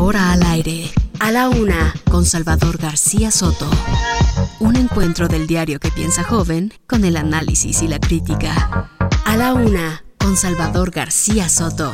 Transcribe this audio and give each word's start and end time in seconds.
Ahora 0.00 0.32
al 0.32 0.42
aire. 0.44 0.90
A 1.18 1.30
la 1.30 1.50
una, 1.50 1.92
con 2.10 2.24
Salvador 2.24 2.78
García 2.78 3.30
Soto. 3.30 3.68
Un 4.58 4.76
encuentro 4.76 5.28
del 5.28 5.46
diario 5.46 5.78
que 5.78 5.90
piensa 5.90 6.24
joven 6.24 6.72
con 6.86 7.04
el 7.04 7.18
análisis 7.18 7.82
y 7.82 7.86
la 7.86 7.98
crítica. 8.00 8.88
A 9.26 9.36
la 9.36 9.52
una, 9.52 10.02
con 10.16 10.38
Salvador 10.38 10.90
García 10.90 11.50
Soto. 11.50 11.92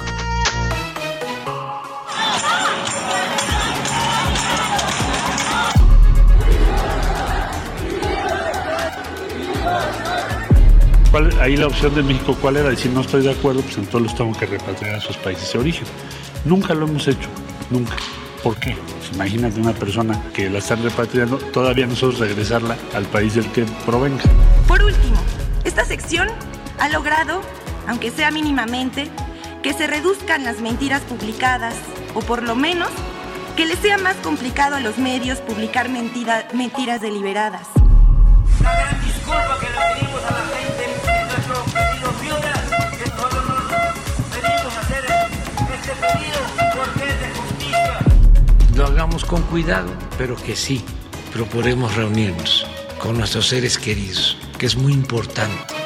¿Cuál- 11.11 11.33
ahí 11.41 11.57
la 11.57 11.67
opción 11.69 11.95
de 11.95 12.03
México, 12.03 12.37
¿cuál 12.41 12.57
era? 12.57 12.71
Decir, 12.71 12.91
no 12.93 13.01
estoy 13.01 13.23
de 13.23 13.31
acuerdo, 13.31 13.63
pues 13.63 13.79
entonces 13.79 14.03
los 14.03 14.15
tengo 14.15 14.33
que 14.39 14.47
repatriar 14.47 14.97
a 14.97 15.01
sus 15.01 15.17
países 15.17 15.53
de 15.53 15.59
origen. 15.59 15.87
Nunca 16.45 16.75
lo 16.75 16.87
hemos 16.87 17.07
hecho, 17.09 17.29
nunca. 17.71 17.95
¿Por 18.43 18.57
qué? 18.59 18.77
Pues 18.99 19.13
imagínate 19.13 19.61
una 19.61 19.73
persona 19.73 20.23
que 20.33 20.49
la 20.51 20.59
están 20.59 20.83
repatriando, 20.83 21.39
todavía 21.39 21.87
nosotros 21.87 22.21
regresarla 22.21 22.77
al 22.95 23.05
país 23.07 23.35
del 23.35 23.51
que 23.53 23.65
provenga. 23.85 24.23
Por 24.69 24.83
último, 24.83 25.17
esta 25.65 25.85
sección 25.85 26.29
ha 26.79 26.89
logrado, 26.89 27.41
aunque 27.89 28.11
sea 28.11 28.31
mínimamente, 28.31 29.11
que 29.63 29.73
se 29.73 29.87
reduzcan 29.87 30.45
las 30.45 30.61
mentiras 30.61 31.03
publicadas, 31.03 31.75
o 32.15 32.21
por 32.21 32.43
lo 32.43 32.55
menos 32.55 32.89
que 33.57 33.67
les 33.67 33.79
sea 33.79 33.99
más 33.99 34.15
complicado 34.17 34.77
a 34.77 34.81
los 34.81 34.99
medios 34.99 35.39
publicar 35.39 35.89
mentira- 35.89 36.47
mentiras 36.53 37.01
deliberadas. 37.01 37.67
Una 38.61 38.73
gran 38.73 39.01
disculpa 39.05 39.59
que 39.61 39.67
la 39.71 40.06
lo 48.77 48.85
hagamos 48.85 49.25
con 49.25 49.41
cuidado, 49.43 49.91
pero 50.19 50.37
que 50.37 50.55
sí 50.55 50.85
procuremos 51.33 51.97
reunirnos 51.97 52.67
con 52.99 53.17
nuestros 53.17 53.49
seres 53.49 53.79
queridos, 53.79 54.37
que 54.59 54.67
es 54.67 54.77
muy 54.77 54.93
importante. 54.93 55.86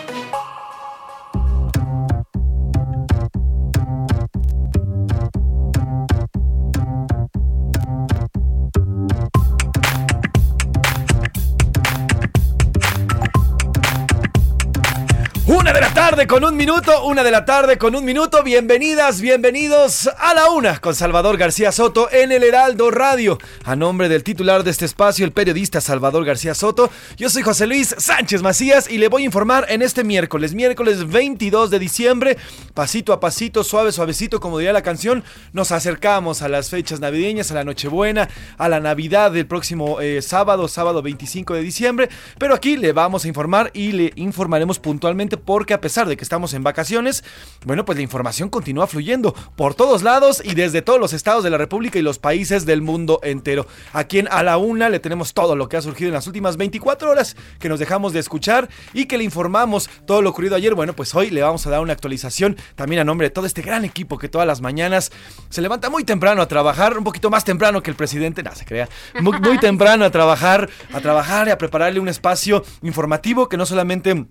Con 16.27 16.45
un 16.45 16.55
minuto, 16.55 17.05
una 17.07 17.23
de 17.23 17.31
la 17.31 17.47
tarde 17.47 17.79
con 17.79 17.95
un 17.95 18.05
minuto. 18.05 18.43
Bienvenidas, 18.43 19.23
bienvenidos 19.23 20.07
a 20.19 20.35
la 20.35 20.51
una 20.51 20.79
con 20.79 20.95
Salvador 20.95 21.39
García 21.39 21.73
Soto 21.73 22.11
en 22.13 22.31
el 22.31 22.45
Heraldo 22.45 22.91
Radio. 22.91 23.39
A 23.65 23.75
nombre 23.75 24.11
del 24.11 24.23
titular 24.23 24.63
de 24.63 24.71
este 24.71 24.85
espacio, 24.85 25.25
el 25.25 25.33
periodista 25.33 25.81
Salvador 25.81 26.27
García 26.27 26.55
Soto, 26.55 26.91
yo 27.17 27.31
soy 27.31 27.43
José 27.43 27.67
Luis 27.67 27.95
Sánchez 27.97 28.43
Macías 28.43 28.91
y 28.91 28.99
le 28.99 29.09
voy 29.09 29.23
a 29.23 29.25
informar 29.25 29.65
en 29.71 29.81
este 29.81 30.05
miércoles, 30.05 30.53
miércoles 30.53 31.09
22 31.09 31.71
de 31.71 31.79
diciembre, 31.79 32.37
pasito 32.75 33.15
a 33.15 33.21
pasito, 33.21 33.65
suave, 33.65 33.91
suavecito, 33.91 34.41
como 34.41 34.59
diría 34.59 34.75
la 34.75 34.83
canción, 34.83 35.25
nos 35.53 35.73
acercamos 35.73 36.43
a 36.43 36.49
las 36.49 36.69
fechas 36.69 37.01
navideñas, 37.01 37.51
a 37.51 37.55
la 37.55 37.65
Nochebuena, 37.65 38.29
a 38.59 38.69
la 38.69 38.81
Navidad 38.81 39.31
del 39.33 39.47
próximo 39.47 40.01
eh, 40.03 40.21
sábado, 40.21 40.69
sábado 40.69 41.01
25 41.01 41.55
de 41.55 41.63
diciembre. 41.63 42.09
Pero 42.39 42.55
aquí 42.55 42.77
le 42.77 42.93
vamos 42.93 43.25
a 43.25 43.29
informar 43.29 43.71
y 43.73 43.93
le 43.93 44.13
informaremos 44.17 44.79
puntualmente 44.79 45.39
porque 45.39 45.73
a 45.73 45.81
pesar 45.81 46.09
de 46.09 46.10
que 46.17 46.25
estamos 46.25 46.55
en 46.55 46.63
vacaciones, 46.63 47.25
bueno, 47.65 47.85
pues 47.85 47.97
la 47.97 48.03
información 48.03 48.49
continúa 48.49 48.87
fluyendo 48.87 49.35
por 49.57 49.75
todos 49.75 50.03
lados 50.03 50.43
y 50.45 50.55
desde 50.55 50.83
todos 50.83 51.01
los 51.01 51.13
estados 51.13 51.45
de 51.45 51.51
la 51.51 51.59
República 51.59 51.99
y 51.99 52.03
los 52.03 52.19
países 52.19 52.67
del 52.67 52.83
mundo 52.83 53.21
entero. 53.23 53.67
Aquí 53.93 54.19
en 54.19 54.29
A 54.31 54.43
la 54.43 54.57
Una 54.57 54.89
le 54.89 55.01
tenemos 55.01 55.35
todo 55.35 55.57
lo 55.57 55.69
que 55.69 55.77
ha 55.77 55.83
surgido 55.83 56.09
en 56.09 56.15
las 56.15 56.27
últimas 56.27 56.57
24 56.57 57.11
horas 57.11 57.37
que 57.59 57.69
nos 57.69 57.79
dejamos 57.79 58.13
de 58.13 58.21
escuchar 58.21 58.69
y 58.93 59.07
que 59.07 59.19
le 59.19 59.25
informamos 59.25 59.89
todo 60.07 60.23
lo 60.23 60.31
ocurrido 60.31 60.57
ayer. 60.57 60.75
Bueno, 60.75 60.95
pues 60.95 61.15
hoy 61.15 61.31
le 61.31 61.43
vamos 61.43 61.67
a 61.67 61.71
dar 61.71 61.81
una 61.81 61.93
actualización 61.93 62.57
también 62.75 63.01
a 63.01 63.05
nombre 63.05 63.29
de 63.29 63.31
todo 63.31 63.47
este 63.47 63.63
gran 63.63 63.85
equipo 63.85 64.19
que 64.19 64.29
todas 64.29 64.47
las 64.47 64.61
mañanas 64.61 65.13
se 65.49 65.61
levanta 65.61 65.91
muy 65.91 66.05
temprano 66.05 66.43
a 66.43 66.49
trabajar, 66.49 66.97
un 66.97 67.05
poquito 67.05 67.31
más 67.31 67.45
temprano 67.45 67.83
que 67.83 67.91
el 67.91 67.97
presidente, 67.97 68.43
no 68.43 68.55
se 68.55 68.65
crea, 68.65 68.89
muy, 69.21 69.39
muy 69.41 69.59
temprano 69.61 70.05
a 70.05 70.11
trabajar, 70.11 70.69
a 70.93 71.01
trabajar 71.01 71.49
y 71.49 71.51
a 71.51 71.59
prepararle 71.59 72.01
un 72.01 72.09
espacio 72.09 72.65
informativo 72.83 73.49
que 73.49 73.57
no 73.57 73.67
solamente 73.67 74.27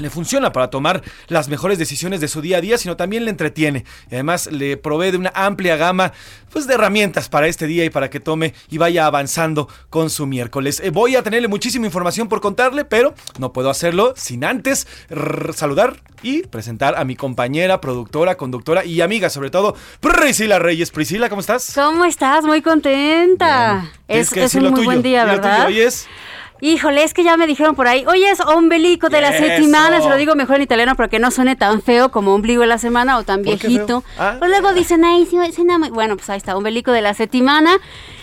le 0.00 0.10
funciona 0.10 0.52
para 0.52 0.70
tomar 0.70 1.02
las 1.26 1.48
mejores 1.48 1.76
decisiones 1.76 2.20
de 2.20 2.28
su 2.28 2.40
día 2.40 2.58
a 2.58 2.60
día, 2.60 2.78
sino 2.78 2.96
también 2.96 3.24
le 3.24 3.30
entretiene. 3.30 3.84
Y 4.08 4.14
además 4.14 4.46
le 4.46 4.76
provee 4.76 5.10
de 5.10 5.16
una 5.16 5.32
amplia 5.34 5.76
gama 5.76 6.12
pues, 6.52 6.68
de 6.68 6.74
herramientas 6.74 7.28
para 7.28 7.48
este 7.48 7.66
día 7.66 7.84
y 7.84 7.90
para 7.90 8.08
que 8.08 8.20
tome 8.20 8.54
y 8.70 8.78
vaya 8.78 9.06
avanzando 9.06 9.68
con 9.90 10.08
su 10.08 10.24
miércoles. 10.26 10.80
Eh, 10.84 10.90
voy 10.90 11.16
a 11.16 11.24
tenerle 11.24 11.48
muchísima 11.48 11.86
información 11.86 12.28
por 12.28 12.40
contarle, 12.40 12.84
pero 12.84 13.12
no 13.40 13.52
puedo 13.52 13.70
hacerlo 13.70 14.14
sin 14.16 14.44
antes 14.44 14.86
saludar 15.52 15.96
y 16.22 16.42
presentar 16.42 16.94
a 16.96 17.04
mi 17.04 17.16
compañera, 17.16 17.80
productora, 17.80 18.36
conductora 18.36 18.84
y 18.84 19.00
amiga, 19.00 19.30
sobre 19.30 19.50
todo, 19.50 19.74
Priscila 19.98 20.60
Reyes. 20.60 20.92
Priscila, 20.92 21.28
¿cómo 21.28 21.40
estás? 21.40 21.72
¿Cómo 21.74 22.04
estás? 22.04 22.44
Muy 22.44 22.62
contenta. 22.62 23.90
Es, 24.06 24.30
que 24.30 24.44
es 24.44 24.52
decir 24.52 24.64
un 24.64 24.74
muy 24.74 24.84
buen 24.84 25.02
día. 25.02 25.24
¿verdad? 25.24 25.66
Hoy 25.66 25.80
es 25.80 26.06
Híjole, 26.60 27.04
es 27.04 27.14
que 27.14 27.22
ya 27.22 27.36
me 27.36 27.46
dijeron 27.46 27.76
por 27.76 27.86
ahí, 27.86 28.04
hoy 28.06 28.24
es 28.24 28.40
ombelico 28.40 29.08
de 29.08 29.20
la 29.20 29.32
semana, 29.32 30.00
se 30.00 30.08
lo 30.08 30.16
digo 30.16 30.34
mejor 30.34 30.56
en 30.56 30.62
italiano 30.62 30.96
para 30.96 31.08
que 31.08 31.18
no 31.18 31.30
suene 31.30 31.54
tan 31.54 31.82
feo 31.82 32.10
como 32.10 32.34
ombligo 32.34 32.62
de 32.62 32.66
la 32.66 32.78
semana 32.78 33.16
o 33.16 33.22
tan 33.22 33.42
¿Por 33.42 33.58
qué 33.58 33.68
viejito. 33.68 34.02
Ah. 34.18 34.36
Pues 34.38 34.50
luego 34.50 34.72
dicen, 34.72 35.04
ay, 35.04 35.26
sí, 35.26 35.36
suena 35.52 35.78
muy-". 35.78 35.90
Bueno, 35.90 36.16
pues 36.16 36.28
ahí 36.30 36.38
está, 36.38 36.56
ombelico 36.56 36.90
de 36.90 37.02
la 37.02 37.14
semana. 37.14 37.78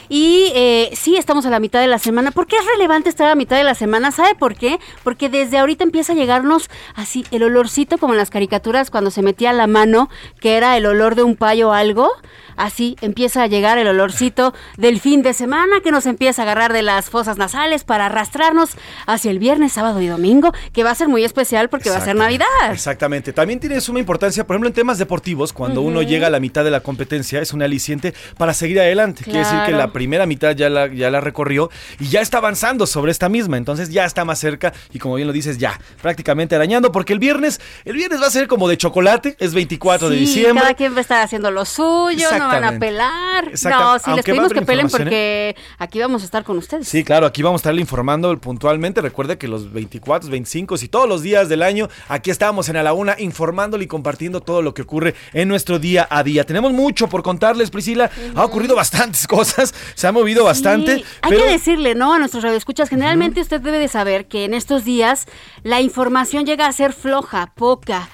Y 0.10 0.52
eh, 0.56 0.90
sí, 0.94 1.18
estamos 1.18 1.46
a 1.46 1.50
la 1.50 1.60
mitad 1.60 1.80
de 1.80 1.88
la 1.88 2.00
semana. 2.00 2.32
¿Por 2.32 2.48
qué 2.48 2.58
es 2.58 2.66
relevante 2.66 3.10
estar 3.10 3.28
a 3.28 3.30
la 3.30 3.36
mitad 3.36 3.58
de 3.58 3.64
la 3.64 3.76
semana? 3.76 4.12
¿Sabe 4.12 4.36
por 4.36 4.56
qué? 4.56 4.80
Porque 5.04 5.30
desde 5.30 5.58
ahorita 5.58 5.84
empieza 5.84 6.14
a 6.14 6.16
llegarnos 6.16 6.70
así 6.96 7.26
el 7.32 7.44
olorcito 7.44 7.98
como 7.98 8.14
en 8.14 8.18
las 8.18 8.30
caricaturas 8.30 8.90
cuando 8.90 9.12
se 9.12 9.22
metía 9.22 9.54
la 9.54 9.68
mano, 9.68 10.10
que 10.40 10.58
era 10.58 10.78
el 10.78 10.86
olor 10.86 11.16
de 11.16 11.24
un 11.24 11.36
payo 11.36 11.70
o 11.70 11.74
algo. 11.74 12.10
Así 12.58 12.96
empieza 13.02 13.44
a 13.44 13.48
llegar 13.48 13.78
el 13.78 13.88
olorcito 13.88 14.54
del 14.78 15.02
fin 15.02 15.22
de 15.22 15.34
semana 15.34 15.82
que 15.84 15.92
nos 15.92 16.06
empieza 16.06 16.42
a 16.42 16.46
agarrar 16.46 16.72
de 16.72 16.84
las 16.84 17.10
fosas 17.10 17.38
nasales 17.38 17.84
para 17.84 18.06
arrastrarnos 18.06 18.72
hacia 19.06 19.30
el 19.30 19.40
viernes, 19.40 19.74
sábado 19.74 20.02
y 20.02 20.08
domingo, 20.08 20.54
que 20.72 20.84
va 20.84 20.92
a 20.92 20.96
ser 20.96 21.10
muy 21.10 21.24
especial 21.26 21.70
porque 21.70 21.90
va 21.90 21.98
a 21.98 22.02
ser. 22.02 22.16
Navidad. 22.16 22.46
Exactamente. 22.72 23.34
También 23.34 23.60
tiene 23.60 23.80
suma 23.82 24.00
importancia, 24.00 24.46
por 24.46 24.56
ejemplo, 24.56 24.70
en 24.70 24.74
temas 24.74 24.98
deportivos, 24.98 25.54
cuando 25.54 25.82
uno 25.82 26.02
llega 26.02 26.28
a 26.28 26.30
la 26.30 26.40
mitad 26.40 26.64
de 26.64 26.72
la 26.72 26.80
competencia, 26.80 27.42
es 27.42 27.54
un 27.54 27.62
aliciente 27.62 28.14
para 28.38 28.54
seguir 28.54 28.80
adelante. 28.80 29.24
Quiere 29.24 29.40
decir 29.40 29.60
que 29.66 29.72
la 29.72 29.92
primera 29.96 30.26
mitad 30.26 30.54
ya 30.54 30.70
la, 30.70 30.88
ya 30.88 31.10
la 31.10 31.22
recorrió 31.22 31.70
y 32.02 32.10
ya 32.10 32.20
está 32.20 32.40
avanzando 32.40 32.86
sobre 32.86 33.14
esta 33.14 33.30
misma. 33.30 33.56
Entonces 33.56 33.92
ya 33.92 34.04
está 34.04 34.26
más 34.26 34.40
cerca 34.40 34.74
y 34.92 35.00
como 35.00 35.16
bien 35.16 35.26
lo 35.26 35.34
dices, 35.34 35.58
ya 35.58 35.80
prácticamente 36.02 36.54
arañando, 36.54 36.92
porque 36.92 37.14
el 37.14 37.20
viernes, 37.20 37.62
el 37.86 37.96
viernes 37.96 38.22
va 38.22 38.28
a 38.28 38.30
ser 38.30 38.50
como 38.50 38.68
de 38.68 38.76
chocolate, 38.76 39.38
es 39.40 39.54
24 39.54 40.10
de 40.10 40.18
diciembre. 40.18 40.62
Cada 40.62 40.74
quien 40.74 40.94
va 40.94 40.98
a 40.98 41.02
estar 41.02 41.24
haciendo 41.24 41.50
lo 41.50 41.64
suyo, 41.64 42.28
no 42.38 42.48
van 42.50 42.66
a 42.66 42.78
pelar. 42.78 43.46
No, 43.46 43.52
sí, 43.54 43.64
les 43.64 44.08
aunque 44.08 44.32
a 44.32 44.34
pedimos 44.34 44.52
que 44.52 44.62
pelen 44.64 44.90
porque 44.90 45.56
aquí 45.78 46.00
vamos 46.00 46.24
a 46.24 46.26
estar 46.26 46.44
con 46.44 46.58
ustedes. 46.58 46.90
Sí, 46.90 47.06
claro, 47.06 47.26
aquí 47.26 47.42
vamos 47.42 47.60
a 47.60 47.62
estarle 47.62 47.80
informando 47.80 48.38
puntualmente. 48.38 49.00
Recuerde 49.00 49.38
que 49.38 49.48
los 49.48 49.72
24, 49.72 50.30
25 50.30 50.76
y 50.82 50.88
todos 50.90 51.08
los 51.08 51.22
días 51.22 51.48
del 51.48 51.64
año, 51.64 51.88
aquí 52.10 52.32
estamos 52.32 52.68
en 52.68 52.76
A 52.76 52.84
la 52.84 52.92
Una 52.92 53.16
informándole 53.18 53.86
y 53.86 53.88
compartiendo 53.88 54.42
todo 54.42 54.62
lo 54.62 54.74
que 54.74 54.82
ocurre 54.82 55.16
en 55.32 55.48
nuestro 55.48 55.80
día 55.80 56.06
a 56.10 56.22
día. 56.22 56.44
Tenemos 56.44 56.74
mucho 56.74 57.08
por 57.08 57.24
contarles, 57.24 57.72
Priscila. 57.72 58.12
Ha 58.36 58.44
ocurrido 58.44 58.76
bastantes 58.76 59.26
cosas, 59.36 59.74
se 59.94 60.08
ha 60.08 60.12
movido 60.12 60.44
bastante. 60.44 60.98
Sí, 60.98 61.06
hay 61.22 61.32
pero- 61.32 61.44
que 61.44 61.52
decirle, 61.52 61.96
¿no? 61.96 62.14
A 62.14 62.20
nuestros 62.20 62.44
radioescuchas, 62.44 62.90
generalmente 62.90 63.42
usted 63.42 63.62
debe 63.62 63.80
de 63.80 63.88
saber 63.88 64.28
que 64.28 64.46
en 64.46 64.54
estos 64.54 64.84
días 64.84 65.26
la 65.64 65.82
información 65.82 66.46
llega 66.46 66.68
a 66.68 66.72
ser 66.74 66.94
floja, 66.94 67.54
poca. 67.56 68.10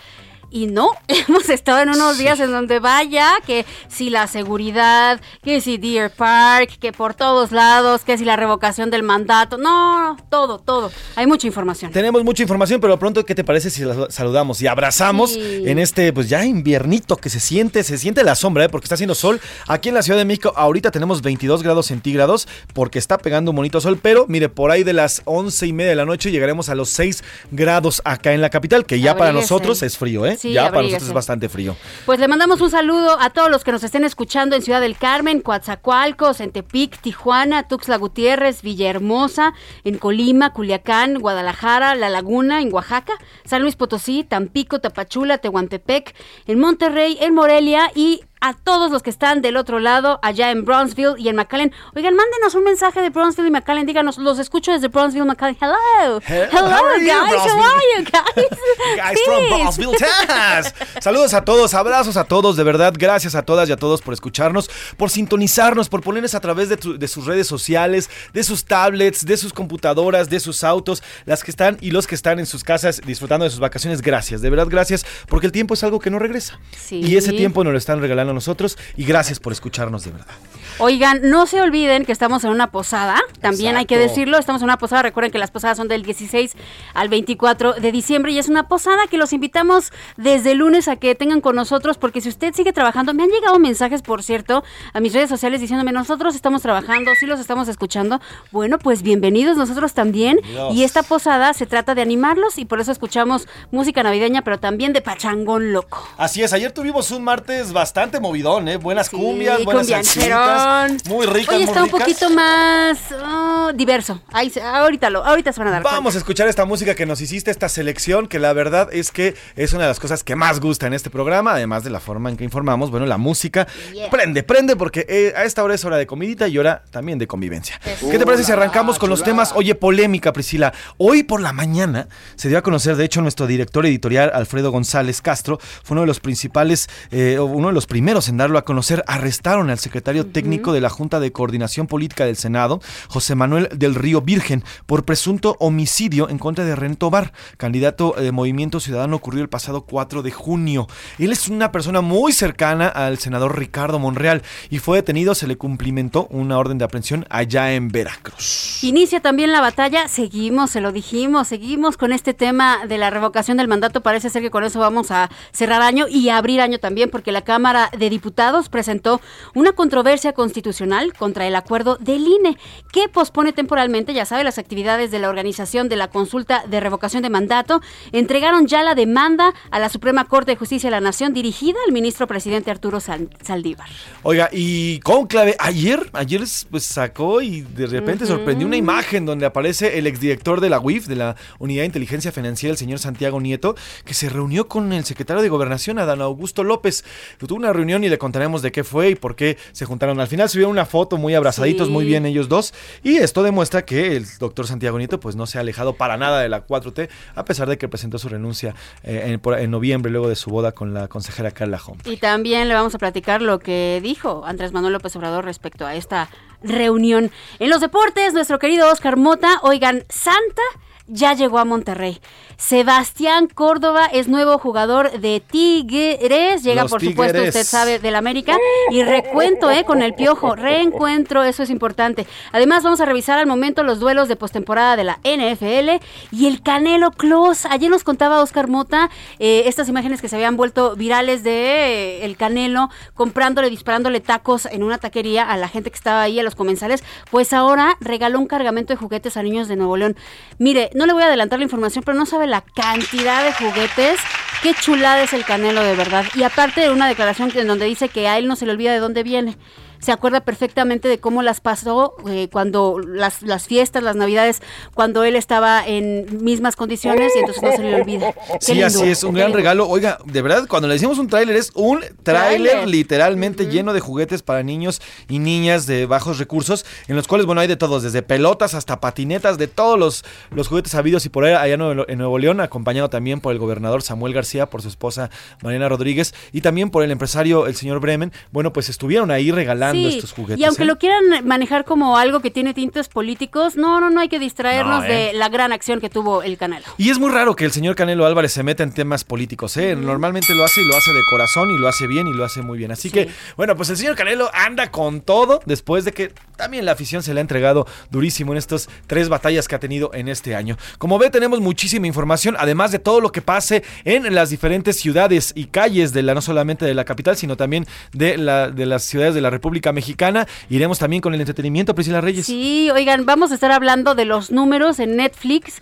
Y 0.51 0.67
no, 0.67 0.91
hemos 1.07 1.49
estado 1.49 1.79
en 1.81 1.89
unos 1.89 2.17
días 2.17 2.39
en 2.39 2.51
donde 2.51 2.79
vaya, 2.79 3.29
que 3.47 3.65
si 3.87 4.09
la 4.09 4.27
seguridad, 4.27 5.19
que 5.43 5.61
si 5.61 5.77
Deer 5.77 6.11
Park, 6.11 6.77
que 6.79 6.91
por 6.91 7.13
todos 7.13 7.51
lados, 7.51 8.01
que 8.03 8.17
si 8.17 8.25
la 8.25 8.35
revocación 8.35 8.91
del 8.91 9.03
mandato, 9.03 9.57
no, 9.57 10.17
todo, 10.29 10.59
todo. 10.59 10.91
Hay 11.15 11.25
mucha 11.25 11.47
información. 11.47 11.91
Tenemos 11.91 12.23
mucha 12.23 12.43
información, 12.43 12.81
pero 12.81 12.99
pronto, 12.99 13.25
¿qué 13.25 13.33
te 13.33 13.43
parece 13.43 13.69
si 13.69 13.83
la 13.83 14.11
saludamos 14.11 14.61
y 14.61 14.67
abrazamos 14.67 15.31
Sí. 15.31 15.63
en 15.65 15.79
este, 15.79 16.11
pues 16.11 16.27
ya 16.29 16.45
inviernito 16.45 17.15
que 17.15 17.29
se 17.29 17.39
siente, 17.39 17.83
se 17.83 17.97
siente 17.97 18.23
la 18.23 18.35
sombra, 18.35 18.65
¿eh? 18.65 18.69
porque 18.69 18.85
está 18.85 18.95
haciendo 18.95 19.15
sol. 19.15 19.39
Aquí 19.67 19.89
en 19.89 19.95
la 19.95 20.01
Ciudad 20.01 20.19
de 20.19 20.25
México, 20.25 20.51
ahorita 20.55 20.91
tenemos 20.91 21.21
22 21.21 21.63
grados 21.63 21.85
centígrados, 21.85 22.47
porque 22.73 22.99
está 22.99 23.17
pegando 23.17 23.51
un 23.51 23.55
bonito 23.57 23.79
sol, 23.79 23.97
pero 24.01 24.25
mire, 24.27 24.49
por 24.49 24.71
ahí 24.71 24.83
de 24.83 24.93
las 24.93 25.21
11 25.25 25.67
y 25.67 25.73
media 25.73 25.91
de 25.91 25.95
la 25.95 26.05
noche 26.05 26.31
llegaremos 26.31 26.67
a 26.69 26.75
los 26.75 26.89
6 26.89 27.23
grados 27.51 28.01
acá 28.03 28.33
en 28.33 28.41
la 28.41 28.49
capital, 28.49 28.85
que 28.85 28.99
ya 28.99 29.15
para 29.15 29.31
nosotros 29.31 29.81
es 29.83 29.97
frío, 29.97 30.25
¿eh? 30.25 30.37
Sí, 30.41 30.53
ya 30.53 30.71
para 30.71 30.81
nosotros 30.81 31.07
es 31.09 31.13
bastante 31.13 31.49
frío. 31.49 31.75
Pues 32.07 32.19
le 32.19 32.27
mandamos 32.27 32.61
un 32.61 32.71
saludo 32.71 33.19
a 33.19 33.29
todos 33.29 33.51
los 33.51 33.63
que 33.63 33.71
nos 33.71 33.83
estén 33.83 34.03
escuchando 34.03 34.55
en 34.55 34.63
Ciudad 34.63 34.81
del 34.81 34.97
Carmen, 34.97 35.39
Coatzacoalcos, 35.39 36.41
en 36.41 36.51
Tepic, 36.51 36.99
Tijuana, 36.99 37.67
Tuxtla 37.67 37.97
Gutiérrez, 37.97 38.63
Villahermosa, 38.63 39.53
en 39.83 39.99
Colima, 39.99 40.51
Culiacán, 40.51 41.19
Guadalajara, 41.19 41.93
La 41.93 42.09
Laguna, 42.09 42.59
en 42.59 42.73
Oaxaca, 42.73 43.13
San 43.45 43.61
Luis 43.61 43.75
Potosí, 43.75 44.23
Tampico, 44.23 44.79
Tapachula, 44.79 45.37
Tehuantepec, 45.37 46.15
en 46.47 46.59
Monterrey, 46.59 47.19
en 47.21 47.35
Morelia 47.35 47.91
y 47.93 48.21
a 48.41 48.53
todos 48.55 48.91
los 48.91 49.03
que 49.03 49.09
están 49.09 49.41
del 49.41 49.55
otro 49.55 49.79
lado, 49.79 50.19
allá 50.23 50.51
en 50.51 50.65
Brownsville 50.65 51.13
y 51.17 51.29
en 51.29 51.35
McAllen. 51.35 51.71
Oigan, 51.95 52.15
mándenos 52.15 52.55
un 52.55 52.63
mensaje 52.63 53.01
de 53.01 53.09
Brownsville 53.11 53.47
y 53.47 53.51
McAllen, 53.51 53.85
díganos, 53.85 54.17
los 54.17 54.39
escucho 54.39 54.71
desde 54.71 54.87
Brownsville, 54.87 55.25
McAllen. 55.25 55.57
Hello, 55.61 56.19
He- 56.27 56.33
hello, 56.51 56.67
how 56.67 56.99
guys, 56.99 57.53
how 57.53 57.61
are 57.61 57.81
you, 57.97 58.03
guys? 58.03 58.47
Guys 58.97 59.19
from. 59.25 59.45
Brownsville, 59.47 59.91
Texas. 59.97 60.73
Saludos 60.99 61.33
a 61.33 61.45
todos, 61.45 61.73
abrazos 61.73 62.17
a 62.17 62.23
todos, 62.23 62.55
de 62.57 62.63
verdad, 62.63 62.93
gracias 62.97 63.35
a 63.35 63.43
todas 63.43 63.69
y 63.69 63.71
a 63.71 63.77
todos 63.77 64.01
por 64.01 64.13
escucharnos, 64.13 64.69
por 64.97 65.09
sintonizarnos, 65.09 65.87
por 65.87 66.01
ponernos 66.01 66.33
a 66.35 66.39
través 66.39 66.67
de, 66.69 66.77
tu- 66.77 66.97
de 66.97 67.07
sus 67.07 67.25
redes 67.25 67.47
sociales, 67.47 68.09
de 68.33 68.43
sus 68.43 68.65
tablets, 68.65 69.25
de 69.25 69.37
sus 69.37 69.53
computadoras, 69.53 70.29
de 70.29 70.39
sus 70.39 70.63
autos, 70.63 71.03
las 71.25 71.43
que 71.43 71.51
están 71.51 71.77
y 71.79 71.91
los 71.91 72.07
que 72.07 72.15
están 72.15 72.39
en 72.39 72.45
sus 72.45 72.63
casas 72.63 73.01
disfrutando 73.05 73.43
de 73.43 73.51
sus 73.51 73.59
vacaciones. 73.59 74.01
Gracias, 74.01 74.41
de 74.41 74.49
verdad, 74.49 74.67
gracias, 74.69 75.05
porque 75.27 75.45
el 75.45 75.51
tiempo 75.51 75.75
es 75.75 75.83
algo 75.83 75.99
que 75.99 76.09
no 76.09 76.17
regresa. 76.19 76.59
Sí. 76.77 77.01
Y 77.03 77.17
ese 77.17 77.31
tiempo 77.33 77.63
nos 77.63 77.71
lo 77.73 77.77
están 77.77 78.01
regalando 78.01 78.30
a 78.31 78.33
nosotros 78.33 78.77
y 78.97 79.05
gracias 79.05 79.39
por 79.39 79.53
escucharnos 79.53 80.03
de 80.03 80.11
verdad. 80.11 80.35
Oigan, 80.79 81.29
no 81.29 81.45
se 81.45 81.61
olviden 81.61 82.05
que 82.05 82.11
estamos 82.11 82.43
en 82.43 82.49
una 82.49 82.71
posada, 82.71 83.21
también 83.39 83.77
hay 83.77 83.85
que 83.85 83.97
decirlo, 83.97 84.37
estamos 84.37 84.61
en 84.61 84.65
una 84.65 84.77
posada, 84.77 85.03
recuerden 85.03 85.31
que 85.31 85.37
las 85.37 85.51
posadas 85.51 85.77
son 85.77 85.87
del 85.87 86.01
16 86.01 86.53
al 86.93 87.09
24 87.09 87.73
de 87.73 87.91
diciembre 87.91 88.31
y 88.31 88.39
es 88.39 88.49
una 88.49 88.67
posada 88.67 89.07
que 89.07 89.17
los 89.17 89.33
invitamos 89.33 89.91
desde 90.17 90.53
el 90.53 90.59
lunes 90.59 90.87
a 90.87 90.95
que 90.95 91.13
tengan 91.13 91.41
con 91.41 91.55
nosotros 91.55 91.97
porque 91.97 92.21
si 92.21 92.29
usted 92.29 92.53
sigue 92.55 92.73
trabajando, 92.73 93.13
me 93.13 93.23
han 93.23 93.29
llegado 93.29 93.59
mensajes, 93.59 94.01
por 94.01 94.23
cierto, 94.23 94.63
a 94.93 94.99
mis 94.99 95.13
redes 95.13 95.29
sociales 95.29 95.61
diciéndome, 95.61 95.91
nosotros 95.91 96.35
estamos 96.35 96.61
trabajando, 96.61 97.11
sí 97.19 97.25
los 97.25 97.39
estamos 97.39 97.67
escuchando, 97.67 98.21
bueno, 98.51 98.79
pues 98.79 99.03
bienvenidos 99.03 99.57
nosotros 99.57 99.93
también 99.93 100.39
y 100.71 100.83
esta 100.83 101.03
posada 101.03 101.53
se 101.53 101.65
trata 101.65 101.95
de 101.95 102.01
animarlos 102.01 102.57
y 102.57 102.65
por 102.65 102.79
eso 102.79 102.91
escuchamos 102.91 103.47
música 103.71 104.03
navideña, 104.03 104.41
pero 104.41 104.59
también 104.59 104.93
de 104.93 105.01
pachangón 105.01 105.73
loco. 105.73 106.07
Así 106.17 106.41
es, 106.41 106.53
ayer 106.53 106.71
tuvimos 106.71 107.11
un 107.11 107.23
martes 107.23 107.73
bastante 107.73 108.19
movidón, 108.21 108.67
¿eh? 108.67 108.77
Buenas 108.77 109.07
Sí, 109.07 109.15
cumbias, 109.15 109.63
buenas 109.63 109.87
salsitas, 109.87 111.05
muy 111.05 111.25
ricas, 111.25 111.55
Hoy 111.55 111.61
muy 111.61 111.67
está 111.67 111.83
un 111.83 111.89
poquito 111.89 112.29
más 112.29 112.99
oh, 113.23 113.71
diverso. 113.73 114.21
Ahí 114.31 114.51
ahorita, 114.63 115.09
lo, 115.09 115.25
ahorita 115.25 115.51
se 115.51 115.59
van 115.59 115.67
a 115.67 115.71
dar 115.71 115.83
Vamos 115.83 116.15
a 116.15 116.17
escuchar 116.17 116.47
esta 116.47 116.65
música 116.65 116.95
que 116.95 117.05
nos 117.05 117.19
hiciste, 117.21 117.51
esta 117.51 117.69
selección, 117.69 118.27
que 118.27 118.39
la 118.39 118.53
verdad 118.53 118.89
es 118.91 119.11
que 119.11 119.35
es 119.55 119.73
una 119.73 119.83
de 119.83 119.89
las 119.89 119.99
cosas 119.99 120.23
que 120.23 120.35
más 120.35 120.59
gusta 120.59 120.87
en 120.87 120.93
este 120.93 121.09
programa, 121.09 121.53
además 121.53 121.83
de 121.83 121.89
la 121.89 121.99
forma 121.99 122.29
en 122.29 122.37
que 122.37 122.43
informamos. 122.43 122.91
Bueno, 122.91 123.05
la 123.05 123.17
música 123.17 123.67
Yeah. 123.93 124.09
prende, 124.09 124.43
prende, 124.43 124.75
porque 124.75 125.05
eh, 125.09 125.33
a 125.35 125.43
esta 125.43 125.63
hora 125.63 125.75
es 125.75 125.83
hora 125.83 125.97
de 125.97 126.05
comidita 126.05 126.47
y 126.47 126.57
hora 126.57 126.83
también 126.91 127.17
de 127.17 127.27
convivencia. 127.27 127.79
¿Qué 127.83 128.17
te 128.17 128.25
parece 128.25 128.43
si 128.43 128.51
arrancamos 128.51 128.99
con 128.99 129.09
los 129.09 129.23
temas? 129.23 129.53
Oye, 129.55 129.75
polémica, 129.75 130.31
Priscila. 130.33 130.73
Hoy 130.97 131.23
por 131.23 131.41
la 131.41 131.53
mañana 131.53 132.07
se 132.35 132.49
dio 132.49 132.57
a 132.57 132.61
conocer, 132.61 132.95
de 132.95 133.05
hecho, 133.05 133.21
nuestro 133.21 133.47
director 133.47 133.85
editorial, 133.85 134.31
Alfredo 134.33 134.71
González 134.71 135.21
Castro, 135.21 135.59
fue 135.59 135.95
uno 135.95 136.01
de 136.01 136.07
los 136.07 136.19
principales, 136.19 136.89
eh, 137.11 137.39
uno 137.39 137.67
de 137.67 137.73
los 137.73 137.87
primeros 137.87 138.10
en 138.11 138.35
darlo 138.35 138.57
a 138.57 138.65
conocer. 138.65 139.05
Arrestaron 139.07 139.69
al 139.69 139.79
secretario 139.79 140.27
técnico 140.27 140.73
de 140.73 140.81
la 140.81 140.89
Junta 140.89 141.21
de 141.21 141.31
Coordinación 141.31 141.87
Política 141.87 142.25
del 142.25 142.35
Senado, 142.35 142.81
José 143.07 143.35
Manuel 143.35 143.69
del 143.73 143.95
Río 143.95 144.21
Virgen, 144.21 144.65
por 144.85 145.05
presunto 145.05 145.55
homicidio 145.61 146.27
en 146.27 146.37
contra 146.37 146.65
de 146.65 146.75
René 146.75 146.97
Tobar, 146.97 147.31
candidato 147.55 148.13
de 148.17 148.33
Movimiento 148.33 148.81
Ciudadano, 148.81 149.15
ocurrió 149.15 149.41
el 149.41 149.47
pasado 149.47 149.85
4 149.85 150.23
de 150.23 150.31
junio. 150.31 150.87
Él 151.19 151.31
es 151.31 151.47
una 151.47 151.71
persona 151.71 152.01
muy 152.01 152.33
cercana 152.33 152.89
al 152.89 153.17
senador 153.17 153.57
Ricardo 153.57 153.97
Monreal 153.97 154.41
y 154.69 154.79
fue 154.79 154.97
detenido, 154.97 155.33
se 155.33 155.47
le 155.47 155.55
cumplimentó 155.55 156.27
una 156.31 156.57
orden 156.57 156.77
de 156.77 156.83
aprehensión 156.83 157.25
allá 157.29 157.73
en 157.73 157.87
Veracruz. 157.87 158.83
Inicia 158.83 159.21
también 159.21 159.53
la 159.53 159.61
batalla, 159.61 160.09
seguimos, 160.09 160.71
se 160.71 160.81
lo 160.81 160.91
dijimos, 160.91 161.47
seguimos 161.47 161.95
con 161.95 162.11
este 162.11 162.33
tema 162.33 162.85
de 162.85 162.97
la 162.97 163.09
revocación 163.09 163.55
del 163.55 163.69
mandato. 163.69 164.01
Parece 164.01 164.29
ser 164.29 164.41
que 164.41 164.51
con 164.51 164.65
eso 164.65 164.81
vamos 164.81 165.11
a 165.11 165.29
cerrar 165.53 165.81
año 165.81 166.09
y 166.09 166.27
abrir 166.27 166.59
año 166.59 166.77
también, 166.77 167.09
porque 167.09 167.31
la 167.31 167.43
Cámara 167.43 167.89
de 168.01 168.09
Diputados 168.09 168.67
presentó 168.67 169.21
una 169.55 169.71
controversia 169.71 170.33
constitucional 170.33 171.13
contra 171.13 171.47
el 171.47 171.55
acuerdo 171.55 171.97
del 172.01 172.27
INE, 172.27 172.57
que 172.91 173.07
pospone 173.07 173.53
temporalmente, 173.53 174.13
ya 174.13 174.25
sabe, 174.25 174.43
las 174.43 174.57
actividades 174.57 175.11
de 175.11 175.19
la 175.19 175.29
organización 175.29 175.87
de 175.87 175.95
la 175.95 176.09
consulta 176.09 176.63
de 176.67 176.79
revocación 176.81 177.23
de 177.23 177.29
mandato. 177.29 177.81
Entregaron 178.11 178.67
ya 178.67 178.83
la 178.83 178.95
demanda 178.95 179.53
a 179.71 179.79
la 179.79 179.87
Suprema 179.89 180.25
Corte 180.25 180.51
de 180.51 180.57
Justicia 180.57 180.87
de 180.89 180.91
la 180.91 181.01
Nación, 181.01 181.33
dirigida 181.33 181.77
al 181.85 181.93
ministro 181.93 182.27
presidente 182.27 182.71
Arturo 182.71 182.99
Sal- 182.99 183.29
Saldívar. 183.43 183.87
Oiga, 184.23 184.49
y 184.51 184.99
Conclave, 184.99 185.55
ayer, 185.59 186.09
ayer 186.13 186.41
pues 186.69 186.83
sacó 186.83 187.41
y 187.41 187.61
de 187.61 187.85
repente 187.87 188.25
sorprendió 188.25 188.67
una 188.67 188.77
imagen 188.77 189.25
donde 189.25 189.45
aparece 189.45 189.97
el 189.99 190.07
exdirector 190.07 190.59
de 190.59 190.69
la 190.69 190.79
UIF, 190.79 191.07
de 191.07 191.15
la 191.15 191.35
Unidad 191.59 191.83
de 191.83 191.85
Inteligencia 191.85 192.31
Financiera, 192.31 192.71
el 192.71 192.77
señor 192.77 192.99
Santiago 192.99 193.39
Nieto, 193.39 193.75
que 194.05 194.13
se 194.13 194.27
reunió 194.29 194.67
con 194.67 194.91
el 194.91 195.05
secretario 195.05 195.43
de 195.43 195.49
Gobernación, 195.49 195.99
Adán 195.99 196.21
Augusto 196.21 196.63
López. 196.63 197.03
Tuvo 197.37 197.55
una 197.55 197.73
reunión 197.81 198.03
y 198.03 198.09
le 198.09 198.17
contaremos 198.17 198.61
de 198.61 198.71
qué 198.71 198.83
fue 198.83 199.09
y 199.09 199.15
por 199.15 199.35
qué 199.35 199.57
se 199.71 199.85
juntaron. 199.85 200.19
Al 200.19 200.27
final 200.27 200.47
subieron 200.49 200.71
una 200.71 200.85
foto 200.85 201.17
muy 201.17 201.33
abrazaditos, 201.33 201.87
Sí. 201.87 201.93
muy 201.93 202.05
bien 202.05 202.25
ellos 202.25 202.47
dos. 202.47 202.73
Y 203.03 203.17
esto 203.17 203.41
demuestra 203.43 203.83
que 203.83 204.15
el 204.15 204.25
doctor 204.39 204.67
Santiago 204.67 204.97
Nieto 204.97 205.19
pues 205.19 205.35
no 205.35 205.47
se 205.47 205.57
ha 205.57 205.61
alejado 205.61 205.93
para 205.93 206.15
nada 206.17 206.41
de 206.41 206.49
la 206.49 206.65
4T, 206.65 207.09
a 207.35 207.43
pesar 207.45 207.67
de 207.67 207.77
que 207.77 207.87
presentó 207.87 208.19
su 208.19 208.29
renuncia 208.29 208.75
eh, 209.03 209.37
en, 209.43 209.71
noviembre, 209.71 210.11
luego 210.11 210.29
de 210.29 210.35
su 210.35 210.51
boda 210.51 210.71
con 210.71 210.93
la 210.93 211.07
consejera 211.07 211.51
Carla 211.51 211.79
Home. 211.85 212.01
Y 212.05 212.17
también 212.17 212.67
le 212.67 212.73
vamos 212.73 212.93
a 212.93 212.99
platicar 212.99 213.41
lo 213.41 213.59
que 213.59 213.99
dijo 214.03 214.43
Andrés 214.45 214.71
Manuel 214.73 214.93
López 214.93 215.15
Obrador 215.15 215.45
respecto 215.45 215.85
a 215.85 215.95
esta 215.95 216.29
reunión. 216.63 217.31
En 217.59 217.69
los 217.69 217.81
deportes, 217.81 218.33
nuestro 218.33 218.59
querido 218.59 218.91
Oscar 218.91 219.17
Mota, 219.17 219.59
oigan, 219.63 220.03
Santa 220.09 220.61
ya 221.07 221.33
llegó 221.33 221.59
a 221.59 221.65
Monterrey. 221.65 222.21
Sebastián 222.61 223.47
Córdoba 223.47 224.05
es 224.05 224.27
nuevo 224.27 224.59
jugador 224.59 225.19
de 225.19 225.41
Tigres, 225.41 226.61
llega 226.61 226.83
Los 226.83 226.91
por 226.91 227.01
supuesto, 227.01 227.41
usted 227.41 227.63
sabe, 227.63 227.97
del 227.97 228.15
América. 228.15 228.55
Y 228.91 229.01
recuento, 229.01 229.71
¿eh? 229.71 229.83
Con 229.83 230.03
el 230.03 230.13
piojo, 230.13 230.55
reencuentro, 230.55 231.41
eso 231.41 231.63
es 231.63 231.71
importante. 231.71 232.27
Además, 232.51 232.83
vamos 232.83 233.01
a 233.01 233.05
revisar 233.05 233.39
al 233.39 233.47
momento 233.47 233.81
los 233.81 233.99
duelos 233.99 234.27
de 234.27 234.35
postemporada 234.35 234.95
de 234.95 235.03
la 235.03 235.19
NFL 235.23 236.05
y 236.31 236.45
el 236.45 236.61
Canelo 236.61 237.09
Close. 237.09 237.67
Ayer 237.69 237.89
nos 237.89 238.03
contaba 238.03 238.41
Oscar 238.41 238.67
Mota 238.67 239.09
eh, 239.39 239.63
estas 239.65 239.89
imágenes 239.89 240.21
que 240.21 240.29
se 240.29 240.35
habían 240.35 240.55
vuelto 240.55 240.95
virales 240.95 241.43
de 241.43 242.19
eh, 242.19 242.25
el 242.25 242.37
Canelo 242.37 242.89
comprándole, 243.15 243.71
disparándole 243.71 244.19
tacos 244.19 244.67
en 244.67 244.83
una 244.83 244.99
taquería 244.99 245.49
a 245.49 245.57
la 245.57 245.67
gente 245.67 245.89
que 245.89 245.97
estaba 245.97 246.21
ahí, 246.21 246.39
a 246.39 246.43
los 246.43 246.53
comensales. 246.53 247.03
Pues 247.31 247.53
ahora 247.53 247.97
regaló 248.01 248.37
un 248.39 248.45
cargamento 248.45 248.93
de 248.93 248.97
juguetes 248.97 249.35
a 249.35 249.41
niños 249.41 249.67
de 249.67 249.77
Nuevo 249.77 249.97
León. 249.97 250.15
Mire, 250.59 250.91
no 250.93 251.07
le 251.07 251.13
voy 251.13 251.23
a 251.23 251.25
adelantar 251.25 251.57
la 251.57 251.65
información, 251.65 252.03
pero 252.05 252.15
no 252.15 252.27
sabe 252.27 252.50
la 252.51 252.61
cantidad 252.61 253.43
de 253.45 253.53
juguetes. 253.53 254.19
Qué 254.61 254.75
chulada 254.75 255.23
es 255.23 255.33
el 255.33 255.45
Canelo 255.45 255.81
de 255.81 255.95
verdad. 255.95 256.25
Y 256.35 256.43
aparte 256.43 256.81
de 256.81 256.91
una 256.91 257.07
declaración 257.07 257.49
en 257.55 257.65
donde 257.65 257.85
dice 257.85 258.09
que 258.09 258.27
a 258.27 258.37
él 258.37 258.47
no 258.47 258.55
se 258.55 258.65
le 258.65 258.73
olvida 258.73 258.91
de 258.91 258.99
dónde 258.99 259.23
viene. 259.23 259.57
Se 260.01 260.11
acuerda 260.11 260.41
perfectamente 260.41 261.07
de 261.07 261.19
cómo 261.19 261.41
las 261.43 261.61
pasó 261.61 262.15
eh, 262.27 262.49
cuando 262.51 262.99
las, 262.99 263.41
las 263.43 263.67
fiestas, 263.67 264.01
las 264.01 264.15
navidades, 264.15 264.61
cuando 264.93 265.23
él 265.23 265.35
estaba 265.35 265.85
en 265.85 266.43
mismas 266.43 266.75
condiciones 266.75 267.31
y 267.35 267.39
entonces 267.39 267.63
no 267.63 267.71
se 267.71 267.83
le 267.83 268.01
olvida. 268.01 268.33
Sí, 268.59 268.73
lindo, 268.73 268.87
así 268.87 269.09
es, 269.09 269.23
un 269.23 269.35
gran 269.35 269.53
regalo. 269.53 269.87
Oiga, 269.87 270.17
de 270.25 270.41
verdad, 270.41 270.67
cuando 270.67 270.87
le 270.87 270.95
decimos 270.95 271.19
un 271.19 271.27
tráiler, 271.27 271.55
es 271.55 271.71
un 271.75 272.01
tráiler 272.23 272.87
literalmente 272.87 273.67
lleno 273.67 273.93
de 273.93 273.99
juguetes 273.99 274.41
para 274.41 274.63
niños 274.63 275.01
y 275.29 275.39
niñas 275.39 275.85
de 275.85 276.07
bajos 276.07 276.39
recursos, 276.39 276.85
en 277.07 277.15
los 277.15 277.27
cuales, 277.27 277.45
bueno, 277.45 277.61
hay 277.61 277.67
de 277.67 277.77
todos, 277.77 278.01
desde 278.01 278.23
pelotas 278.23 278.73
hasta 278.73 278.99
patinetas, 278.99 279.57
de 279.59 279.67
todos 279.67 279.99
los, 279.99 280.25
los 280.49 280.67
juguetes 280.67 280.95
habidos 280.95 281.25
y 281.25 281.29
por 281.29 281.45
ahí, 281.45 281.53
allá 281.53 281.77
Nuevo, 281.77 282.05
en 282.07 282.17
Nuevo 282.17 282.39
León, 282.39 282.59
acompañado 282.59 283.09
también 283.09 283.39
por 283.39 283.53
el 283.53 283.59
gobernador 283.59 284.01
Samuel 284.01 284.33
García, 284.33 284.65
por 284.65 284.81
su 284.81 284.87
esposa 284.87 285.29
Mariana 285.61 285.89
Rodríguez 285.89 286.33
y 286.51 286.61
también 286.61 286.89
por 286.89 287.03
el 287.03 287.11
empresario, 287.11 287.67
el 287.67 287.75
señor 287.75 287.99
Bremen. 287.99 288.31
Bueno, 288.51 288.73
pues 288.73 288.89
estuvieron 288.89 289.29
ahí 289.29 289.51
regalando 289.51 289.90
creando 289.91 290.09
Sí, 290.09 290.17
estos 290.17 290.31
juguetes. 290.33 290.59
y 290.59 290.65
aunque 290.65 290.83
¿eh? 290.83 290.85
lo 290.85 290.97
quieran 290.97 291.23
manejar 291.45 291.85
como 291.85 292.17
algo 292.17 292.39
que 292.41 292.51
tiene 292.51 292.73
tintes 292.73 293.07
políticos, 293.07 293.75
no, 293.75 293.99
no, 293.99 294.09
no 294.09 294.19
hay 294.19 294.29
que 294.29 294.39
distraernos 294.39 295.03
No, 295.03 295.05
¿eh? 295.05 295.31
de 295.31 295.33
la 295.33 295.49
gran 295.49 295.71
acción 295.71 295.99
que 296.01 296.09
tuvo 296.09 296.43
el 296.43 296.57
Canelo. 296.57 296.85
Y 296.97 297.09
es 297.09 297.19
muy 297.19 297.31
raro 297.31 297.55
que 297.55 297.65
el 297.65 297.71
señor 297.71 297.95
Canelo 297.95 298.25
Álvarez 298.25 298.51
se 298.53 298.63
meta 298.63 298.83
en 298.83 298.93
temas 298.93 299.23
políticos, 299.23 299.77
¿eh? 299.77 299.95
Normalmente 299.95 300.53
lo 300.55 300.63
hace 300.63 300.81
y 300.81 300.85
lo 300.85 300.95
hace 300.97 301.11
de 301.13 301.21
corazón 301.29 301.69
y 301.71 301.77
lo 301.77 301.87
hace 301.87 302.07
bien 302.07 302.27
y 302.27 302.33
lo 302.33 302.43
hace 302.45 302.61
muy 302.61 302.77
bien. 302.77 302.91
Así 302.91 303.09
Sí. 303.09 303.13
que, 303.13 303.29
bueno, 303.57 303.75
pues 303.75 303.89
el 303.89 303.97
señor 303.97 304.15
Canelo 304.15 304.49
anda 304.53 304.91
con 304.91 305.21
todo 305.21 305.61
después 305.65 306.05
de 306.05 306.11
que 306.13 306.31
también 306.55 306.85
la 306.85 306.91
afición 306.91 307.23
se 307.23 307.33
le 307.33 307.39
ha 307.39 307.41
entregado 307.41 307.87
durísimo 308.11 308.51
en 308.53 308.57
estas 308.57 308.89
tres 309.07 309.29
batallas 309.29 309.67
que 309.67 309.75
ha 309.75 309.79
tenido 309.79 310.11
en 310.13 310.27
este 310.27 310.55
año. 310.55 310.77
Como 310.97 311.17
ve, 311.17 311.29
tenemos 311.29 311.59
muchísima 311.59 312.05
información, 312.07 312.55
además 312.59 312.91
de 312.91 312.99
todo 312.99 313.19
lo 313.21 313.31
que 313.31 313.41
pase 313.41 313.83
en 314.05 314.33
las 314.35 314.49
diferentes 314.51 314.99
ciudades 314.99 315.53
y 315.55 315.65
calles 315.65 316.13
de 316.13 316.21
la, 316.21 316.33
no 316.35 316.41
solamente 316.41 316.85
de 316.85 316.93
la 316.93 317.03
capital, 317.05 317.35
sino 317.37 317.57
también 317.57 317.87
de, 318.13 318.37
la, 318.37 318.69
de 318.69 318.85
las 318.85 319.03
ciudades 319.03 319.33
de 319.33 319.41
la 319.41 319.49
República 319.49 319.80
Mexicana. 319.91 320.47
Iremos 320.69 320.99
también 320.99 321.21
con 321.21 321.33
el 321.33 321.39
entretenimiento, 321.41 321.95
Priscila 321.95 322.21
Reyes. 322.21 322.45
Sí, 322.45 322.89
oigan, 322.91 323.25
vamos 323.25 323.51
a 323.51 323.55
estar 323.55 323.71
hablando 323.71 324.13
de 324.13 324.25
los 324.25 324.51
números 324.51 324.99
en 324.99 325.15
Netflix. 325.15 325.81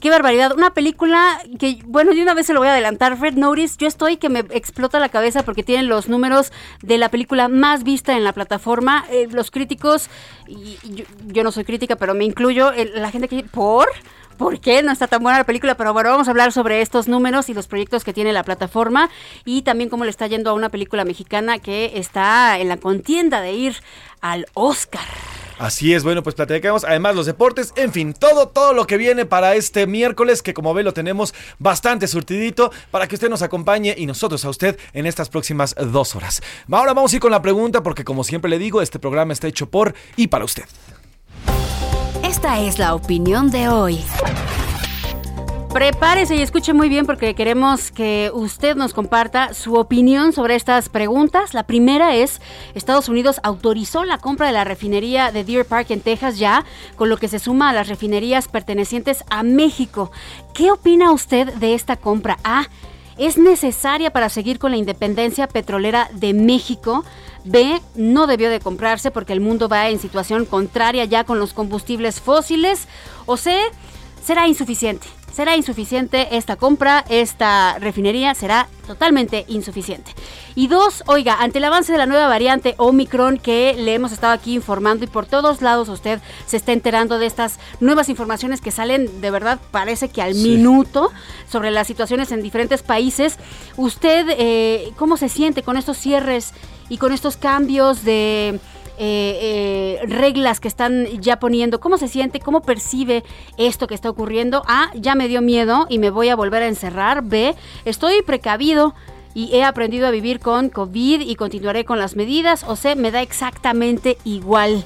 Qué 0.00 0.10
barbaridad. 0.10 0.52
Una 0.54 0.74
película 0.74 1.40
que, 1.58 1.78
bueno, 1.84 2.14
de 2.14 2.22
una 2.22 2.34
vez 2.34 2.46
se 2.46 2.52
lo 2.52 2.60
voy 2.60 2.68
a 2.68 2.72
adelantar. 2.72 3.18
Red 3.20 3.34
Notice, 3.34 3.76
yo 3.78 3.88
estoy 3.88 4.16
que 4.16 4.28
me 4.28 4.40
explota 4.50 5.00
la 5.00 5.08
cabeza 5.08 5.42
porque 5.42 5.64
tienen 5.64 5.88
los 5.88 6.08
números 6.08 6.52
de 6.82 6.98
la 6.98 7.08
película 7.08 7.48
más 7.48 7.82
vista 7.82 8.16
en 8.16 8.22
la 8.22 8.32
plataforma. 8.32 9.04
Eh, 9.10 9.26
los 9.32 9.50
críticos, 9.50 10.08
y, 10.46 10.78
yo, 11.26 11.42
no 11.42 11.50
soy 11.50 11.64
crítica, 11.64 11.96
pero 11.96 12.14
me 12.14 12.24
incluyo, 12.24 12.70
el- 12.72 12.92
la 12.94 13.10
gente 13.10 13.26
que... 13.26 13.42
¿Por? 13.42 13.88
¿Por 14.38 14.60
qué 14.60 14.84
no 14.84 14.92
está 14.92 15.08
tan 15.08 15.22
buena 15.22 15.38
la 15.38 15.44
película? 15.44 15.76
Pero 15.76 15.92
bueno, 15.92 16.10
vamos 16.10 16.28
a 16.28 16.30
hablar 16.30 16.52
sobre 16.52 16.80
estos 16.80 17.08
números 17.08 17.48
y 17.48 17.54
los 17.54 17.66
proyectos 17.66 18.04
que 18.04 18.12
tiene 18.12 18.32
la 18.32 18.44
plataforma 18.44 19.10
y 19.44 19.62
también 19.62 19.90
cómo 19.90 20.04
le 20.04 20.10
está 20.10 20.28
yendo 20.28 20.50
a 20.50 20.52
una 20.54 20.68
película 20.68 21.04
mexicana 21.04 21.58
que 21.58 21.98
está 21.98 22.56
en 22.58 22.68
la 22.68 22.76
contienda 22.76 23.40
de 23.40 23.52
ir 23.52 23.76
al 24.20 24.46
Oscar. 24.54 25.02
Así 25.58 25.92
es, 25.92 26.04
bueno, 26.04 26.22
pues 26.22 26.36
platicamos 26.36 26.84
además 26.84 27.16
los 27.16 27.26
deportes, 27.26 27.72
en 27.74 27.92
fin, 27.92 28.14
todo, 28.14 28.46
todo 28.46 28.74
lo 28.74 28.86
que 28.86 28.96
viene 28.96 29.26
para 29.26 29.56
este 29.56 29.88
miércoles, 29.88 30.40
que 30.40 30.54
como 30.54 30.72
ve 30.72 30.84
lo 30.84 30.94
tenemos 30.94 31.34
bastante 31.58 32.06
surtidito, 32.06 32.70
para 32.92 33.08
que 33.08 33.16
usted 33.16 33.28
nos 33.28 33.42
acompañe 33.42 33.92
y 33.98 34.06
nosotros 34.06 34.44
a 34.44 34.50
usted 34.50 34.78
en 34.92 35.06
estas 35.06 35.28
próximas 35.28 35.74
dos 35.74 36.14
horas. 36.14 36.40
Ahora 36.70 36.94
vamos 36.94 37.12
a 37.12 37.16
ir 37.16 37.20
con 37.20 37.32
la 37.32 37.42
pregunta, 37.42 37.82
porque 37.82 38.04
como 38.04 38.22
siempre 38.22 38.48
le 38.48 38.58
digo, 38.58 38.82
este 38.82 39.00
programa 39.00 39.32
está 39.32 39.48
hecho 39.48 39.68
por 39.68 39.94
y 40.16 40.28
para 40.28 40.44
usted. 40.44 40.64
Esta 42.28 42.60
es 42.60 42.78
la 42.78 42.94
opinión 42.94 43.50
de 43.50 43.70
hoy. 43.70 44.04
Prepárese 45.72 46.36
y 46.36 46.42
escuche 46.42 46.74
muy 46.74 46.90
bien 46.90 47.06
porque 47.06 47.34
queremos 47.34 47.90
que 47.90 48.30
usted 48.34 48.76
nos 48.76 48.92
comparta 48.92 49.54
su 49.54 49.76
opinión 49.76 50.34
sobre 50.34 50.54
estas 50.54 50.90
preguntas. 50.90 51.54
La 51.54 51.62
primera 51.62 52.14
es, 52.14 52.42
Estados 52.74 53.08
Unidos 53.08 53.40
autorizó 53.42 54.04
la 54.04 54.18
compra 54.18 54.48
de 54.48 54.52
la 54.52 54.64
refinería 54.64 55.32
de 55.32 55.42
Deer 55.42 55.64
Park 55.64 55.90
en 55.90 56.02
Texas 56.02 56.38
ya, 56.38 56.66
con 56.96 57.08
lo 57.08 57.16
que 57.16 57.28
se 57.28 57.38
suma 57.38 57.70
a 57.70 57.72
las 57.72 57.88
refinerías 57.88 58.46
pertenecientes 58.46 59.24
a 59.30 59.42
México. 59.42 60.12
¿Qué 60.52 60.70
opina 60.70 61.12
usted 61.12 61.54
de 61.54 61.72
esta 61.72 61.96
compra? 61.96 62.36
A. 62.44 62.66
¿Es 63.18 63.36
necesaria 63.36 64.12
para 64.12 64.28
seguir 64.28 64.60
con 64.60 64.70
la 64.70 64.76
independencia 64.76 65.48
petrolera 65.48 66.08
de 66.12 66.34
México? 66.34 67.04
B. 67.44 67.80
No 67.96 68.28
debió 68.28 68.48
de 68.48 68.60
comprarse 68.60 69.10
porque 69.10 69.32
el 69.32 69.40
mundo 69.40 69.68
va 69.68 69.88
en 69.88 69.98
situación 69.98 70.44
contraria 70.44 71.04
ya 71.04 71.24
con 71.24 71.40
los 71.40 71.52
combustibles 71.52 72.20
fósiles. 72.20 72.86
O 73.26 73.36
C. 73.36 73.58
Será 74.22 74.46
insuficiente. 74.46 75.17
Será 75.38 75.54
insuficiente 75.54 76.36
esta 76.36 76.56
compra, 76.56 77.04
esta 77.08 77.78
refinería 77.78 78.34
será 78.34 78.66
totalmente 78.88 79.44
insuficiente. 79.46 80.12
Y 80.56 80.66
dos, 80.66 81.04
oiga, 81.06 81.36
ante 81.38 81.58
el 81.58 81.64
avance 81.64 81.92
de 81.92 81.98
la 81.98 82.06
nueva 82.06 82.26
variante 82.26 82.74
Omicron 82.76 83.38
que 83.38 83.76
le 83.78 83.94
hemos 83.94 84.10
estado 84.10 84.32
aquí 84.32 84.52
informando 84.52 85.04
y 85.04 85.06
por 85.06 85.26
todos 85.26 85.62
lados 85.62 85.88
usted 85.90 86.18
se 86.48 86.56
está 86.56 86.72
enterando 86.72 87.20
de 87.20 87.26
estas 87.26 87.60
nuevas 87.78 88.08
informaciones 88.08 88.60
que 88.60 88.72
salen 88.72 89.20
de 89.20 89.30
verdad 89.30 89.60
parece 89.70 90.08
que 90.08 90.22
al 90.22 90.34
minuto 90.34 91.12
sobre 91.48 91.70
las 91.70 91.86
situaciones 91.86 92.32
en 92.32 92.42
diferentes 92.42 92.82
países. 92.82 93.38
¿Usted 93.76 94.26
eh, 94.30 94.92
cómo 94.96 95.16
se 95.16 95.28
siente 95.28 95.62
con 95.62 95.76
estos 95.76 95.98
cierres 95.98 96.52
y 96.88 96.98
con 96.98 97.12
estos 97.12 97.36
cambios 97.36 98.02
de 98.02 98.58
eh, 98.98 100.00
eh, 100.02 100.06
reglas 100.06 100.60
que 100.60 100.68
están 100.68 101.06
ya 101.20 101.38
poniendo. 101.38 101.80
¿Cómo 101.80 101.98
se 101.98 102.08
siente? 102.08 102.40
¿Cómo 102.40 102.62
percibe 102.62 103.24
esto 103.56 103.86
que 103.86 103.94
está 103.94 104.10
ocurriendo? 104.10 104.62
A, 104.66 104.90
ya 104.94 105.14
me 105.14 105.28
dio 105.28 105.40
miedo 105.40 105.86
y 105.88 105.98
me 105.98 106.10
voy 106.10 106.28
a 106.28 106.36
volver 106.36 106.62
a 106.62 106.66
encerrar. 106.66 107.22
B, 107.22 107.54
estoy 107.84 108.22
precavido 108.22 108.94
y 109.34 109.54
he 109.54 109.62
aprendido 109.62 110.06
a 110.08 110.10
vivir 110.10 110.40
con 110.40 110.68
COVID 110.68 111.20
y 111.20 111.36
continuaré 111.36 111.84
con 111.84 111.98
las 111.98 112.16
medidas. 112.16 112.64
O 112.66 112.74
C, 112.74 112.96
me 112.96 113.10
da 113.10 113.22
exactamente 113.22 114.18
igual. 114.24 114.84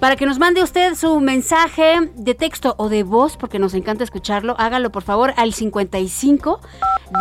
Para 0.00 0.16
que 0.16 0.26
nos 0.26 0.38
mande 0.38 0.62
usted 0.62 0.94
su 0.94 1.18
mensaje 1.20 2.10
de 2.14 2.34
texto 2.34 2.74
o 2.76 2.90
de 2.90 3.02
voz, 3.02 3.38
porque 3.38 3.58
nos 3.58 3.72
encanta 3.72 4.04
escucharlo, 4.04 4.54
hágalo 4.58 4.92
por 4.92 5.02
favor 5.02 5.32
al 5.38 5.54
55 5.54 6.60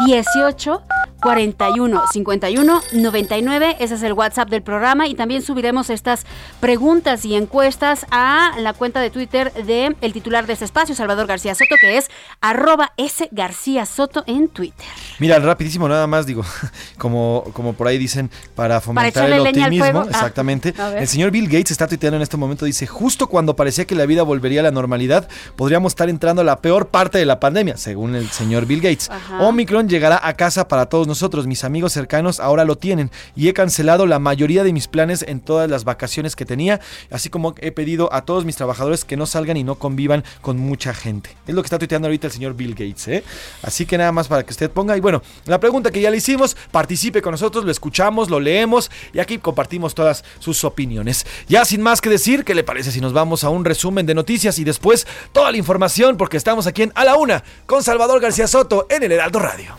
18 0.06 0.82
41 1.26 2.04
51 2.12 2.82
99. 2.94 3.78
Ese 3.80 3.96
es 3.96 4.04
el 4.04 4.14
WhatsApp 4.14 4.48
del 4.48 4.62
programa 4.62 5.08
y 5.08 5.16
también 5.16 5.42
subiremos 5.42 5.90
estas 5.90 6.24
preguntas 6.60 7.26
y 7.26 7.34
encuestas 7.34 8.06
a 8.12 8.52
la 8.60 8.74
cuenta 8.74 9.02
de 9.02 9.10
Twitter 9.10 9.52
de 9.52 9.96
el 10.02 10.14
titular 10.14 10.46
de 10.46 10.54
este 10.54 10.66
espacio, 10.66 10.94
Salvador 10.94 11.26
García 11.26 11.56
Soto, 11.56 11.78
que 11.82 11.98
es 11.98 12.12
arroba 12.42 12.94
S 12.98 13.28
García 13.32 13.88
Soto 13.88 14.24
en 14.28 14.50
Twitter. 14.50 14.86
Mira, 15.18 15.40
rapidísimo, 15.40 15.90
nada 15.90 16.06
más 16.06 16.28
digo, 16.28 16.44
como, 17.00 17.46
como 17.54 17.74
por 17.74 17.88
ahí 17.88 17.98
dicen, 17.98 18.30
para 18.54 18.80
fomentar 18.80 19.32
el 19.32 19.40
optimismo. 19.40 20.02
Ah, 20.02 20.10
exactamente. 20.10 20.76
el 20.96 21.08
señor 21.08 21.32
Bill 21.32 21.48
Gates 21.48 21.72
está 21.72 21.88
tuiteando 21.88 22.18
en 22.18 22.22
este 22.22 22.38
momento, 22.38 22.66
dice, 22.66 22.86
justo 22.86 23.26
cuando 23.26 23.56
parecía 23.56 23.86
que 23.86 23.96
la 23.96 24.06
vida 24.06 24.22
volvería 24.22 24.60
a 24.60 24.64
la 24.64 24.72
normalidad, 24.72 25.28
podríamos 25.56 25.94
estar 25.94 26.08
entrando 26.08 26.44
a 26.44 26.46
la 26.46 26.62
peor 26.62 26.90
parte 26.90 27.18
de 27.18 27.26
la 27.26 27.40
pandemia, 27.40 27.78
según 27.78 28.14
el 28.14 28.30
señor 28.30 28.68
Bill 28.68 28.82
Gates. 28.82 29.10
Ajá. 29.10 29.42
Omicron 29.42 29.90
llegará 29.90 30.20
a 30.22 30.36
casa 30.36 30.68
para 30.68 30.86
todos 30.86 31.08
nosotros, 31.16 31.48
mis 31.48 31.64
amigos 31.64 31.94
cercanos 31.94 32.40
ahora 32.40 32.66
lo 32.66 32.78
tienen 32.78 33.10
y 33.36 33.48
he 33.48 33.54
cancelado 33.54 34.06
la 34.06 34.20
mayoría 34.20 34.64
de 34.66 34.74
mis 34.74 34.88
planes 34.88 35.24
en 35.28 35.40
todas 35.40 35.70
las 35.70 35.86
vacaciones 35.86 36.36
que 36.36 36.46
tenía, 36.46 36.82
así 37.10 37.30
como 37.30 37.56
he 37.60 37.72
pedido 37.72 38.14
a 38.14 38.26
todos 38.26 38.44
mis 38.44 38.58
trabajadores 38.58 39.06
que 39.06 39.16
no 39.16 39.26
salgan 39.26 39.56
y 39.56 39.64
no 39.64 39.76
convivan 39.76 40.24
con 40.42 40.58
mucha 40.58 40.94
gente. 40.94 41.30
Es 41.48 41.56
lo 41.56 41.62
que 41.62 41.68
está 41.68 41.80
tuiteando 41.80 42.08
ahorita 42.08 42.28
el 42.28 42.34
señor 42.34 42.54
Bill 42.54 42.72
Gates, 42.72 43.08
¿eh? 43.08 43.24
Así 43.62 43.86
que 43.86 43.98
nada 43.98 44.12
más 44.12 44.28
para 44.28 44.44
que 44.44 44.52
usted 44.52 44.70
ponga. 44.70 44.98
Y 44.98 45.00
bueno, 45.00 45.22
la 45.46 45.60
pregunta 45.60 45.90
que 45.90 46.02
ya 46.02 46.12
le 46.12 46.18
hicimos, 46.18 46.58
participe 46.72 47.22
con 47.22 47.32
nosotros, 47.32 47.64
lo 47.64 47.72
escuchamos, 47.72 48.30
lo 48.30 48.40
leemos 48.40 48.92
y 49.14 49.20
aquí 49.20 49.38
compartimos 49.38 49.96
todas 49.96 50.26
sus 50.40 50.64
opiniones. 50.66 51.26
Ya 51.48 51.64
sin 51.64 51.82
más 51.82 52.02
que 52.02 52.10
decir, 52.10 52.44
¿qué 52.44 52.54
le 52.56 52.64
parece 52.64 52.92
si 52.92 53.00
nos 53.00 53.14
vamos 53.14 53.44
a 53.44 53.50
un 53.50 53.64
resumen 53.64 54.06
de 54.06 54.16
noticias 54.16 54.60
y 54.60 54.66
después 54.66 55.08
toda 55.32 55.52
la 55.52 55.58
información? 55.58 56.18
Porque 56.18 56.38
estamos 56.38 56.68
aquí 56.68 56.84
en 56.84 56.92
A 56.96 57.06
la 57.06 57.16
Una 57.16 57.44
con 57.66 57.84
Salvador 57.84 58.20
García 58.20 58.48
Soto 58.48 58.86
en 58.90 59.04
el 59.04 59.12
Heraldo 59.14 59.40
Radio. 59.40 59.78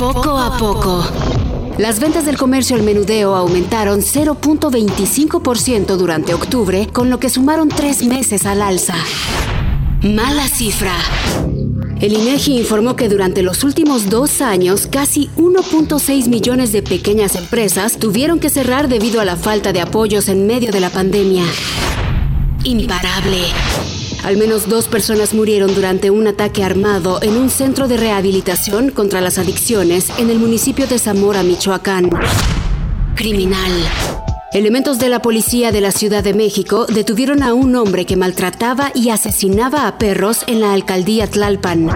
Poco 0.00 0.38
a 0.38 0.56
poco. 0.56 1.04
Las 1.76 2.00
ventas 2.00 2.24
del 2.24 2.38
comercio 2.38 2.74
al 2.74 2.82
menudeo 2.82 3.36
aumentaron 3.36 4.00
0.25% 4.00 5.96
durante 5.98 6.32
octubre, 6.32 6.88
con 6.90 7.10
lo 7.10 7.20
que 7.20 7.28
sumaron 7.28 7.68
tres 7.68 8.02
meses 8.02 8.46
al 8.46 8.62
alza. 8.62 8.94
Mala 10.02 10.48
cifra. 10.48 10.94
El 12.00 12.14
INEGI 12.14 12.56
informó 12.56 12.96
que 12.96 13.10
durante 13.10 13.42
los 13.42 13.62
últimos 13.62 14.08
dos 14.08 14.40
años, 14.40 14.86
casi 14.86 15.28
1.6 15.36 16.28
millones 16.28 16.72
de 16.72 16.82
pequeñas 16.82 17.34
empresas 17.34 17.98
tuvieron 17.98 18.40
que 18.40 18.48
cerrar 18.48 18.88
debido 18.88 19.20
a 19.20 19.26
la 19.26 19.36
falta 19.36 19.74
de 19.74 19.82
apoyos 19.82 20.30
en 20.30 20.46
medio 20.46 20.72
de 20.72 20.80
la 20.80 20.88
pandemia. 20.88 21.44
Imparable. 22.64 23.42
Al 24.22 24.36
menos 24.36 24.68
dos 24.68 24.86
personas 24.86 25.32
murieron 25.32 25.74
durante 25.74 26.10
un 26.10 26.26
ataque 26.26 26.62
armado 26.62 27.20
en 27.22 27.36
un 27.36 27.48
centro 27.48 27.88
de 27.88 27.96
rehabilitación 27.96 28.90
contra 28.90 29.20
las 29.20 29.38
adicciones 29.38 30.08
en 30.18 30.30
el 30.30 30.38
municipio 30.38 30.86
de 30.86 30.98
Zamora, 30.98 31.42
Michoacán. 31.42 32.10
Criminal. 33.14 33.72
Elementos 34.52 34.98
de 34.98 35.08
la 35.08 35.22
policía 35.22 35.72
de 35.72 35.80
la 35.80 35.90
Ciudad 35.90 36.22
de 36.22 36.34
México 36.34 36.86
detuvieron 36.86 37.42
a 37.42 37.54
un 37.54 37.74
hombre 37.76 38.04
que 38.04 38.16
maltrataba 38.16 38.92
y 38.94 39.08
asesinaba 39.08 39.86
a 39.86 39.96
perros 39.96 40.44
en 40.48 40.60
la 40.60 40.74
alcaldía 40.74 41.26
Tlalpan. 41.26 41.88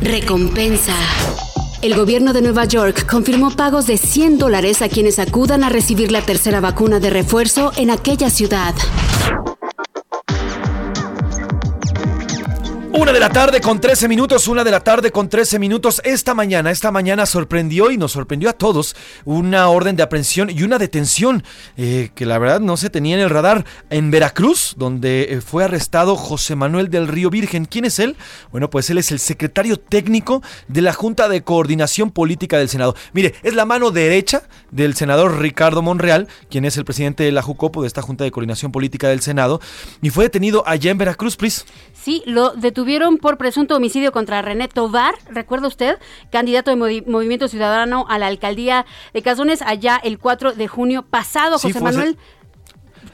Recompensa. 0.00 0.94
El 1.82 1.94
gobierno 1.94 2.32
de 2.32 2.42
Nueva 2.42 2.64
York 2.64 3.06
confirmó 3.06 3.50
pagos 3.50 3.86
de 3.86 3.98
100 3.98 4.38
dólares 4.38 4.82
a 4.82 4.88
quienes 4.88 5.18
acudan 5.18 5.62
a 5.62 5.68
recibir 5.68 6.10
la 6.10 6.22
tercera 6.22 6.60
vacuna 6.60 7.00
de 7.00 7.10
refuerzo 7.10 7.72
en 7.76 7.90
aquella 7.90 8.30
ciudad. 8.30 8.74
Una 12.90 13.12
de 13.12 13.20
la 13.20 13.28
tarde 13.28 13.60
con 13.60 13.80
13 13.80 14.08
minutos, 14.08 14.48
una 14.48 14.64
de 14.64 14.70
la 14.70 14.80
tarde 14.80 15.12
con 15.12 15.28
13 15.28 15.58
minutos. 15.58 16.00
Esta 16.04 16.32
mañana, 16.32 16.70
esta 16.70 16.90
mañana 16.90 17.26
sorprendió 17.26 17.90
y 17.90 17.98
nos 17.98 18.12
sorprendió 18.12 18.48
a 18.48 18.54
todos 18.54 18.96
una 19.26 19.68
orden 19.68 19.94
de 19.94 20.02
aprehensión 20.02 20.48
y 20.48 20.62
una 20.62 20.78
detención 20.78 21.44
eh, 21.76 22.10
que 22.14 22.24
la 22.24 22.38
verdad 22.38 22.60
no 22.60 22.78
se 22.78 22.88
tenía 22.88 23.16
en 23.16 23.22
el 23.22 23.28
radar 23.28 23.66
en 23.90 24.10
Veracruz, 24.10 24.74
donde 24.78 25.34
eh, 25.34 25.40
fue 25.42 25.64
arrestado 25.64 26.16
José 26.16 26.56
Manuel 26.56 26.88
del 26.88 27.08
Río 27.08 27.28
Virgen. 27.28 27.66
¿Quién 27.66 27.84
es 27.84 27.98
él? 27.98 28.16
Bueno, 28.52 28.70
pues 28.70 28.88
él 28.88 28.96
es 28.96 29.12
el 29.12 29.18
secretario 29.18 29.78
técnico 29.78 30.42
de 30.66 30.80
la 30.80 30.94
Junta 30.94 31.28
de 31.28 31.42
Coordinación 31.42 32.10
Política 32.10 32.56
del 32.56 32.70
Senado. 32.70 32.96
Mire, 33.12 33.34
es 33.42 33.54
la 33.54 33.66
mano 33.66 33.90
derecha 33.90 34.44
del 34.70 34.94
senador 34.94 35.40
Ricardo 35.40 35.82
Monreal, 35.82 36.26
quien 36.50 36.64
es 36.64 36.78
el 36.78 36.86
presidente 36.86 37.22
de 37.22 37.32
la 37.32 37.42
JUCOPO, 37.42 37.82
de 37.82 37.86
esta 37.86 38.00
Junta 38.00 38.24
de 38.24 38.30
Coordinación 38.30 38.72
Política 38.72 39.08
del 39.08 39.20
Senado, 39.20 39.60
y 40.00 40.08
fue 40.08 40.24
detenido 40.24 40.62
allá 40.66 40.90
en 40.90 40.98
Veracruz, 40.98 41.36
please. 41.36 41.64
Sí, 41.92 42.22
lo 42.24 42.54
detuvieron 42.78 43.18
por 43.18 43.38
presunto 43.38 43.74
homicidio 43.74 44.12
contra 44.12 44.40
René 44.40 44.68
Tovar, 44.68 45.16
¿recuerda 45.28 45.66
usted? 45.66 45.98
Candidato 46.30 46.70
de 46.70 46.76
Movi- 46.76 47.04
Movimiento 47.08 47.48
Ciudadano 47.48 48.06
a 48.08 48.18
la 48.20 48.28
alcaldía 48.28 48.86
de 49.12 49.20
Cazones 49.20 49.62
allá 49.62 50.00
el 50.00 50.20
4 50.20 50.52
de 50.52 50.68
junio 50.68 51.02
pasado, 51.02 51.58
Sí, 51.58 51.72
José 51.72 51.80
Manuel. 51.82 52.16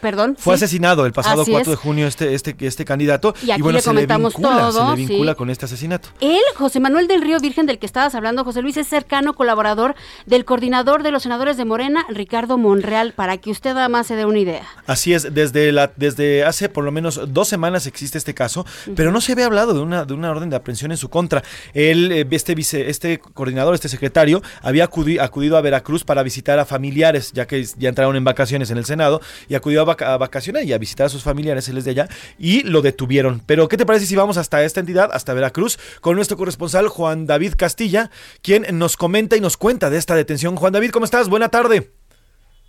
Perdón. 0.05 0.37
Fue 0.39 0.59
sí. 0.59 0.65
asesinado 0.65 1.07
el 1.07 1.15
pasado 1.15 1.41
Así 1.41 1.51
4 1.51 1.71
de 1.71 1.77
junio 1.77 2.07
este, 2.07 2.35
este, 2.35 2.55
este 2.61 2.85
candidato. 2.85 3.35
Y 3.43 3.53
aquí 3.53 3.63
bueno, 3.63 3.79
le 3.79 3.83
se 3.83 3.95
le 3.95 4.05
vincula, 4.05 4.71
se 4.71 4.85
le 4.85 4.97
vincula 4.97 5.33
sí. 5.33 5.37
con 5.39 5.49
este 5.49 5.65
asesinato. 5.65 6.11
Él, 6.21 6.43
José 6.57 6.79
Manuel 6.79 7.09
del 7.09 7.23
Río 7.23 7.41
Virgen, 7.41 7.65
del 7.65 7.79
que 7.79 7.87
estabas 7.87 8.15
hablando, 8.15 8.45
José 8.45 8.61
Luis, 8.61 8.77
es 8.77 8.87
cercano 8.87 9.33
colaborador 9.33 9.95
del 10.27 10.45
coordinador 10.45 11.05
de 11.05 11.11
los 11.11 11.23
senadores 11.23 11.57
de 11.57 11.65
Morena, 11.65 12.05
Ricardo 12.11 12.59
Monreal, 12.59 13.15
para 13.15 13.39
que 13.39 13.51
usted 13.51 13.73
nada 13.73 13.89
más 13.89 14.07
se 14.07 14.15
dé 14.15 14.27
una 14.27 14.41
idea. 14.41 14.67
Así 14.87 15.15
es, 15.15 15.33
desde, 15.33 15.73
la, 15.73 15.91
desde 15.97 16.45
hace 16.45 16.69
por 16.69 16.85
lo 16.85 16.93
menos 16.93 17.19
dos 17.29 17.49
semanas 17.49 17.87
existe 17.87 18.19
este 18.19 18.35
caso, 18.35 18.67
pero 18.95 19.11
no 19.11 19.23
se 19.23 19.33
había 19.33 19.47
hablado 19.47 19.73
de 19.73 19.81
una, 19.81 20.05
de 20.05 20.13
una 20.13 20.31
orden 20.31 20.51
de 20.51 20.57
aprehensión 20.57 20.91
en 20.91 20.99
su 20.99 21.09
contra. 21.09 21.43
Él, 21.73 22.13
eh, 22.13 22.27
este, 22.31 22.55
vice, 22.55 22.91
este 22.91 23.21
coordinador, 23.21 23.75
este 23.75 23.89
secretario, 23.89 24.43
había 24.61 24.87
acudi- 24.87 25.19
acudido 25.19 25.57
a 25.57 25.63
Veracruz 25.63 26.05
para 26.05 26.23
visitar 26.23 26.59
a 26.59 26.67
familiares, 26.67 27.33
ya 27.33 27.47
que 27.47 27.65
ya 27.79 27.89
entraron 27.89 28.17
en 28.17 28.25
vacaciones 28.25 28.71
en 28.71 28.77
el 28.77 28.85
Senado, 28.85 29.23
y 29.49 29.55
acudió 29.55 29.81
a, 29.81 29.94
a 30.03 30.17
vacacionar 30.17 30.65
y 30.65 30.73
a 30.73 30.79
visitar 30.79 31.07
a 31.07 31.09
sus 31.09 31.23
familiares, 31.23 31.69
él 31.69 31.79
es 31.79 31.85
de 31.85 31.93
allá, 31.93 32.09
y 32.39 32.63
lo 32.63 32.83
detuvieron. 32.83 33.41
Pero, 33.47 33.69
¿qué 33.69 33.77
te 33.77 33.87
parece 33.87 34.07
si 34.07 34.17
vamos 34.17 34.37
hasta 34.37 34.63
esta 34.63 34.81
entidad, 34.81 35.11
hasta 35.13 35.35
Veracruz, 35.35 35.79
con 36.01 36.17
nuestro 36.17 36.37
corresponsal 36.37 36.89
Juan 36.89 37.27
David 37.27 37.55
Castilla, 37.57 38.11
quien 38.43 38.65
nos 38.79 38.97
comenta 38.97 39.37
y 39.37 39.41
nos 39.41 39.57
cuenta 39.57 39.91
de 39.91 39.99
esta 39.99 40.15
detención? 40.15 40.57
Juan 40.57 40.73
David, 40.73 40.91
¿cómo 40.91 41.05
estás? 41.05 41.29
Buena 41.29 41.49
tarde. 41.49 41.91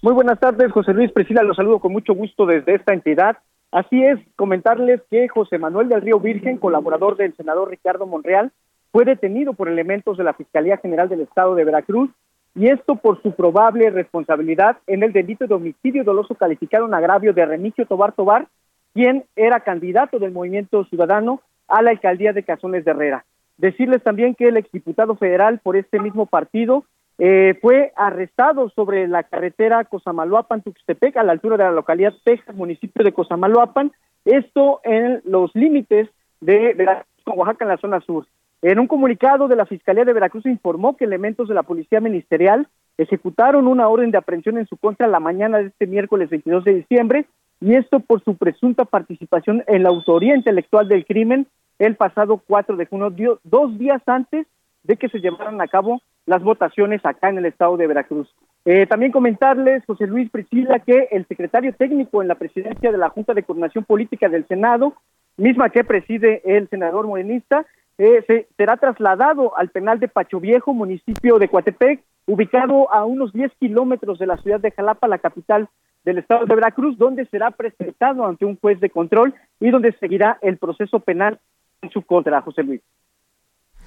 Muy 0.01 0.13
buenas 0.13 0.39
tardes, 0.39 0.71
José 0.71 0.93
Luis 0.93 1.11
Priscila, 1.11 1.41
los 1.43 1.55
saludo 1.57 1.79
con 1.79 1.91
mucho 1.91 2.13
gusto 2.13 2.45
desde 2.45 2.75
esta 2.75 2.93
entidad. 2.93 3.37
Así 3.71 4.03
es, 4.03 4.19
comentarles 4.35 5.01
que 5.09 5.27
José 5.27 5.57
Manuel 5.57 5.89
del 5.89 6.01
Río 6.01 6.19
Virgen, 6.19 6.57
colaborador 6.57 7.17
del 7.17 7.35
senador 7.35 7.69
Ricardo 7.69 8.05
Monreal, 8.05 8.51
fue 8.91 9.03
detenido 9.03 9.53
por 9.53 9.67
elementos 9.67 10.17
de 10.17 10.23
la 10.23 10.33
Fiscalía 10.33 10.77
General 10.77 11.09
del 11.09 11.21
Estado 11.21 11.55
de 11.55 11.65
Veracruz 11.65 12.09
y 12.55 12.69
esto 12.69 12.95
por 12.95 13.21
su 13.21 13.33
probable 13.33 13.89
responsabilidad 13.89 14.77
en 14.87 15.03
el 15.03 15.11
delito 15.11 15.45
de 15.45 15.53
homicidio 15.53 16.03
doloso 16.03 16.35
calificado 16.35 16.85
en 16.85 16.93
agravio 16.93 17.33
de 17.33 17.45
Remigio 17.45 17.85
Tobar 17.85 18.13
Tobar, 18.13 18.47
quien 18.93 19.25
era 19.35 19.59
candidato 19.59 20.19
del 20.19 20.31
Movimiento 20.31 20.85
Ciudadano 20.85 21.41
a 21.67 21.81
la 21.81 21.91
alcaldía 21.91 22.31
de 22.31 22.43
Cazones 22.43 22.85
de 22.85 22.91
Herrera. 22.91 23.25
Decirles 23.57 24.01
también 24.03 24.35
que 24.35 24.47
el 24.47 24.57
exdiputado 24.57 25.15
federal 25.15 25.59
por 25.59 25.75
este 25.75 25.99
mismo 25.99 26.25
partido 26.25 26.85
eh, 27.17 27.57
fue 27.61 27.91
arrestado 27.95 28.69
sobre 28.69 29.07
la 29.07 29.23
carretera 29.23 29.83
Cosamaloapan-Tuxtepec, 29.83 31.17
a 31.17 31.23
la 31.23 31.33
altura 31.33 31.57
de 31.57 31.63
la 31.63 31.71
localidad 31.71 32.13
Texas, 32.23 32.55
municipio 32.55 33.03
de 33.03 33.13
Cosamaloapan, 33.13 33.91
esto 34.23 34.79
en 34.83 35.21
los 35.25 35.53
límites 35.55 36.09
de 36.39 36.73
Veracruz 36.73 37.05
con 37.25 37.39
Oaxaca 37.39 37.65
en 37.65 37.69
la 37.69 37.77
zona 37.77 38.01
sur. 38.01 38.25
En 38.61 38.79
un 38.79 38.87
comunicado 38.87 39.47
de 39.47 39.55
la 39.55 39.65
Fiscalía 39.65 40.05
de 40.05 40.13
Veracruz 40.13 40.45
informó 40.45 40.95
que 40.95 41.05
elementos 41.05 41.47
de 41.47 41.55
la 41.55 41.63
Policía 41.63 41.99
Ministerial 41.99 42.67
ejecutaron 42.97 43.67
una 43.67 43.87
orden 43.87 44.11
de 44.11 44.17
aprehensión 44.17 44.57
en 44.57 44.67
su 44.67 44.77
contra 44.77 45.07
la 45.07 45.19
mañana 45.19 45.57
de 45.57 45.67
este 45.67 45.87
miércoles 45.87 46.29
22 46.29 46.63
de 46.63 46.73
diciembre 46.75 47.25
y 47.61 47.75
esto 47.75 47.99
por 47.99 48.23
su 48.23 48.37
presunta 48.37 48.85
participación 48.85 49.63
en 49.67 49.83
la 49.83 49.89
autoría 49.89 50.35
intelectual 50.35 50.87
del 50.87 51.05
crimen 51.05 51.47
el 51.79 51.95
pasado 51.95 52.41
4 52.47 52.77
de 52.77 52.85
junio, 52.85 53.39
dos 53.43 53.77
días 53.77 54.01
antes 54.05 54.47
de 54.83 54.97
que 54.97 55.09
se 55.09 55.19
llevaran 55.19 55.59
a 55.61 55.67
cabo 55.67 56.01
las 56.25 56.41
votaciones 56.41 57.05
acá 57.05 57.29
en 57.29 57.37
el 57.37 57.45
estado 57.45 57.77
de 57.77 57.87
Veracruz. 57.87 58.33
Eh, 58.65 58.87
también 58.87 59.11
comentarles, 59.11 59.83
José 59.85 60.07
Luis 60.07 60.29
Priscila, 60.31 60.79
que 60.79 61.09
el 61.11 61.27
secretario 61.27 61.73
técnico 61.73 62.21
en 62.21 62.27
la 62.27 62.35
presidencia 62.35 62.91
de 62.91 62.97
la 62.97 63.09
Junta 63.09 63.33
de 63.33 63.43
Coordinación 63.43 63.83
Política 63.83 64.27
del 64.27 64.47
Senado, 64.47 64.93
misma 65.37 65.69
que 65.69 65.83
preside 65.83 66.41
el 66.45 66.67
senador 66.69 67.05
morenista, 67.07 67.65
eh, 67.97 68.23
se, 68.27 68.47
será 68.57 68.77
trasladado 68.77 69.57
al 69.57 69.69
penal 69.69 69.99
de 69.99 70.07
Pacho 70.07 70.39
Viejo, 70.39 70.73
municipio 70.73 71.39
de 71.39 71.47
Coatepec, 71.47 72.01
ubicado 72.27 72.91
a 72.91 73.05
unos 73.05 73.31
10 73.33 73.51
kilómetros 73.59 74.19
de 74.19 74.27
la 74.27 74.37
ciudad 74.37 74.59
de 74.59 74.71
Jalapa, 74.71 75.07
la 75.07 75.19
capital 75.19 75.69
del 76.03 76.19
estado 76.19 76.45
de 76.45 76.55
Veracruz, 76.55 76.97
donde 76.97 77.25
será 77.27 77.51
presentado 77.51 78.25
ante 78.25 78.45
un 78.45 78.57
juez 78.57 78.79
de 78.79 78.89
control 78.89 79.33
y 79.59 79.71
donde 79.71 79.95
seguirá 79.99 80.37
el 80.41 80.57
proceso 80.57 80.99
penal 80.99 81.39
en 81.81 81.89
su 81.91 82.01
contra, 82.01 82.41
José 82.41 82.63
Luis. 82.63 82.81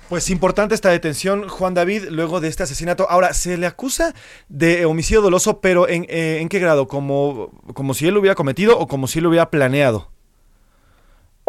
Pues 0.08 0.30
importante 0.30 0.74
esta 0.74 0.88
detención, 0.88 1.48
Juan 1.48 1.74
David, 1.74 2.04
luego 2.10 2.40
de 2.40 2.48
este 2.48 2.62
asesinato. 2.62 3.06
Ahora, 3.10 3.34
se 3.34 3.58
le 3.58 3.66
acusa 3.66 4.14
de 4.48 4.86
homicidio 4.86 5.20
doloso, 5.20 5.60
pero 5.60 5.86
¿en, 5.86 6.06
eh, 6.08 6.38
¿en 6.40 6.48
qué 6.48 6.58
grado? 6.60 6.88
¿Como, 6.88 7.50
¿Como 7.74 7.92
si 7.92 8.08
él 8.08 8.14
lo 8.14 8.20
hubiera 8.20 8.34
cometido 8.34 8.78
o 8.78 8.86
como 8.86 9.06
si 9.06 9.18
él 9.18 9.24
lo 9.24 9.28
hubiera 9.28 9.50
planeado? 9.50 10.08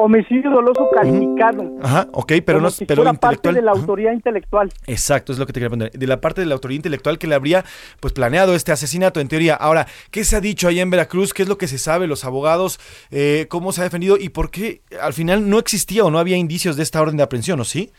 Homicidio 0.01 0.49
doloso 0.49 0.87
calificado. 0.95 1.75
Ajá, 1.81 2.07
ok, 2.13 2.31
pero 2.45 2.61
no 2.61 2.69
si 2.69 2.85
pero 2.85 3.03
fuera 3.03 3.19
parte 3.19 3.51
de 3.51 3.61
la 3.61 3.71
autoría 3.71 4.13
intelectual. 4.13 4.71
Exacto, 4.87 5.33
es 5.33 5.39
lo 5.39 5.45
que 5.45 5.51
te 5.51 5.59
quería 5.59 5.69
preguntar. 5.69 5.91
De 5.91 6.07
la 6.07 6.21
parte 6.21 6.39
de 6.39 6.47
la 6.47 6.53
autoría 6.53 6.77
intelectual 6.77 7.19
que 7.19 7.27
le 7.27 7.35
habría 7.35 7.65
pues 7.99 8.13
planeado 8.13 8.55
este 8.55 8.71
asesinato, 8.71 9.19
en 9.19 9.27
teoría. 9.27 9.55
Ahora, 9.55 9.87
¿qué 10.09 10.23
se 10.23 10.37
ha 10.37 10.39
dicho 10.41 10.69
allá 10.69 10.83
en 10.83 10.89
Veracruz? 10.89 11.33
¿Qué 11.33 11.43
es 11.43 11.49
lo 11.49 11.57
que 11.57 11.67
se 11.67 11.77
sabe? 11.77 12.07
Los 12.07 12.23
abogados, 12.23 12.79
eh, 13.11 13.47
¿cómo 13.49 13.73
se 13.73 13.81
ha 13.81 13.83
defendido? 13.83 14.15
¿Y 14.17 14.29
por 14.29 14.51
qué 14.51 14.79
al 15.01 15.11
final 15.11 15.49
no 15.49 15.59
existía 15.59 16.05
o 16.05 16.11
no 16.11 16.17
había 16.17 16.37
indicios 16.37 16.77
de 16.77 16.83
esta 16.83 17.01
orden 17.01 17.17
de 17.17 17.23
aprehensión, 17.23 17.59
o 17.59 17.65
sí? 17.65 17.91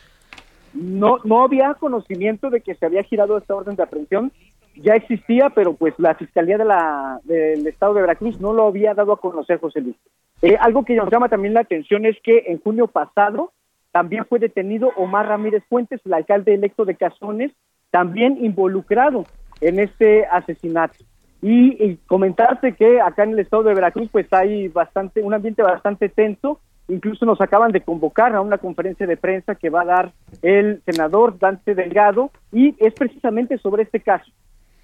No, 0.73 1.19
no 1.23 1.43
había 1.43 1.75
conocimiento 1.75 2.49
de 2.49 2.61
que 2.61 2.73
se 2.73 2.85
había 2.85 3.03
girado 3.03 3.37
esta 3.37 3.53
orden 3.53 3.75
de 3.75 3.83
aprehensión. 3.83 4.31
Ya 4.81 4.95
existía, 4.95 5.49
pero 5.49 5.73
pues 5.73 5.93
la 5.97 6.15
Fiscalía 6.15 6.57
de 6.57 6.65
la, 6.65 7.19
del 7.23 7.67
Estado 7.67 7.93
de 7.93 8.01
Veracruz 8.01 8.39
no 8.39 8.53
lo 8.53 8.67
había 8.67 8.93
dado 8.93 9.13
a 9.13 9.19
conocer, 9.19 9.59
José 9.59 9.81
Luis. 9.81 9.95
Eh, 10.41 10.57
algo 10.59 10.85
que 10.85 10.95
nos 10.95 11.11
llama 11.11 11.29
también 11.29 11.53
la 11.53 11.61
atención 11.61 12.05
es 12.05 12.17
que 12.23 12.45
en 12.47 12.59
junio 12.59 12.87
pasado 12.87 13.51
también 13.91 14.25
fue 14.25 14.39
detenido 14.39 14.91
Omar 14.95 15.27
Ramírez 15.27 15.63
Fuentes, 15.69 16.01
el 16.05 16.13
alcalde 16.13 16.53
electo 16.53 16.85
de 16.85 16.95
Cazones, 16.95 17.51
también 17.91 18.43
involucrado 18.43 19.25
en 19.59 19.79
este 19.79 20.25
asesinato. 20.25 21.03
Y, 21.41 21.83
y 21.83 21.97
comentarte 22.07 22.73
que 22.73 23.01
acá 23.01 23.23
en 23.23 23.31
el 23.31 23.39
estado 23.39 23.63
de 23.63 23.73
Veracruz 23.73 24.09
pues 24.11 24.31
hay 24.31 24.67
bastante 24.67 25.21
un 25.21 25.33
ambiente 25.33 25.63
bastante 25.63 26.07
tenso 26.07 26.59
incluso 26.87 27.25
nos 27.25 27.41
acaban 27.41 27.71
de 27.71 27.81
convocar 27.81 28.35
a 28.35 28.41
una 28.41 28.57
conferencia 28.57 29.07
de 29.07 29.17
prensa 29.17 29.55
que 29.55 29.69
va 29.69 29.81
a 29.81 29.85
dar 29.85 30.11
el 30.41 30.81
senador 30.85 31.39
Dante 31.39 31.75
Delgado 31.75 32.31
y 32.51 32.75
es 32.79 32.93
precisamente 32.93 33.57
sobre 33.57 33.83
este 33.83 33.99
caso. 33.99 34.31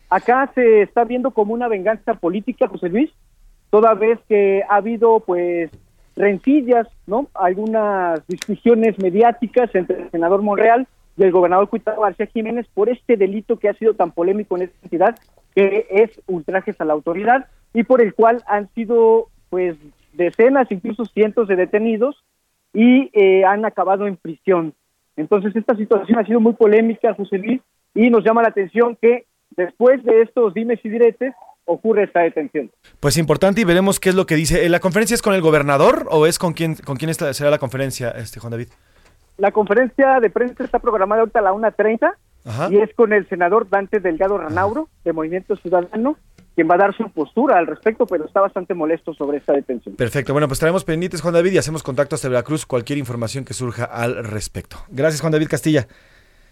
Acá 0.09 0.49
se 0.55 0.83
está 0.83 1.03
viendo 1.03 1.31
como 1.31 1.53
una 1.53 1.67
venganza 1.67 2.13
política, 2.13 2.67
José 2.67 2.89
Luis, 2.89 3.11
toda 3.69 3.93
vez 3.93 4.19
que 4.29 4.63
ha 4.69 4.75
habido 4.77 5.19
pues 5.19 5.69
rencillas, 6.15 6.87
¿no? 7.05 7.27
Algunas 7.33 8.25
discusiones 8.27 8.97
mediáticas 8.99 9.73
entre 9.75 10.03
el 10.03 10.11
senador 10.11 10.41
Monreal 10.41 10.87
y 11.17 11.23
el 11.23 11.31
gobernador 11.31 11.69
Cuitado 11.69 12.01
García 12.01 12.27
Jiménez 12.27 12.67
por 12.73 12.89
este 12.89 13.17
delito 13.17 13.57
que 13.57 13.69
ha 13.69 13.73
sido 13.73 13.95
tan 13.95 14.11
polémico 14.11 14.55
en 14.55 14.63
esta 14.63 14.77
entidad, 14.83 15.19
que 15.53 15.87
es 15.89 16.11
ultrajes 16.27 16.79
a 16.79 16.85
la 16.85 16.93
autoridad 16.93 17.47
y 17.73 17.83
por 17.83 18.01
el 18.01 18.13
cual 18.13 18.43
han 18.47 18.69
sido 18.73 19.27
pues 19.49 19.75
decenas, 20.13 20.71
incluso 20.71 21.05
cientos 21.05 21.47
de 21.47 21.55
detenidos 21.55 22.23
y 22.73 23.09
eh, 23.13 23.43
han 23.45 23.65
acabado 23.65 24.07
en 24.07 24.17
prisión. 24.17 24.73
Entonces 25.15 25.55
esta 25.55 25.75
situación 25.75 26.19
ha 26.19 26.25
sido 26.25 26.39
muy 26.39 26.53
polémica, 26.53 27.13
José 27.13 27.39
Luis, 27.39 27.61
y 27.93 28.09
nos 28.09 28.23
llama 28.23 28.43
la 28.43 28.49
atención 28.49 28.97
que 29.01 29.25
después 29.55 30.03
de 30.03 30.21
estos 30.21 30.53
dimes 30.53 30.79
y 30.83 30.89
diretes 30.89 31.33
ocurre 31.65 32.03
esta 32.03 32.21
detención. 32.21 32.71
Pues 32.99 33.17
importante 33.17 33.61
y 33.61 33.65
veremos 33.65 33.99
qué 33.99 34.09
es 34.09 34.15
lo 34.15 34.25
que 34.25 34.35
dice. 34.35 34.65
¿Eh, 34.65 34.69
¿La 34.69 34.79
conferencia 34.79 35.15
es 35.15 35.21
con 35.21 35.33
el 35.33 35.41
gobernador 35.41 36.07
o 36.09 36.25
es 36.25 36.39
con 36.39 36.53
quién, 36.53 36.75
con 36.75 36.97
quién 36.97 37.13
será 37.13 37.51
la 37.51 37.59
conferencia, 37.59 38.09
este 38.11 38.39
Juan 38.39 38.51
David? 38.51 38.69
La 39.37 39.51
conferencia 39.51 40.19
de 40.19 40.29
prensa 40.29 40.63
está 40.63 40.79
programada 40.79 41.21
ahorita 41.21 41.39
a 41.39 41.43
la 41.43 41.51
1.30 41.51 42.13
Ajá. 42.45 42.69
y 42.71 42.77
es 42.77 42.93
con 42.95 43.13
el 43.13 43.27
senador 43.29 43.69
Dante 43.69 43.99
Delgado 43.99 44.37
Ranauro, 44.37 44.89
de 45.03 45.13
Movimiento 45.13 45.55
Ciudadano, 45.57 46.17
quien 46.55 46.67
va 46.67 46.73
a 46.73 46.79
dar 46.79 46.97
su 46.97 47.07
postura 47.11 47.59
al 47.59 47.67
respecto, 47.67 48.07
pero 48.07 48.25
está 48.25 48.41
bastante 48.41 48.73
molesto 48.73 49.13
sobre 49.13 49.37
esta 49.37 49.53
detención. 49.53 49.95
Perfecto, 49.95 50.33
bueno, 50.33 50.47
pues 50.47 50.57
estaremos 50.57 50.83
pendientes, 50.83 51.21
Juan 51.21 51.35
David, 51.35 51.51
y 51.51 51.57
hacemos 51.59 51.83
contacto 51.83 52.15
hasta 52.15 52.29
Veracruz, 52.29 52.65
cualquier 52.65 52.97
información 52.97 53.45
que 53.45 53.53
surja 53.53 53.83
al 53.83 54.23
respecto. 54.23 54.77
Gracias, 54.89 55.21
Juan 55.21 55.33
David 55.33 55.49
Castilla. 55.49 55.87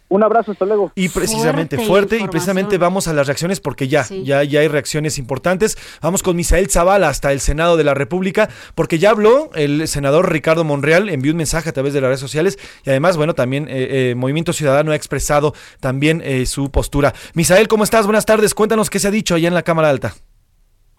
Un 0.08 0.24
abrazo, 0.24 0.52
hasta 0.52 0.66
luego. 0.66 0.92
Y 0.96 1.10
precisamente 1.10 1.78
fuerte, 1.78 1.90
Fuerte 1.90 2.18
y 2.20 2.28
precisamente 2.28 2.78
vamos 2.78 3.08
a 3.08 3.14
las 3.14 3.26
reacciones 3.26 3.60
porque 3.60 3.88
ya, 3.88 4.04
Sí. 4.04 4.24
ya, 4.24 4.44
ya 4.44 4.60
hay 4.60 4.68
reacciones 4.68 5.18
importantes. 5.18 5.78
Vamos 6.02 6.22
con 6.22 6.36
Misael 6.36 6.70
Zavala 6.70 7.10
hasta 7.10 7.32
el 7.32 7.40
Senado 7.40 7.76
de 7.76 7.84
la 7.84 7.96
República 7.96 8.48
porque 8.76 9.00
ya 9.00 9.10
habló 9.10 9.50
el 9.56 9.88
senador 9.88 10.32
Ricardo 10.32 10.64
Monreal, 10.64 11.10
envió 11.10 11.32
un 11.32 11.38
mensaje 11.38 11.70
a 11.70 11.74
través 11.74 11.94
de 11.94 12.02
las 12.02 12.10
redes 12.10 12.20
sociales 12.20 12.60
y 12.86 12.90
además, 12.92 13.18
bueno, 13.18 13.34
también 13.34 13.68
eh, 13.68 14.12
eh, 14.12 14.16
Movimiento 14.16 14.54
Ciudadano 14.54 14.92
ha 14.92 14.96
expresado 14.96 15.54
también 15.80 16.22
eh, 16.24 16.46
su 16.46 16.70
postura. 16.72 17.14
Misael, 17.34 17.68
¿cómo 17.68 17.84
estás? 17.84 18.06
Buenas 18.06 18.26
tardes. 18.26 18.54
Cuéntanos 18.54 18.92
qué 18.92 19.00
se 19.00 19.08
ha 19.08 19.12
dicho 19.12 19.34
allá 19.34 19.48
en 19.48 19.56
la 19.56 19.64
Cámara 19.64 19.90
Alta. 19.90 20.14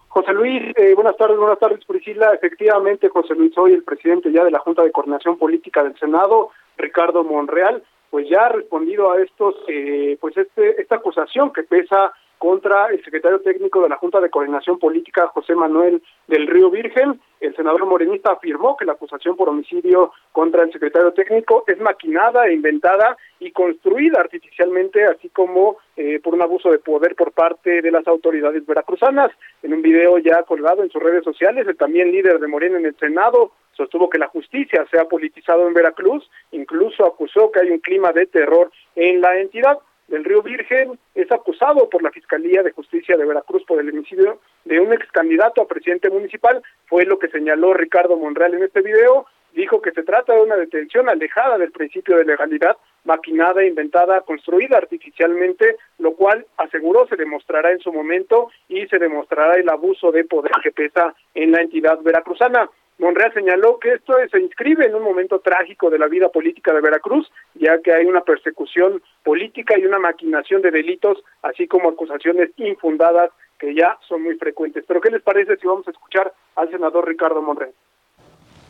José 0.09 0.33
Luis, 0.33 0.63
eh, 0.75 0.93
buenas 0.95 1.15
tardes, 1.15 1.37
buenas 1.37 1.59
tardes 1.59 1.79
Priscila. 1.85 2.33
Efectivamente, 2.33 3.07
José 3.07 3.35
Luis, 3.35 3.53
soy 3.53 3.73
el 3.73 3.83
presidente 3.83 4.31
ya 4.33 4.43
de 4.43 4.51
la 4.51 4.59
Junta 4.59 4.83
de 4.83 4.91
Coordinación 4.91 5.37
Política 5.37 5.83
del 5.83 5.97
Senado, 5.99 6.49
Ricardo 6.77 7.23
Monreal, 7.23 7.83
pues 8.09 8.27
ya 8.29 8.45
ha 8.45 8.49
respondido 8.49 9.11
a 9.11 9.21
estos, 9.21 9.55
eh, 9.67 10.17
pues 10.19 10.35
este, 10.37 10.81
esta 10.81 10.95
acusación 10.95 11.51
que 11.51 11.63
pesa 11.63 12.13
contra 12.37 12.87
el 12.87 13.03
secretario 13.03 13.41
técnico 13.41 13.81
de 13.81 13.89
la 13.89 13.97
Junta 13.97 14.19
de 14.19 14.29
Coordinación 14.29 14.79
Política, 14.79 15.27
José 15.27 15.55
Manuel 15.55 16.01
del 16.27 16.47
Río 16.47 16.69
Virgen. 16.69 17.19
El 17.39 17.55
senador 17.55 17.85
morenista 17.85 18.31
afirmó 18.31 18.75
que 18.77 18.85
la 18.85 18.93
acusación 18.93 19.35
por 19.35 19.49
homicidio 19.49 20.11
contra 20.31 20.63
el 20.63 20.71
secretario 20.71 21.13
técnico 21.13 21.63
es 21.67 21.79
maquinada 21.79 22.47
e 22.47 22.53
inventada 22.53 23.17
y 23.39 23.51
construida 23.51 24.19
artificialmente, 24.19 25.05
así 25.05 25.29
como 25.29 25.77
eh, 25.95 26.19
por 26.19 26.33
un 26.33 26.41
abuso 26.41 26.71
de 26.71 26.79
poder 26.79 27.15
por 27.15 27.31
parte 27.31 27.81
de 27.81 27.91
las 27.91 28.07
autoridades 28.07 28.65
veracruzanas. 28.65 29.31
En 29.61 29.73
un 29.73 29.81
video 29.81 30.17
ya 30.17 30.43
colgado 30.43 30.83
en 30.83 30.89
sus 30.89 31.01
redes 31.01 31.23
sociales, 31.23 31.67
el 31.67 31.77
también 31.77 32.11
líder 32.11 32.39
de 32.39 32.47
Morena 32.47 32.77
en 32.77 32.85
el 32.85 32.95
Senado 32.97 33.51
sostuvo 33.77 34.09
que 34.09 34.17
la 34.17 34.27
justicia 34.27 34.85
se 34.89 34.99
ha 34.99 35.05
politizado 35.05 35.67
en 35.67 35.73
Veracruz, 35.73 36.27
incluso 36.51 37.05
acusó 37.05 37.51
que 37.51 37.59
hay 37.59 37.69
un 37.69 37.79
clima 37.79 38.11
de 38.11 38.25
terror 38.25 38.71
en 38.95 39.21
la 39.21 39.39
entidad 39.39 39.77
del 40.07 40.23
Río 40.23 40.41
Virgen 40.41 40.97
es 41.15 41.31
acusado 41.31 41.89
por 41.89 42.01
la 42.01 42.11
Fiscalía 42.11 42.63
de 42.63 42.71
Justicia 42.71 43.17
de 43.17 43.25
Veracruz 43.25 43.63
por 43.65 43.79
el 43.79 43.89
homicidio 43.89 44.39
de 44.65 44.79
un 44.79 44.93
ex 44.93 45.09
candidato 45.11 45.61
a 45.61 45.67
presidente 45.67 46.09
municipal, 46.09 46.61
fue 46.85 47.05
lo 47.05 47.19
que 47.19 47.27
señaló 47.27 47.73
Ricardo 47.73 48.17
Monreal 48.17 48.53
en 48.53 48.63
este 48.63 48.81
video, 48.81 49.25
dijo 49.53 49.81
que 49.81 49.91
se 49.91 50.03
trata 50.03 50.33
de 50.33 50.41
una 50.41 50.55
detención 50.55 51.09
alejada 51.09 51.57
del 51.57 51.71
principio 51.71 52.17
de 52.17 52.25
legalidad, 52.25 52.77
maquinada, 53.05 53.65
inventada, 53.65 54.21
construida 54.21 54.77
artificialmente, 54.77 55.77
lo 55.97 56.13
cual 56.13 56.45
aseguró 56.57 57.07
se 57.07 57.15
demostrará 57.15 57.71
en 57.71 57.79
su 57.79 57.91
momento 57.91 58.49
y 58.67 58.85
se 58.87 58.99
demostrará 58.99 59.55
el 59.55 59.69
abuso 59.69 60.11
de 60.11 60.25
poder 60.25 60.51
que 60.61 60.71
pesa 60.71 61.15
en 61.33 61.51
la 61.51 61.61
entidad 61.61 61.99
veracruzana. 62.01 62.69
Monreal 62.99 63.31
señaló 63.33 63.77
que 63.77 63.93
esto 63.93 64.13
se 64.31 64.39
inscribe 64.39 64.85
en 64.87 64.95
un 64.95 65.03
momento 65.03 65.39
trágico 65.39 65.91
de 65.91 65.99
la 65.99 66.07
vida 66.07 66.29
política 66.29 66.73
de 66.73 66.81
Veracruz, 66.81 67.31
ya 67.53 67.79
que 67.81 67.93
hay 67.93 68.05
una 68.05 68.21
persecución 68.21 69.03
política 69.23 69.77
y 69.77 69.85
una 69.85 69.99
maquinación 69.99 70.63
de 70.63 70.71
delitos, 70.71 71.23
así 71.43 71.67
como 71.67 71.89
acusaciones 71.89 72.49
infundadas 72.57 73.29
que 73.59 73.75
ya 73.75 73.97
son 74.07 74.23
muy 74.23 74.35
frecuentes. 74.35 74.83
Pero 74.87 74.99
¿qué 74.99 75.11
les 75.11 75.21
parece 75.21 75.57
si 75.57 75.67
vamos 75.67 75.87
a 75.87 75.91
escuchar 75.91 76.33
al 76.55 76.71
senador 76.71 77.07
Ricardo 77.07 77.41
Monreal? 77.41 77.71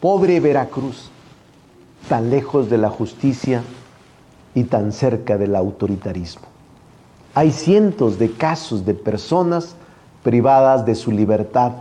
Pobre 0.01 0.41
Veracruz, 0.41 1.09
tan 2.09 2.29
lejos 2.29 2.69
de 2.69 2.77
la 2.77 2.89
justicia 2.89 3.63
y 4.53 4.65
tan 4.65 4.91
cerca 4.91 5.37
del 5.37 5.55
autoritarismo. 5.55 6.47
Hay 7.33 7.51
cientos 7.51 8.19
de 8.19 8.31
casos 8.31 8.85
de 8.85 8.93
personas 8.93 9.77
privadas 10.23 10.85
de 10.85 10.95
su 10.95 11.11
libertad 11.11 11.71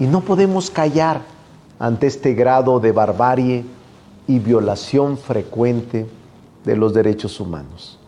y 0.00 0.06
no 0.06 0.22
podemos 0.22 0.70
callar 0.70 1.33
ante 1.78 2.06
este 2.06 2.34
grado 2.34 2.80
de 2.80 2.92
barbarie 2.92 3.64
y 4.26 4.38
violación 4.38 5.18
frecuente 5.18 6.06
de 6.64 6.76
los 6.76 6.94
derechos 6.94 7.40
humanos. 7.40 8.00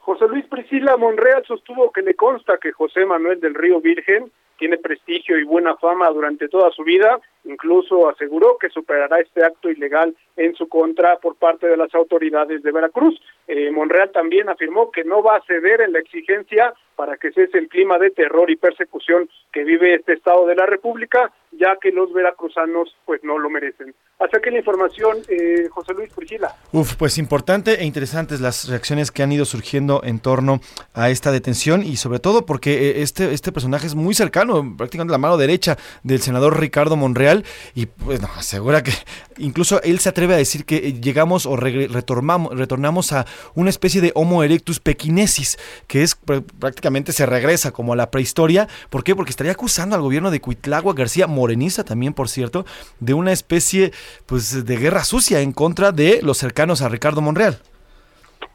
José 0.00 0.26
Luis 0.26 0.46
Priscila 0.46 0.96
Monreal 0.96 1.44
sostuvo 1.46 1.92
que 1.92 2.02
le 2.02 2.14
consta 2.14 2.58
que 2.58 2.72
José 2.72 3.04
Manuel 3.04 3.40
del 3.40 3.54
Río 3.54 3.80
Virgen 3.80 4.32
tiene 4.58 4.78
prestigio 4.78 5.38
y 5.38 5.44
buena 5.44 5.76
fama 5.76 6.08
durante 6.10 6.48
toda 6.48 6.70
su 6.72 6.82
vida, 6.82 7.20
incluso 7.48 8.08
aseguró 8.08 8.56
que 8.58 8.68
superará 8.68 9.20
este 9.20 9.44
acto 9.44 9.70
ilegal 9.70 10.14
en 10.36 10.54
su 10.54 10.68
contra 10.68 11.16
por 11.16 11.36
parte 11.36 11.66
de 11.66 11.76
las 11.76 11.94
autoridades 11.94 12.62
de 12.62 12.72
Veracruz. 12.72 13.20
Eh, 13.46 13.70
Monreal 13.70 14.10
también 14.12 14.48
afirmó 14.48 14.90
que 14.90 15.04
no 15.04 15.22
va 15.22 15.36
a 15.36 15.42
ceder 15.42 15.80
en 15.80 15.92
la 15.92 15.98
exigencia 15.98 16.74
para 16.98 17.16
que 17.16 17.30
cese 17.30 17.58
el 17.58 17.68
clima 17.68 17.96
de 17.96 18.10
terror 18.10 18.50
y 18.50 18.56
persecución 18.56 19.28
que 19.52 19.62
vive 19.62 19.94
este 19.94 20.14
estado 20.14 20.46
de 20.46 20.56
la 20.56 20.66
República, 20.66 21.32
ya 21.52 21.76
que 21.80 21.92
los 21.92 22.12
veracruzanos 22.12 22.94
pues 23.06 23.22
no 23.22 23.38
lo 23.38 23.48
merecen. 23.48 23.94
Hasta 24.18 24.38
aquí 24.38 24.50
la 24.50 24.58
información, 24.58 25.18
eh, 25.28 25.68
José 25.70 25.94
Luis 25.94 26.12
Priscila. 26.12 26.56
Uf, 26.72 26.96
pues 26.96 27.16
importante 27.18 27.80
e 27.80 27.84
interesantes 27.84 28.40
las 28.40 28.68
reacciones 28.68 29.12
que 29.12 29.22
han 29.22 29.30
ido 29.30 29.44
surgiendo 29.44 30.02
en 30.02 30.18
torno 30.18 30.58
a 30.92 31.08
esta 31.08 31.30
detención 31.30 31.84
y 31.84 31.96
sobre 31.98 32.18
todo 32.18 32.44
porque 32.44 32.90
eh, 32.90 33.02
este, 33.02 33.32
este 33.32 33.52
personaje 33.52 33.86
es 33.86 33.94
muy 33.94 34.14
cercano, 34.14 34.74
prácticamente 34.76 35.12
la 35.12 35.18
mano 35.18 35.36
derecha 35.36 35.76
del 36.02 36.18
senador 36.18 36.58
Ricardo 36.58 36.96
Monreal 36.96 37.37
y 37.74 37.86
pues 37.86 38.20
no, 38.20 38.28
asegura 38.36 38.82
que 38.82 38.92
incluso 39.38 39.82
él 39.82 39.98
se 39.98 40.08
atreve 40.08 40.34
a 40.34 40.36
decir 40.36 40.64
que 40.64 40.94
llegamos 40.94 41.46
o 41.46 41.56
retornamos, 41.56 42.56
retornamos 42.56 43.12
a 43.12 43.26
una 43.54 43.70
especie 43.70 44.00
de 44.00 44.12
Homo 44.14 44.42
erectus 44.42 44.80
pequinesis, 44.80 45.58
que 45.86 46.02
es 46.02 46.20
pr- 46.20 46.44
prácticamente 46.58 47.12
se 47.12 47.26
regresa 47.26 47.72
como 47.72 47.92
a 47.92 47.96
la 47.96 48.10
prehistoria. 48.10 48.68
¿Por 48.90 49.04
qué? 49.04 49.14
Porque 49.14 49.30
estaría 49.30 49.52
acusando 49.52 49.96
al 49.96 50.02
gobierno 50.02 50.30
de 50.30 50.40
Cuitlagua 50.40 50.94
García, 50.94 51.26
morenista 51.26 51.84
también, 51.84 52.14
por 52.14 52.28
cierto, 52.28 52.64
de 53.00 53.14
una 53.14 53.32
especie 53.32 53.92
pues 54.26 54.64
de 54.64 54.76
guerra 54.76 55.04
sucia 55.04 55.40
en 55.40 55.52
contra 55.52 55.92
de 55.92 56.20
los 56.22 56.38
cercanos 56.38 56.82
a 56.82 56.88
Ricardo 56.88 57.20
Monreal. 57.20 57.60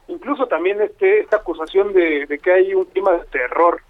Incluso 0.06 0.46
también 0.46 0.80
este, 0.82 1.20
esta 1.20 1.36
acusación 1.36 1.94
de, 1.94 2.26
de 2.26 2.38
que 2.38 2.52
hay 2.52 2.74
un 2.74 2.84
clima 2.84 3.12
de 3.12 3.24
terror, 3.32 3.80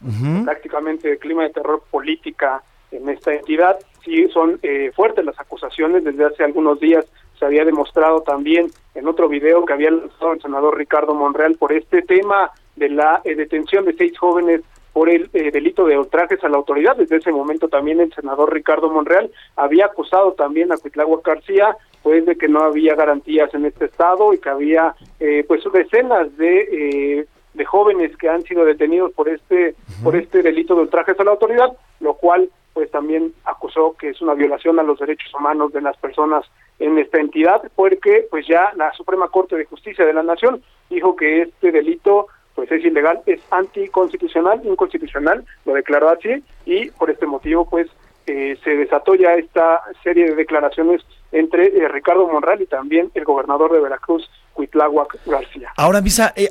prácticamente 0.45 1.09
de 1.09 1.19
clima 1.19 1.43
de 1.43 1.51
terror 1.51 1.83
política 1.91 2.63
en 2.93 3.09
esta 3.09 3.35
entidad, 3.35 3.77
sí 4.05 4.29
son 4.29 4.59
eh, 4.63 4.93
fuertes 4.95 5.25
las 5.25 5.39
acusaciones, 5.41 6.05
desde 6.05 6.25
hace 6.25 6.45
algunos 6.45 6.81
días 6.81 7.07
se 7.39 7.45
había 7.45 7.65
demostrado 7.65 8.21
también 8.23 8.69
en 8.95 9.09
otro 9.09 9.29
video 9.29 9.65
que 9.65 9.73
había 9.73 9.91
lanzado 9.91 10.33
el 10.33 10.43
senador 10.43 10.77
Ricardo 10.77 11.15
Monreal 11.15 11.57
por 11.57 11.73
este 11.73 12.03
tema 12.03 12.51
de 12.77 12.91
la 12.91 13.21
eh, 13.25 13.35
detención 13.35 13.85
de 13.85 13.95
seis 13.95 14.17
jóvenes 14.19 14.63
por 14.95 15.11
el 15.11 15.29
eh, 15.33 15.51
delito 15.51 15.85
de 15.85 15.99
ultrajes 15.99 16.43
a 16.45 16.49
la 16.49 16.57
autoridad. 16.57 16.97
Desde 16.97 17.17
ese 17.17 17.33
momento 17.33 17.69
también 17.69 18.01
el 18.01 18.13
senador 18.15 18.55
Ricardo 18.55 18.89
Monreal 18.89 19.31
había 19.57 19.87
acusado 19.87 20.33
también 20.33 20.73
a 20.73 20.79
Cuitláhuac 20.79 21.27
García 21.27 21.77
pues 22.03 22.25
de 22.25 22.37
que 22.37 22.49
no 22.49 22.61
había 22.61 22.95
garantías 22.95 23.53
en 23.55 23.67
este 23.67 23.87
estado 23.87 24.33
y 24.33 24.39
que 24.39 24.49
había 24.49 24.95
eh, 25.19 25.45
pues 25.49 25.63
decenas 25.73 26.35
de 26.39 27.19
eh, 27.21 27.27
de 27.55 27.65
jóvenes 27.65 28.17
que 28.17 28.29
han 28.29 28.43
sido 28.43 28.65
detenidos 28.65 29.13
por 29.13 29.29
este 29.29 29.75
por 30.03 30.15
este 30.15 30.43
delito 30.43 30.75
de 30.75 30.83
ultrajes 30.83 31.19
a 31.19 31.25
la 31.25 31.33
autoridad, 31.33 31.73
lo 32.01 32.15
cual 32.15 32.49
pues 32.75 32.91
también 32.91 33.33
acusó 33.45 33.97
que 33.99 34.11
es 34.11 34.21
una 34.21 34.35
violación 34.35 34.79
a 34.79 34.83
los 34.83 34.99
derechos 34.99 35.33
humanos 35.33 35.73
de 35.73 35.81
las 35.81 35.97
personas 35.97 36.45
en 36.79 36.99
esta 36.99 37.19
entidad, 37.19 37.63
porque 37.75 38.27
pues 38.31 38.47
ya 38.47 38.73
la 38.77 38.93
Suprema 38.93 39.29
Corte 39.29 39.57
de 39.57 39.65
Justicia 39.65 40.05
de 40.05 40.13
la 40.13 40.25
Nación 40.25 40.63
dijo 40.91 41.17
que 41.17 41.43
este 41.43 41.73
delito 41.73 42.27
pues 42.55 42.71
es 42.71 42.85
ilegal, 42.85 43.21
es 43.27 43.41
anticonstitucional, 43.51 44.61
inconstitucional, 44.65 45.45
lo 45.65 45.75
declaró 45.75 46.11
así 46.11 46.43
y 46.67 46.91
por 46.91 47.11
este 47.11 47.27
motivo 47.27 47.69
pues 47.69 47.89
eh, 48.27 48.57
se 48.65 48.71
desató 48.77 49.15
ya 49.15 49.35
esta 49.35 49.83
serie 50.03 50.27
de 50.27 50.35
declaraciones 50.35 51.03
entre 51.31 51.67
eh, 51.67 51.89
Ricardo 51.89 52.27
Monreal 52.27 52.63
y 52.63 52.67
también 52.67 53.11
el 53.15 53.25
gobernador 53.25 53.73
de 53.73 53.81
Veracruz, 53.81 54.29
Cuitláhuac 54.55 55.19
García. 55.27 55.73
Ahora, 55.77 56.01
Misa, 56.01 56.33
eh, 56.37 56.51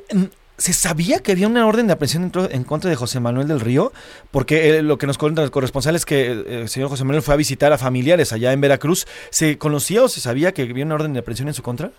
¿se 0.64 0.72
sabía 0.72 1.20
que 1.20 1.34
había 1.34 1.50
una 1.50 1.68
orden 1.68 1.88
de 1.88 1.94
aprehensión 1.94 2.32
en, 2.50 2.64
contra 2.64 2.90
de 2.90 2.96
José 2.96 3.20
Manuel 3.20 3.50
del 3.50 3.60
Río? 3.60 3.92
Porque 4.32 4.70
eh, 4.70 4.82
lo 4.82 4.98
que 4.98 5.08
nos 5.08 5.18
cuenta 5.18 5.44
el 5.44 5.52
corresponsal 5.52 5.94
es 5.94 6.06
que 6.06 6.32
eh, 6.32 6.62
el 6.62 6.70
señor 6.70 6.88
José 6.88 7.04
Manuel 7.04 7.22
fue 7.22 7.34
a 7.34 7.38
visitar 7.38 7.74
a 7.74 7.78
familiares 7.78 8.32
allá 8.32 8.54
en 8.54 8.62
Veracruz. 8.62 9.06
¿Se 9.30 9.58
conocía 9.58 10.04
o 10.04 10.08
se 10.08 10.22
sabía 10.22 10.54
que 10.54 10.62
había 10.62 10.86
una 10.86 10.96
orden 10.96 11.12
de 11.12 11.20
aprehensión 11.20 11.50
en 11.50 11.54
su 11.54 11.64
contra? 11.64 11.92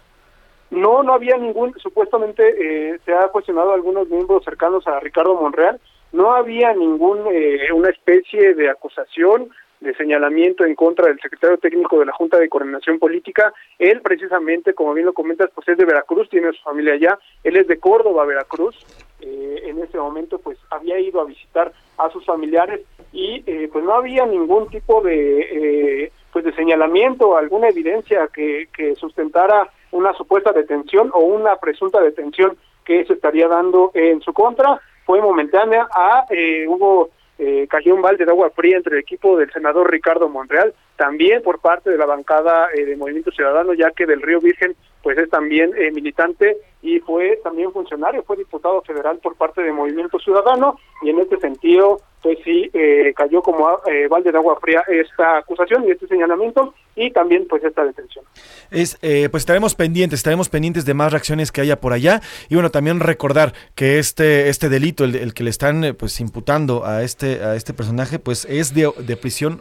No, 0.70 1.02
no 1.02 1.12
había 1.12 1.36
ningún, 1.36 1.74
supuestamente 1.78 2.42
eh, 2.58 2.98
se 3.04 3.12
ha 3.12 3.28
cuestionado 3.28 3.74
algunos 3.74 4.08
miembros 4.08 4.42
cercanos 4.42 4.86
a 4.86 4.98
Ricardo 4.98 5.38
Monreal, 5.38 5.78
no 6.12 6.32
había 6.32 6.72
ningún, 6.72 7.18
eh, 7.30 7.70
una 7.70 7.90
especie 7.90 8.54
de 8.54 8.70
acusación, 8.70 9.50
de 9.84 9.94
señalamiento 9.94 10.64
en 10.64 10.74
contra 10.74 11.06
del 11.06 11.20
secretario 11.20 11.58
técnico 11.58 11.98
de 12.00 12.06
la 12.06 12.12
Junta 12.12 12.38
de 12.38 12.48
Coordinación 12.48 12.98
Política. 12.98 13.52
Él 13.78 14.00
precisamente, 14.02 14.74
como 14.74 14.94
bien 14.94 15.06
lo 15.06 15.12
comentas, 15.12 15.50
pues 15.54 15.68
es 15.68 15.78
de 15.78 15.84
Veracruz, 15.84 16.28
tiene 16.28 16.52
su 16.52 16.62
familia 16.62 16.94
allá, 16.94 17.18
él 17.44 17.56
es 17.56 17.68
de 17.68 17.78
Córdoba, 17.78 18.24
Veracruz. 18.24 18.74
Eh, 19.20 19.62
en 19.64 19.78
ese 19.78 19.96
momento 19.96 20.38
pues 20.38 20.58
había 20.70 20.98
ido 20.98 21.20
a 21.20 21.24
visitar 21.24 21.72
a 21.96 22.10
sus 22.10 22.26
familiares 22.26 22.80
y 23.12 23.42
eh, 23.46 23.68
pues 23.72 23.84
no 23.84 23.94
había 23.94 24.26
ningún 24.26 24.68
tipo 24.68 25.00
de 25.00 26.02
eh, 26.04 26.12
pues 26.34 26.44
de 26.44 26.52
señalamiento, 26.54 27.36
alguna 27.36 27.68
evidencia 27.68 28.26
que, 28.26 28.66
sustentara 28.96 29.70
una 29.92 30.12
supuesta 30.14 30.52
detención 30.52 31.10
o 31.14 31.20
una 31.20 31.56
presunta 31.56 32.00
detención 32.00 32.56
que 32.84 33.04
se 33.04 33.12
estaría 33.12 33.46
dando 33.46 33.92
en 33.94 34.20
su 34.20 34.32
contra. 34.32 34.80
Fue 35.06 35.20
momentánea, 35.20 35.86
ah, 35.94 36.24
eh, 36.30 36.66
hubo 36.66 37.10
eh, 37.38 37.66
cayó 37.68 37.94
un 37.94 38.02
balde 38.02 38.24
de 38.24 38.30
agua 38.30 38.50
fría 38.50 38.76
entre 38.76 38.94
el 38.94 39.02
equipo 39.02 39.36
del 39.36 39.52
senador 39.52 39.90
Ricardo 39.90 40.28
Monreal, 40.28 40.74
también 40.96 41.42
por 41.42 41.60
parte 41.60 41.90
de 41.90 41.98
la 41.98 42.06
bancada 42.06 42.68
eh, 42.74 42.84
de 42.84 42.96
Movimiento 42.96 43.30
Ciudadano, 43.30 43.74
ya 43.74 43.90
que 43.90 44.06
del 44.06 44.22
Río 44.22 44.40
Virgen 44.40 44.76
pues 45.02 45.18
es 45.18 45.28
también 45.28 45.70
eh, 45.76 45.90
militante 45.90 46.56
y 46.80 46.98
fue 47.00 47.38
también 47.42 47.72
funcionario, 47.72 48.22
fue 48.22 48.36
diputado 48.36 48.80
federal 48.82 49.18
por 49.22 49.36
parte 49.36 49.62
de 49.62 49.72
Movimiento 49.72 50.18
Ciudadano 50.18 50.78
y 51.02 51.10
en 51.10 51.18
este 51.18 51.38
sentido 51.38 52.00
pues 52.24 52.38
sí 52.42 52.70
eh, 52.72 53.12
cayó 53.14 53.42
como 53.42 53.68
eh, 53.86 54.08
balde 54.08 54.32
de 54.32 54.38
agua 54.38 54.58
fría 54.58 54.82
esta 54.88 55.36
acusación 55.36 55.86
y 55.86 55.90
este 55.90 56.06
señalamiento 56.06 56.72
y 56.96 57.10
también 57.10 57.46
pues 57.46 57.62
esta 57.62 57.84
detención. 57.84 58.24
Es, 58.70 58.98
eh, 59.02 59.28
pues 59.30 59.42
estaremos 59.42 59.74
pendientes, 59.74 60.20
estaremos 60.20 60.48
pendientes 60.48 60.86
de 60.86 60.94
más 60.94 61.12
reacciones 61.12 61.52
que 61.52 61.60
haya 61.60 61.80
por 61.80 61.92
allá 61.92 62.22
y 62.48 62.54
bueno, 62.54 62.70
también 62.70 63.00
recordar 63.00 63.52
que 63.74 63.98
este, 63.98 64.48
este 64.48 64.70
delito, 64.70 65.04
el, 65.04 65.16
el 65.16 65.34
que 65.34 65.44
le 65.44 65.50
están 65.50 65.84
eh, 65.84 65.92
pues 65.92 66.18
imputando 66.20 66.86
a 66.86 67.02
este, 67.02 67.42
a 67.42 67.56
este 67.56 67.74
personaje, 67.74 68.18
pues 68.18 68.46
es 68.48 68.72
de, 68.72 68.90
de 68.96 69.16
prisión 69.16 69.60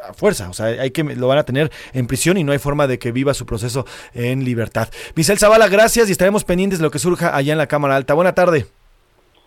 a 0.00 0.12
fuerza, 0.12 0.50
o 0.50 0.54
sea, 0.54 0.61
hay 0.64 0.90
que 0.90 1.02
lo 1.04 1.28
van 1.28 1.38
a 1.38 1.44
tener 1.44 1.70
en 1.92 2.06
prisión 2.06 2.36
y 2.36 2.44
no 2.44 2.52
hay 2.52 2.58
forma 2.58 2.86
de 2.86 2.98
que 2.98 3.12
viva 3.12 3.34
su 3.34 3.46
proceso 3.46 3.86
en 4.14 4.44
libertad. 4.44 4.88
Michelle 5.14 5.38
Zavala, 5.38 5.68
gracias 5.68 6.08
y 6.08 6.12
estaremos 6.12 6.44
pendientes 6.44 6.78
de 6.78 6.84
lo 6.84 6.90
que 6.90 6.98
surja 6.98 7.34
allá 7.36 7.52
en 7.52 7.58
la 7.58 7.66
Cámara 7.66 7.96
Alta. 7.96 8.14
Buena 8.14 8.34
tarde. 8.34 8.66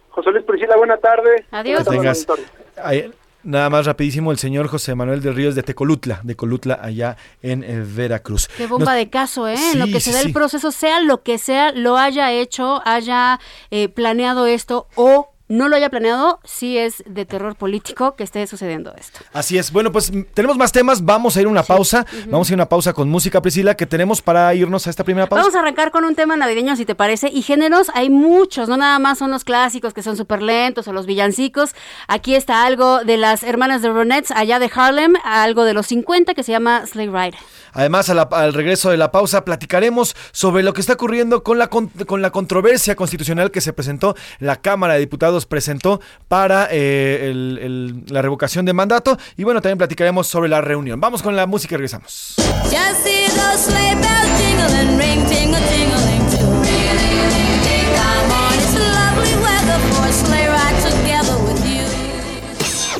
José 0.09 0.31
Luis 0.31 0.45
Priscila, 0.45 0.77
buena 0.77 0.97
tarde. 0.97 1.45
Adiós. 1.51 1.83
Buenas 1.85 2.25
tardes, 2.25 3.11
Nada 3.43 3.69
más 3.69 3.85
rapidísimo, 3.85 4.31
el 4.31 4.39
señor 4.39 4.65
José 4.67 4.95
Manuel 4.95 5.21
de 5.21 5.31
Ríos 5.31 5.53
de 5.53 5.61
Tecolutla, 5.61 6.19
de 6.23 6.35
Colutla, 6.35 6.79
allá 6.81 7.15
en 7.43 7.63
eh, 7.63 7.83
Veracruz. 7.85 8.47
Qué 8.57 8.65
bomba 8.65 8.85
Nos- 8.93 8.95
de 8.95 9.09
caso, 9.11 9.47
¿eh? 9.47 9.53
en 9.73 9.77
lo 9.79 9.85
Sí, 9.85 9.91
que 9.93 9.99
sí, 9.99 10.09
se 10.09 10.15
da 10.15 10.21
sí. 10.21 10.27
el 10.29 10.33
proceso, 10.33 10.71
sea 10.71 10.99
lo 11.01 11.21
que 11.21 11.37
sea, 11.37 11.71
lo 11.71 11.95
haya 11.95 12.31
hecho, 12.31 12.81
haya 12.85 13.39
eh, 13.69 13.87
planeado 13.87 14.47
esto 14.47 14.87
o 14.95 15.34
no 15.47 15.67
lo 15.69 15.75
haya 15.75 15.89
planeado, 15.89 16.39
sí 16.43 16.77
es 16.77 17.03
de 17.05 17.25
terror 17.25 17.55
político 17.55 18.15
que 18.15 18.23
esté 18.23 18.47
sucediendo 18.47 18.93
esto. 18.97 19.19
Así 19.31 19.57
es. 19.57 19.71
Bueno, 19.71 19.91
pues 19.91 20.11
mm, 20.11 20.23
tenemos 20.33 20.57
más 20.57 20.71
temas. 20.71 21.05
Vamos 21.05 21.37
a 21.37 21.41
ir 21.41 21.47
a 21.47 21.49
una 21.49 21.63
pausa. 21.63 22.05
Vamos 22.27 22.49
a 22.49 22.53
ir 22.53 22.55
a 22.55 22.57
una 22.63 22.69
pausa 22.69 22.93
con 22.93 23.09
música, 23.09 23.41
Priscila, 23.41 23.75
que 23.75 23.85
tenemos 23.85 24.21
para 24.21 24.53
irnos 24.55 24.87
a 24.87 24.89
esta 24.89 25.03
primera 25.03 25.27
pausa. 25.27 25.43
Vamos 25.43 25.55
a 25.55 25.59
arrancar 25.59 25.91
con 25.91 26.03
un 26.03 26.15
tema 26.15 26.35
navideño, 26.35 26.75
si 26.75 26.85
te 26.85 26.95
parece. 26.95 27.29
Y 27.29 27.43
géneros 27.43 27.91
hay 27.93 28.09
muchos, 28.09 28.69
no 28.69 28.77
nada 28.77 28.97
más 28.97 29.19
son 29.19 29.31
los 29.31 29.43
clásicos 29.43 29.93
que 29.93 30.01
son 30.01 30.17
súper 30.17 30.41
lentos 30.41 30.87
o 30.87 30.93
los 30.93 31.05
villancicos. 31.05 31.75
Aquí 32.07 32.35
está 32.35 32.65
algo 32.65 33.03
de 33.03 33.17
las 33.17 33.43
hermanas 33.43 33.81
de 33.81 33.89
Ronettes 33.89 34.31
allá 34.31 34.59
de 34.59 34.71
Harlem, 34.73 35.13
algo 35.23 35.63
de 35.63 35.73
los 35.73 35.87
50 35.87 36.33
que 36.33 36.43
se 36.43 36.51
llama 36.51 36.85
Sleigh 36.87 37.09
Ride. 37.09 37.37
Además, 37.75 38.07
la- 38.09 38.23
al 38.31 38.53
regreso 38.53 38.89
de 38.89 38.97
la 38.97 39.11
pausa, 39.11 39.45
platicaremos 39.45 40.15
sobre 40.31 40.63
lo 40.63 40.73
que 40.73 40.81
está 40.81 40.93
ocurriendo 40.93 41.43
con 41.43 41.59
la, 41.59 41.67
con, 41.67 41.89
con 41.89 42.21
la 42.23 42.31
controversia 42.31 42.95
constitucional 42.95 43.51
que 43.51 43.61
se 43.61 43.73
presentó, 43.73 44.15
la 44.39 44.55
Cámara 44.55 44.93
de 44.95 45.01
Diputados 45.01 45.45
presentó 45.45 46.01
para 46.27 46.67
eh, 46.71 47.29
el- 47.29 47.59
el- 47.61 48.03
la 48.07 48.21
revocación 48.21 48.65
de 48.65 48.73
mandato. 48.73 49.17
Y 49.37 49.43
bueno, 49.43 49.61
también 49.61 49.77
platicaremos 49.77 50.25
sobre 50.27 50.49
la 50.49 50.61
reunión. 50.61 50.99
Vamos 50.99 51.21
con 51.21 51.35
la 51.35 51.45
música 51.45 51.75
y 51.75 51.77
regresamos. 51.77 52.35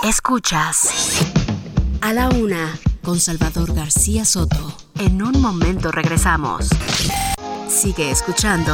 Escuchas 0.04 0.90
a 2.02 2.14
la 2.14 2.30
una 2.30 2.78
con 3.06 3.20
Salvador 3.20 3.76
García 3.76 4.26
Soto. 4.26 4.76
En 5.00 5.22
un 5.22 5.40
momento 5.40 5.92
regresamos. 5.92 6.68
Sigue 7.68 8.10
escuchando 8.10 8.74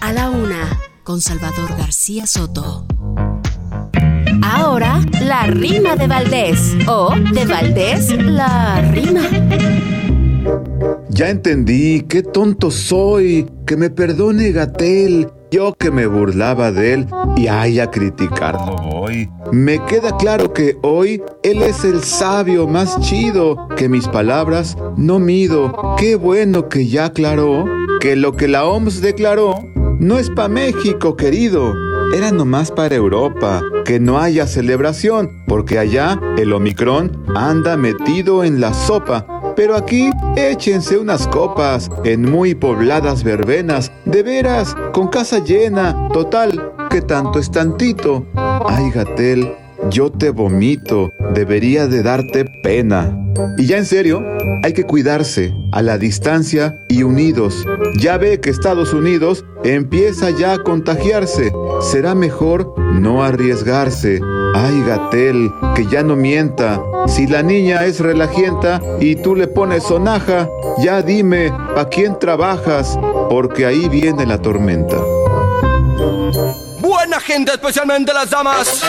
a 0.00 0.12
la 0.12 0.28
una 0.28 0.78
con 1.02 1.22
Salvador 1.22 1.74
García 1.78 2.26
Soto. 2.26 2.84
Ahora, 4.42 5.00
la 5.24 5.46
rima 5.46 5.96
de 5.96 6.06
Valdés. 6.06 6.76
O 6.86 7.14
de 7.32 7.46
Valdés, 7.46 8.10
la 8.22 8.82
rima. 8.82 9.22
Ya 11.08 11.30
entendí, 11.30 12.02
qué 12.02 12.22
tonto 12.22 12.70
soy, 12.70 13.50
que 13.66 13.78
me 13.78 13.88
perdone 13.88 14.52
Gatel, 14.52 15.32
yo 15.52 15.74
que 15.74 15.90
me 15.90 16.06
burlaba 16.06 16.72
de 16.72 16.94
él 16.94 17.06
y 17.36 17.46
ay 17.46 17.78
a 17.78 17.90
criticarlo 17.90 18.76
voy. 18.76 19.28
Me 19.52 19.84
queda 19.84 20.16
claro 20.16 20.52
que 20.52 20.78
hoy 20.82 21.22
él 21.42 21.62
es 21.62 21.84
el 21.84 22.02
sabio 22.02 22.66
más 22.66 22.98
chido, 23.00 23.68
que 23.76 23.88
mis 23.88 24.08
palabras 24.08 24.76
no 24.96 25.18
mido. 25.18 25.94
Qué 25.98 26.16
bueno 26.16 26.68
que 26.68 26.86
ya 26.88 27.06
aclaró 27.06 27.66
que 28.00 28.16
lo 28.16 28.32
que 28.32 28.48
la 28.48 28.64
OMS 28.64 29.02
declaró 29.02 29.54
no 30.00 30.18
es 30.18 30.30
pa' 30.30 30.48
México, 30.48 31.16
querido. 31.16 31.74
Era 32.14 32.32
nomás 32.32 32.70
para 32.70 32.94
Europa, 32.94 33.62
que 33.84 34.00
no 34.00 34.18
haya 34.18 34.46
celebración, 34.46 35.30
porque 35.46 35.78
allá 35.78 36.20
el 36.36 36.52
Omicron 36.52 37.24
anda 37.36 37.76
metido 37.76 38.42
en 38.42 38.60
la 38.60 38.74
sopa. 38.74 39.26
Pero 39.56 39.76
aquí 39.76 40.10
échense 40.36 40.98
unas 40.98 41.26
copas 41.28 41.90
en 42.04 42.30
muy 42.30 42.54
pobladas 42.54 43.22
verbenas, 43.22 43.92
de 44.04 44.22
veras, 44.22 44.74
con 44.92 45.08
casa 45.08 45.38
llena, 45.38 46.08
total, 46.12 46.72
que 46.90 47.02
tanto 47.02 47.38
es 47.38 47.50
tantito. 47.50 48.24
Ay, 48.34 48.90
Gatel, 48.90 49.54
yo 49.92 50.10
te 50.10 50.30
vomito, 50.30 51.12
debería 51.34 51.86
de 51.86 52.02
darte 52.02 52.46
pena. 52.46 53.16
Y 53.58 53.66
ya 53.66 53.76
en 53.76 53.84
serio, 53.84 54.24
hay 54.62 54.72
que 54.72 54.84
cuidarse, 54.84 55.54
a 55.70 55.82
la 55.82 55.98
distancia 55.98 56.82
y 56.88 57.02
unidos. 57.02 57.66
Ya 57.98 58.16
ve 58.16 58.40
que 58.40 58.50
Estados 58.50 58.94
Unidos 58.94 59.44
empieza 59.64 60.30
ya 60.30 60.54
a 60.54 60.58
contagiarse. 60.58 61.52
Será 61.80 62.14
mejor 62.14 62.74
no 62.94 63.22
arriesgarse. 63.22 64.20
Ay, 64.54 64.82
Gatel, 64.86 65.50
que 65.74 65.86
ya 65.86 66.02
no 66.02 66.16
mienta. 66.16 66.82
Si 67.06 67.26
la 67.26 67.42
niña 67.42 67.84
es 67.84 68.00
relajienta 68.00 68.80
y 69.00 69.16
tú 69.16 69.34
le 69.36 69.46
pones 69.46 69.84
sonaja, 69.84 70.48
ya 70.82 71.02
dime, 71.02 71.50
¿pa' 71.74 71.88
quién 71.88 72.18
trabajas? 72.18 72.98
Porque 73.28 73.66
ahí 73.66 73.88
viene 73.88 74.24
la 74.24 74.38
tormenta. 74.38 74.96
Gente, 77.24 77.52
especialmente 77.52 78.12
las 78.12 78.30
damas. 78.30 78.82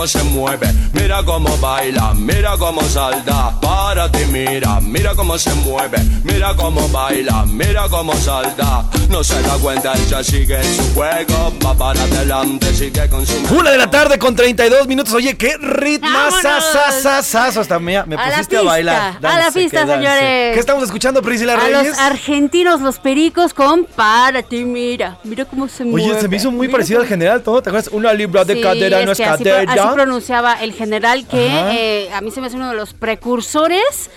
Cómo 0.00 0.08
se 0.08 0.22
mueve, 0.22 0.66
mira 0.94 1.22
cómo 1.22 1.54
baila, 1.58 2.14
mira 2.14 2.56
cómo 2.56 2.80
salta. 2.84 3.52
Párate, 3.60 4.24
mira, 4.28 4.80
mira 4.80 5.14
cómo 5.14 5.36
se 5.36 5.52
mueve, 5.56 5.98
mira 6.24 6.54
cómo 6.56 6.88
baila, 6.88 7.44
mira 7.44 7.86
cómo 7.90 8.14
salta. 8.14 8.84
No 9.10 9.22
se 9.22 9.42
da 9.42 9.58
cuenta, 9.58 9.92
ella 9.92 10.24
sigue 10.24 10.56
en 10.56 10.74
su 10.76 10.94
juego, 10.94 11.52
va 11.66 11.74
para 11.74 12.00
adelante, 12.02 12.72
sigue 12.74 13.10
con 13.10 13.26
su. 13.26 13.34
Una 13.54 13.72
de 13.72 13.76
la 13.76 13.90
tarde 13.90 14.18
con 14.18 14.34
32 14.34 14.88
minutos. 14.88 15.12
Oye, 15.12 15.36
qué 15.36 15.58
ritmo. 15.58 16.08
¡Vámonos! 16.10 17.56
Hasta 17.58 17.78
me, 17.78 18.02
me 18.06 18.16
A 18.16 18.18
la 18.18 18.30
pusiste 18.36 18.56
a 18.56 18.62
bailar. 18.62 19.18
a 19.22 19.38
la 19.38 19.50
pista, 19.50 19.80
dance. 19.84 19.94
señores. 19.96 20.54
¿Qué 20.54 20.60
estamos 20.60 20.84
escuchando, 20.84 21.20
Priscila 21.20 21.54
A 21.54 21.56
Reyes? 21.56 21.88
los 21.88 21.98
argentinos, 21.98 22.80
los 22.80 22.98
pericos, 22.98 23.52
con 23.52 23.84
Párate, 23.84 24.64
mira, 24.64 25.18
mira 25.24 25.44
cómo 25.44 25.68
se 25.68 25.84
mueve. 25.84 26.10
Oye, 26.12 26.20
se 26.22 26.28
me 26.28 26.36
hizo 26.38 26.50
muy 26.50 26.68
Mira 26.68 26.72
parecido 26.78 27.00
al 27.00 27.06
general 27.06 27.42
todo. 27.42 27.60
¿Te 27.60 27.68
acuerdas? 27.68 27.92
Una 27.92 28.14
libra 28.14 28.44
de 28.44 28.54
Sí, 28.54 28.60
cadera 28.62 29.04
no 29.04 29.12
es 29.12 29.18
que 29.18 29.24
así, 29.24 29.44
cadera. 29.44 29.72
así 29.72 29.89
pronunciaba 29.94 30.54
el 30.62 30.72
general 30.72 31.26
que 31.26 31.46
eh, 31.46 32.12
a 32.12 32.20
mí 32.20 32.30
se 32.30 32.40
me 32.40 32.46
hace 32.48 32.56
uno 32.56 32.70
de 32.70 32.76
los 32.76 32.94
precursores 32.94 34.10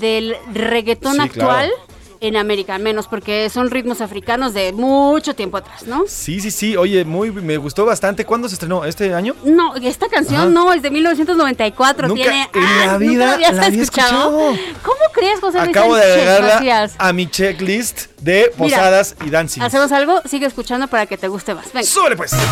del 0.00 0.36
reggaetón 0.52 1.14
Sí, 1.14 1.20
actual. 1.20 1.70
claro. 1.70 1.93
En 2.26 2.36
América, 2.36 2.74
al 2.74 2.82
menos 2.82 3.06
porque 3.06 3.48
son 3.50 3.70
ritmos 3.70 4.00
africanos 4.00 4.54
de 4.54 4.72
mucho 4.72 5.34
tiempo 5.34 5.56
atrás, 5.58 5.86
¿no? 5.86 6.04
Sí, 6.06 6.40
sí, 6.40 6.50
sí. 6.50 6.76
Oye, 6.76 7.04
muy, 7.04 7.30
me 7.30 7.56
gustó 7.56 7.84
bastante. 7.84 8.24
¿Cuándo 8.24 8.48
se 8.48 8.54
estrenó? 8.54 8.84
¿Este 8.84 9.12
año? 9.14 9.34
No, 9.44 9.74
esta 9.76 10.08
canción 10.08 10.40
Ajá. 10.40 10.48
no, 10.50 10.72
es 10.72 10.82
de 10.82 10.90
1994, 10.90 12.08
Nunca 12.08 12.22
tiene 12.22 12.48
en 12.54 12.62
la 12.62 12.86
¿nunca 12.86 12.98
vida 12.98 13.32
habías 13.34 13.54
la 13.54 13.66
había 13.66 13.82
escuchado? 13.82 14.50
escuchado. 14.50 14.74
¿Cómo 14.82 15.00
crees, 15.12 15.40
José 15.40 15.58
Luis 15.58 15.70
Acabo 15.70 15.94
de 15.96 16.02
agregarla 16.02 16.90
a 16.98 17.12
mi 17.12 17.26
checklist 17.30 18.06
de 18.20 18.50
Mira, 18.58 18.76
posadas 18.76 19.16
y 19.26 19.30
dancing. 19.30 19.60
Hacemos 19.62 19.92
algo, 19.92 20.22
sigue 20.24 20.46
escuchando 20.46 20.88
para 20.88 21.06
que 21.06 21.16
te 21.18 21.28
guste 21.28 21.54
más. 21.54 21.72
Venga. 21.72 21.86
¡Sobre 21.86 22.16
pues! 22.16 22.32
Ella 22.32 22.42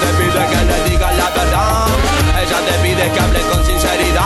te 0.00 0.06
pide 0.16 0.46
que 0.46 0.64
le 0.64 0.90
diga 0.90 1.12
la 1.12 1.30
verdad. 1.30 1.86
Ella 2.42 2.58
te 2.66 2.72
pide 2.88 3.12
que 3.12 3.20
hable 3.20 3.40
con 3.52 3.64
sinceridad. 3.66 4.17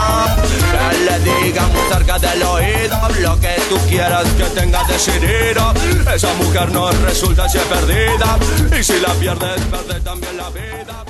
Diga 1.25 1.67
muy 1.69 1.83
cerca 1.93 2.19
del 2.19 2.43
oído 2.43 2.97
lo 3.21 3.39
que 3.41 3.55
tú 3.69 3.77
quieras 3.89 4.27
que 4.37 4.45
tenga 4.45 4.83
decidido. 4.85 5.73
Esa 6.15 6.33
mujer 6.35 6.73
no 6.73 6.91
resulta 6.91 7.49
si 7.49 7.59
es 7.59 7.65
perdida. 7.65 8.39
Y 8.79 8.83
si 8.83 9.01
la 9.01 9.13
pierdes, 9.15 9.61
pierde 9.63 10.01
también 10.01 10.37
la 10.37 10.51
vida. 10.51 11.05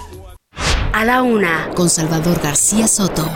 A 0.92 1.05
la 1.05 1.22
una 1.22 1.70
con 1.75 1.88
Salvador 1.88 2.40
García 2.42 2.87
Soto. 2.87 3.29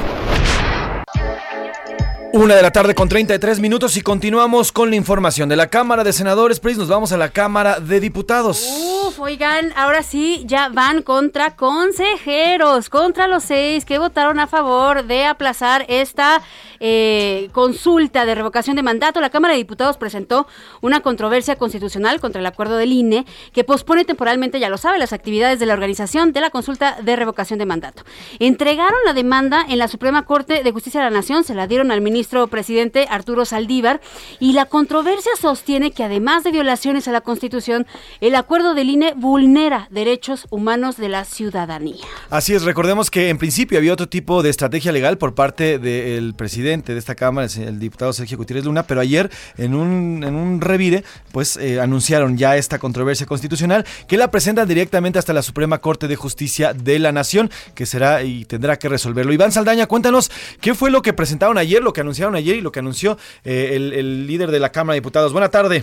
Una 2.36 2.54
de 2.54 2.60
la 2.60 2.70
tarde 2.70 2.94
con 2.94 3.08
33 3.08 3.60
minutos 3.60 3.96
y 3.96 4.02
continuamos 4.02 4.70
con 4.70 4.90
la 4.90 4.96
información 4.96 5.48
de 5.48 5.56
la 5.56 5.68
Cámara 5.68 6.04
de 6.04 6.12
Senadores. 6.12 6.60
Pris, 6.60 6.76
nos 6.76 6.88
vamos 6.88 7.10
a 7.12 7.16
la 7.16 7.30
Cámara 7.30 7.80
de 7.80 7.98
Diputados. 7.98 8.62
Uf, 9.06 9.18
oigan, 9.20 9.72
ahora 9.74 10.02
sí, 10.02 10.44
ya 10.44 10.68
van 10.68 11.00
contra 11.00 11.56
consejeros, 11.56 12.90
contra 12.90 13.26
los 13.26 13.42
seis 13.44 13.86
que 13.86 13.98
votaron 13.98 14.38
a 14.38 14.46
favor 14.46 15.06
de 15.06 15.24
aplazar 15.24 15.86
esta 15.88 16.42
eh, 16.78 17.48
consulta 17.52 18.26
de 18.26 18.34
revocación 18.34 18.76
de 18.76 18.82
mandato. 18.82 19.22
La 19.22 19.30
Cámara 19.30 19.52
de 19.52 19.58
Diputados 19.58 19.96
presentó 19.96 20.46
una 20.82 21.00
controversia 21.00 21.56
constitucional 21.56 22.20
contra 22.20 22.40
el 22.42 22.46
acuerdo 22.46 22.76
del 22.76 22.92
INE 22.92 23.24
que 23.54 23.64
pospone 23.64 24.04
temporalmente, 24.04 24.60
ya 24.60 24.68
lo 24.68 24.76
sabe, 24.76 24.98
las 24.98 25.14
actividades 25.14 25.58
de 25.58 25.64
la 25.64 25.72
organización 25.72 26.34
de 26.34 26.42
la 26.42 26.50
consulta 26.50 26.98
de 27.00 27.16
revocación 27.16 27.58
de 27.58 27.64
mandato. 27.64 28.02
Entregaron 28.40 28.98
la 29.06 29.14
demanda 29.14 29.64
en 29.66 29.78
la 29.78 29.88
Suprema 29.88 30.26
Corte 30.26 30.62
de 30.62 30.70
Justicia 30.70 31.00
de 31.00 31.06
la 31.06 31.16
Nación, 31.16 31.42
se 31.42 31.54
la 31.54 31.66
dieron 31.66 31.90
al 31.90 32.02
ministro 32.02 32.25
presidente 32.50 33.06
Arturo 33.08 33.44
Saldívar 33.44 34.00
y 34.40 34.52
la 34.52 34.66
controversia 34.66 35.32
sostiene 35.40 35.90
que 35.90 36.04
además 36.04 36.44
de 36.44 36.52
violaciones 36.52 37.08
a 37.08 37.12
la 37.12 37.20
Constitución, 37.20 37.86
el 38.20 38.34
acuerdo 38.34 38.74
del 38.74 38.90
INE 38.90 39.14
vulnera 39.16 39.88
derechos 39.90 40.46
humanos 40.50 40.96
de 40.96 41.08
la 41.08 41.24
ciudadanía. 41.24 42.04
Así 42.30 42.54
es, 42.54 42.62
recordemos 42.62 43.10
que 43.10 43.28
en 43.28 43.38
principio 43.38 43.78
había 43.78 43.92
otro 43.92 44.08
tipo 44.08 44.42
de 44.42 44.50
estrategia 44.50 44.92
legal 44.92 45.18
por 45.18 45.34
parte 45.34 45.78
del 45.78 46.34
presidente 46.34 46.92
de 46.92 46.98
esta 46.98 47.14
Cámara, 47.14 47.48
el 47.56 47.78
diputado 47.78 48.12
Sergio 48.12 48.36
Gutiérrez 48.36 48.64
Luna, 48.64 48.86
pero 48.86 49.00
ayer 49.00 49.30
en 49.56 49.74
un, 49.74 50.22
en 50.24 50.34
un 50.34 50.60
revire, 50.60 51.04
pues 51.32 51.56
eh, 51.56 51.80
anunciaron 51.80 52.36
ya 52.36 52.56
esta 52.56 52.78
controversia 52.78 53.26
constitucional 53.26 53.84
que 54.06 54.16
la 54.16 54.30
presentan 54.30 54.68
directamente 54.68 55.18
hasta 55.18 55.32
la 55.32 55.42
Suprema 55.42 55.78
Corte 55.78 56.08
de 56.08 56.16
Justicia 56.16 56.72
de 56.74 56.98
la 56.98 57.12
Nación, 57.12 57.50
que 57.74 57.86
será 57.86 58.22
y 58.22 58.44
tendrá 58.44 58.78
que 58.78 58.88
resolverlo. 58.88 59.32
Iván 59.32 59.52
Saldaña, 59.52 59.86
cuéntanos 59.86 60.30
qué 60.60 60.74
fue 60.74 60.90
lo 60.90 61.02
que 61.02 61.12
presentaron 61.12 61.58
ayer, 61.58 61.82
lo 61.82 61.92
que 61.92 62.00
anunciaron 62.06 62.36
ayer 62.36 62.56
y 62.56 62.60
lo 62.60 62.72
que 62.72 62.80
anunció 62.80 63.16
eh, 63.44 63.72
el, 63.74 64.26
líder 64.26 64.50
de 64.50 64.60
la 64.60 64.70
Cámara 64.70 64.94
de 64.94 65.00
Diputados. 65.00 65.32
Buena 65.32 65.50
tarde. 65.50 65.82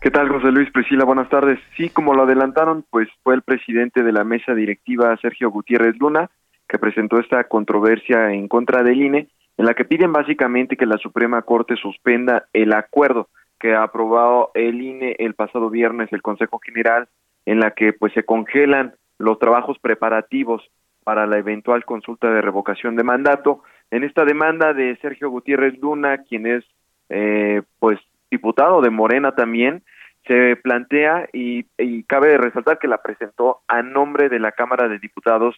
¿Qué 0.00 0.10
tal, 0.10 0.28
José 0.28 0.50
Luis 0.50 0.70
Priscila? 0.72 1.04
Buenas 1.04 1.28
tardes. 1.28 1.58
Sí, 1.76 1.90
como 1.90 2.14
lo 2.14 2.22
adelantaron, 2.22 2.84
pues 2.90 3.08
fue 3.22 3.34
el 3.34 3.42
presidente 3.42 4.02
de 4.02 4.12
la 4.12 4.24
mesa 4.24 4.54
directiva, 4.54 5.16
Sergio 5.20 5.50
Gutiérrez 5.50 5.96
Luna, 5.98 6.30
que 6.68 6.78
presentó 6.78 7.20
esta 7.20 7.44
controversia 7.44 8.32
en 8.32 8.48
contra 8.48 8.82
del 8.82 9.00
INE, 9.00 9.28
en 9.58 9.66
la 9.66 9.74
que 9.74 9.84
piden 9.84 10.12
básicamente 10.12 10.76
que 10.76 10.86
la 10.86 10.98
Suprema 10.98 11.42
Corte 11.42 11.76
suspenda 11.76 12.46
el 12.52 12.72
acuerdo 12.72 13.28
que 13.60 13.74
ha 13.74 13.84
aprobado 13.84 14.50
el 14.54 14.80
INE 14.80 15.14
el 15.18 15.34
pasado 15.34 15.70
viernes, 15.70 16.12
el 16.12 16.22
Consejo 16.22 16.58
General, 16.58 17.08
en 17.46 17.60
la 17.60 17.70
que 17.70 17.92
pues 17.92 18.12
se 18.12 18.24
congelan 18.24 18.94
los 19.18 19.38
trabajos 19.38 19.78
preparativos 19.78 20.62
para 21.04 21.26
la 21.26 21.38
eventual 21.38 21.84
consulta 21.84 22.30
de 22.30 22.40
revocación 22.40 22.96
de 22.96 23.04
mandato. 23.04 23.62
En 23.92 24.04
esta 24.04 24.24
demanda 24.24 24.72
de 24.72 24.96
Sergio 25.02 25.28
Gutiérrez 25.28 25.78
Luna, 25.78 26.18
quien 26.24 26.46
es 26.46 26.64
eh, 27.10 27.60
pues 27.78 28.00
diputado 28.30 28.80
de 28.80 28.88
Morena 28.88 29.34
también, 29.34 29.82
se 30.26 30.56
plantea 30.56 31.28
y, 31.32 31.66
y, 31.76 32.04
cabe 32.04 32.38
resaltar 32.38 32.78
que 32.78 32.88
la 32.88 33.02
presentó 33.02 33.60
a 33.68 33.82
nombre 33.82 34.30
de 34.30 34.38
la 34.38 34.52
Cámara 34.52 34.88
de 34.88 34.98
Diputados 34.98 35.56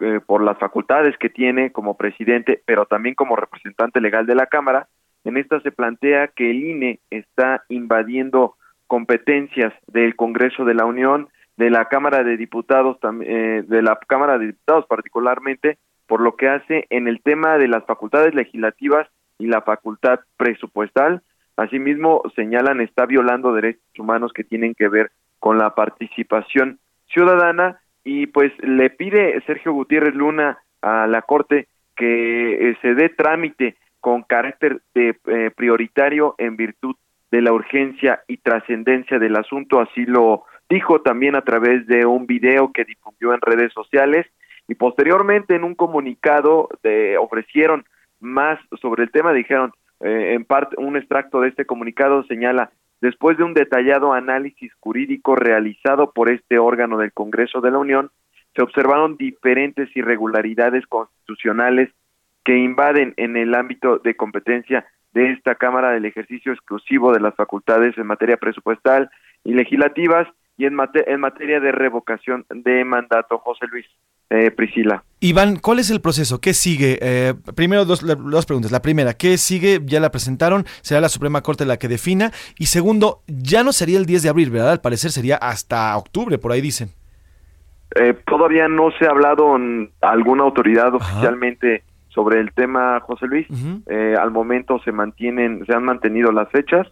eh, 0.00 0.20
por 0.26 0.42
las 0.42 0.58
facultades 0.58 1.16
que 1.16 1.30
tiene 1.30 1.70
como 1.70 1.96
presidente, 1.96 2.60
pero 2.66 2.86
también 2.86 3.14
como 3.14 3.36
representante 3.36 4.00
legal 4.00 4.26
de 4.26 4.34
la 4.34 4.46
Cámara. 4.46 4.88
En 5.22 5.36
esta 5.36 5.60
se 5.60 5.70
plantea 5.70 6.28
que 6.28 6.50
el 6.50 6.64
INE 6.64 6.98
está 7.10 7.62
invadiendo 7.68 8.56
competencias 8.88 9.72
del 9.86 10.16
Congreso 10.16 10.64
de 10.64 10.74
la 10.74 10.86
Unión, 10.86 11.28
de 11.56 11.70
la 11.70 11.84
Cámara 11.84 12.24
de 12.24 12.36
Diputados, 12.36 12.98
eh, 13.22 13.62
de 13.64 13.82
la 13.82 13.96
Cámara 14.08 14.38
de 14.38 14.46
Diputados 14.46 14.86
particularmente, 14.86 15.78
por 16.06 16.20
lo 16.20 16.36
que 16.36 16.48
hace 16.48 16.86
en 16.90 17.08
el 17.08 17.20
tema 17.20 17.58
de 17.58 17.68
las 17.68 17.84
facultades 17.84 18.34
legislativas 18.34 19.08
y 19.38 19.46
la 19.46 19.62
facultad 19.62 20.20
presupuestal, 20.36 21.22
Asimismo, 21.56 22.22
señalan 22.34 22.82
está 22.82 23.06
violando 23.06 23.52
derechos 23.52 23.82
humanos 23.98 24.32
que 24.34 24.44
tienen 24.44 24.74
que 24.74 24.88
ver 24.88 25.10
con 25.38 25.58
la 25.58 25.74
participación 25.74 26.78
ciudadana. 27.08 27.80
Y 28.04 28.26
pues 28.26 28.52
le 28.58 28.90
pide 28.90 29.40
Sergio 29.46 29.72
Gutiérrez 29.72 30.14
Luna 30.14 30.58
a 30.82 31.06
la 31.06 31.22
Corte 31.22 31.66
que 31.96 32.70
eh, 32.70 32.78
se 32.82 32.94
dé 32.94 33.08
trámite 33.08 33.76
con 34.00 34.22
carácter 34.22 34.82
de, 34.94 35.16
eh, 35.26 35.50
prioritario 35.56 36.34
en 36.38 36.56
virtud 36.56 36.94
de 37.30 37.40
la 37.40 37.52
urgencia 37.52 38.20
y 38.28 38.36
trascendencia 38.36 39.18
del 39.18 39.34
asunto, 39.34 39.80
así 39.80 40.04
lo 40.04 40.44
dijo 40.68 41.00
también 41.00 41.34
a 41.34 41.42
través 41.42 41.86
de 41.86 42.06
un 42.06 42.26
video 42.26 42.70
que 42.72 42.84
difundió 42.84 43.34
en 43.34 43.40
redes 43.40 43.72
sociales 43.72 44.26
y 44.68 44.74
posteriormente 44.74 45.54
en 45.54 45.64
un 45.64 45.74
comunicado 45.74 46.68
de, 46.82 47.18
ofrecieron 47.18 47.84
más 48.20 48.58
sobre 48.80 49.04
el 49.04 49.10
tema, 49.10 49.32
dijeron 49.32 49.72
eh, 50.00 50.34
en 50.34 50.44
parte, 50.44 50.76
un 50.78 50.96
extracto 50.96 51.40
de 51.40 51.48
este 51.48 51.64
comunicado 51.64 52.24
señala, 52.24 52.70
después 53.00 53.38
de 53.38 53.44
un 53.44 53.54
detallado 53.54 54.12
análisis 54.12 54.72
jurídico 54.80 55.36
realizado 55.36 56.12
por 56.12 56.30
este 56.30 56.58
órgano 56.58 56.98
del 56.98 57.12
Congreso 57.12 57.60
de 57.60 57.70
la 57.70 57.78
Unión, 57.78 58.10
se 58.54 58.62
observaron 58.62 59.16
diferentes 59.16 59.94
irregularidades 59.96 60.86
constitucionales 60.86 61.90
que 62.44 62.56
invaden 62.56 63.12
en 63.16 63.36
el 63.36 63.54
ámbito 63.54 63.98
de 63.98 64.16
competencia 64.16 64.86
de 65.12 65.32
esta 65.32 65.54
Cámara 65.54 65.90
del 65.90 66.04
ejercicio 66.04 66.52
exclusivo 66.52 67.12
de 67.12 67.20
las 67.20 67.34
facultades 67.34 67.96
en 67.98 68.06
materia 68.06 68.36
presupuestal 68.36 69.10
y 69.44 69.54
legislativas 69.54 70.28
y 70.56 70.64
en, 70.64 70.76
en 71.06 71.20
materia 71.20 71.60
de 71.60 71.72
revocación 71.72 72.46
de 72.50 72.84
mandato, 72.84 73.38
José 73.38 73.66
Luis 73.66 73.86
eh, 74.30 74.50
Priscila. 74.50 75.04
Iván, 75.20 75.56
¿cuál 75.56 75.78
es 75.78 75.90
el 75.90 76.00
proceso? 76.00 76.40
¿Qué 76.40 76.52
sigue? 76.52 76.98
Eh, 77.00 77.34
primero, 77.54 77.84
dos, 77.84 78.04
dos, 78.04 78.46
preguntas. 78.46 78.70
La 78.70 78.82
primera, 78.82 79.14
¿qué 79.14 79.38
sigue? 79.38 79.80
Ya 79.84 80.00
la 80.00 80.10
presentaron, 80.10 80.64
será 80.82 81.00
la 81.00 81.08
Suprema 81.08 81.42
Corte 81.42 81.64
la 81.64 81.78
que 81.78 81.88
defina. 81.88 82.32
Y 82.58 82.66
segundo, 82.66 83.22
ya 83.26 83.64
no 83.64 83.72
sería 83.72 83.98
el 83.98 84.06
10 84.06 84.24
de 84.24 84.28
abril, 84.28 84.50
¿verdad? 84.50 84.72
Al 84.72 84.80
parecer 84.80 85.10
sería 85.10 85.36
hasta 85.36 85.96
octubre, 85.96 86.38
por 86.38 86.52
ahí 86.52 86.60
dicen. 86.60 86.90
Eh, 87.94 88.14
todavía 88.26 88.68
no 88.68 88.90
se 88.98 89.06
ha 89.06 89.10
hablado 89.10 89.56
en 89.56 89.90
alguna 90.02 90.42
autoridad 90.42 90.88
Ajá. 90.88 90.96
oficialmente 90.96 91.84
sobre 92.08 92.40
el 92.40 92.52
tema, 92.52 93.00
José 93.00 93.26
Luis. 93.26 93.48
Uh 93.48 93.54
-huh. 93.54 93.82
eh, 93.86 94.16
al 94.20 94.30
momento 94.30 94.80
se 94.84 94.92
mantienen, 94.92 95.64
se 95.66 95.72
han 95.72 95.84
mantenido 95.84 96.32
las 96.32 96.50
fechas. 96.50 96.86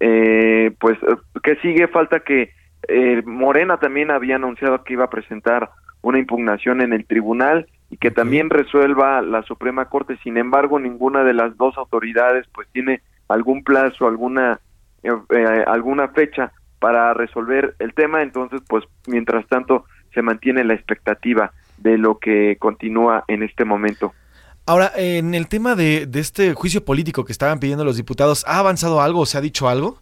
Eh, 0.00 0.72
pues, 0.80 0.98
¿qué 1.42 1.56
sigue? 1.56 1.88
Falta 1.88 2.20
que 2.20 2.50
eh, 2.88 3.22
Morena 3.26 3.76
también 3.78 4.10
había 4.10 4.36
anunciado 4.36 4.82
que 4.84 4.94
iba 4.94 5.04
a 5.04 5.10
presentar 5.10 5.70
una 6.02 6.18
impugnación 6.18 6.80
en 6.80 6.92
el 6.92 7.04
tribunal 7.04 7.66
y 7.90 7.96
que 7.96 8.10
también 8.10 8.50
resuelva 8.50 9.20
la 9.22 9.42
Suprema 9.42 9.86
Corte. 9.86 10.16
Sin 10.22 10.36
embargo, 10.36 10.78
ninguna 10.78 11.24
de 11.24 11.34
las 11.34 11.56
dos 11.56 11.76
autoridades 11.76 12.46
pues 12.52 12.68
tiene 12.72 13.00
algún 13.28 13.64
plazo, 13.64 14.06
alguna 14.06 14.60
eh, 15.02 15.10
eh, 15.30 15.64
alguna 15.66 16.08
fecha 16.08 16.52
para 16.78 17.14
resolver 17.14 17.74
el 17.78 17.94
tema. 17.94 18.22
Entonces, 18.22 18.60
pues 18.68 18.84
mientras 19.06 19.46
tanto 19.48 19.84
se 20.14 20.22
mantiene 20.22 20.64
la 20.64 20.74
expectativa 20.74 21.52
de 21.78 21.98
lo 21.98 22.18
que 22.18 22.56
continúa 22.58 23.24
en 23.28 23.42
este 23.42 23.64
momento. 23.64 24.12
Ahora, 24.66 24.92
en 24.94 25.34
el 25.34 25.48
tema 25.48 25.74
de, 25.74 26.06
de 26.06 26.20
este 26.20 26.54
juicio 26.54 26.84
político 26.84 27.24
que 27.24 27.32
estaban 27.32 27.58
pidiendo 27.58 27.84
los 27.84 27.96
diputados, 27.96 28.44
¿ha 28.46 28.58
avanzado 28.58 29.00
algo 29.00 29.20
o 29.20 29.26
se 29.26 29.38
ha 29.38 29.40
dicho 29.40 29.68
algo? 29.68 29.98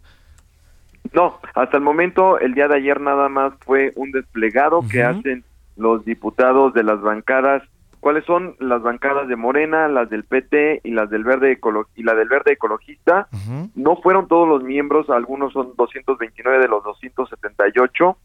No, 1.13 1.39
hasta 1.55 1.77
el 1.77 1.83
momento, 1.83 2.39
el 2.39 2.53
día 2.53 2.67
de 2.67 2.75
ayer 2.75 2.99
nada 3.01 3.29
más 3.29 3.53
fue 3.65 3.93
un 3.95 4.11
desplegado 4.11 4.79
uh 4.79 4.83
-huh. 4.83 4.91
que 4.91 5.03
hacen 5.03 5.43
los 5.79 6.05
diputados 6.05 6.73
de 6.73 6.83
las 6.83 7.01
bancadas. 7.01 7.63
¿Cuáles 7.99 8.23
son 8.25 8.55
las 8.59 8.81
bancadas 8.81 9.27
de 9.27 9.35
Morena, 9.35 9.87
las 9.89 10.09
del 10.09 10.23
PT 10.23 10.81
y 10.83 10.91
las 10.91 11.09
del 11.09 11.23
Verde 11.23 11.51
Ecolo 11.51 11.87
y 11.95 12.03
la 12.03 12.13
del 12.15 12.29
Verde 12.29 12.53
Ecologista? 12.53 13.27
Uh 13.33 13.35
-huh. 13.35 13.71
No 13.75 13.97
fueron 13.97 14.27
todos 14.27 14.47
los 14.47 14.63
miembros, 14.63 15.09
algunos 15.09 15.51
son 15.51 15.73
229 15.75 16.59
de 16.59 16.67
los 16.69 16.83
278. 16.83 18.17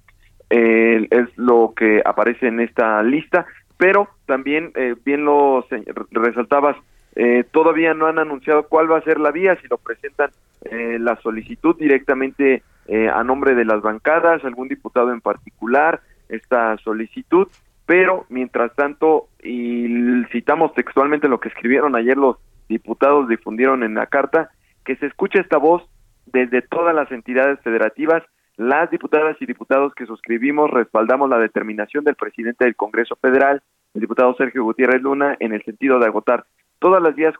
Eh, 0.50 1.08
es 1.10 1.36
lo 1.36 1.72
que 1.74 2.02
aparece 2.04 2.46
en 2.46 2.60
esta 2.60 3.02
lista, 3.02 3.46
pero 3.76 4.08
también 4.26 4.70
eh, 4.76 4.94
bien 5.04 5.24
lo 5.24 5.66
resaltabas, 6.10 6.76
eh, 7.16 7.44
todavía 7.52 7.94
no 7.94 8.06
han 8.06 8.18
anunciado 8.18 8.64
cuál 8.68 8.90
va 8.90 8.98
a 8.98 9.02
ser 9.02 9.20
la 9.20 9.30
vía, 9.30 9.56
si 9.60 9.68
lo 9.68 9.78
presentan 9.78 10.30
eh, 10.64 10.98
la 11.00 11.16
solicitud 11.20 11.76
directamente 11.76 12.62
eh, 12.86 13.08
a 13.08 13.22
nombre 13.22 13.54
de 13.54 13.64
las 13.64 13.82
bancadas, 13.82 14.44
algún 14.44 14.68
diputado 14.68 15.12
en 15.12 15.20
particular, 15.20 16.00
esta 16.28 16.76
solicitud, 16.78 17.48
pero 17.86 18.26
mientras 18.28 18.74
tanto, 18.74 19.28
y 19.42 20.24
citamos 20.32 20.72
textualmente 20.74 21.28
lo 21.28 21.40
que 21.40 21.48
escribieron 21.48 21.96
ayer 21.96 22.16
los 22.16 22.36
diputados, 22.68 23.28
difundieron 23.28 23.82
en 23.82 23.94
la 23.94 24.06
carta, 24.06 24.50
que 24.84 24.96
se 24.96 25.06
escuche 25.06 25.40
esta 25.40 25.58
voz 25.58 25.82
desde 26.26 26.62
todas 26.62 26.94
las 26.94 27.10
entidades 27.12 27.60
federativas, 27.60 28.22
las 28.56 28.90
diputadas 28.90 29.36
y 29.40 29.46
diputados 29.46 29.94
que 29.94 30.06
suscribimos 30.06 30.70
respaldamos 30.70 31.28
la 31.28 31.38
determinación 31.38 32.04
del 32.04 32.14
presidente 32.14 32.64
del 32.64 32.76
Congreso 32.76 33.16
Federal, 33.16 33.62
el 33.94 34.00
diputado 34.00 34.34
Sergio 34.36 34.64
Gutiérrez 34.64 35.02
Luna, 35.02 35.36
en 35.40 35.52
el 35.52 35.62
sentido 35.64 35.98
de 35.98 36.06
agotar 36.06 36.44
todas 36.78 37.02
las 37.02 37.14
vías 37.14 37.34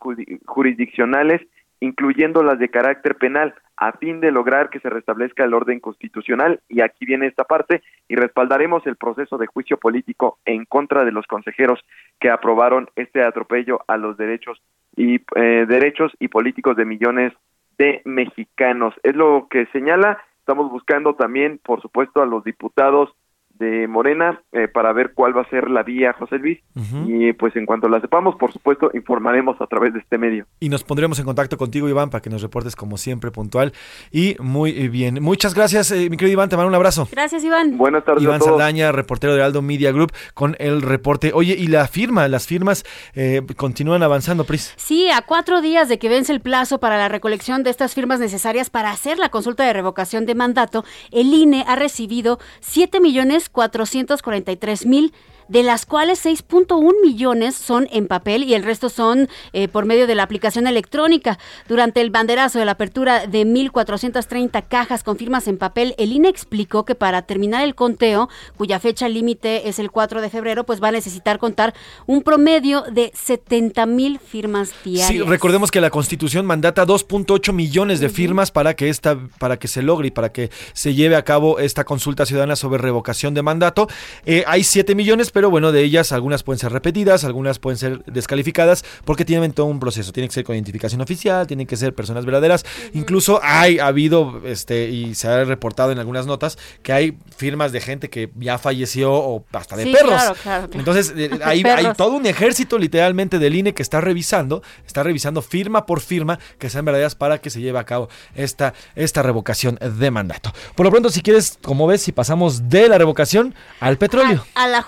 jurisdiccionales, 0.47 1.41
incluyendo 1.81 2.43
las 2.43 2.59
de 2.59 2.69
carácter 2.69 3.17
penal, 3.17 3.55
a 3.77 3.93
fin 3.93 4.21
de 4.21 4.31
lograr 4.31 4.71
que 4.71 4.81
se 4.81 4.89
restablezca 4.89 5.45
el 5.45 5.55
orden 5.55 5.81
constitucional. 5.81 6.61
Y 6.69 6.81
aquí 6.81 7.07
viene 7.07 7.27
esta 7.27 7.45
parte, 7.45 7.83
y 8.09 8.17
respaldaremos 8.17 8.87
el 8.87 8.97
proceso 8.97 9.39
de 9.39 9.47
juicio 9.47 9.77
político 9.77 10.39
en 10.45 10.65
contra 10.65 11.05
de 11.05 11.13
los 11.13 11.27
consejeros 11.27 11.81
que 12.21 12.31
aprobaron 12.31 12.89
este 12.97 13.23
atropello 13.23 13.81
a 13.89 13.97
los 13.97 14.17
derechos 14.17 14.63
y 14.97 15.21
eh, 15.35 15.67
derechos 15.69 16.13
y 16.21 16.29
políticos 16.29 16.77
de 16.77 16.85
millones 16.85 17.33
de 17.79 18.03
mexicanos. 18.05 18.95
Es 19.03 19.17
lo 19.17 19.49
que 19.51 19.67
señala. 19.67 20.19
Estamos 20.39 20.71
buscando 20.71 21.15
también, 21.15 21.59
por 21.65 21.81
supuesto, 21.81 22.23
a 22.23 22.27
los 22.27 22.45
diputados 22.45 23.15
de 23.59 23.87
Morena 23.87 24.43
eh, 24.53 24.69
para 24.69 24.93
ver 24.93 25.13
cuál 25.15 25.37
va 25.37 25.43
a 25.43 25.49
ser 25.49 25.71
la 25.71 25.83
vía, 25.83 26.13
José 26.13 26.39
Luis. 26.39 26.59
Y 27.07 27.33
pues 27.35 27.55
en 27.57 27.67
cuanto 27.67 27.89
la 27.89 28.01
sepamos, 28.01 28.35
por 28.37 28.53
supuesto, 28.53 28.91
informaremos 28.95 29.61
a 29.61 29.67
través 29.67 29.93
de 29.93 30.01
este 30.01 30.19
medio. 30.19 30.47
Y 30.61 30.69
nos 30.69 30.83
pondremos 30.83 31.19
en 31.19 31.25
contacto 31.25 31.57
contigo, 31.57 31.89
Iván, 31.89 32.11
para 32.11 32.21
que 32.21 32.31
nos 32.31 32.43
reportes 32.43 32.75
como 32.75 32.97
siempre 32.97 33.31
puntual 33.31 33.73
y 34.11 34.37
muy 34.41 34.89
bien. 34.89 35.23
Muchas 35.23 35.55
gracias, 35.55 35.91
eh, 35.93 36.11
mi 36.11 36.17
querido 36.17 36.33
Iván, 36.33 36.49
te 36.49 36.57
mando 36.57 36.69
un 36.69 36.75
abrazo. 36.75 37.09
Gracias, 37.11 37.45
Iván. 37.45 37.77
Buenas 37.77 38.05
tardes 38.05 38.23
Iván 38.23 38.37
a 38.37 38.39
todos. 38.41 38.53
Saldaña, 38.53 38.93
reportero 38.93 39.35
de 39.35 39.43
Aldo 39.43 39.63
Media 39.63 39.93
Group, 39.93 40.13
con 40.35 40.57
el 40.59 40.83
reporte. 40.83 41.33
Oye, 41.35 41.55
y 41.57 41.69
la 41.69 41.87
firma, 41.87 42.27
las 42.29 42.47
firmas 42.47 42.85
eh, 43.15 43.43
continúan 43.57 44.03
avanzando, 44.03 44.45
Pris. 44.45 44.75
Sí, 44.77 45.11
a 45.11 45.23
cuatro 45.23 45.61
días 45.61 45.89
de 45.89 45.99
que 45.99 46.09
vence 46.09 46.33
el 46.33 46.41
plazo 46.41 46.81
para 46.81 46.99
la 46.99 47.09
recolección 47.09 47.63
de 47.63 47.71
estas 47.71 47.95
firmas 47.95 48.21
necesarias 48.21 48.71
para 48.71 48.91
hacer 48.91 49.19
la 49.19 49.29
consulta 49.29 49.65
de 49.65 49.73
revocación 49.73 50.27
de 50.27 50.35
mandato, 50.35 50.85
el 51.13 51.33
INE 51.33 51.65
ha 51.69 51.77
recibido 51.77 52.39
7 52.61 53.01
millones 53.01 53.44
443 53.49 54.87
mil 54.87 55.13
de 55.49 55.63
las 55.63 55.87
cuales 55.87 56.25
6.1 56.25 56.93
millones 57.03 57.55
son 57.55 57.89
en 57.93 58.07
papel 58.07 58.45
y 58.45 58.55
el 58.55 58.63
resto 58.63 58.89
son 58.89 59.29
eh, 59.53 59.69
por 59.69 59.87
medio 59.87 60.07
de 60.07 60.15
la 60.15 60.23
aplicación 60.23 60.67
electrónica. 60.67 61.39
Durante 61.69 62.01
el 62.01 62.11
banderazo 62.11 62.59
de 62.59 62.65
la 62.65 62.73
apertura 62.73 63.27
de 63.27 63.47
1.430 63.47 64.65
cajas 64.69 65.03
con 65.03 65.17
firmas 65.17 65.49
en 65.49 65.59
papel, 65.59 65.95
el 65.99 66.13
INE 66.13 66.29
explicó 66.29 66.85
que 66.85 66.95
para 66.95 67.23
terminar 67.23 67.65
el 67.65 67.75
conteo, 67.75 68.29
cuya 68.57 68.81
fecha 68.81 69.09
límite 69.09 69.69
es 69.69 69.79
el 69.79 69.91
4 69.91 70.21
de 70.21 70.31
febrero, 70.31 70.65
pues 70.65 70.83
va 70.83 70.89
a 70.89 70.93
necesitar 70.93 71.39
contar 71.39 71.75
un 72.07 72.23
promedio 72.23 72.83
de 72.83 73.13
70 73.15 73.87
mil 73.87 74.19
firmas 74.19 74.73
diarias. 74.85 75.09
Sí, 75.09 75.21
recordemos 75.21 75.71
que 75.71 75.81
la 75.81 75.91
Constitución 75.91 76.47
mandata 76.47 76.87
2.8 76.87 77.53
millones 77.53 78.01
de 78.01 78.09
firmas 78.09 78.51
para 78.51 78.75
que 78.75 78.89
esta, 78.89 79.19
para 79.39 79.59
que 79.59 79.69
se 79.69 79.83
logre 79.83 80.09
y 80.09 80.11
para 80.11 80.33
que 80.33 80.51
se 80.73 80.95
lleve 80.95 81.17
a 81.17 81.25
cabo 81.25 81.59
esta 81.59 81.85
consulta 81.85 82.27
ciudadana 82.27 82.57
sobre 82.57 82.79
revocación 82.79 83.35
de 83.35 83.43
mandato. 83.43 83.89
Eh, 84.25 84.45
hay 84.47 84.65
7 84.65 84.95
millones, 84.95 85.31
pero 85.35 85.51
bueno, 85.51 85.71
de 85.73 85.83
ellas 85.83 86.13
algunas 86.13 86.43
pueden 86.43 86.59
ser 86.59 86.73
repetidas, 86.73 87.25
algunas 87.25 87.59
pueden 87.59 87.77
ser 87.77 88.03
descalificadas, 88.07 88.85
porque 89.05 89.27
tienen 89.27 89.53
todo 89.53 89.67
un 89.67 89.81
proceso. 89.81 90.13
Tiene 90.13 90.29
que 90.29 90.35
ser 90.35 90.45
con 90.45 90.55
identificación 90.57 91.03
oficial, 91.03 91.47
tienen 91.47 91.67
que 91.67 91.77
ser 91.77 91.95
personas 91.95 92.25
verdaderas. 92.25 92.65
Incluso 92.95 93.41
hay 93.43 93.79
ha 93.79 93.89
habido, 93.89 94.41
este, 94.47 94.89
y 94.89 95.15
se 95.15 95.29
ha 95.29 95.45
reportado 95.45 95.93
en 95.93 95.99
algunas 95.99 96.27
notas, 96.27 96.57
que 96.83 96.93
hay 96.93 97.19
firmas 97.37 97.73
de 97.73 97.81
gente 97.81 98.09
que 98.09 98.31
ya 98.37 98.57
falleció 98.59 99.13
o 99.13 99.45
hasta 99.53 99.77
de 99.77 99.85
Sí, 99.85 99.93
perros. 99.93 100.11
claro, 100.11 100.35
claro, 100.43 100.69
claro. 100.69 100.79
Entonces, 100.79 101.13
eh, 101.17 101.31
hay, 101.45 101.63
Perros. 101.63 101.85
hay 101.87 101.95
todo 101.95 102.13
un 102.13 102.27
ejército 102.27 102.79
literalmente 102.79 103.39
del 103.39 103.57
INE 103.57 103.75
que 103.75 103.83
está 103.83 104.01
revisando, 104.01 104.63
está 104.87 105.03
revisando 105.03 105.43
firma 105.43 105.85
por 105.87 106.01
firma 106.01 106.39
que 106.59 106.71
sean 106.71 106.85
verdaderas 106.85 107.15
para 107.17 107.39
que 107.39 107.51
se 107.51 107.61
lleve 107.61 107.79
a 107.81 107.85
cabo 107.85 108.09
esta, 108.37 108.75
esta 108.95 109.23
revocación 109.23 109.79
de 109.81 110.11
mandato. 110.11 110.53
Por 110.77 110.87
lo 110.87 110.91
pronto, 110.91 111.11
si 111.11 111.21
quieres, 111.21 111.59
como 111.63 111.87
ves, 111.89 112.03
si 112.03 112.13
pasamos 112.13 112.69
de 112.69 112.89
la 112.89 112.99
revocación 112.99 113.55
al 113.81 113.99
petróleo. 113.99 114.45
A 114.55 114.69
la 114.69 114.83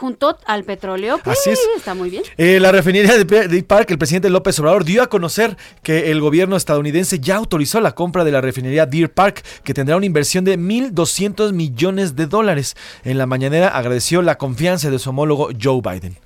al 0.45 0.65
petróleo. 0.65 1.19
pues, 1.25 1.39
Así 1.39 1.51
es. 1.51 1.61
Está 1.77 1.95
muy 1.95 2.11
bien. 2.11 2.23
Eh, 2.37 2.59
la 2.61 2.73
refinería 2.73 3.17
de 3.17 3.25
Pe- 3.25 3.49
de 3.49 3.63
Park, 3.63 3.91
el 3.91 3.99
presidente 3.99 4.29
López 4.31 4.59
Obrador 4.61 4.85
dio 4.85 5.03
a 5.03 5.07
conocer 5.09 5.57
que 5.83 6.11
el 6.11 6.21
gobierno 6.21 6.57
estadounidense 6.57 7.19
ya 7.21 7.37
autorizó 7.37 7.81
la 7.81 7.93
compra 7.93 8.25
de 8.25 8.33
la 8.33 8.41
refinería 8.41 8.87
Deer 8.87 9.13
Park, 9.13 9.43
que 9.65 9.75
tendrá 9.75 9.97
una 9.97 10.07
inversión 10.07 10.45
de 10.45 10.59
1.200 10.59 11.53
millones 11.53 12.17
de 12.17 12.27
dólares. 12.27 12.77
En 13.05 13.19
la 13.19 13.27
mañanera 13.27 13.69
agradeció 13.69 14.23
la 14.23 14.37
confianza 14.39 14.91
de 14.91 14.99
su 14.99 15.11
homólogo 15.11 15.49
Joe 15.61 15.81
Biden. 15.83 16.17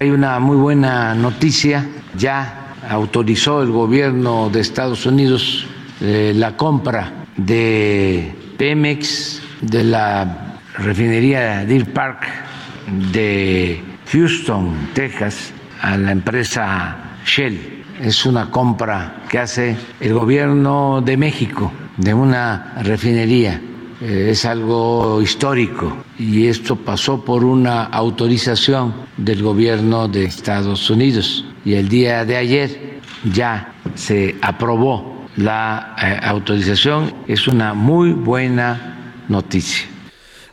Hay 0.00 0.10
una 0.10 0.38
muy 0.40 0.56
buena 0.56 1.14
noticia, 1.14 1.88
ya 2.16 2.74
autorizó 2.88 3.62
el 3.62 3.70
gobierno 3.70 4.50
de 4.50 4.60
Estados 4.60 5.06
Unidos 5.06 5.64
eh, 6.00 6.32
la 6.34 6.56
compra 6.56 7.26
de 7.36 8.34
Pemex, 8.58 9.40
de 9.60 9.84
la 9.84 10.58
refinería 10.78 11.64
Deer 11.64 11.92
Park 11.92 12.24
de 13.12 13.82
Houston, 14.10 14.90
Texas, 14.94 15.52
a 15.80 15.96
la 15.96 16.12
empresa 16.12 17.18
Shell. 17.24 17.84
Es 18.00 18.26
una 18.26 18.50
compra 18.50 19.22
que 19.28 19.38
hace 19.38 19.76
el 20.00 20.14
gobierno 20.14 21.02
de 21.04 21.16
México 21.16 21.72
de 21.96 22.14
una 22.14 22.74
refinería 22.82 23.60
eh, 24.02 24.30
es 24.30 24.44
algo 24.44 25.22
histórico 25.22 25.96
y 26.18 26.48
esto 26.48 26.74
pasó 26.74 27.24
por 27.24 27.44
una 27.44 27.84
autorización 27.84 28.92
del 29.16 29.44
gobierno 29.44 30.08
de 30.08 30.24
Estados 30.24 30.90
Unidos 30.90 31.44
y 31.64 31.74
el 31.74 31.88
día 31.88 32.24
de 32.24 32.36
ayer 32.36 33.00
ya 33.32 33.74
se 33.94 34.34
aprobó 34.42 35.28
la 35.36 35.94
eh, 36.02 36.18
autorización. 36.20 37.14
Es 37.28 37.46
una 37.46 37.74
muy 37.74 38.10
buena 38.10 39.14
noticia. 39.28 39.91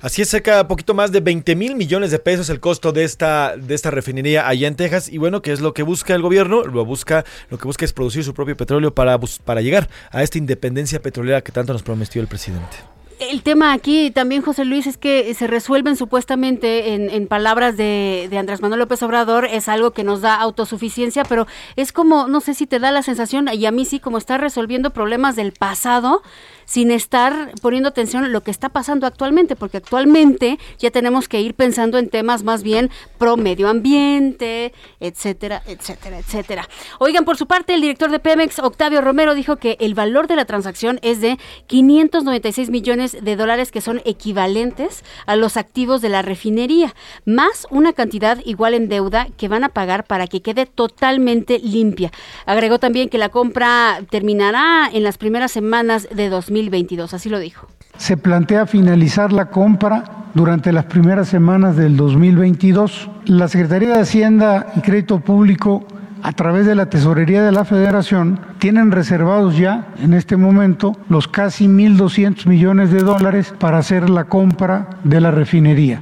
Así 0.02 0.22
es, 0.22 0.30
cerca 0.30 0.66
poquito 0.66 0.94
más 0.94 1.12
de 1.12 1.20
20 1.20 1.58
mil 1.58 1.76
millones 1.76 2.10
de 2.12 2.20
pesos 2.20 2.50
el 2.50 2.62
costo 2.62 2.94
de 2.94 3.04
esta, 3.04 3.58
de 3.58 3.76
esta 3.76 3.92
refinería 3.92 4.48
allá 4.48 4.70
en 4.70 4.76
Texas. 4.76 5.10
Y 5.10 5.18
bueno, 5.18 5.42
¿qué 5.42 5.52
es 5.52 5.60
lo 5.60 5.74
que 5.74 5.84
busca 5.84 6.16
el 6.16 6.22
gobierno? 6.22 6.64
Lo, 6.64 6.86
busca, 6.86 7.26
lo 7.50 7.58
que 7.58 7.66
busca 7.66 7.84
es 7.84 7.92
producir 7.92 8.24
su 8.24 8.34
propio 8.34 8.56
petróleo 8.56 8.96
para, 8.96 9.20
para 9.44 9.60
llegar 9.60 9.90
a 10.12 10.24
esta 10.24 10.38
independencia 10.38 11.02
petrolera 11.02 11.42
que 11.42 11.52
tanto 11.52 11.74
nos 11.74 11.84
prometió 11.84 12.22
el 12.22 12.28
presidente. 12.28 12.78
El 13.20 13.44
tema 13.44 13.74
aquí 13.74 14.12
también, 14.12 14.42
José 14.42 14.64
Luis, 14.64 14.88
es 14.88 14.98
que 14.98 15.34
se 15.34 15.46
resuelven 15.48 15.98
supuestamente 15.98 16.94
en, 16.94 17.10
en 17.10 17.28
palabras 17.28 17.76
de, 17.76 18.28
de 18.30 18.38
Andrés 18.38 18.62
Manuel 18.62 18.80
López 18.80 19.04
Obrador, 19.04 19.44
es 19.44 19.68
algo 19.68 19.92
que 19.92 20.06
nos 20.06 20.22
da 20.22 20.36
autosuficiencia, 20.36 21.26
pero 21.26 21.46
es 21.76 21.92
como, 21.92 22.30
no 22.30 22.40
sé 22.40 22.54
si 22.54 22.66
te 22.66 22.80
da 22.80 22.92
la 22.92 23.04
sensación, 23.04 23.50
y 23.54 23.66
a 23.66 23.72
mí 23.72 23.84
sí, 23.84 24.00
como 24.00 24.18
estar 24.18 24.40
resolviendo 24.40 24.92
problemas 24.92 25.36
del 25.36 25.52
pasado 25.52 26.22
sin 26.70 26.92
estar 26.92 27.52
poniendo 27.64 27.90
atención 27.90 28.24
a 28.24 28.28
lo 28.28 28.42
que 28.42 28.52
está 28.52 28.70
pasando 28.70 29.08
actualmente, 29.08 29.56
porque 29.56 29.78
actualmente 29.78 30.60
ya 30.78 30.92
tenemos 30.92 31.28
que 31.28 31.42
ir 31.42 31.56
pensando 31.56 31.98
en 31.98 32.10
temas 32.10 32.44
más 32.44 32.62
bien 32.62 32.92
pro 33.18 33.38
medio 33.38 33.70
ambiente, 33.70 34.72
etcétera, 35.00 35.64
etcétera, 35.66 36.20
etcétera. 36.20 36.70
Oigan, 37.00 37.26
por 37.26 37.38
su 37.38 37.48
parte, 37.48 37.74
el 37.74 37.82
director 37.82 38.12
de 38.12 38.20
Pemex, 38.20 38.60
Octavio 38.60 39.02
Romero, 39.02 39.34
dijo 39.34 39.56
que 39.56 39.78
el 39.80 39.96
valor 39.96 40.28
de 40.28 40.36
la 40.36 40.46
transacción 40.46 41.00
es 41.02 41.22
de 41.22 41.40
596 41.66 42.70
millones 42.70 43.18
de 43.20 43.36
dólares 43.36 43.72
que 43.72 43.82
son 43.82 44.04
equivalentes 44.06 45.04
a 45.26 45.36
los 45.36 45.58
activos 45.58 46.04
de 46.04 46.10
la 46.10 46.22
refinería, 46.22 46.94
más 47.26 47.66
una 47.72 47.94
cantidad 47.94 48.38
igual 48.46 48.76
en 48.76 48.90
deuda 48.90 49.28
que 49.38 49.48
van 49.48 49.64
a 49.64 49.70
pagar 49.70 50.06
para 50.06 50.28
que 50.28 50.44
quede 50.44 50.68
totalmente 50.68 51.58
limpia. 51.58 52.12
Agregó 52.46 52.78
también 52.78 53.10
que 53.10 53.18
la 53.18 53.30
compra 53.30 54.02
terminará 54.12 54.88
en 54.94 55.02
las 55.02 55.18
primeras 55.18 55.52
semanas 55.52 56.08
de 56.12 56.30
2022, 56.60 57.14
así 57.14 57.30
lo 57.30 57.40
dijo. 57.40 57.68
Se 57.98 58.18
plantea 58.18 58.66
finalizar 58.66 59.32
la 59.32 59.50
compra 59.50 60.04
durante 60.34 60.72
las 60.72 60.86
primeras 60.86 61.28
semanas 61.28 61.76
del 61.76 61.96
2022. 61.98 63.10
La 63.26 63.48
Secretaría 63.48 63.96
de 63.96 64.02
Hacienda 64.02 64.68
y 64.76 64.82
Crédito 64.82 65.20
Público, 65.20 65.86
a 66.22 66.32
través 66.34 66.66
de 66.66 66.76
la 66.76 66.90
Tesorería 66.90 67.44
de 67.44 67.52
la 67.52 67.66
Federación, 67.66 68.40
tienen 68.60 68.92
reservados 68.92 69.58
ya 69.58 69.88
en 70.02 70.14
este 70.14 70.38
momento 70.38 70.98
los 71.08 71.28
casi 71.28 71.68
1.200 71.68 72.46
millones 72.46 72.92
de 72.92 73.00
dólares 73.00 73.54
para 73.58 73.78
hacer 73.78 74.10
la 74.10 74.26
compra 74.26 74.90
de 75.04 75.22
la 75.22 75.32
refinería. 75.32 76.02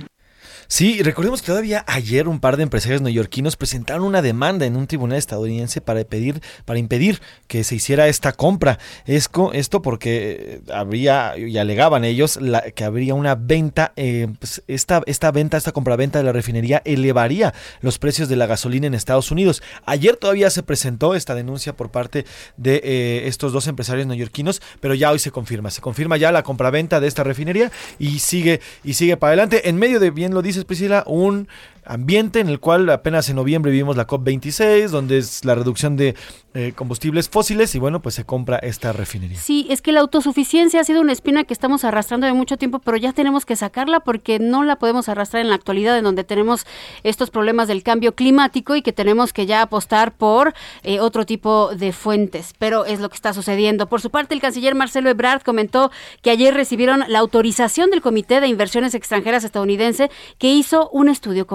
Sí, 0.67 1.01
recordemos 1.01 1.41
que 1.41 1.47
todavía 1.47 1.85
ayer 1.87 2.27
un 2.27 2.41
par 2.41 2.57
de 2.57 2.63
empresarios 2.63 3.01
neoyorquinos 3.01 3.55
presentaron 3.55 4.03
una 4.03 4.21
demanda 4.21 4.65
en 4.65 4.75
un 4.75 4.85
tribunal 4.85 5.17
estadounidense 5.17 5.79
para 5.79 6.03
pedir, 6.03 6.41
para 6.65 6.77
impedir 6.77 7.21
que 7.47 7.63
se 7.63 7.75
hiciera 7.75 8.07
esta 8.09 8.33
compra. 8.33 8.77
Esto 9.05 9.81
porque 9.81 10.61
eh, 10.67 10.71
habría, 10.73 11.37
y 11.37 11.57
alegaban 11.57 12.03
ellos, 12.03 12.37
que 12.75 12.83
habría 12.83 13.13
una 13.13 13.35
venta, 13.35 13.93
eh, 13.95 14.27
pues, 14.39 14.61
esta, 14.67 15.01
esta 15.05 15.31
venta, 15.31 15.55
esta 15.55 15.71
compraventa 15.71 16.19
de 16.19 16.25
la 16.25 16.33
refinería 16.33 16.81
elevaría 16.83 17.53
los 17.79 17.97
precios 17.97 18.27
de 18.27 18.35
la 18.35 18.45
gasolina 18.45 18.87
en 18.87 18.93
Estados 18.93 19.31
Unidos. 19.31 19.63
Ayer 19.85 20.17
todavía 20.17 20.49
se 20.49 20.63
presentó 20.63 21.15
esta 21.15 21.33
denuncia 21.33 21.77
por 21.77 21.91
parte 21.91 22.25
de 22.57 22.81
eh, 22.83 23.27
estos 23.27 23.53
dos 23.53 23.67
empresarios 23.67 24.05
neoyorquinos, 24.05 24.61
pero 24.81 24.93
ya 24.95 25.11
hoy 25.11 25.19
se 25.19 25.31
confirma, 25.31 25.71
se 25.71 25.79
confirma 25.79 26.17
ya 26.17 26.33
la 26.33 26.43
compraventa 26.43 26.99
de 26.99 27.07
esta 27.07 27.23
refinería 27.23 27.71
y 27.99 28.19
sigue, 28.19 28.59
y 28.83 28.95
sigue 28.95 29.15
para 29.15 29.29
adelante. 29.29 29.69
En 29.69 29.77
medio 29.77 30.01
de, 30.01 30.11
bien 30.11 30.33
lo 30.33 30.41
dices 30.65 31.03
un 31.05 31.47
ambiente 31.87 32.39
en 32.39 32.49
el 32.49 32.59
cual 32.59 32.89
apenas 32.89 33.29
en 33.29 33.35
noviembre 33.35 33.71
vivimos 33.71 33.97
la 33.97 34.07
COP26, 34.07 34.89
donde 34.89 35.17
es 35.17 35.45
la 35.45 35.55
reducción 35.55 35.95
de 35.97 36.15
eh, 36.53 36.73
combustibles 36.75 37.29
fósiles 37.29 37.75
y 37.75 37.79
bueno, 37.79 38.01
pues 38.01 38.15
se 38.15 38.25
compra 38.25 38.57
esta 38.57 38.91
refinería. 38.91 39.37
Sí, 39.37 39.67
es 39.69 39.81
que 39.81 39.91
la 39.91 39.99
autosuficiencia 39.99 40.81
ha 40.81 40.83
sido 40.83 41.01
una 41.01 41.11
espina 41.11 41.43
que 41.43 41.53
estamos 41.53 41.83
arrastrando 41.83 42.25
de 42.25 42.33
mucho 42.33 42.57
tiempo, 42.57 42.79
pero 42.79 42.97
ya 42.97 43.13
tenemos 43.13 43.45
que 43.45 43.55
sacarla 43.55 43.99
porque 43.99 44.39
no 44.39 44.63
la 44.63 44.77
podemos 44.77 45.07
arrastrar 45.07 45.41
en 45.41 45.49
la 45.49 45.55
actualidad, 45.55 45.97
en 45.97 46.03
donde 46.03 46.23
tenemos 46.23 46.65
estos 47.03 47.29
problemas 47.29 47.67
del 47.67 47.83
cambio 47.83 48.15
climático 48.15 48.75
y 48.75 48.81
que 48.81 48.91
tenemos 48.91 49.33
que 49.33 49.45
ya 49.45 49.61
apostar 49.61 50.15
por 50.15 50.53
eh, 50.83 50.99
otro 50.99 51.25
tipo 51.25 51.75
de 51.75 51.93
fuentes. 51.93 52.53
Pero 52.57 52.85
es 52.85 52.99
lo 52.99 53.09
que 53.09 53.15
está 53.15 53.33
sucediendo. 53.33 53.87
Por 53.87 54.01
su 54.01 54.09
parte, 54.09 54.33
el 54.33 54.41
canciller 54.41 54.73
Marcelo 54.73 55.09
Ebrard 55.09 55.43
comentó 55.43 55.91
que 56.21 56.31
ayer 56.31 56.53
recibieron 56.53 57.03
la 57.07 57.19
autorización 57.19 57.91
del 57.91 58.01
Comité 58.01 58.41
de 58.41 58.47
Inversiones 58.47 58.95
Extranjeras 58.95 59.43
estadounidense 59.43 60.09
que 60.37 60.51
hizo 60.51 60.89
un 60.89 61.09
estudio 61.09 61.45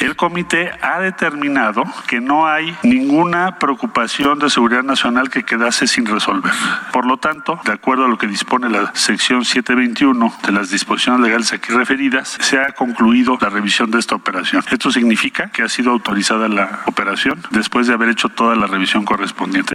El 0.00 0.16
comité 0.16 0.70
ha 0.82 1.00
determinado 1.00 1.84
que 2.06 2.20
no 2.20 2.46
hay 2.46 2.76
ninguna 2.82 3.58
preocupación 3.58 4.38
de 4.38 4.50
seguridad 4.50 4.82
nacional 4.82 5.30
que 5.30 5.44
quedase 5.44 5.86
sin 5.86 6.06
resolver. 6.06 6.52
Por 6.92 7.06
lo 7.06 7.16
tanto, 7.16 7.58
de 7.64 7.72
acuerdo 7.72 8.04
a 8.04 8.08
lo 8.08 8.18
que 8.18 8.26
dispone 8.26 8.68
la 8.68 8.94
sección 8.94 9.44
721 9.44 10.34
de 10.44 10.52
las 10.52 10.70
disposiciones 10.70 11.22
legales 11.22 11.52
aquí 11.52 11.72
referidas, 11.72 12.36
se 12.40 12.58
ha 12.58 12.72
concluido 12.72 13.38
la 13.40 13.48
revisión 13.48 13.90
de 13.90 13.98
esta 13.98 14.14
operación. 14.14 14.62
Esto 14.70 14.90
significa 14.90 15.50
que 15.50 15.62
ha 15.62 15.68
sido 15.68 15.90
autorizada 15.90 16.48
la 16.48 16.80
operación 16.86 17.42
después 17.50 17.86
de 17.86 17.94
haber 17.94 18.10
hecho 18.10 18.28
toda 18.28 18.54
la 18.54 18.66
revisión 18.66 19.04
correspondiente. 19.04 19.74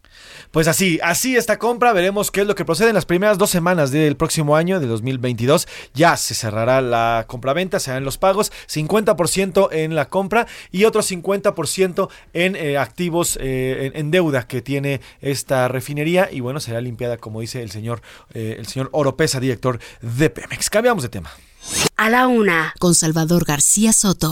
Pues 0.56 0.70
así, 0.70 1.02
así 1.04 1.36
esta 1.36 1.60
compra, 1.60 1.92
veremos 1.92 2.32
qué 2.32 2.40
es 2.40 2.48
lo 2.48 2.56
que 2.56 2.64
procede 2.64 2.88
en 2.88 2.96
las 2.96 3.06
primeras 3.06 3.38
dos 3.38 3.50
semanas 3.50 3.92
del 3.92 4.16
próximo 4.16 4.56
año, 4.56 4.80
de 4.80 4.88
2022. 4.88 5.68
Ya 5.94 6.16
se 6.16 6.34
cerrará 6.34 6.80
la 6.80 7.26
compraventa, 7.28 7.78
se 7.82 7.92
harán 7.92 8.06
los 8.06 8.18
pagos, 8.18 8.54
50% 8.70 9.68
en 9.74 9.96
la 9.96 10.08
compra 10.08 10.48
y 10.72 10.86
otro 10.86 11.02
50% 11.02 12.08
en 12.32 12.56
eh, 12.56 12.78
activos, 12.78 13.38
eh, 13.42 13.92
en, 13.96 14.12
deuda 14.12 14.48
que 14.48 14.62
tiene 14.62 15.02
esta 15.20 15.68
refinería 15.68 16.30
y 16.32 16.40
bueno, 16.40 16.62
será 16.62 16.80
limpiada 16.80 17.18
como 17.18 17.42
dice 17.42 17.62
el 17.62 17.72
señor, 17.72 18.02
eh, 18.34 18.56
el 18.58 18.66
señor 18.66 18.88
Oropesa, 18.94 19.42
director 19.42 19.78
de 20.02 20.30
Pemex. 20.30 20.70
Cambiamos 20.70 21.04
de 21.04 21.10
tema. 21.10 21.32
A 21.98 22.10
la 22.10 22.28
una, 22.28 22.74
con 22.80 22.96
Salvador 22.96 23.44
García 23.44 23.92
Soto. 23.92 24.32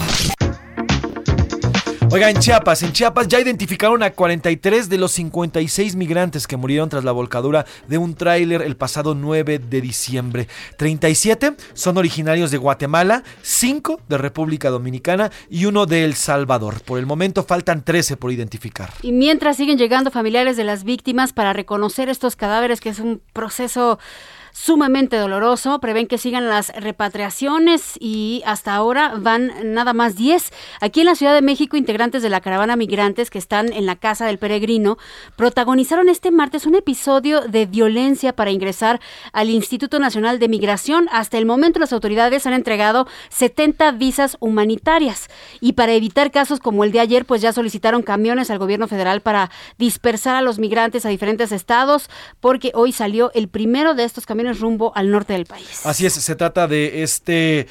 Oiga, 2.13 2.29
en 2.29 2.37
Chiapas, 2.37 2.83
en 2.83 2.91
Chiapas 2.91 3.27
ya 3.27 3.39
identificaron 3.39 4.03
a 4.03 4.11
43 4.11 4.87
de 4.87 4.99
los 4.99 5.13
56 5.13 5.95
migrantes 5.95 6.45
que 6.45 6.57
murieron 6.57 6.87
tras 6.87 7.03
la 7.03 7.11
volcadura 7.11 7.65
de 7.87 7.97
un 7.97 8.13
tráiler 8.13 8.61
el 8.61 8.77
pasado 8.77 9.15
9 9.15 9.57
de 9.57 9.81
diciembre. 9.81 10.47
37 10.77 11.55
son 11.73 11.97
originarios 11.97 12.51
de 12.51 12.59
Guatemala, 12.59 13.23
5 13.41 13.99
de 14.07 14.19
República 14.19 14.69
Dominicana 14.69 15.31
y 15.49 15.65
uno 15.65 15.87
de 15.87 16.05
El 16.05 16.13
Salvador. 16.13 16.81
Por 16.83 16.99
el 16.99 17.07
momento 17.07 17.43
faltan 17.45 17.83
13 17.83 18.15
por 18.17 18.31
identificar. 18.31 18.93
Y 19.01 19.11
mientras 19.11 19.57
siguen 19.57 19.79
llegando 19.79 20.11
familiares 20.11 20.55
de 20.55 20.65
las 20.65 20.83
víctimas 20.83 21.33
para 21.33 21.51
reconocer 21.51 22.09
estos 22.09 22.35
cadáveres, 22.35 22.79
que 22.79 22.89
es 22.89 22.99
un 22.99 23.23
proceso 23.33 23.97
sumamente 24.53 25.17
doloroso. 25.17 25.79
Prevén 25.79 26.07
que 26.07 26.17
sigan 26.17 26.47
las 26.47 26.69
repatriaciones 26.69 27.97
y 27.99 28.41
hasta 28.45 28.73
ahora 28.73 29.15
van 29.17 29.51
nada 29.73 29.93
más 29.93 30.15
10. 30.15 30.51
Aquí 30.79 31.01
en 31.01 31.07
la 31.07 31.15
Ciudad 31.15 31.33
de 31.33 31.41
México, 31.41 31.75
integrantes 31.75 32.23
de 32.23 32.29
la 32.29 32.39
caravana 32.39 32.77
migrantes 32.77 33.29
que 33.29 33.39
están 33.39 33.73
en 33.73 33.85
la 33.85 33.97
Casa 33.97 34.27
del 34.27 34.37
Peregrino 34.37 34.97
protagonizaron 35.35 36.07
este 36.07 36.31
martes 36.31 36.65
un 36.65 36.75
episodio 36.75 37.41
de 37.41 37.65
violencia 37.65 38.33
para 38.33 38.51
ingresar 38.51 39.01
al 39.33 39.49
Instituto 39.49 39.99
Nacional 39.99 40.39
de 40.39 40.47
Migración. 40.47 41.09
Hasta 41.11 41.37
el 41.37 41.45
momento 41.45 41.79
las 41.79 41.91
autoridades 41.91 42.45
han 42.47 42.53
entregado 42.53 43.07
70 43.29 43.91
visas 43.93 44.37
humanitarias 44.39 45.29
y 45.59 45.73
para 45.73 45.93
evitar 45.93 46.31
casos 46.31 46.59
como 46.59 46.83
el 46.83 46.91
de 46.91 46.99
ayer, 46.99 47.25
pues 47.25 47.41
ya 47.41 47.53
solicitaron 47.53 48.03
camiones 48.03 48.51
al 48.51 48.59
gobierno 48.59 48.87
federal 48.87 49.21
para 49.21 49.49
dispersar 49.77 50.35
a 50.35 50.41
los 50.41 50.59
migrantes 50.59 51.05
a 51.05 51.09
diferentes 51.09 51.51
estados 51.51 52.09
porque 52.39 52.71
hoy 52.75 52.91
salió 52.91 53.31
el 53.33 53.47
primero 53.47 53.95
de 53.95 54.03
estos 54.03 54.25
camiones 54.25 54.42
rumbo 54.51 54.91
al 54.95 55.09
norte 55.09 55.33
del 55.33 55.45
país. 55.45 55.85
Así 55.85 56.05
es, 56.05 56.13
se 56.13 56.35
trata 56.35 56.67
de 56.67 57.03
este 57.03 57.67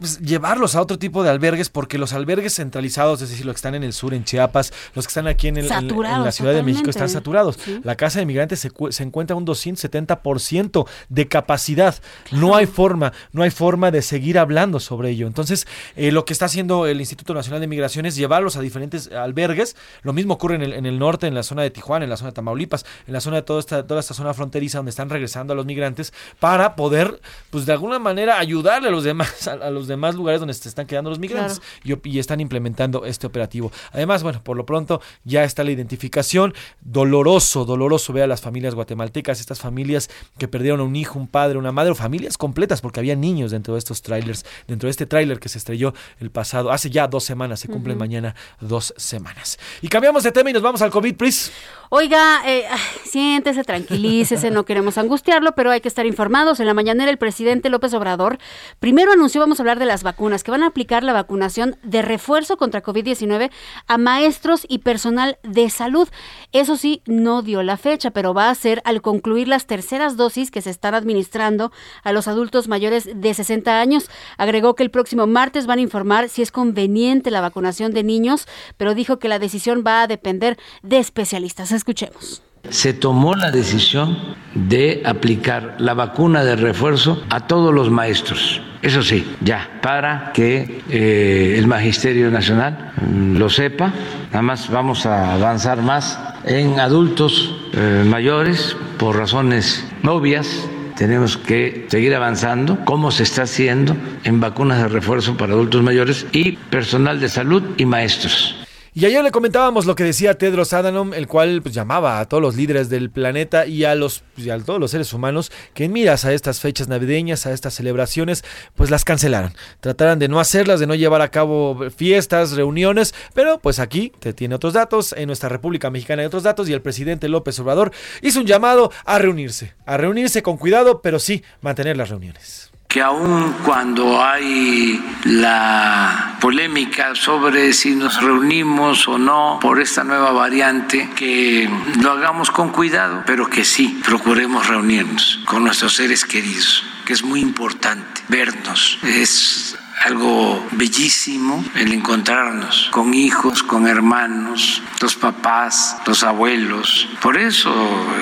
pues, 0.00 0.18
llevarlos 0.18 0.74
a 0.74 0.80
otro 0.82 0.98
tipo 0.98 1.22
de 1.22 1.30
albergues 1.30 1.68
porque 1.68 1.96
los 1.98 2.12
albergues 2.12 2.56
centralizados, 2.56 3.22
es 3.22 3.30
decir, 3.30 3.46
los 3.46 3.54
que 3.54 3.58
están 3.58 3.76
en 3.76 3.84
el 3.84 3.92
sur, 3.92 4.12
en 4.14 4.24
Chiapas, 4.24 4.72
los 4.94 5.06
que 5.06 5.10
están 5.10 5.28
aquí 5.28 5.46
en, 5.48 5.58
el- 5.58 5.66
en- 5.66 5.72
en 5.72 5.80
Saturados, 5.88 6.24
la 6.24 6.32
Ciudad 6.32 6.52
de 6.54 6.62
México 6.62 6.90
están 6.90 7.08
saturados. 7.08 7.56
Sí. 7.64 7.80
La 7.84 7.94
casa 7.94 8.18
de 8.18 8.26
migrantes 8.26 8.58
se, 8.60 8.70
se 8.90 9.02
encuentra 9.04 9.36
un 9.36 9.46
270% 9.46 10.86
de 11.08 11.28
capacidad. 11.28 11.94
No 12.30 12.56
hay 12.56 12.66
forma, 12.66 13.12
no 13.32 13.42
hay 13.42 13.50
forma 13.50 13.90
de 13.90 14.02
seguir 14.02 14.38
hablando 14.38 14.80
sobre 14.80 15.10
ello. 15.10 15.26
Entonces, 15.26 15.66
eh, 15.96 16.12
lo 16.12 16.24
que 16.24 16.32
está 16.32 16.46
haciendo 16.46 16.86
el 16.86 17.00
Instituto 17.00 17.34
Nacional 17.34 17.60
de 17.60 17.66
Migración 17.66 18.06
es 18.06 18.16
llevarlos 18.16 18.56
a 18.56 18.60
diferentes 18.60 19.10
albergues. 19.12 19.76
Lo 20.02 20.12
mismo 20.12 20.34
ocurre 20.34 20.56
en 20.56 20.62
el, 20.62 20.72
en 20.72 20.86
el 20.86 20.98
norte, 20.98 21.26
en 21.26 21.34
la 21.34 21.42
zona 21.42 21.62
de 21.62 21.70
Tijuana, 21.70 22.04
en 22.04 22.10
la 22.10 22.16
zona 22.16 22.30
de 22.30 22.34
Tamaulipas, 22.34 22.84
en 23.06 23.12
la 23.12 23.20
zona 23.20 23.36
de 23.36 23.42
toda 23.42 23.60
esta, 23.60 23.86
toda 23.86 24.00
esta 24.00 24.14
zona 24.14 24.34
fronteriza 24.34 24.78
donde 24.78 24.90
están 24.90 25.10
regresando 25.10 25.52
a 25.52 25.56
los 25.56 25.66
migrantes 25.66 26.12
para 26.38 26.76
poder, 26.76 27.20
pues 27.50 27.66
de 27.66 27.72
alguna 27.72 27.98
manera, 27.98 28.38
ayudarle 28.38 28.88
a 28.88 28.90
los 28.90 29.04
demás, 29.04 29.46
a, 29.48 29.52
a 29.52 29.70
los 29.70 29.86
demás 29.90 30.14
lugares 30.14 30.40
donde 30.40 30.54
se 30.54 30.68
están 30.68 30.86
quedando 30.86 31.10
los 31.10 31.18
migrantes 31.18 31.60
y, 31.84 32.18
están 32.18 32.40
implementando 32.40 33.04
este 33.04 33.26
operativo. 33.26 33.70
Además, 33.92 34.22
bueno, 34.22 34.42
por 34.42 34.56
lo 34.56 34.64
pronto 34.64 35.00
ya 35.24 35.44
está 35.44 35.64
la 35.64 35.70
identificación. 35.70 36.54
Doloroso, 36.80 37.64
doloroso 37.64 38.12
ver 38.12 38.24
a 38.24 38.26
las 38.26 38.40
familias 38.40 38.74
guatemaltecas, 38.74 39.40
estas 39.40 39.60
familias 39.60 40.10
que 40.38 40.48
perdieron 40.48 40.80
a 40.80 40.84
un 40.84 40.96
hijo, 40.96 41.18
un 41.18 41.28
padre, 41.28 41.58
una 41.58 41.72
madre, 41.72 41.90
o 41.90 41.94
familias 41.94 42.38
completas, 42.38 42.80
porque 42.80 43.00
había 43.00 43.16
niños 43.16 43.50
dentro 43.50 43.74
de 43.74 43.78
estos 43.78 44.02
trailers, 44.02 44.44
dentro 44.66 44.86
de 44.86 44.92
este 44.92 45.06
tráiler 45.06 45.38
que 45.40 45.48
se 45.48 45.58
estrelló 45.58 45.92
el 46.18 46.30
pasado, 46.30 46.70
hace 46.70 46.90
ya 46.90 47.08
dos 47.08 47.24
semanas, 47.24 47.60
se 47.60 47.68
cumplen 47.68 47.98
mañana 47.98 48.34
dos 48.60 48.94
semanas. 48.96 49.58
Y 49.82 49.88
cambiamos 49.88 50.22
de 50.22 50.32
tema 50.32 50.50
y 50.50 50.52
nos 50.52 50.62
vamos 50.62 50.80
al 50.82 50.90
COVID, 50.90 51.16
please. 51.16 51.50
Oiga, 51.92 52.42
eh, 52.46 52.66
siéntese, 53.04 53.64
tranquilícese, 53.64 54.52
no 54.52 54.64
queremos 54.64 54.96
angustiarlo, 54.96 55.56
pero 55.56 55.72
hay 55.72 55.80
que 55.80 55.88
estar 55.88 56.06
informados. 56.06 56.60
En 56.60 56.66
la 56.66 56.74
mañanera 56.74 57.10
el 57.10 57.18
presidente 57.18 57.68
López 57.68 57.92
Obrador 57.94 58.38
primero 58.78 59.10
anunció, 59.10 59.40
vamos 59.40 59.58
a 59.58 59.62
hablar 59.64 59.79
de 59.80 59.86
las 59.86 60.04
vacunas, 60.04 60.44
que 60.44 60.52
van 60.52 60.62
a 60.62 60.68
aplicar 60.68 61.02
la 61.02 61.12
vacunación 61.12 61.76
de 61.82 62.02
refuerzo 62.02 62.56
contra 62.56 62.82
COVID-19 62.82 63.50
a 63.88 63.98
maestros 63.98 64.64
y 64.68 64.78
personal 64.78 65.38
de 65.42 65.68
salud. 65.70 66.08
Eso 66.52 66.76
sí, 66.76 67.02
no 67.06 67.42
dio 67.42 67.64
la 67.64 67.76
fecha, 67.76 68.12
pero 68.12 68.32
va 68.32 68.50
a 68.50 68.54
ser 68.54 68.80
al 68.84 69.02
concluir 69.02 69.48
las 69.48 69.66
terceras 69.66 70.16
dosis 70.16 70.52
que 70.52 70.62
se 70.62 70.70
están 70.70 70.94
administrando 70.94 71.72
a 72.04 72.12
los 72.12 72.28
adultos 72.28 72.68
mayores 72.68 73.08
de 73.12 73.34
60 73.34 73.80
años. 73.80 74.08
Agregó 74.36 74.76
que 74.76 74.84
el 74.84 74.90
próximo 74.90 75.26
martes 75.26 75.66
van 75.66 75.80
a 75.80 75.82
informar 75.82 76.28
si 76.28 76.42
es 76.42 76.52
conveniente 76.52 77.30
la 77.30 77.40
vacunación 77.40 77.92
de 77.92 78.04
niños, 78.04 78.46
pero 78.76 78.94
dijo 78.94 79.18
que 79.18 79.28
la 79.28 79.38
decisión 79.38 79.82
va 79.84 80.02
a 80.02 80.06
depender 80.06 80.58
de 80.82 80.98
especialistas. 80.98 81.72
Escuchemos. 81.72 82.42
Se 82.68 82.92
tomó 82.92 83.34
la 83.34 83.50
decisión 83.50 84.16
de 84.54 85.02
aplicar 85.04 85.76
la 85.78 85.94
vacuna 85.94 86.44
de 86.44 86.56
refuerzo 86.56 87.22
a 87.30 87.46
todos 87.46 87.74
los 87.74 87.90
maestros. 87.90 88.60
Eso 88.82 89.02
sí, 89.02 89.26
ya, 89.42 89.78
para 89.82 90.32
que 90.32 90.82
eh, 90.88 91.56
el 91.58 91.66
Magisterio 91.66 92.30
Nacional 92.30 92.92
lo 93.34 93.50
sepa. 93.50 93.92
Nada 94.30 94.42
más 94.42 94.70
vamos 94.70 95.04
a 95.04 95.34
avanzar 95.34 95.82
más 95.82 96.18
en 96.44 96.80
adultos 96.80 97.54
eh, 97.74 98.04
mayores 98.06 98.76
por 98.98 99.16
razones 99.16 99.84
obvias. 100.04 100.66
Tenemos 100.96 101.36
que 101.36 101.86
seguir 101.88 102.14
avanzando, 102.14 102.84
como 102.84 103.10
se 103.10 103.22
está 103.22 103.42
haciendo 103.42 103.96
en 104.24 104.40
vacunas 104.40 104.82
de 104.82 104.88
refuerzo 104.88 105.36
para 105.36 105.52
adultos 105.52 105.82
mayores 105.82 106.26
y 106.32 106.52
personal 106.52 107.20
de 107.20 107.28
salud 107.28 107.62
y 107.76 107.86
maestros. 107.86 108.59
Y 108.92 109.06
ayer 109.06 109.22
le 109.22 109.30
comentábamos 109.30 109.86
lo 109.86 109.94
que 109.94 110.02
decía 110.02 110.34
Tedros 110.34 110.72
Adhanom, 110.72 111.14
el 111.14 111.28
cual 111.28 111.62
pues, 111.62 111.72
llamaba 111.72 112.18
a 112.18 112.28
todos 112.28 112.42
los 112.42 112.56
líderes 112.56 112.88
del 112.88 113.08
planeta 113.08 113.64
y 113.64 113.84
a 113.84 113.94
los 113.94 114.24
y 114.36 114.50
a 114.50 114.58
todos 114.58 114.80
los 114.80 114.90
seres 114.90 115.12
humanos 115.12 115.52
que 115.74 115.84
en 115.84 115.92
miras 115.92 116.24
a 116.24 116.32
estas 116.32 116.58
fechas 116.58 116.88
navideñas, 116.88 117.46
a 117.46 117.52
estas 117.52 117.74
celebraciones, 117.74 118.44
pues 118.74 118.90
las 118.90 119.04
cancelaran. 119.04 119.52
Trataran 119.78 120.18
de 120.18 120.26
no 120.26 120.40
hacerlas, 120.40 120.80
de 120.80 120.88
no 120.88 120.96
llevar 120.96 121.22
a 121.22 121.30
cabo 121.30 121.88
fiestas, 121.96 122.52
reuniones, 122.52 123.14
pero 123.32 123.60
pues 123.60 123.78
aquí 123.78 124.12
te 124.18 124.32
tiene 124.32 124.56
otros 124.56 124.72
datos, 124.72 125.14
en 125.16 125.28
nuestra 125.28 125.48
República 125.48 125.88
Mexicana 125.88 126.22
hay 126.22 126.26
otros 126.26 126.42
datos 126.42 126.68
y 126.68 126.72
el 126.72 126.82
presidente 126.82 127.28
López 127.28 127.60
Obrador 127.60 127.92
hizo 128.22 128.40
un 128.40 128.46
llamado 128.46 128.90
a 129.04 129.20
reunirse, 129.20 129.74
a 129.86 129.98
reunirse 129.98 130.42
con 130.42 130.56
cuidado, 130.56 131.00
pero 131.00 131.20
sí 131.20 131.44
mantener 131.60 131.96
las 131.96 132.08
reuniones. 132.08 132.59
Que 132.90 133.00
aun 133.00 133.54
cuando 133.64 134.20
hay 134.20 135.00
la 135.22 136.36
polémica 136.40 137.14
sobre 137.14 137.72
si 137.72 137.94
nos 137.94 138.20
reunimos 138.20 139.06
o 139.06 139.16
no 139.16 139.60
por 139.62 139.80
esta 139.80 140.02
nueva 140.02 140.32
variante, 140.32 141.08
que 141.14 141.70
lo 142.02 142.10
hagamos 142.10 142.50
con 142.50 142.70
cuidado, 142.70 143.22
pero 143.24 143.48
que 143.48 143.64
sí 143.64 144.00
procuremos 144.04 144.66
reunirnos 144.66 145.38
con 145.46 145.62
nuestros 145.62 145.94
seres 145.94 146.24
queridos, 146.24 146.84
que 147.06 147.12
es 147.12 147.22
muy 147.22 147.40
importante 147.40 148.22
vernos. 148.26 148.98
Es 149.04 149.78
algo 150.00 150.66
bellísimo 150.72 151.64
el 151.76 151.92
encontrarnos 151.92 152.88
con 152.90 153.14
hijos, 153.14 153.62
con 153.62 153.86
hermanos, 153.86 154.82
los 155.00 155.14
papás, 155.16 155.96
los 156.06 156.22
abuelos. 156.22 157.08
Por 157.20 157.36
eso 157.36 157.72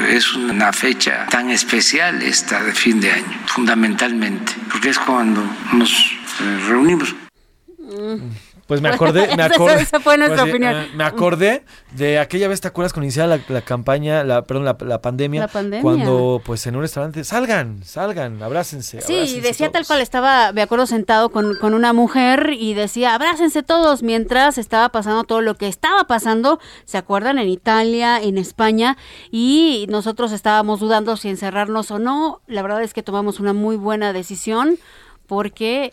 es 0.09 0.35
una 0.35 0.73
fecha 0.73 1.27
tan 1.31 1.51
especial 1.51 2.23
esta 2.23 2.63
de 2.63 2.73
fin 2.73 3.01
de 3.01 3.13
año, 3.13 3.39
fundamentalmente, 3.47 4.53
porque 4.71 4.91
es 4.91 4.99
cuando 4.99 5.43
nos 5.73 5.91
eh, 6.41 6.61
reunimos. 6.69 7.15
Pues 8.69 8.83
me 8.83 8.91
acordé, 8.91 9.27
me 9.37 9.43
acordé. 9.43 9.81
esa 9.81 9.99
fue 9.99 10.19
nuestra 10.19 10.43
pues, 10.43 10.53
opinión. 10.53 10.75
eh, 10.77 10.91
me 10.95 11.03
acordé 11.03 11.65
de 11.93 12.19
aquella 12.19 12.49
vez, 12.49 12.61
¿te 12.61 12.69
acuerdas 12.69 12.93
cuando 12.93 13.07
iniciaba 13.07 13.37
la, 13.37 13.43
la 13.49 13.63
campaña, 13.63 14.23
la, 14.25 14.43
perdón, 14.43 14.67
la, 14.67 14.77
la 14.81 15.01
pandemia? 15.01 15.41
La 15.41 15.49
pandemia. 15.49 15.81
Cuando, 15.83 16.43
pues, 16.45 16.67
en 16.67 16.77
un 16.77 16.83
restaurante, 16.83 17.25
salgan, 17.25 17.83
salgan, 17.83 18.43
abrácense. 18.43 19.01
Sí, 19.01 19.15
abrácense 19.15 19.41
decía 19.41 19.71
tal 19.73 19.87
cual, 19.87 20.03
estaba, 20.03 20.53
me 20.53 20.61
acuerdo, 20.61 20.87
sentado 20.87 21.31
con, 21.31 21.57
con 21.57 21.73
una 21.73 21.95
mujer 21.95 22.51
y 22.59 22.75
decía, 22.75 23.15
abrácense 23.15 23.63
todos, 23.63 24.03
mientras 24.03 24.59
estaba 24.59 24.91
pasando 24.91 25.25
todo 25.25 25.41
lo 25.41 25.55
que 25.55 25.67
estaba 25.67 26.05
pasando, 26.05 26.61
¿se 26.85 26.99
acuerdan? 26.99 27.39
En 27.39 27.49
Italia, 27.49 28.21
en 28.21 28.37
España, 28.37 28.99
y 29.31 29.87
nosotros 29.89 30.31
estábamos 30.31 30.79
dudando 30.79 31.17
si 31.17 31.31
encerrarnos 31.31 31.91
o 31.91 31.99
no. 31.99 32.43
La 32.47 32.61
verdad 32.61 32.83
es 32.83 32.93
que 32.93 33.03
tomamos 33.03 33.41
una 33.41 33.55
muy 33.55 33.77
buena 33.77 34.13
decisión 34.13 34.77
porque 35.27 35.93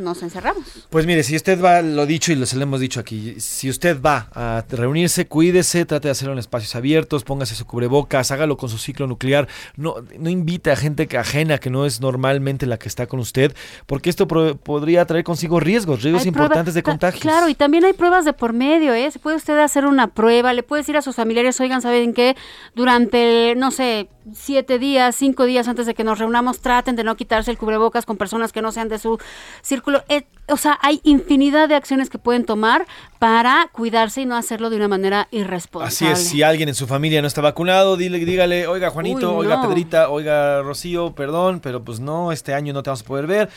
nos 0.00 0.22
encerramos. 0.22 0.64
Pues 0.90 1.06
mire, 1.06 1.22
si 1.22 1.36
usted 1.36 1.62
va, 1.62 1.82
lo 1.82 2.06
dicho 2.06 2.32
y 2.32 2.46
se 2.46 2.56
lo 2.56 2.62
hemos 2.62 2.80
dicho 2.80 3.00
aquí, 3.00 3.36
si 3.40 3.68
usted 3.70 4.00
va 4.00 4.28
a 4.34 4.64
reunirse, 4.70 5.26
cuídese, 5.26 5.84
trate 5.84 6.08
de 6.08 6.12
hacerlo 6.12 6.32
en 6.32 6.38
espacios 6.38 6.74
abiertos, 6.74 7.24
póngase 7.24 7.54
su 7.54 7.66
cubrebocas, 7.66 8.30
hágalo 8.30 8.56
con 8.56 8.68
su 8.68 8.78
ciclo 8.78 9.06
nuclear, 9.06 9.48
no, 9.76 9.96
no 10.18 10.30
invite 10.30 10.70
a 10.70 10.76
gente 10.76 11.06
que 11.06 11.18
ajena 11.18 11.58
que 11.58 11.70
no 11.70 11.86
es 11.86 12.00
normalmente 12.00 12.66
la 12.66 12.78
que 12.78 12.88
está 12.88 13.06
con 13.06 13.20
usted, 13.20 13.54
porque 13.86 14.10
esto 14.10 14.26
pro- 14.26 14.56
podría 14.56 15.04
traer 15.06 15.24
consigo 15.24 15.60
riesgos, 15.60 16.02
riesgos 16.02 16.22
Hay 16.22 16.28
importantes 16.28 16.74
de 16.74 16.82
pruebas- 16.82 16.98
ta- 17.00 17.10
contagio. 17.10 17.20
Claro, 17.20 17.48
y 17.48 17.54
también 17.54 17.84
hay 17.84 17.92
pruebas 17.92 18.24
de 18.24 18.32
por 18.32 18.52
medio, 18.52 18.94
¿eh? 18.94 19.10
Se 19.10 19.18
puede 19.18 19.36
usted 19.36 19.58
hacer 19.58 19.84
una 19.86 20.06
prueba, 20.08 20.52
le 20.52 20.62
puede 20.62 20.82
decir 20.82 20.96
a 20.96 21.02
sus 21.02 21.16
familiares, 21.16 21.60
oigan, 21.60 21.82
¿saben 21.82 22.14
qué? 22.14 22.36
Durante, 22.74 23.54
no 23.56 23.70
sé, 23.70 24.08
siete 24.32 24.78
días, 24.78 25.16
cinco 25.16 25.44
días 25.44 25.66
antes 25.68 25.86
de 25.86 25.94
que 25.94 26.04
nos 26.04 26.18
reunamos, 26.18 26.60
traten 26.60 26.96
de 26.96 27.04
no 27.04 27.16
quitarse 27.16 27.50
el 27.50 27.58
cubrebocas 27.58 28.06
con 28.06 28.16
personas 28.16 28.52
que 28.52 28.62
no 28.62 28.70
sean 28.72 28.88
de 28.88 28.98
su 28.98 29.18
círculo. 29.62 29.89
Eh, 30.08 30.26
o 30.48 30.56
sea, 30.56 30.78
hay 30.82 31.00
infinidad 31.04 31.68
de 31.68 31.74
acciones 31.76 32.10
que 32.10 32.18
pueden 32.18 32.44
tomar 32.44 32.86
para 33.18 33.68
cuidarse 33.72 34.22
y 34.22 34.26
no 34.26 34.36
hacerlo 34.36 34.70
de 34.70 34.76
una 34.76 34.88
manera 34.88 35.22
Así 35.22 35.36
irresponsable. 35.38 36.12
es, 36.12 36.28
si 36.28 36.42
alguien 36.42 36.68
en 36.68 36.74
su 36.74 36.86
familia 36.86 37.20
no 37.22 37.28
está 37.28 37.40
vacunado, 37.40 37.96
dile, 37.96 38.18
dígale, 38.18 38.66
oiga 38.66 38.90
Juanito, 38.90 39.36
Uy, 39.36 39.46
oiga. 39.46 39.62
Pedrita, 39.62 40.08
oiga 40.08 40.62
Rocío, 40.62 41.12
perdón, 41.14 41.60
pero 41.60 41.84
pues 41.84 42.00
no, 42.00 42.32
este 42.32 42.54
año 42.54 42.72
no 42.72 42.82
te 42.82 42.90
vamos 42.90 43.02
a 43.02 43.04
poder 43.04 43.26
ver. 43.26 43.48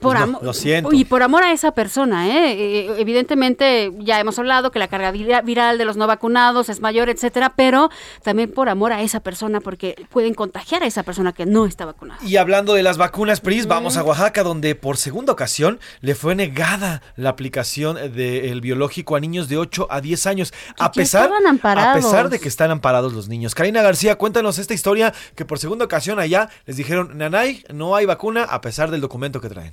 Pues 0.00 0.12
Por 0.14 0.16
amor, 0.16 0.42
lo 0.42 0.52
siento. 0.52 0.92
Y 0.92 1.04
por 1.04 1.22
amor 1.22 1.44
a 1.44 1.52
esa 1.52 1.70
persona, 1.72 2.28
¿eh? 2.28 2.52
Eh, 2.52 2.94
Evidentemente, 2.98 3.90
ya 4.00 4.20
hemos 4.20 4.38
hablado 4.38 4.70
que 4.70 4.78
la 4.78 4.88
carga 4.88 5.10
vira- 5.12 5.40
viral 5.40 5.78
de 5.78 5.84
los 5.84 5.96
no 5.96 6.06
vacunados 6.06 6.68
es 6.68 6.80
mayor, 6.80 7.08
etcétera, 7.08 7.54
pero 7.56 7.90
también 8.22 8.50
por 8.50 8.68
amor 8.68 8.92
a 8.92 9.00
esa 9.02 9.20
persona, 9.20 9.60
porque 9.60 9.94
pueden 10.10 10.34
contagiar 10.34 10.82
a 10.82 10.86
esa 10.86 11.04
persona 11.04 11.32
que 11.32 11.46
no 11.46 11.64
está 11.64 11.84
vacunada. 11.86 12.20
Y 12.24 12.36
hablando 12.36 12.74
de 12.74 12.82
las 12.82 12.98
vacunas, 12.98 13.40
Pris, 13.40 13.66
vamos 13.66 13.96
a 13.96 14.02
Oaxaca, 14.02 14.42
donde 14.42 14.74
por 14.74 14.96
segunda 14.96 15.32
ocasión 15.32 15.78
le 16.00 16.14
fue 16.14 16.34
negada 16.34 17.00
la 17.16 17.30
aplicación 17.30 17.96
del 18.14 18.60
biológico 18.60 19.16
a 19.16 19.20
niños 19.20 19.48
de 19.48 19.56
8 19.58 19.86
a 19.90 20.00
10 20.00 20.26
años, 20.26 20.52
a 20.78 20.92
pesar, 20.92 21.30
a 21.32 21.94
pesar 21.94 22.28
de 22.30 22.40
que 22.40 22.48
están 22.48 22.70
amparados 22.70 23.12
los 23.12 23.28
niños. 23.28 23.54
Karina 23.54 23.80
García, 23.82 24.16
cuéntanos 24.16 24.58
esta 24.58 24.74
historia 24.74 25.14
que 25.34 25.44
por 25.44 25.58
segunda 25.58 25.84
ocasión 25.84 26.18
allá 26.18 26.48
les 26.66 26.76
dijeron, 26.76 27.16
Nanay, 27.16 27.64
no 27.72 27.96
hay 27.96 28.06
vacuna 28.06 28.42
a 28.44 28.60
pesar 28.60 28.90
del 28.90 29.00
documento 29.00 29.40
que 29.40 29.48
traen. 29.48 29.72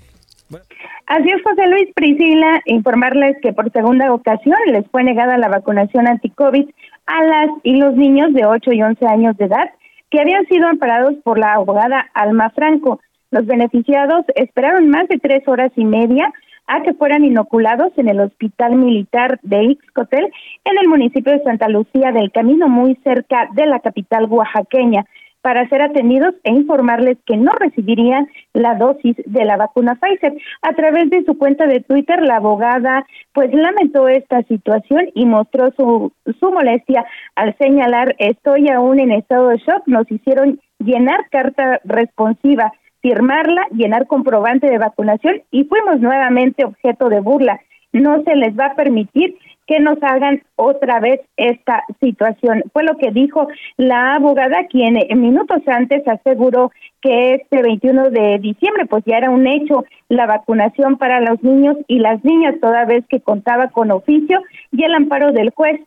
Así 1.07 1.29
es, 1.29 1.41
José 1.43 1.67
Luis 1.67 1.89
Priscila, 1.95 2.61
informarles 2.65 3.37
que 3.41 3.53
por 3.53 3.71
segunda 3.71 4.13
ocasión 4.13 4.57
les 4.67 4.87
fue 4.87 5.03
negada 5.03 5.37
la 5.37 5.49
vacunación 5.49 6.07
anti-COVID 6.07 6.69
a 7.05 7.23
las 7.23 7.49
y 7.63 7.77
los 7.77 7.95
niños 7.95 8.33
de 8.33 8.45
8 8.45 8.71
y 8.73 8.81
11 8.81 9.05
años 9.07 9.37
de 9.37 9.45
edad 9.45 9.69
que 10.09 10.19
habían 10.19 10.45
sido 10.47 10.67
amparados 10.67 11.15
por 11.23 11.39
la 11.39 11.53
abogada 11.53 12.09
Alma 12.13 12.49
Franco. 12.51 12.99
Los 13.31 13.45
beneficiados 13.45 14.25
esperaron 14.35 14.89
más 14.89 15.07
de 15.07 15.17
tres 15.17 15.47
horas 15.47 15.71
y 15.75 15.85
media 15.85 16.31
a 16.67 16.81
que 16.83 16.93
fueran 16.93 17.25
inoculados 17.25 17.91
en 17.97 18.09
el 18.09 18.19
Hospital 18.19 18.75
Militar 18.75 19.39
de 19.41 19.63
Ixcotel 19.63 20.31
en 20.65 20.77
el 20.77 20.87
municipio 20.87 21.31
de 21.31 21.43
Santa 21.43 21.67
Lucía 21.69 22.11
del 22.11 22.31
Camino, 22.31 22.67
muy 22.67 22.95
cerca 23.03 23.49
de 23.53 23.65
la 23.65 23.79
capital 23.79 24.25
oaxaqueña 24.25 25.05
para 25.41 25.67
ser 25.69 25.81
atendidos 25.81 26.35
e 26.43 26.51
informarles 26.51 27.17
que 27.25 27.37
no 27.37 27.51
recibirían 27.53 28.27
la 28.53 28.75
dosis 28.75 29.15
de 29.25 29.45
la 29.45 29.57
vacuna 29.57 29.95
Pfizer. 29.95 30.33
A 30.61 30.73
través 30.73 31.09
de 31.09 31.23
su 31.23 31.37
cuenta 31.37 31.65
de 31.67 31.79
Twitter, 31.79 32.21
la 32.21 32.37
abogada 32.37 33.05
pues 33.33 33.53
lamentó 33.53 34.07
esta 34.07 34.43
situación 34.43 35.09
y 35.15 35.25
mostró 35.25 35.71
su, 35.77 36.11
su 36.39 36.51
molestia 36.51 37.05
al 37.35 37.55
señalar 37.57 38.15
estoy 38.19 38.69
aún 38.69 38.99
en 38.99 39.11
estado 39.11 39.49
de 39.49 39.57
shock, 39.57 39.83
nos 39.87 40.09
hicieron 40.11 40.59
llenar 40.79 41.29
carta 41.29 41.81
responsiva, 41.83 42.71
firmarla, 43.01 43.65
llenar 43.71 44.07
comprobante 44.07 44.67
de 44.67 44.77
vacunación 44.77 45.41
y 45.51 45.63
fuimos 45.65 45.99
nuevamente 45.99 46.65
objeto 46.65 47.09
de 47.09 47.19
burla. 47.19 47.59
No 47.93 48.23
se 48.23 48.35
les 48.35 48.57
va 48.57 48.67
a 48.67 48.75
permitir 48.75 49.37
que 49.67 49.79
nos 49.79 50.01
hagan 50.03 50.43
otra 50.55 50.99
vez 50.99 51.21
esta 51.37 51.83
situación. 52.01 52.63
Fue 52.73 52.83
lo 52.83 52.97
que 52.97 53.11
dijo 53.11 53.47
la 53.77 54.15
abogada, 54.15 54.65
quien 54.67 54.97
eh, 54.97 55.15
minutos 55.15 55.61
antes 55.65 56.05
aseguró 56.07 56.71
que 57.01 57.35
este 57.35 57.61
21 57.61 58.09
de 58.09 58.39
diciembre 58.39 58.85
pues 58.85 59.03
ya 59.05 59.17
era 59.17 59.29
un 59.29 59.47
hecho 59.47 59.85
la 60.09 60.25
vacunación 60.25 60.97
para 60.97 61.21
los 61.21 61.41
niños 61.41 61.77
y 61.87 61.99
las 61.99 62.23
niñas 62.25 62.55
toda 62.59 62.83
vez 62.83 63.05
que 63.07 63.21
contaba 63.21 63.69
con 63.69 63.91
oficio 63.91 64.41
y 64.71 64.83
el 64.83 64.93
amparo 64.93 65.31
del 65.31 65.51
juez. 65.51 65.79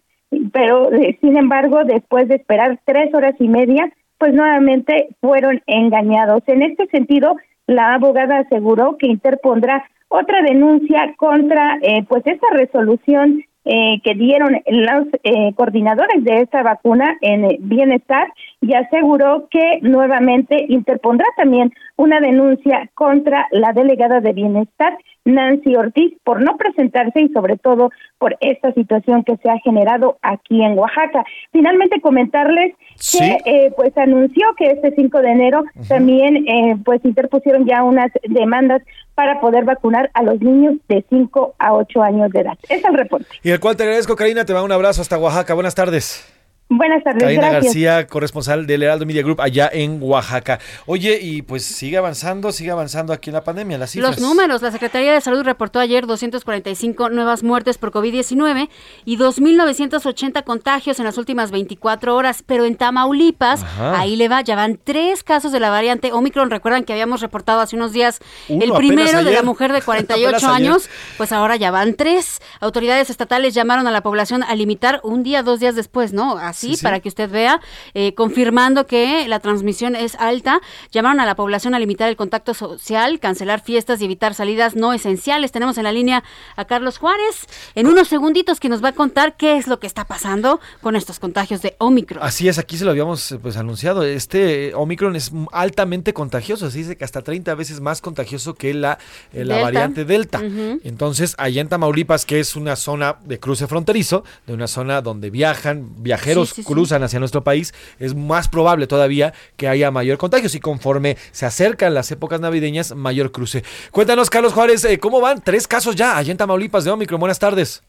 Pero 0.52 0.90
eh, 0.92 1.18
sin 1.20 1.36
embargo, 1.36 1.84
después 1.84 2.26
de 2.28 2.36
esperar 2.36 2.78
tres 2.86 3.12
horas 3.12 3.34
y 3.38 3.48
media, 3.48 3.92
pues 4.16 4.32
nuevamente 4.32 5.08
fueron 5.20 5.60
engañados. 5.66 6.42
En 6.46 6.62
este 6.62 6.86
sentido, 6.86 7.36
la 7.66 7.92
abogada 7.94 8.38
aseguró 8.38 8.96
que 8.98 9.08
interpondrá 9.08 9.84
otra 10.08 10.42
denuncia 10.42 11.14
contra 11.16 11.78
eh, 11.82 12.04
pues 12.08 12.26
esta 12.26 12.46
resolución 12.52 13.44
eh, 13.66 14.02
que 14.04 14.14
dieron 14.14 14.60
los 14.66 15.06
eh, 15.22 15.54
coordinadores 15.54 16.22
de 16.22 16.42
esta 16.42 16.62
vacuna 16.62 17.16
en 17.22 17.46
eh, 17.46 17.56
bienestar 17.60 18.28
y 18.60 18.74
aseguró 18.74 19.48
que 19.50 19.78
nuevamente 19.80 20.66
interpondrá 20.68 21.24
también 21.34 21.72
una 21.96 22.20
denuncia 22.20 22.90
contra 22.92 23.48
la 23.52 23.72
delegada 23.72 24.20
de 24.20 24.34
bienestar 24.34 24.98
Nancy 25.24 25.74
Ortiz 25.76 26.14
por 26.24 26.42
no 26.42 26.56
presentarse 26.56 27.20
y 27.20 27.28
sobre 27.30 27.56
todo 27.56 27.90
por 28.18 28.36
esta 28.40 28.72
situación 28.72 29.24
que 29.24 29.36
se 29.38 29.50
ha 29.50 29.58
generado 29.58 30.18
aquí 30.22 30.62
en 30.62 30.78
Oaxaca. 30.78 31.24
Finalmente 31.52 32.00
comentarles 32.00 32.74
Sí. 32.96 33.18
que 33.18 33.50
eh, 33.66 33.72
pues 33.76 33.96
anunció 33.98 34.46
que 34.56 34.66
este 34.66 34.92
5 34.94 35.20
de 35.20 35.30
enero 35.30 35.64
también 35.88 36.36
eh, 36.48 36.76
pues 36.84 37.04
interpusieron 37.04 37.66
ya 37.66 37.82
unas 37.82 38.10
demandas 38.28 38.82
para 39.14 39.40
poder 39.40 39.64
vacunar 39.64 40.10
a 40.14 40.22
los 40.22 40.40
niños 40.40 40.74
de 40.88 41.04
5 41.08 41.54
a 41.58 41.72
8 41.74 42.02
años 42.02 42.30
de 42.30 42.40
edad. 42.40 42.58
Es 42.68 42.84
el 42.84 42.94
reporte. 42.94 43.26
Y 43.42 43.50
el 43.50 43.60
cual 43.60 43.76
te 43.76 43.82
agradezco, 43.84 44.16
Karina, 44.16 44.44
te 44.44 44.52
va 44.52 44.62
un 44.62 44.72
abrazo 44.72 45.02
hasta 45.02 45.18
Oaxaca. 45.18 45.54
Buenas 45.54 45.74
tardes. 45.74 46.30
Buenas 46.76 47.04
tardes, 47.04 47.22
Karina 47.22 47.50
gracias. 47.50 47.64
García, 47.66 48.06
corresponsal 48.06 48.66
del 48.66 48.82
Heraldo 48.82 49.06
Media 49.06 49.22
Group 49.22 49.40
allá 49.40 49.70
en 49.72 49.98
Oaxaca. 50.02 50.58
Oye, 50.86 51.18
y 51.22 51.42
pues 51.42 51.64
sigue 51.64 51.96
avanzando, 51.98 52.50
sigue 52.52 52.70
avanzando 52.70 53.12
aquí 53.12 53.30
en 53.30 53.34
la 53.34 53.44
pandemia, 53.44 53.78
las 53.78 53.90
cifras. 53.92 54.18
Los 54.18 54.28
números, 54.28 54.60
la 54.62 54.72
Secretaría 54.72 55.12
de 55.12 55.20
Salud 55.20 55.42
reportó 55.44 55.78
ayer 55.78 56.06
245 56.06 57.10
nuevas 57.10 57.42
muertes 57.42 57.78
por 57.78 57.92
COVID-19 57.92 58.68
y 59.04 59.16
2.980 59.16 60.42
contagios 60.44 60.98
en 60.98 61.04
las 61.04 61.18
últimas 61.18 61.50
24 61.50 62.14
horas, 62.16 62.42
pero 62.44 62.64
en 62.64 62.76
Tamaulipas, 62.76 63.62
Ajá. 63.62 64.00
ahí 64.00 64.16
le 64.16 64.28
va, 64.28 64.40
ya 64.42 64.56
van 64.56 64.78
tres 64.82 65.22
casos 65.22 65.52
de 65.52 65.60
la 65.60 65.70
variante 65.70 66.12
Omicron. 66.12 66.50
Recuerdan 66.50 66.84
que 66.84 66.92
habíamos 66.92 67.20
reportado 67.20 67.60
hace 67.60 67.76
unos 67.76 67.92
días 67.92 68.20
Uno, 68.48 68.64
el 68.64 68.72
primero 68.72 69.22
de 69.22 69.32
la 69.32 69.42
mujer 69.42 69.72
de 69.72 69.82
48 69.84 70.26
Apenas 70.28 70.44
ayer. 70.44 70.54
años, 70.54 70.88
pues 71.16 71.32
ahora 71.32 71.56
ya 71.56 71.70
van 71.70 71.94
tres. 71.94 72.40
Autoridades 72.60 73.10
estatales 73.10 73.54
llamaron 73.54 73.86
a 73.86 73.90
la 73.90 74.02
población 74.02 74.42
a 74.42 74.54
limitar 74.54 75.00
un 75.04 75.22
día, 75.22 75.42
dos 75.42 75.60
días 75.60 75.74
después, 75.76 76.12
¿no? 76.12 76.36
Así, 76.38 76.63
Sí, 76.70 76.76
sí. 76.76 76.82
para 76.82 77.00
que 77.00 77.08
usted 77.08 77.30
vea, 77.30 77.60
eh, 77.94 78.14
confirmando 78.14 78.86
que 78.86 79.26
la 79.28 79.40
transmisión 79.40 79.96
es 79.96 80.14
alta. 80.16 80.60
Llamaron 80.92 81.20
a 81.20 81.26
la 81.26 81.36
población 81.36 81.74
a 81.74 81.78
limitar 81.78 82.08
el 82.08 82.16
contacto 82.16 82.54
social, 82.54 83.20
cancelar 83.20 83.62
fiestas 83.62 84.00
y 84.00 84.04
evitar 84.04 84.34
salidas 84.34 84.76
no 84.76 84.92
esenciales. 84.92 85.52
Tenemos 85.52 85.78
en 85.78 85.84
la 85.84 85.92
línea 85.92 86.24
a 86.56 86.64
Carlos 86.64 86.98
Juárez 86.98 87.46
en 87.74 87.86
unos 87.86 88.08
segunditos 88.08 88.60
que 88.60 88.68
nos 88.68 88.82
va 88.82 88.88
a 88.88 88.92
contar 88.92 89.36
qué 89.36 89.56
es 89.56 89.66
lo 89.66 89.80
que 89.80 89.86
está 89.86 90.06
pasando 90.06 90.60
con 90.80 90.96
estos 90.96 91.18
contagios 91.18 91.62
de 91.62 91.76
Omicron. 91.78 92.22
Así 92.22 92.48
es, 92.48 92.58
aquí 92.58 92.76
se 92.76 92.84
lo 92.84 92.90
habíamos 92.90 93.32
eh, 93.32 93.38
pues 93.40 93.56
anunciado. 93.56 94.02
Este 94.02 94.68
eh, 94.68 94.74
Omicron 94.74 95.16
es 95.16 95.32
altamente 95.52 96.12
contagioso. 96.12 96.70
Se 96.70 96.78
dice 96.78 96.96
que 96.96 97.04
hasta 97.04 97.22
30 97.22 97.54
veces 97.54 97.80
más 97.80 98.00
contagioso 98.00 98.54
que 98.54 98.74
la, 98.74 98.98
eh, 99.32 99.44
la 99.44 99.56
Delta. 99.56 99.64
variante 99.64 100.04
Delta. 100.04 100.40
Entonces, 100.84 101.34
allá 101.38 101.60
en 101.60 101.68
Tamaulipas, 101.68 102.24
que 102.24 102.40
es 102.40 102.56
una 102.56 102.76
zona 102.76 103.16
de 103.24 103.38
cruce 103.38 103.66
fronterizo, 103.66 104.24
de 104.46 104.54
una 104.54 104.66
zona 104.66 105.00
donde 105.02 105.30
viajan, 105.30 106.02
viajeros 106.02 106.43
Sí, 106.50 106.56
sí, 106.56 106.62
sí. 106.62 106.72
cruzan 106.72 107.02
hacia 107.02 107.18
nuestro 107.18 107.42
país, 107.42 107.74
es 107.98 108.14
más 108.14 108.48
probable 108.48 108.86
todavía 108.86 109.32
que 109.56 109.68
haya 109.68 109.90
mayor 109.90 110.18
contagio. 110.18 110.48
Y 110.52 110.60
conforme 110.60 111.16
se 111.32 111.46
acercan 111.46 111.94
las 111.94 112.10
épocas 112.10 112.40
navideñas, 112.40 112.94
mayor 112.94 113.32
cruce. 113.32 113.62
Cuéntanos, 113.90 114.30
Carlos 114.30 114.52
Juárez, 114.52 114.84
eh, 114.84 114.98
¿cómo 114.98 115.20
van? 115.20 115.42
Tres 115.42 115.66
casos 115.66 115.96
ya 115.96 116.16
allá 116.16 116.30
en 116.30 116.36
Tamaulipas 116.38 116.84
de 116.84 116.90
Omicron. 116.90 117.18
Buenas 117.20 117.38
tardes. 117.38 117.82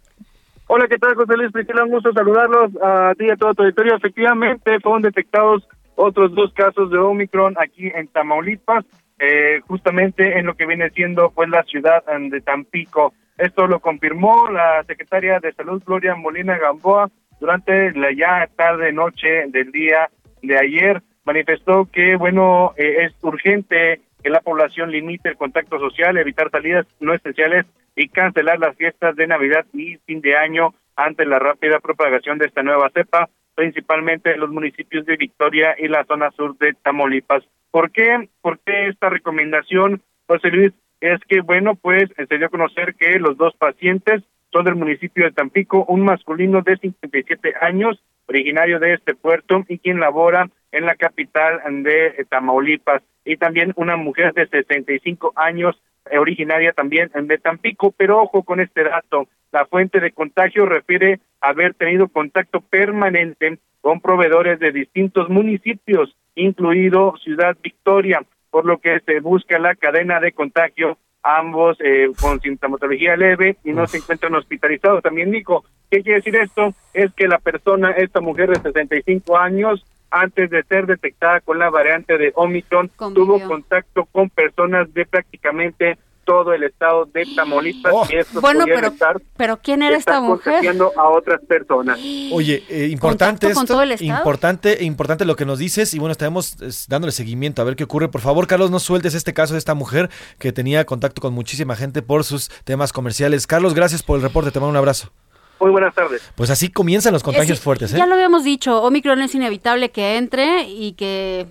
Hola, 0.68 0.88
¿qué 0.88 0.97
tal, 0.97 1.14
José 1.16 1.38
Luis 1.38 1.51
Priscila? 1.51 1.84
Un 1.84 1.91
gusto 1.91 2.12
saludarlos 2.14 2.72
a 2.82 3.14
ti 3.18 3.26
y 3.26 3.30
a 3.30 3.36
todo 3.36 3.53
tu 3.53 3.62
auditorio. 3.64 3.95
Efectivamente, 3.95 4.80
fueron 4.82 5.03
detectados 5.03 5.68
otros 5.95 6.34
dos 6.34 6.51
casos 6.53 6.89
de 6.89 6.97
Omicron 6.97 7.56
aquí 7.60 7.91
en 7.93 8.08
Tamaulipas. 8.08 8.84
eh, 9.20 9.62
justamente 9.68 10.38
en 10.38 10.45
lo 10.45 10.56
que 10.56 10.66
viene 10.66 10.89
siendo 10.89 11.32
pues 11.32 11.49
la 11.49 11.64
ciudad 11.64 12.03
eh, 12.08 12.30
de 12.30 12.41
Tampico. 12.41 13.14
Esto 13.38 13.68
lo 13.68 13.80
confirmó 13.80 14.49
la 14.49 14.84
secretaria 14.86 15.39
de 15.39 15.53
Salud 15.53 15.82
Gloria 15.86 16.16
Molina 16.16 16.58
Gamboa 16.58 17.10
durante 17.40 17.92
la 17.94 18.12
ya 18.12 18.50
tarde 18.56 18.92
noche 18.92 19.46
del 19.48 19.72
día 19.72 20.10
de 20.42 20.58
ayer. 20.58 21.02
Manifestó 21.26 21.90
que 21.92 22.16
bueno 22.16 22.74
eh, 22.78 23.06
es 23.06 23.14
urgente 23.24 24.02
que 24.24 24.30
la 24.30 24.42
población 24.42 24.92
limite 24.92 25.30
el 25.30 25.38
contacto 25.38 25.80
social, 25.80 26.18
evitar 26.18 26.50
salidas 26.50 26.86
no 27.00 27.14
esenciales 27.14 27.66
y 27.96 28.10
cancelar 28.10 28.60
las 28.60 28.76
fiestas 28.76 29.16
de 29.16 29.28
Navidad 29.28 29.66
y 29.74 29.98
fin 30.06 30.22
de 30.22 30.36
año 30.36 30.74
ante 30.96 31.26
la 31.26 31.40
rápida 31.40 31.80
propagación 31.80 32.38
de 32.38 32.48
esta 32.48 32.64
nueva 32.64 32.90
cepa, 32.94 33.30
principalmente 33.54 34.34
en 34.34 34.40
los 34.40 34.50
municipios 34.50 35.06
de 35.06 35.18
Victoria 35.18 35.76
y 35.78 35.88
la 35.88 36.06
zona 36.06 36.32
sur 36.32 36.58
de 36.58 36.74
Tamaulipas. 36.74 37.44
¿Por 37.72 37.92
qué? 37.92 38.30
¿Por 38.42 38.60
qué 38.60 38.88
esta 38.88 39.10
recomendación, 39.10 40.02
José 40.28 40.50
Luis? 40.50 40.74
Es 41.02 41.20
que, 41.28 41.42
bueno, 41.42 41.76
pues 41.76 42.06
eh, 42.18 42.26
se 42.28 42.38
dio 42.38 42.48
a 42.48 42.50
conocer 42.50 42.96
que 42.96 43.20
los 43.20 43.38
dos 43.38 43.54
pacientes 43.58 44.24
son 44.56 44.64
del 44.64 44.76
municipio 44.76 45.26
de 45.26 45.34
Tampico, 45.34 45.84
un 45.89 46.06
masculino 46.06 46.62
de 46.62 46.78
57 46.78 47.56
años, 47.60 48.01
originario 48.26 48.80
de 48.80 48.93
este 48.93 49.14
puerto 49.14 49.66
y 49.68 49.80
quien 49.80 49.99
labora 49.99 50.49
en 50.72 50.86
la 50.86 50.95
capital 50.95 51.60
de 51.84 52.26
Tamaulipas, 52.30 53.03
y 53.26 53.36
también 53.36 53.74
una 53.76 53.97
mujer 53.97 54.34
de 54.34 54.47
65 54.47 55.34
años, 55.36 55.76
eh, 56.10 56.20
originaria 56.20 56.72
también 56.72 57.12
de 57.14 57.38
Tampico, 57.38 57.91
pero 57.97 58.22
ojo 58.22 58.43
con 58.43 58.62
este 58.62 58.86
dato, 58.86 59.28
la 59.51 59.66
fuente 59.66 59.99
de 59.99 60.14
contagio 60.14 60.66
refiere 60.66 61.20
haber 61.41 61.74
tenido 61.74 62.08
contacto 62.08 62.62
permanente 62.62 63.58
con 63.82 63.99
proveedores 63.99 64.58
de 64.60 64.72
distintos 64.72 65.28
municipios, 65.28 66.16
incluido 66.36 67.16
Ciudad 67.22 67.58
Victoria, 67.62 68.22
por 68.51 68.66
lo 68.66 68.78
que 68.78 69.01
se 69.01 69.20
busca 69.20 69.60
la 69.60 69.76
cadena 69.76 70.22
de 70.22 70.32
contagio, 70.32 70.97
ambos 71.26 71.76
eh, 71.80 72.11
con 72.21 72.39
sintomatología 72.39 73.17
leve 73.17 73.57
y 73.63 73.73
no 73.73 73.88
se 73.88 73.97
encuentran 73.97 74.36
hospitalizados. 74.36 75.01
También 75.01 75.32
dijo, 75.32 75.65
¿qué 75.89 76.03
quiere 76.03 76.19
decir 76.19 76.36
esto? 76.36 76.73
Es 76.93 77.11
que 77.15 77.28
la 77.28 77.39
persona, 77.39 77.91
esta 77.91 78.21
mujer 78.21 78.49
de 78.49 78.61
65 78.61 79.36
años, 79.36 79.84
antes 80.11 80.51
de 80.51 80.63
ser 80.63 80.86
detectada 80.86 81.41
con 81.41 81.57
la 81.57 81.71
variante 81.71 82.19
de 82.19 82.32
Omicron, 82.36 82.89
tuvo 83.13 83.41
contacto 83.47 84.05
con 84.05 84.30
personas 84.30 84.93
de 84.93 85.05
prácticamente 85.05 85.97
todo 86.26 86.53
el 86.53 86.63
estado 86.63 87.05
de 87.05 87.26
Tamaulipas 87.36 87.93
y 88.11 88.17
estos 88.17 88.41
Bueno, 88.41 88.65
pero, 88.65 88.88
estar, 88.88 89.21
pero 89.38 89.57
¿quién 89.57 89.82
era 89.84 89.95
esta 89.95 90.19
mujer? 90.19 90.65
a 90.97 91.09
otras 91.09 91.41
personas. 91.45 91.99
Oye, 92.34 92.63
eh, 92.67 92.88
importante 92.91 93.47
¿Contacto 93.47 93.53
con 93.53 93.63
esto, 93.63 93.73
todo 93.73 93.82
el 93.84 93.91
estado? 93.91 94.17
importante, 94.17 94.84
importante 94.84 95.26
lo 95.26 95.36
que 95.36 95.45
nos 95.45 95.59
dices 95.59 95.93
y 95.93 95.99
bueno, 95.99 96.11
estaremos 96.11 96.59
es, 96.61 96.88
dándole 96.89 97.11
seguimiento 97.11 97.61
a 97.61 97.65
ver 97.65 97.76
qué 97.76 97.84
ocurre. 97.84 98.09
Por 98.09 98.21
favor, 98.21 98.47
Carlos, 98.47 98.71
no 98.71 98.80
sueltes 98.80 99.13
este 99.13 99.34
caso 99.34 99.53
de 99.53 99.59
esta 99.59 99.76
mujer 99.76 100.09
que 100.39 100.51
tenía 100.51 100.86
contacto 100.86 101.21
con 101.21 101.34
muchísima 101.34 101.76
gente 101.76 102.01
por 102.01 102.23
sus 102.23 102.49
temas 102.63 102.91
comerciales. 102.91 103.47
Carlos, 103.47 103.73
gracias 103.73 104.03
por 104.03 104.17
el 104.17 104.23
reporte, 104.23 104.51
te 104.51 104.59
mando 104.59 104.71
un 104.71 104.78
abrazo. 104.78 105.11
Muy 105.59 105.71
buenas 105.71 105.95
tardes. 105.95 106.21
Pues 106.36 106.49
así 106.49 106.69
comienzan 106.69 107.13
los 107.13 107.23
contagios 107.23 107.59
sí, 107.59 107.63
fuertes, 107.63 107.93
¿eh? 107.93 107.97
Ya 107.97 108.05
lo 108.05 108.15
habíamos 108.15 108.43
dicho, 108.43 108.82
Omicron 108.82 109.21
es 109.21 109.34
inevitable 109.36 109.89
que 109.89 110.17
entre 110.17 110.63
y 110.63 110.93
que 110.93 111.47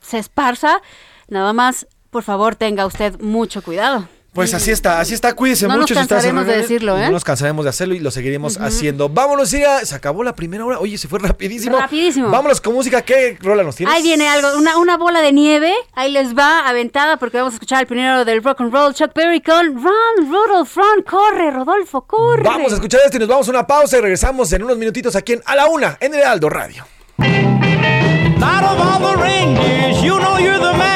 se 0.00 0.18
esparza. 0.18 0.80
Nada 1.28 1.52
más, 1.52 1.86
por 2.16 2.22
favor, 2.22 2.54
tenga 2.56 2.86
usted 2.86 3.20
mucho 3.20 3.60
cuidado. 3.60 4.08
Pues 4.32 4.54
así 4.54 4.70
está, 4.70 5.00
así 5.00 5.12
está, 5.12 5.34
cuídese 5.34 5.66
No 5.68 5.74
nos 5.74 5.80
mucho. 5.82 5.92
si 5.92 6.00
está 6.00 6.14
cansaremos 6.14 6.46
de 6.46 6.56
decirlo, 6.56 6.96
¿eh? 6.96 7.04
No 7.04 7.10
nos 7.10 7.24
cansaremos 7.24 7.62
de 7.66 7.68
hacerlo 7.68 7.94
y 7.94 7.98
lo 8.00 8.10
seguiremos 8.10 8.56
haciendo. 8.58 9.10
Vámonos, 9.10 9.50
ya 9.50 9.84
se 9.84 9.94
acabó 9.94 10.24
la 10.24 10.34
primera 10.34 10.64
hora. 10.64 10.78
Oye, 10.78 10.96
se 10.96 11.08
fue 11.08 11.18
rapidísimo. 11.18 11.78
Rapidísimo. 11.78 12.30
Vámonos 12.30 12.62
con 12.62 12.72
música. 12.72 13.02
¿Qué 13.02 13.36
rola 13.42 13.62
nos 13.64 13.76
tienes? 13.76 13.94
Ahí 13.94 14.02
viene 14.02 14.28
algo, 14.30 14.56
una, 14.56 14.78
una 14.78 14.96
bola 14.96 15.20
de 15.20 15.32
nieve, 15.32 15.74
ahí 15.92 16.10
les 16.10 16.34
va 16.34 16.66
aventada 16.66 17.18
porque 17.18 17.36
vamos 17.36 17.52
a 17.52 17.56
escuchar 17.56 17.82
el 17.82 17.86
primero 17.86 18.24
del 18.24 18.42
rock 18.42 18.62
and 18.62 18.72
roll, 18.72 18.94
Chuck 18.94 19.12
Berry 19.14 19.42
con 19.42 19.74
Run, 19.74 20.30
Rudolph, 20.30 20.74
Run, 20.74 21.02
corre, 21.02 21.50
Rodolfo, 21.50 22.00
corre. 22.06 22.42
Vamos 22.42 22.72
a 22.72 22.76
escuchar 22.76 23.02
esto 23.04 23.18
y 23.18 23.20
nos 23.20 23.28
vamos 23.28 23.46
a 23.48 23.50
una 23.50 23.66
pausa 23.66 23.98
y 23.98 24.00
regresamos 24.00 24.50
en 24.54 24.62
unos 24.62 24.78
minutitos 24.78 25.14
aquí 25.16 25.34
en 25.34 25.42
A 25.44 25.54
la 25.54 25.66
Una, 25.66 25.98
en 26.00 26.14
el 26.14 26.22
Aldo 26.22 26.48
Radio. 26.48 26.86
Out 27.18 28.64
of 28.64 28.80
all 28.80 29.00
the 29.00 29.16
reindeers, 29.22 30.02
you 30.02 30.18
know 30.18 30.38
you're 30.38 30.58
the 30.58 30.72
mastermind. 30.76 30.95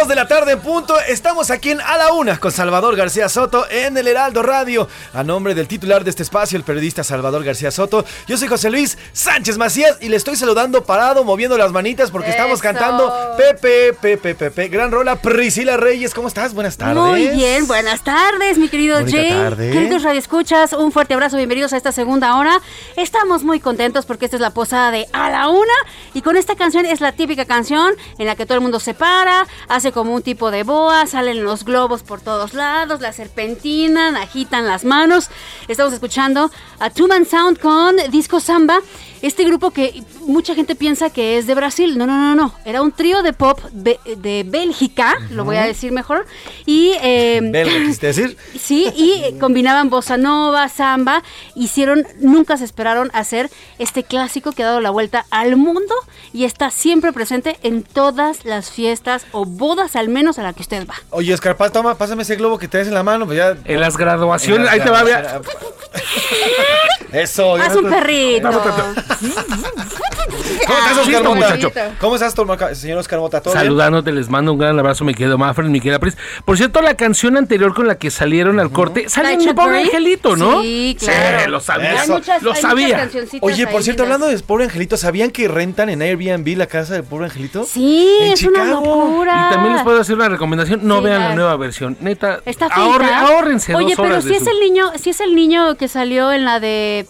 2 0.00 0.08
de 0.08 0.14
la 0.14 0.26
tarde 0.26 0.52
en 0.52 0.60
punto. 0.60 0.98
Estamos 1.08 1.50
aquí 1.50 1.72
en 1.72 1.80
A 1.82 1.98
la 1.98 2.14
Una 2.14 2.38
con 2.38 2.50
Salvador 2.50 2.96
García 2.96 3.28
Soto 3.28 3.68
en 3.68 3.98
el 3.98 4.08
Heraldo 4.08 4.42
Radio. 4.42 4.88
A 5.12 5.22
nombre 5.22 5.54
del 5.54 5.68
titular 5.68 6.04
de 6.04 6.10
este 6.10 6.22
espacio, 6.22 6.56
el 6.56 6.64
periodista 6.64 7.04
Salvador 7.04 7.44
García 7.44 7.70
Soto, 7.70 8.06
yo 8.26 8.38
soy 8.38 8.48
José 8.48 8.70
Luis 8.70 8.96
Sánchez 9.12 9.58
Macías 9.58 9.98
y 10.00 10.08
le 10.08 10.16
estoy 10.16 10.36
saludando 10.36 10.84
parado, 10.84 11.22
moviendo 11.22 11.58
las 11.58 11.70
manitas 11.70 12.10
porque 12.10 12.30
estamos 12.30 12.62
cantando 12.62 13.12
Pepe, 13.36 13.92
Pepe, 13.92 14.34
Pepe. 14.34 14.68
Gran 14.68 14.90
rola, 14.90 15.16
Priscila 15.16 15.76
Reyes. 15.76 16.14
¿Cómo 16.14 16.28
estás? 16.28 16.54
Buenas 16.54 16.78
tardes. 16.78 16.96
Muy 16.96 17.28
bien, 17.28 17.66
buenas 17.66 18.02
tardes, 18.02 18.56
mi 18.56 18.70
querido 18.70 19.00
Bonita 19.00 19.18
Jay. 19.18 19.30
Tarde. 19.30 19.70
Queridos 19.70 20.02
radioescuchas, 20.02 20.72
un 20.72 20.92
fuerte 20.92 21.12
abrazo. 21.12 21.36
Bienvenidos 21.36 21.74
a 21.74 21.76
esta 21.76 21.92
segunda 21.92 22.36
hora. 22.36 22.62
Estamos 22.96 23.44
muy 23.44 23.60
contentos 23.60 24.06
porque 24.06 24.24
esta 24.24 24.38
es 24.38 24.40
la 24.40 24.50
posada 24.50 24.92
de 24.92 25.06
A 25.12 25.28
la 25.28 25.50
Una 25.50 25.74
y 26.14 26.22
con 26.22 26.38
esta 26.38 26.54
canción 26.54 26.86
es 26.86 27.02
la 27.02 27.12
típica 27.12 27.44
canción 27.44 27.92
en 28.18 28.26
la 28.26 28.34
que 28.34 28.46
todo 28.46 28.54
el 28.54 28.62
mundo 28.62 28.80
se 28.80 28.94
para, 28.94 29.46
hace 29.68 29.89
como 29.92 30.14
un 30.14 30.22
tipo 30.22 30.50
de 30.50 30.62
boa, 30.62 31.06
salen 31.06 31.44
los 31.44 31.64
globos 31.64 32.02
por 32.02 32.20
todos 32.20 32.54
lados, 32.54 33.00
la 33.00 33.12
serpentinan, 33.12 34.16
agitan 34.16 34.66
las 34.66 34.84
manos. 34.84 35.28
Estamos 35.68 35.92
escuchando 35.92 36.50
a 36.78 36.90
Two 36.90 37.08
Man 37.08 37.26
Sound 37.26 37.58
con 37.58 37.96
Disco 38.10 38.40
Samba. 38.40 38.80
Este 39.22 39.44
grupo 39.44 39.70
que 39.70 40.02
mucha 40.22 40.54
gente 40.54 40.74
piensa 40.74 41.10
que 41.10 41.38
es 41.38 41.46
de 41.46 41.54
Brasil. 41.54 41.98
No, 41.98 42.06
no, 42.06 42.16
no, 42.16 42.34
no. 42.34 42.54
Era 42.64 42.82
un 42.82 42.92
trío 42.92 43.22
de 43.22 43.32
pop 43.32 43.60
de 43.72 44.44
Bélgica, 44.46 45.16
lo 45.30 45.44
voy 45.44 45.56
a 45.56 45.64
decir 45.64 45.92
mejor. 45.92 46.26
Y 46.66 46.94
eh, 47.02 47.40
Belga, 47.42 47.72
quisiste 47.78 48.06
decir. 48.06 48.36
Sí, 48.58 48.90
y 48.96 49.38
combinaban 49.38 49.90
bossa 49.90 50.16
nova, 50.16 50.68
samba, 50.68 51.22
hicieron, 51.54 52.06
nunca 52.20 52.56
se 52.56 52.64
esperaron 52.64 53.10
hacer 53.12 53.50
este 53.78 54.04
clásico 54.04 54.52
que 54.52 54.62
ha 54.62 54.66
dado 54.66 54.80
la 54.80 54.90
vuelta 54.90 55.26
al 55.30 55.56
mundo 55.56 55.94
y 56.32 56.44
está 56.44 56.70
siempre 56.70 57.12
presente 57.12 57.58
en 57.62 57.82
todas 57.82 58.44
las 58.44 58.70
fiestas 58.70 59.26
o 59.32 59.44
bodas 59.44 59.96
al 59.96 60.08
menos 60.08 60.38
a 60.38 60.42
la 60.42 60.52
que 60.52 60.62
usted 60.62 60.86
va. 60.86 60.94
Oye, 61.10 61.32
Escarpal, 61.32 61.72
toma, 61.72 61.96
pásame 61.96 62.22
ese 62.22 62.36
globo 62.36 62.58
que 62.58 62.68
traes 62.68 62.88
en 62.88 62.94
la 62.94 63.02
mano, 63.02 63.26
pues 63.26 63.38
ya. 63.38 63.56
En 63.64 63.80
las 63.80 63.96
graduaciones, 63.96 64.68
ahí 64.68 64.80
te 64.80 64.90
va, 64.90 65.02
vea. 65.02 65.40
Eso. 67.12 67.56
Haz 67.56 67.76
un 67.76 67.90
perrito. 67.90 68.48
¿Cómo 70.66 70.78
estás, 70.78 70.98
Oscar 70.98 71.22
Mota? 71.24 71.34
muchacho. 71.34 71.72
¿Cómo 71.98 72.14
estás, 72.16 72.34
señor 72.78 72.98
Oscar 72.98 73.18
Mota? 73.18 73.42
Saludándote, 73.44 74.12
les 74.12 74.28
mando 74.28 74.52
un 74.52 74.58
gran 74.58 74.78
abrazo, 74.78 75.04
mi 75.04 75.14
querido 75.14 75.36
Mafred, 75.38 75.66
mi 75.68 75.80
querida 75.80 75.98
Pris. 75.98 76.16
Por 76.44 76.56
cierto, 76.56 76.80
la 76.80 76.94
canción 76.94 77.36
anterior 77.36 77.74
con 77.74 77.86
la 77.86 77.96
que 77.96 78.10
salieron 78.10 78.60
al 78.60 78.70
corte, 78.70 79.08
sale 79.08 79.32
¿La 79.32 79.36
de 79.38 79.46
mi 79.46 79.52
pobre 79.52 79.82
angelito, 79.82 80.36
¿no? 80.36 80.62
Sí, 80.62 80.96
claro. 80.98 81.40
Sí, 81.44 81.50
lo 81.50 81.60
sabía. 81.60 82.04
Muchas- 82.08 82.42
lo 82.42 82.54
sabía. 82.54 83.08
Oye, 83.40 83.66
por 83.66 83.82
cierto, 83.82 84.02
hablando 84.04 84.26
de 84.26 84.38
Pobre 84.40 84.64
Angelito, 84.64 84.96
¿sabían 84.96 85.30
que 85.30 85.48
rentan 85.48 85.88
en 85.90 86.02
Airbnb 86.02 86.56
la 86.56 86.66
casa 86.66 86.94
del 86.94 87.04
Pobre 87.04 87.26
Angelito? 87.26 87.64
Sí, 87.64 88.08
En 88.22 88.32
es 88.32 88.42
una 88.44 88.64
locura. 88.64 89.48
Y 89.48 89.54
también 89.54 89.74
les 89.74 89.82
puedo 89.82 90.00
hacer 90.00 90.14
una 90.16 90.28
recomendación, 90.28 90.80
no 90.84 90.98
Sí, 90.98 91.04
vean 91.04 91.20
la 91.20 91.34
nueva 91.34 91.56
versión. 91.56 91.96
Neta, 92.00 92.40
Está 92.44 92.66
ahorre- 92.68 93.04
feita. 93.06 93.20
ahórrense 93.26 93.74
Oye, 93.74 93.94
dos 93.96 94.06
pero 94.06 94.22
si 94.22 94.28
de 94.28 94.36
es 94.36 94.44
su- 94.44 94.50
el 94.50 94.60
niño, 94.60 94.92
si 94.96 95.10
es 95.10 95.20
el 95.20 95.34
niño 95.34 95.76
que 95.76 95.88
salió 95.88 96.32
en 96.32 96.44
la 96.44 96.60
de 96.60 97.06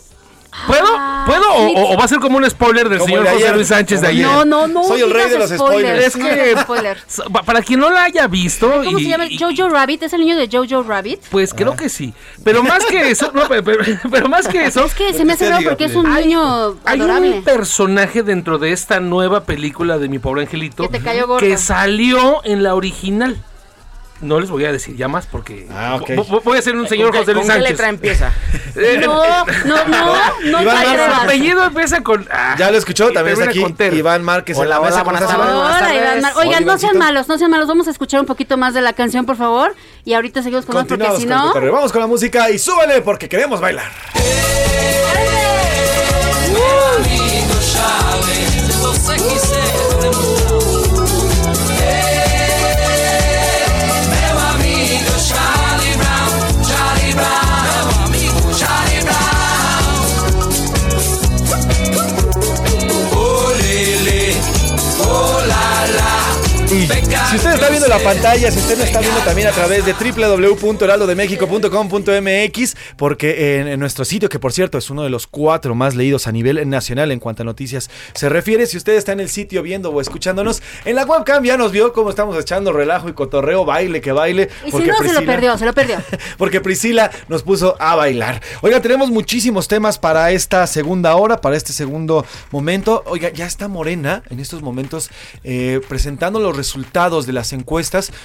¿Puedo? 0.66 0.84
Ah, 0.88 1.24
¿Puedo? 1.26 1.42
O, 1.54 1.68
sí. 1.68 1.74
o- 1.76 1.94
o 1.94 1.96
va 1.96 2.04
a 2.04 2.08
ser 2.08 2.18
como 2.18 2.36
un 2.38 2.50
spoiler 2.50 2.88
del 2.88 2.98
Como 2.98 3.08
señor 3.08 3.24
de 3.24 3.30
José 3.30 3.52
Luis 3.54 3.68
Sánchez 3.68 4.00
de 4.00 4.08
ayer? 4.08 4.26
No, 4.26 4.44
no, 4.44 4.66
no. 4.66 4.82
Soy 4.84 5.00
el 5.02 5.10
rey 5.12 5.28
de 5.30 5.38
los 5.38 5.50
spoilers. 5.50 6.06
Es 6.06 6.16
no 6.16 6.24
que, 6.26 6.56
spoilers. 6.60 7.22
para 7.46 7.62
quien 7.62 7.78
no 7.80 7.88
la 7.90 8.04
haya 8.04 8.26
visto, 8.26 8.68
¿Cómo 8.84 8.98
y- 8.98 9.04
se 9.04 9.08
llama? 9.10 9.26
y- 9.26 9.38
Jojo 9.38 9.68
Rabbit, 9.68 10.02
¿es 10.02 10.12
el 10.12 10.20
niño 10.20 10.36
de 10.36 10.48
Jojo 10.50 10.82
Rabbit? 10.82 11.20
pues 11.30 11.54
creo 11.54 11.76
que 11.76 11.88
sí. 11.88 12.12
Pero 12.44 12.62
más 12.64 12.84
que 12.86 13.10
eso, 13.10 13.30
no, 13.32 13.42
pero, 13.48 13.62
pero- 13.62 13.84
pero 14.10 14.28
más 14.28 14.48
que 14.48 14.64
eso, 14.64 14.84
Es 14.84 14.94
que 14.94 15.12
se 15.14 15.24
me 15.24 15.34
hace 15.34 15.48
raro 15.48 15.64
porque 15.68 15.84
es 15.84 15.94
un 15.94 16.06
Hay- 16.06 16.24
niño 16.26 16.76
hay 16.84 16.98
adorable. 17.00 17.30
un 17.38 17.44
personaje 17.44 18.22
dentro 18.22 18.58
de 18.58 18.72
esta 18.72 18.98
nueva 19.00 19.44
película 19.44 19.98
de 19.98 20.08
Mi 20.08 20.18
Pobre 20.18 20.42
Angelito 20.42 20.82
Que 20.88 20.98
te 20.98 21.04
cayó 21.04 21.26
gordo. 21.28 21.46
que 21.46 21.56
salió 21.58 22.40
en 22.44 22.62
la 22.62 22.74
original. 22.74 23.36
No 24.20 24.38
les 24.38 24.50
voy 24.50 24.64
a 24.66 24.72
decir 24.72 24.96
ya 24.96 25.08
más 25.08 25.26
porque 25.26 25.66
Ah, 25.72 25.96
ok. 26.00 26.10
vo- 26.10 26.26
vo- 26.26 26.42
voy 26.44 26.58
a 26.58 26.62
ser 26.62 26.76
un 26.76 26.86
señor 26.86 27.10
¿Con 27.10 27.20
José 27.20 27.32
Luis 27.32 27.46
con 27.46 27.48
qué 27.48 27.60
Sánchez. 27.60 27.70
letra 27.70 27.88
empieza? 27.88 28.32
Eh, 28.76 29.00
No, 29.02 29.44
no, 29.64 29.84
no, 29.86 30.14
no 30.44 30.62
Iván 30.62 30.76
te 30.84 30.96
Su 30.96 31.20
apellido 31.22 31.64
empieza 31.64 32.02
con. 32.02 32.28
ah, 32.30 32.54
Ya 32.58 32.70
lo 32.70 32.78
escuchó, 32.78 33.10
también 33.12 33.36
está 33.38 33.50
aquí 33.50 33.60
con. 33.62 33.76
Iván 33.96 34.22
Márquez 34.22 34.56
en 34.56 34.62
Hola, 34.62 34.70
la 34.76 34.80
hola, 34.80 34.90
mesa. 34.90 35.04
¿Cómo 35.04 35.18
buenas 35.18 35.30
tardes. 35.30 35.46
Hola. 35.56 35.94
Iván 35.94 36.20
Mar- 36.22 36.32
Oigan, 36.36 36.62
Hola, 36.64 36.72
no 36.72 36.78
sean 36.78 36.98
malos, 36.98 37.28
no 37.28 37.38
sean 37.38 37.50
malos. 37.50 37.66
Vamos 37.66 37.88
a 37.88 37.90
escuchar 37.90 38.20
un 38.20 38.26
poquito 38.26 38.56
más 38.56 38.74
de 38.74 38.80
la 38.82 38.92
canción, 38.92 39.26
por 39.26 39.36
favor. 39.36 39.74
Y 40.04 40.12
ahorita 40.14 40.42
seguimos 40.42 40.66
con 40.66 40.74
más, 40.76 40.84
porque 40.86 41.04
si 41.04 41.10
con 41.10 41.22
el 41.22 41.28
no. 41.30 41.46
cotorreo. 41.48 41.72
Vamos 41.72 41.90
con 41.92 42.00
la 42.00 42.06
música 42.06 42.50
y 42.50 42.58
súbele 42.58 43.00
porque 43.00 43.28
queremos 43.28 43.60
bailar. 43.60 43.90
Y 49.16 49.59
la 67.90 67.98
pantalla, 67.98 68.50
si 68.52 68.58
usted 68.60 68.78
no 68.78 68.84
está 68.84 69.00
viendo 69.00 69.18
también 69.22 69.48
a 69.48 69.50
través 69.50 69.84
de 69.84 69.92
www.heraldodemexico.com.mx, 69.94 72.76
porque 72.96 73.58
en, 73.58 73.66
en 73.66 73.80
nuestro 73.80 74.04
sitio, 74.04 74.28
que 74.28 74.38
por 74.38 74.52
cierto 74.52 74.78
es 74.78 74.90
uno 74.90 75.02
de 75.02 75.10
los 75.10 75.26
cuatro 75.26 75.74
más 75.74 75.96
leídos 75.96 76.28
a 76.28 76.32
nivel 76.32 76.70
nacional 76.70 77.10
en 77.10 77.18
cuanto 77.18 77.42
a 77.42 77.44
noticias 77.44 77.90
se 78.14 78.28
refiere, 78.28 78.66
si 78.66 78.76
usted 78.76 78.92
está 78.92 79.10
en 79.10 79.18
el 79.18 79.28
sitio 79.28 79.64
viendo 79.64 79.90
o 79.90 80.00
escuchándonos, 80.00 80.62
en 80.84 80.94
la 80.94 81.04
webcam 81.04 81.42
ya 81.42 81.56
nos 81.56 81.72
vio 81.72 81.92
cómo 81.92 82.10
estamos 82.10 82.38
echando 82.38 82.72
relajo 82.72 83.08
y 83.08 83.12
cotorreo, 83.12 83.64
baile 83.64 84.00
que 84.00 84.12
baile. 84.12 84.48
Y 84.62 84.66
si 84.66 84.70
porque 84.70 84.86
no, 84.86 84.98
se 84.98 85.02
lo 85.02 85.08
Priscila- 85.10 85.26
perdió, 85.26 85.58
se 85.58 85.64
lo 85.66 85.72
perdió. 85.72 85.96
porque 86.38 86.60
Priscila 86.60 87.10
nos 87.26 87.42
puso 87.42 87.74
a 87.80 87.96
bailar. 87.96 88.40
Oiga, 88.60 88.80
tenemos 88.80 89.10
muchísimos 89.10 89.66
temas 89.66 89.98
para 89.98 90.30
esta 90.30 90.64
segunda 90.68 91.16
hora, 91.16 91.40
para 91.40 91.56
este 91.56 91.72
segundo 91.72 92.24
momento. 92.52 93.02
Oiga, 93.06 93.30
ya 93.30 93.46
está 93.46 93.66
Morena 93.66 94.22
en 94.30 94.38
estos 94.38 94.62
momentos 94.62 95.10
eh, 95.42 95.80
presentando 95.88 96.38
los 96.38 96.56
resultados 96.56 97.26
de 97.26 97.32
las 97.32 97.52
encuestas 97.52 97.79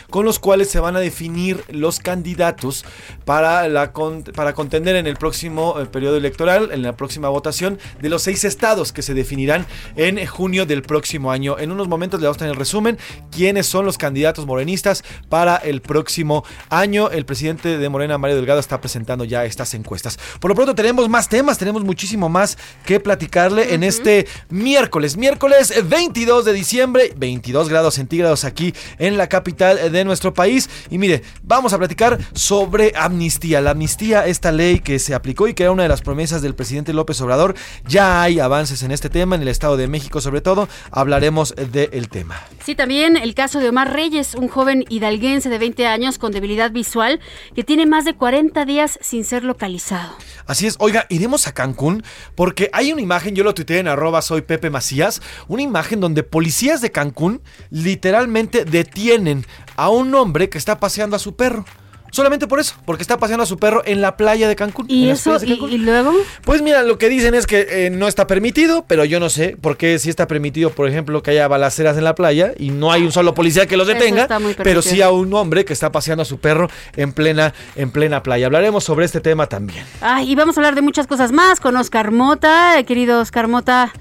con 0.10 0.26
los 0.26 0.40
cuales 0.40 0.70
se 0.70 0.80
van 0.80 0.96
a 0.96 1.00
definir 1.00 1.64
los 1.70 2.00
candidatos 2.00 2.84
para, 3.26 3.68
la 3.68 3.92
con- 3.94 4.24
para 4.24 4.54
contender 4.54 4.96
en 4.96 5.08
el 5.08 5.16
próximo 5.18 5.80
eh, 5.80 5.86
periodo 5.86 6.18
electoral, 6.18 6.70
en 6.72 6.82
la 6.82 6.96
próxima 6.98 7.30
votación 7.30 7.80
de 8.02 8.10
los 8.10 8.24
seis 8.24 8.44
estados 8.44 8.92
que 8.92 9.02
se 9.02 9.14
definirán 9.14 9.66
en 9.96 10.24
junio 10.26 10.66
del 10.66 10.82
próximo 10.82 11.32
año. 11.32 11.58
En 11.58 11.72
unos 11.72 11.88
momentos 11.88 12.20
le 12.20 12.26
vamos 12.28 12.38
a 12.38 12.40
tener 12.40 12.54
el 12.54 12.60
resumen, 12.60 12.98
quiénes 13.32 13.66
son 13.68 13.86
los 13.86 13.98
candidatos 13.98 14.46
morenistas 14.46 15.04
para 15.30 15.56
el 15.58 15.82
próximo 15.82 16.44
año. 16.70 17.10
El 17.10 17.26
presidente 17.26 17.78
de 17.78 17.90
Morena, 17.90 18.18
Mario 18.18 18.36
Delgado, 18.36 18.60
está 18.60 18.82
presentando 18.82 19.24
ya 19.24 19.46
estas 19.46 19.74
encuestas. 19.74 20.18
Por 20.40 20.50
lo 20.52 20.56
pronto 20.56 20.76
tenemos 20.76 21.08
más 21.10 21.30
temas, 21.30 21.58
tenemos 21.58 21.84
muchísimo 21.84 22.30
más 22.30 22.58
que 22.86 23.00
platicarle 23.00 23.74
en 23.74 23.84
este 23.84 24.28
miércoles, 24.50 25.18
miércoles 25.18 25.74
22 25.88 26.46
de 26.46 26.54
diciembre, 26.54 27.14
22 27.16 27.70
grados 27.70 27.96
centígrados 27.96 28.44
aquí 28.44 28.74
en 28.98 29.18
la 29.18 29.28
capital 29.28 29.45
de 29.46 30.06
nuestro 30.06 30.34
país. 30.34 30.70
Y 30.90 30.98
mire, 30.98 31.22
vamos 31.44 31.74
a 31.74 31.78
platicar 31.78 32.18
sobre 32.34 32.94
amnistía. 32.96 33.62
La 33.62 33.72
amnistía, 33.72 34.26
esta 34.26 34.52
ley 34.52 34.80
que 34.80 35.00
se 35.00 35.14
aplicó 35.14 35.48
y 35.48 35.54
que 35.54 35.64
era 35.64 35.72
una 35.72 35.84
de 35.84 35.90
las 35.90 36.02
promesas 36.02 36.42
del 36.42 36.56
presidente 36.56 36.94
López 36.94 37.22
Obrador. 37.22 37.56
Ya 37.88 38.22
hay 38.22 38.40
avances 38.40 38.82
en 38.84 38.92
este 38.92 39.10
tema, 39.10 39.36
en 39.36 39.44
el 39.44 39.48
Estado 39.48 39.78
de 39.78 39.88
México 39.88 40.22
sobre 40.22 40.42
todo. 40.42 40.68
Hablaremos 40.92 41.54
del 41.56 42.10
tema. 42.10 42.42
Sí, 42.64 42.76
también 42.76 43.18
el 43.18 43.36
caso 43.36 43.60
de 43.60 43.70
Omar 43.70 43.94
Reyes, 43.94 44.36
un 44.36 44.48
joven 44.48 44.84
hidalguense 44.90 45.50
de 45.50 45.58
20 45.58 45.86
años 45.88 46.18
con 46.18 46.32
debilidad 46.32 46.72
visual 46.72 47.20
que 47.56 47.64
tiene 47.64 47.86
más 47.86 48.06
de 48.06 48.16
40 48.16 48.66
días 48.66 48.98
sin 49.02 49.24
ser 49.24 49.44
localizado. 49.44 50.16
Así 50.48 50.68
es, 50.68 50.76
oiga, 50.80 51.06
iremos 51.10 51.48
a 51.48 51.54
Cancún 51.54 52.04
porque 52.36 52.70
hay 52.74 52.92
una 52.92 53.02
imagen, 53.02 53.36
yo 53.36 53.44
lo 53.44 53.54
tuiteé 53.54 53.80
en 53.80 53.88
arroba 53.88 54.22
soy 54.22 54.42
Pepe 54.42 54.70
Macías, 54.70 55.22
una 55.48 55.62
imagen 55.62 56.00
donde 56.00 56.24
policías 56.24 56.82
de 56.82 56.92
Cancún 56.92 57.42
literalmente 57.70 58.66
detienen 58.66 59.35
a 59.76 59.90
un 59.90 60.14
hombre 60.16 60.50
que 60.50 60.58
está 60.58 60.80
paseando 60.80 61.16
a 61.16 61.20
su 61.20 61.36
perro. 61.36 61.66
Solamente 62.16 62.48
por 62.48 62.62
eso, 62.62 62.76
porque 62.86 63.02
está 63.02 63.18
paseando 63.18 63.44
a 63.44 63.46
su 63.46 63.58
perro 63.58 63.82
en 63.86 64.00
la 64.00 64.16
playa 64.16 64.48
de 64.48 64.56
Cancún. 64.56 64.86
¿Y 64.88 65.10
eso? 65.10 65.38
¿Y, 65.44 65.78
luego? 65.80 66.14
Pues 66.46 66.62
mira, 66.62 66.82
lo 66.82 66.98
que 66.98 67.10
dicen 67.10 67.36
es 67.36 67.46
que 67.46 67.68
eh, 67.70 67.90
no 67.90 68.08
está 68.08 68.26
permitido, 68.26 68.86
pero 68.88 69.04
yo 69.04 69.20
no 69.20 69.30
sé 69.30 69.58
por 69.60 69.76
qué 69.76 70.00
sí 70.00 70.10
está 70.10 70.26
permitido, 70.26 70.70
por 70.70 70.88
ejemplo, 70.88 71.22
que 71.22 71.32
haya 71.32 71.50
balaceras 71.50 71.98
en 71.98 72.06
la 72.06 72.16
playa 72.16 72.54
y 72.58 72.70
no 72.70 72.94
hay 72.94 73.04
un 73.04 73.12
solo 73.12 73.34
policía 73.34 73.66
que 73.66 73.76
los 73.76 73.88
detenga, 73.88 74.30
pero 74.64 74.82
sí 74.82 75.02
a 75.02 75.12
un 75.12 75.34
hombre 75.34 75.66
que 75.66 75.74
está 75.74 75.92
paseando 75.92 76.22
a 76.22 76.26
su 76.26 76.40
perro 76.40 76.70
en 76.96 77.12
plena, 77.12 77.54
en 77.76 77.92
plena 77.92 78.24
playa. 78.24 78.46
Hablaremos 78.46 78.86
sobre 78.86 79.04
este 79.04 79.20
tema 79.20 79.48
también. 79.48 79.84
Ay, 80.00 80.32
y 80.32 80.36
vamos 80.36 80.56
a 80.56 80.62
hablar 80.62 80.76
de 80.76 80.82
muchas 80.84 81.08
cosas 81.08 81.34
más 81.34 81.60
con 81.60 81.76
Oscar 81.76 82.12
Mota, 82.12 82.80
eh, 82.80 82.86
querido 82.86 83.20
Oscar 83.20 83.50
Mota. 83.50 83.92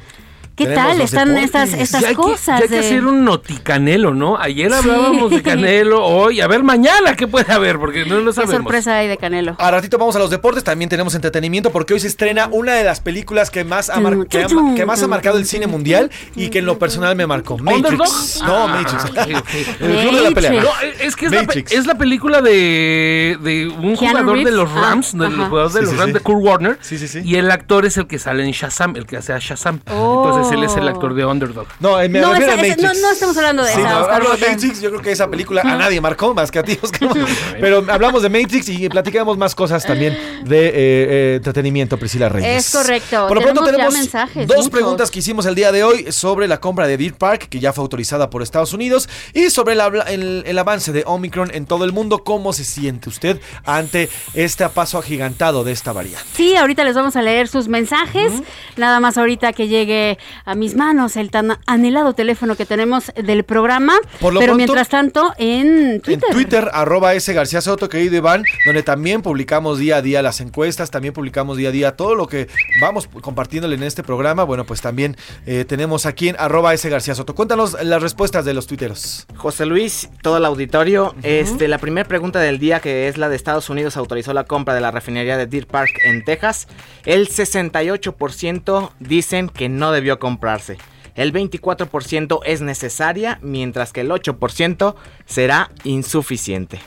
¿Qué 0.56 0.66
tal 0.66 1.00
están 1.00 1.28
deportes. 1.34 1.44
estas, 1.46 1.72
estas 1.80 2.00
Ya 2.02 2.08
hay 2.08 2.14
que- 2.14 2.20
cosas? 2.22 2.58
ya 2.60 2.64
hay 2.64 2.68
que 2.68 2.78
hacer 2.78 3.04
un 3.04 3.24
noticanelo, 3.24 4.14
¿no? 4.14 4.38
Ayer 4.38 4.70
Sí. 4.70 4.76
hablábamos 4.78 5.30
de 5.32 5.42
Canelo, 5.42 6.04
hoy, 6.04 6.40
a 6.40 6.46
ver 6.46 6.62
mañana 6.62 7.14
qué 7.16 7.26
puede 7.26 7.52
haber, 7.52 7.78
porque 7.78 8.04
no 8.04 8.20
lo 8.20 8.30
¿Qué 8.30 8.36
sabemos. 8.36 8.56
sorpresa 8.62 8.96
hay 8.96 9.08
de 9.08 9.16
Canelo? 9.16 9.56
A 9.58 9.70
ratito 9.70 9.98
vamos 9.98 10.14
a 10.14 10.18
los 10.20 10.30
deportes, 10.30 10.62
también 10.62 10.88
tenemos 10.88 11.14
entretenimiento 11.14 11.72
porque 11.72 11.94
hoy 11.94 12.00
se 12.00 12.06
estrena 12.06 12.48
una 12.52 12.74
de 12.74 12.84
las 12.84 13.00
películas 13.00 13.50
que 13.50 13.64
más 13.64 13.90
ha, 13.90 13.98
mar- 14.00 14.26
que 14.28 14.44
ha- 14.44 14.46
que 14.76 14.86
más 14.86 15.02
ha 15.02 15.08
marcado 15.08 15.38
el 15.38 15.46
cine 15.46 15.66
mundial 15.66 16.10
y 16.36 16.50
que 16.50 16.60
en 16.60 16.66
lo 16.66 16.78
personal 16.78 17.16
me 17.16 17.26
marcó. 17.26 17.58
Matrix. 17.58 17.84
¿Underdog? 17.90 18.46
No, 18.46 18.64
Ah, 18.64 18.66
Matrix. 18.68 19.04
ok, 19.04 19.10
ok. 19.38 19.48
El 19.80 19.96
club 20.08 20.14
de 20.14 20.22
la 20.22 20.30
pelea. 20.30 20.62
No, 20.62 20.68
es 21.00 21.16
que 21.16 21.26
es 21.26 21.32
la, 21.32 21.40
pe- 21.40 21.46
Matrix. 21.46 21.72
es 21.72 21.86
la 21.86 21.94
película 21.96 22.40
de, 22.42 23.36
de 23.42 23.66
un 23.68 23.96
Keanu 23.96 24.18
jugador 24.20 24.44
de 24.44 24.50
los 24.52 24.70
Ah, 24.70 24.80
Rams, 24.80 25.12
del 25.18 25.34
ajá. 25.34 25.48
jugador 25.48 25.72
de 25.72 25.78
Sí, 25.80 25.84
los 25.84 25.90
sí, 25.90 25.96
Rams 25.98 26.08
sí. 26.08 26.12
de 26.14 26.20
Kurt 26.20 26.42
Warner. 26.44 26.78
Sí, 26.80 26.98
sí, 26.98 27.08
sí. 27.08 27.22
Y 27.24 27.36
el 27.36 27.50
actor 27.50 27.84
es 27.86 27.96
el 27.96 28.06
que 28.06 28.18
sale 28.18 28.44
en 28.44 28.52
Shazam, 28.52 28.94
el 28.96 29.06
que 29.06 29.16
hace 29.16 29.32
a 29.32 29.38
Shazam. 29.40 29.80
Entonces 29.86 30.43
él 30.52 30.62
es 30.64 30.76
el 30.76 30.86
actor 30.88 31.14
de 31.14 31.24
Underdog. 31.24 31.66
No, 31.80 32.00
eh, 32.00 32.08
me 32.08 32.20
No, 32.20 32.30
refiero 32.32 32.52
esa- 32.52 32.60
a 32.60 32.64
esa- 32.66 32.76
Matrix. 32.76 33.00
no, 33.02 33.06
no 33.08 33.12
estamos 33.12 33.36
hablando 33.36 33.62
de 33.64 33.72
Sí, 33.72 33.80
esa, 33.80 33.90
no, 33.90 34.00
Oscar 34.00 34.14
hablo 34.22 34.36
de. 34.36 34.48
Matrix, 34.50 34.80
yo 34.80 34.90
creo 34.90 35.02
que 35.02 35.12
esa 35.12 35.28
película 35.28 35.62
a 35.62 35.76
nadie 35.76 36.00
marcó 36.00 36.34
más 36.34 36.50
que 36.50 36.58
a 36.58 36.62
ti, 36.62 36.78
Oscar. 36.82 37.08
Pero 37.60 37.84
hablamos 37.88 38.22
de 38.22 38.28
Matrix 38.28 38.68
y 38.68 38.88
platicamos 38.88 39.36
más 39.38 39.54
cosas 39.54 39.84
también 39.84 40.16
de 40.44 40.66
eh, 40.66 40.72
eh, 40.74 41.34
entretenimiento, 41.36 41.96
Priscila 41.98 42.28
Reyes. 42.28 42.66
Es 42.66 42.72
correcto. 42.72 43.26
Por 43.28 43.36
lo 43.36 43.42
pronto 43.42 43.64
Tenemos 43.64 43.92
mensajes, 43.94 44.46
dos 44.46 44.56
muchos. 44.56 44.70
preguntas 44.70 45.10
que 45.10 45.18
hicimos 45.20 45.46
el 45.46 45.54
día 45.54 45.72
de 45.72 45.84
hoy 45.84 46.10
sobre 46.12 46.46
la 46.48 46.60
compra 46.60 46.86
de 46.86 46.96
Deer 46.96 47.14
Park, 47.14 47.48
que 47.48 47.60
ya 47.60 47.72
fue 47.72 47.82
autorizada 47.82 48.30
por 48.30 48.42
Estados 48.42 48.72
Unidos, 48.72 49.08
y 49.32 49.50
sobre 49.50 49.74
el, 49.74 49.80
habla- 49.80 50.04
el- 50.04 50.42
el 50.46 50.58
avance 50.58 50.92
de 50.92 51.02
Omicron 51.06 51.50
en 51.54 51.66
todo 51.66 51.84
el 51.84 51.92
mundo. 51.92 52.22
¿Cómo 52.24 52.52
se 52.52 52.64
siente 52.64 53.08
usted 53.08 53.40
ante 53.64 54.08
este 54.34 54.68
paso 54.68 54.98
agigantado 54.98 55.64
de 55.64 55.72
esta 55.72 55.92
variante? 55.92 56.24
Sí, 56.34 56.56
ahorita 56.56 56.84
les 56.84 56.94
vamos 56.94 57.16
a 57.16 57.22
leer 57.22 57.48
sus 57.48 57.68
mensajes. 57.68 58.32
Nada 58.76 59.00
más 59.00 59.16
ahorita 59.18 59.52
que 59.52 59.68
llegue 59.68 60.18
a 60.44 60.54
mis 60.54 60.74
manos 60.74 61.16
el 61.16 61.30
tan 61.30 61.58
anhelado 61.66 62.14
teléfono 62.14 62.56
que 62.56 62.66
tenemos 62.66 63.12
del 63.14 63.44
programa. 63.44 63.94
Por 64.20 64.32
lo 64.34 64.40
pero 64.40 64.52
pronto- 64.54 64.56
mientras 64.72 64.88
tanto, 64.88 65.32
en 65.38 66.00
Twitter. 66.00 66.28
En 66.28 66.34
Twitter, 66.34 66.70
arroba 66.72 67.14
S 67.14 67.32
García 67.32 67.60
Soto, 67.60 67.88
querido 67.88 68.16
Iván, 68.16 68.44
donde 68.66 68.82
también 68.82 69.22
publicamos 69.22 69.78
día 69.78 69.96
a 69.96 70.02
día 70.02 70.22
las 70.22 70.40
encuestas, 70.40 70.90
también 70.90 71.14
publicamos 71.14 71.56
día 71.56 71.68
a 71.68 71.72
día 71.72 71.96
todo 71.96 72.14
lo 72.14 72.26
que 72.26 72.48
vamos 72.80 73.08
compartiéndole 73.20 73.76
en 73.76 73.82
este 73.82 74.02
programa. 74.02 74.44
Bueno, 74.44 74.64
pues 74.64 74.80
también 74.80 75.16
eh, 75.46 75.64
tenemos 75.66 76.06
aquí 76.06 76.28
en 76.28 76.36
arroba 76.38 76.74
S 76.74 76.88
García 76.88 77.14
Soto. 77.14 77.34
Cuéntanos 77.34 77.76
las 77.82 78.02
respuestas 78.02 78.44
de 78.44 78.54
los 78.54 78.66
tuiteros. 78.66 79.26
José 79.36 79.66
Luis, 79.66 80.08
todo 80.22 80.36
el 80.38 80.44
auditorio. 80.44 81.14
Este, 81.22 81.68
la 81.68 81.78
primera 81.78 82.06
pregunta 82.08 82.40
del 82.40 82.58
día, 82.58 82.80
que 82.80 83.08
es 83.08 83.18
la 83.18 83.28
de 83.28 83.36
Estados 83.36 83.70
Unidos, 83.70 83.96
autorizó 83.96 84.32
la 84.32 84.44
compra 84.44 84.74
de 84.74 84.80
la 84.80 84.90
refinería 84.90 85.36
de 85.36 85.46
Deer 85.46 85.66
Park 85.66 85.90
en 86.04 86.24
Texas. 86.24 86.66
El 87.04 87.28
68% 87.28 88.90
dicen 89.00 89.48
que 89.48 89.68
no 89.68 89.92
debió 89.92 90.18
comprarse. 90.24 90.78
El 91.14 91.34
24% 91.34 92.40
es 92.46 92.62
necesaria, 92.62 93.38
mientras 93.42 93.92
que 93.92 94.00
el 94.00 94.10
8% 94.10 94.94
será 95.26 95.70
insuficiente. 95.84 96.80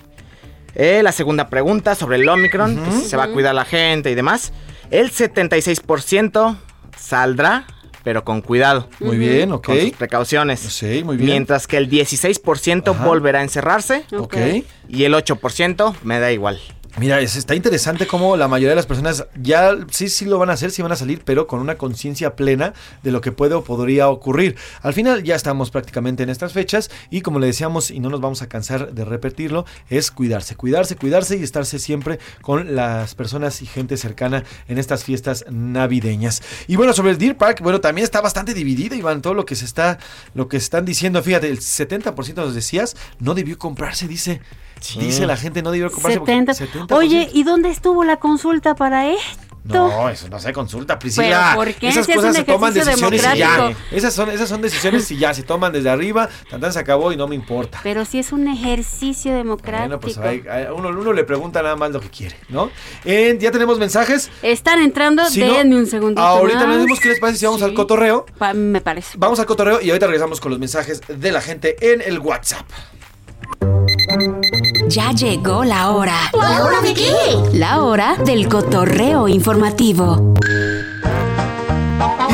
Eh, 0.73 1.01
la 1.03 1.11
segunda 1.11 1.49
pregunta 1.49 1.93
sobre 1.93 2.17
el 2.17 2.27
Omicron, 2.27 2.83
que 2.83 2.91
si 2.93 3.05
se 3.07 3.15
va 3.15 3.25
a 3.25 3.27
cuidar 3.27 3.53
la 3.53 3.63
gente 3.63 4.09
y 4.09 4.15
demás. 4.15 4.53
El 4.89 5.11
76% 5.11 6.57
saldrá, 6.97 7.67
pero 8.03 8.23
con 8.23 8.41
cuidado. 8.41 8.89
Muy 8.99 9.17
bien, 9.17 9.51
ok. 9.51 9.65
Con 9.65 9.81
sus 9.81 9.91
precauciones. 9.91 10.61
Sí, 10.61 11.03
muy 11.03 11.15
bien. 11.15 11.29
Mientras 11.29 11.67
que 11.67 11.77
el 11.77 11.87
16% 11.87 12.89
Ajá. 12.89 13.05
volverá 13.05 13.39
a 13.39 13.43
encerrarse. 13.43 14.03
Ok. 14.17 14.35
Y 14.89 15.03
el 15.03 15.13
8% 15.13 15.93
me 16.03 16.19
da 16.19 16.31
igual. 16.31 16.59
Mira, 16.99 17.21
es- 17.21 17.35
está 17.35 17.53
interesante 17.53 18.07
cómo 18.07 18.35
la 18.37 18.47
mayoría 18.47 18.71
de 18.71 18.75
las 18.75 18.87
personas 18.87 19.27
ya 19.39 19.71
sí, 19.91 20.09
sí 20.09 20.25
lo 20.25 20.39
van 20.39 20.49
a 20.49 20.53
hacer, 20.53 20.71
sí 20.71 20.81
van 20.81 20.91
a 20.91 20.95
salir, 20.95 21.21
pero 21.23 21.45
con 21.45 21.59
una 21.59 21.77
conciencia 21.77 22.35
plena 22.35 22.73
de 23.03 23.11
lo 23.11 23.21
que 23.21 23.31
puede 23.31 23.53
o 23.53 23.63
podría 23.63 24.09
ocurrir. 24.09 24.55
Al 24.81 24.93
final 24.95 25.21
ya 25.23 25.35
estamos 25.35 25.69
prácticamente 25.69 26.23
en 26.23 26.29
estas 26.29 26.53
fechas 26.53 26.89
y 27.11 27.21
como 27.21 27.37
le 27.37 27.45
decíamos 27.45 27.91
y 27.91 27.99
no 27.99 28.09
nos 28.09 28.19
vamos 28.19 28.41
a 28.41 28.49
cansar 28.49 28.93
de 28.93 29.05
repetirlo, 29.05 29.65
es 29.91 30.09
cuidarse, 30.09 30.55
cuidarse, 30.55 30.95
cuidarse 30.95 31.37
y 31.37 31.43
estarse 31.43 31.77
siempre 31.77 32.17
con 32.41 32.75
las 32.75 33.13
personas 33.13 33.61
y 33.61 33.67
gente 33.67 33.95
cercana 33.95 34.43
en 34.67 34.79
estas 34.79 35.03
fiestas 35.03 35.45
navideñas. 35.51 36.41
Y 36.67 36.77
bueno, 36.77 36.93
sobre 36.93 37.11
el 37.11 37.19
Deer 37.19 37.37
Park, 37.37 37.59
bueno, 37.61 37.79
también 37.79 38.05
está 38.05 38.21
bastante 38.21 38.55
dividido, 38.55 38.95
Iván, 38.95 39.21
todo 39.21 39.35
lo 39.35 39.45
que 39.45 39.53
se 39.55 39.65
está, 39.65 39.99
lo 40.33 40.47
que 40.47 40.57
están 40.57 40.83
diciendo, 40.83 41.21
fíjate, 41.21 41.47
el 41.47 41.59
70% 41.59 42.41
nos 42.43 42.55
decías, 42.55 42.95
no 43.19 43.35
debió 43.35 43.59
comprarse, 43.59 44.07
dice. 44.07 44.41
Dice 44.99 45.25
la 45.25 45.37
gente 45.37 45.61
no 45.61 45.71
debió 45.71 45.91
comprarse. 45.91 46.19
porque 46.19 46.31
70. 46.53 46.53
70%. 46.87 46.95
Oye, 46.97 47.29
¿y 47.33 47.43
dónde 47.43 47.69
estuvo 47.69 48.03
la 48.03 48.17
consulta 48.17 48.75
para 48.75 49.07
esto? 49.09 49.43
No, 49.67 50.07
eso 50.07 50.29
no 50.29 50.39
se 50.39 50.53
consulta, 50.53 50.97
Priscila. 50.97 51.49
¿Pero 51.51 51.65
por 51.65 51.73
qué? 51.73 51.89
Esas 51.89 52.05
Si 52.05 52.11
es 52.13 52.15
cosas 52.15 52.29
un 52.29 52.35
se 52.37 52.43
toman 52.45 52.73
decisiones 52.73 53.21
y 53.35 53.37
ya. 53.37 53.75
Esas 53.91 54.13
son, 54.13 54.29
esas 54.29 54.47
son 54.47 54.61
decisiones 54.61 55.11
y 55.11 55.17
ya 55.17 55.33
se 55.33 55.43
toman 55.43 55.73
desde 55.73 55.89
arriba. 55.89 56.29
Tantan 56.49 56.71
se 56.71 56.79
acabó 56.79 57.11
y 57.11 57.17
no 57.17 57.27
me 57.27 57.35
importa. 57.35 57.81
Pero 57.83 58.05
sí 58.05 58.17
es 58.17 58.31
un 58.31 58.47
ejercicio 58.47 59.33
democrático. 59.33 59.87
Bueno, 59.87 59.99
pues 59.99 60.17
hay- 60.19 60.41
hay- 60.49 60.67
uno, 60.73 60.87
uno 60.87 61.11
le 61.11 61.25
pregunta 61.25 61.61
nada 61.61 61.75
más 61.75 61.91
lo 61.91 61.99
que 61.99 62.09
quiere, 62.09 62.37
¿no? 62.47 62.69
Eh, 63.03 63.37
ya 63.41 63.51
tenemos 63.51 63.77
mensajes. 63.77 64.31
Están 64.41 64.79
entrando, 64.81 65.25
Si 65.25 65.41
no, 65.41 65.51
denme 65.53 65.75
un 65.75 65.87
segundito 65.87 66.21
Ahorita 66.21 66.65
les 66.65 66.79
dimos 66.85 67.01
qué 67.01 67.09
les 67.09 67.19
parece 67.19 67.39
si 67.39 67.45
vamos 67.45 67.61
al 67.61 67.73
cotorreo. 67.73 68.25
Pa- 68.37 68.53
me 68.53 68.79
parece. 68.79 69.17
Vamos 69.17 69.37
al 69.41 69.47
cotorreo 69.47 69.81
y 69.81 69.89
ahorita 69.89 70.05
regresamos 70.07 70.39
con 70.39 70.51
los 70.51 70.59
mensajes 70.61 71.01
de 71.09 71.31
la 71.33 71.41
gente 71.41 71.75
en 71.93 72.01
el 72.01 72.19
WhatsApp. 72.19 72.65
Ya 74.89 75.11
llegó 75.11 75.65
la 75.65 75.91
hora. 75.91 76.15
¿La 76.33 76.63
hora 76.63 76.81
de 76.81 76.93
qué? 76.93 77.11
La 77.53 77.83
hora 77.83 78.15
del 78.23 78.47
cotorreo 78.47 79.27
informativo. 79.27 80.33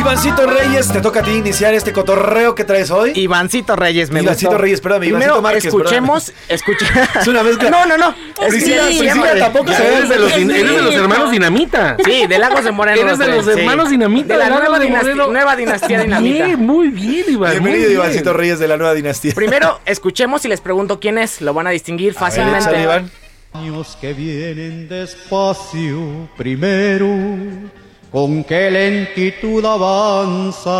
Ivancito 0.04 0.45
Reyes, 0.47 0.89
te 0.91 0.99
toca 0.99 1.22
a 1.22 1.24
ti 1.24 1.32
iniciar 1.32 1.74
este 1.74 1.93
cotorreo 1.93 2.54
que 2.56 2.66
traes 2.66 2.91
hoy. 2.91 3.14
Ivancito 3.16 3.78
Reyes, 3.78 4.12
me 4.12 4.22
Ivancito 4.22 4.49
gustó. 4.51 4.62
Reyes, 4.62 4.76
espérame, 4.80 4.99
Primero, 4.99 5.39
Ivancito 5.39 5.41
Márquez, 5.41 5.66
escuchemos, 5.66 6.34
escuche. 6.49 6.86
Es 7.22 7.28
una 7.28 7.41
mezcla. 7.41 7.70
No, 7.70 7.86
no, 7.86 7.97
no. 7.97 8.14
Priscila, 8.49 8.88
Sí, 8.89 8.99
Priscila 8.99 9.36
tampoco 9.39 9.72
Ya 9.72 9.78
se 9.78 9.84
ve 9.84 9.95
eres 9.95 10.10
de 10.10 10.20
los 10.20 10.32
din- 10.34 10.51
eres 10.54 10.76
de 10.76 10.82
los 10.82 10.93
hermanos 10.95 11.32
Dinamita. 11.32 11.95
Sí, 12.04 12.28
de 12.28 12.38
Lagos 12.38 12.66
de 12.66 12.72
Moreno. 12.74 13.01
Eres 13.01 13.18
de 13.18 13.28
los 13.30 13.47
hermanos 13.47 13.89
Dinamita. 13.89 14.34
De 14.34 14.39
la 14.39 14.49
nueva, 14.49 14.78
dinastía, 14.80 15.14
nueva 15.16 15.56
dinastía 15.56 16.01
Dinamita. 16.01 16.45
Bien, 16.47 16.60
muy 16.60 16.89
bien, 16.89 17.24
Iván. 17.30 17.51
Bienvenido. 17.51 17.91
Ivancito 17.91 18.34
Reyes 18.34 18.60
de 18.60 18.68
la 18.68 18.76
nueva 18.76 18.93
dinastía. 18.93 19.34
Primero, 19.34 19.80
escuchemos 19.86 20.43
y 20.43 20.49
les 20.49 20.60
pregunto 20.60 20.99
quién 20.99 21.18
es. 21.18 21.39
Lo 21.39 21.54
van 21.54 21.68
a 21.68 21.70
distinguir 21.70 22.14
fácilmente. 22.14 22.60
échale, 22.60 22.84
Iván. 22.84 23.12
Años 23.54 23.97
que 24.01 24.14
vienen 24.14 24.89
despacio 24.89 26.28
primero, 26.36 27.08
con 28.14 28.43
qué 28.43 28.70
lentitud 28.70 29.66
avanzan. 29.66 30.72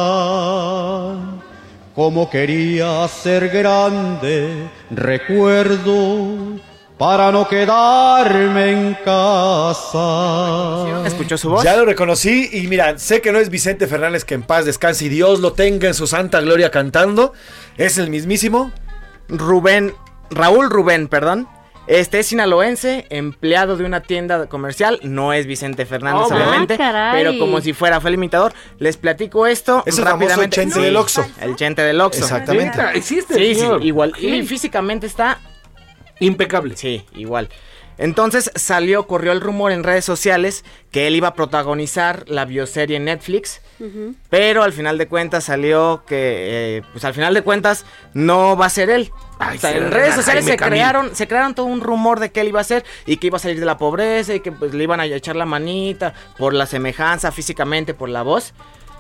Como 1.96 2.30
quería 2.30 3.08
ser 3.08 3.50
grande, 3.50 4.70
recuerdo, 4.92 6.60
para 6.98 7.32
no 7.32 7.48
quedarme 7.48 8.72
en 8.72 8.96
casa. 9.04 9.96
¿Escuchó 11.08 11.36
su 11.40 11.50
voz? 11.50 11.64
Ya 11.64 11.76
lo 11.76 11.86
reconocí 11.86 12.52
y 12.54 12.68
mira, 12.68 13.00
sé 13.00 13.20
que 13.20 13.32
no 13.32 13.40
es 13.40 13.50
Vicente 13.50 13.88
Fernández 13.88 14.26
que 14.26 14.36
en 14.36 14.44
paz 14.44 14.66
descanse 14.66 15.06
y 15.06 15.10
Dios 15.10 15.40
lo 15.40 15.54
tenga 15.54 15.88
en 15.88 15.96
su 15.96 16.06
santa 16.06 16.40
gloria 16.40 16.70
cantando. 16.70 17.34
Es 17.78 17.98
el 17.98 18.12
mismísimo 18.12 18.72
Rubén, 19.28 19.96
Raúl 20.30 20.70
Rubén, 20.70 21.08
perdón. 21.08 21.48
Este 21.86 22.20
es 22.20 22.28
sinaloense, 22.28 23.06
empleado 23.10 23.76
de 23.76 23.84
una 23.84 24.02
tienda 24.02 24.48
comercial. 24.48 25.00
No 25.04 25.34
es 25.34 25.46
Vicente 25.46 25.86
Fernández, 25.86 26.28
Oh, 26.32 26.34
obviamente. 26.34 26.76
ah, 26.76 26.78
caray. 26.78 27.24
pero 27.24 27.38
como 27.40 27.60
si 27.60 27.74
fuera, 27.74 28.00
fue 28.00 28.10
el 28.10 28.14
imitador. 28.16 28.54
Les 28.80 28.96
platico 28.96 29.48
esto 29.48 29.84
Es 29.86 29.98
el 29.98 30.06
rápidamente. 30.06 30.56
Chente 30.56 30.80
del 30.80 30.96
Oxxo. 30.96 31.26
El 31.42 31.56
Chente 31.58 31.82
del 31.82 32.00
Oxxo. 32.00 32.24
Exactamente. 32.24 32.80
Existe, 32.94 33.36
Sí, 33.36 33.56
sí, 33.56 33.66
igual. 33.82 34.14
Sí. 34.18 34.28
Y 34.28 34.46
físicamente 34.46 35.08
está 35.08 35.40
Impecable. 36.20 36.78
Sí, 36.78 37.04
igual. 37.16 37.50
Entonces 37.98 38.52
salió, 38.56 39.08
corrió 39.08 39.32
el 39.32 39.42
rumor 39.42 39.72
en 39.72 39.84
redes 39.84 40.06
sociales 40.06 40.66
que 40.92 41.08
él 41.08 41.16
iba 41.16 41.30
a 41.30 41.34
protagonizar 41.34 42.26
la 42.28 42.46
bioserie 42.46 42.98
en 42.98 43.06
Netflix, 43.06 43.62
pero 44.30 44.64
al 44.64 44.74
final 44.74 44.98
de 44.98 45.08
cuentas 45.08 45.44
salió 45.44 46.04
que, 46.08 46.78
eh, 46.78 46.82
pues 46.92 47.04
al 47.06 47.14
final 47.14 47.34
de 47.34 47.42
cuentas 47.42 47.86
no 48.14 48.56
va 48.56 48.68
a 48.68 48.70
ser 48.70 48.90
él. 48.90 49.12
Ay, 49.40 49.58
O 49.58 49.60
sea, 49.60 49.72
será 49.72 49.86
en 49.86 49.92
redes 49.92 50.16
sociales 50.16 50.46
se 50.46 50.56
Camil. 50.56 50.74
crearon, 50.74 51.16
se 51.16 51.28
crearon 51.28 51.54
todo 51.54 51.66
un 51.66 51.82
rumor 51.82 52.20
de 52.20 52.32
que 52.32 52.42
él 52.42 52.48
iba 52.48 52.62
a 52.62 52.64
ser 52.64 52.84
y 53.06 53.18
que 53.18 53.28
iba 53.28 53.38
a 53.38 53.40
salir 53.40 53.60
de 53.60 53.66
la 53.66 53.78
pobreza 53.78 54.34
y 54.34 54.40
que 54.40 54.52
pues, 54.52 54.74
le 54.74 54.84
iban 54.84 55.00
a 55.00 55.06
echar 55.06 55.36
la 55.36 55.46
manita 55.46 56.14
por 56.38 56.54
la 56.54 56.66
semejanza 56.66 57.32
físicamente, 57.32 57.94
por 57.94 58.10
la 58.10 58.22
voz. 58.22 58.54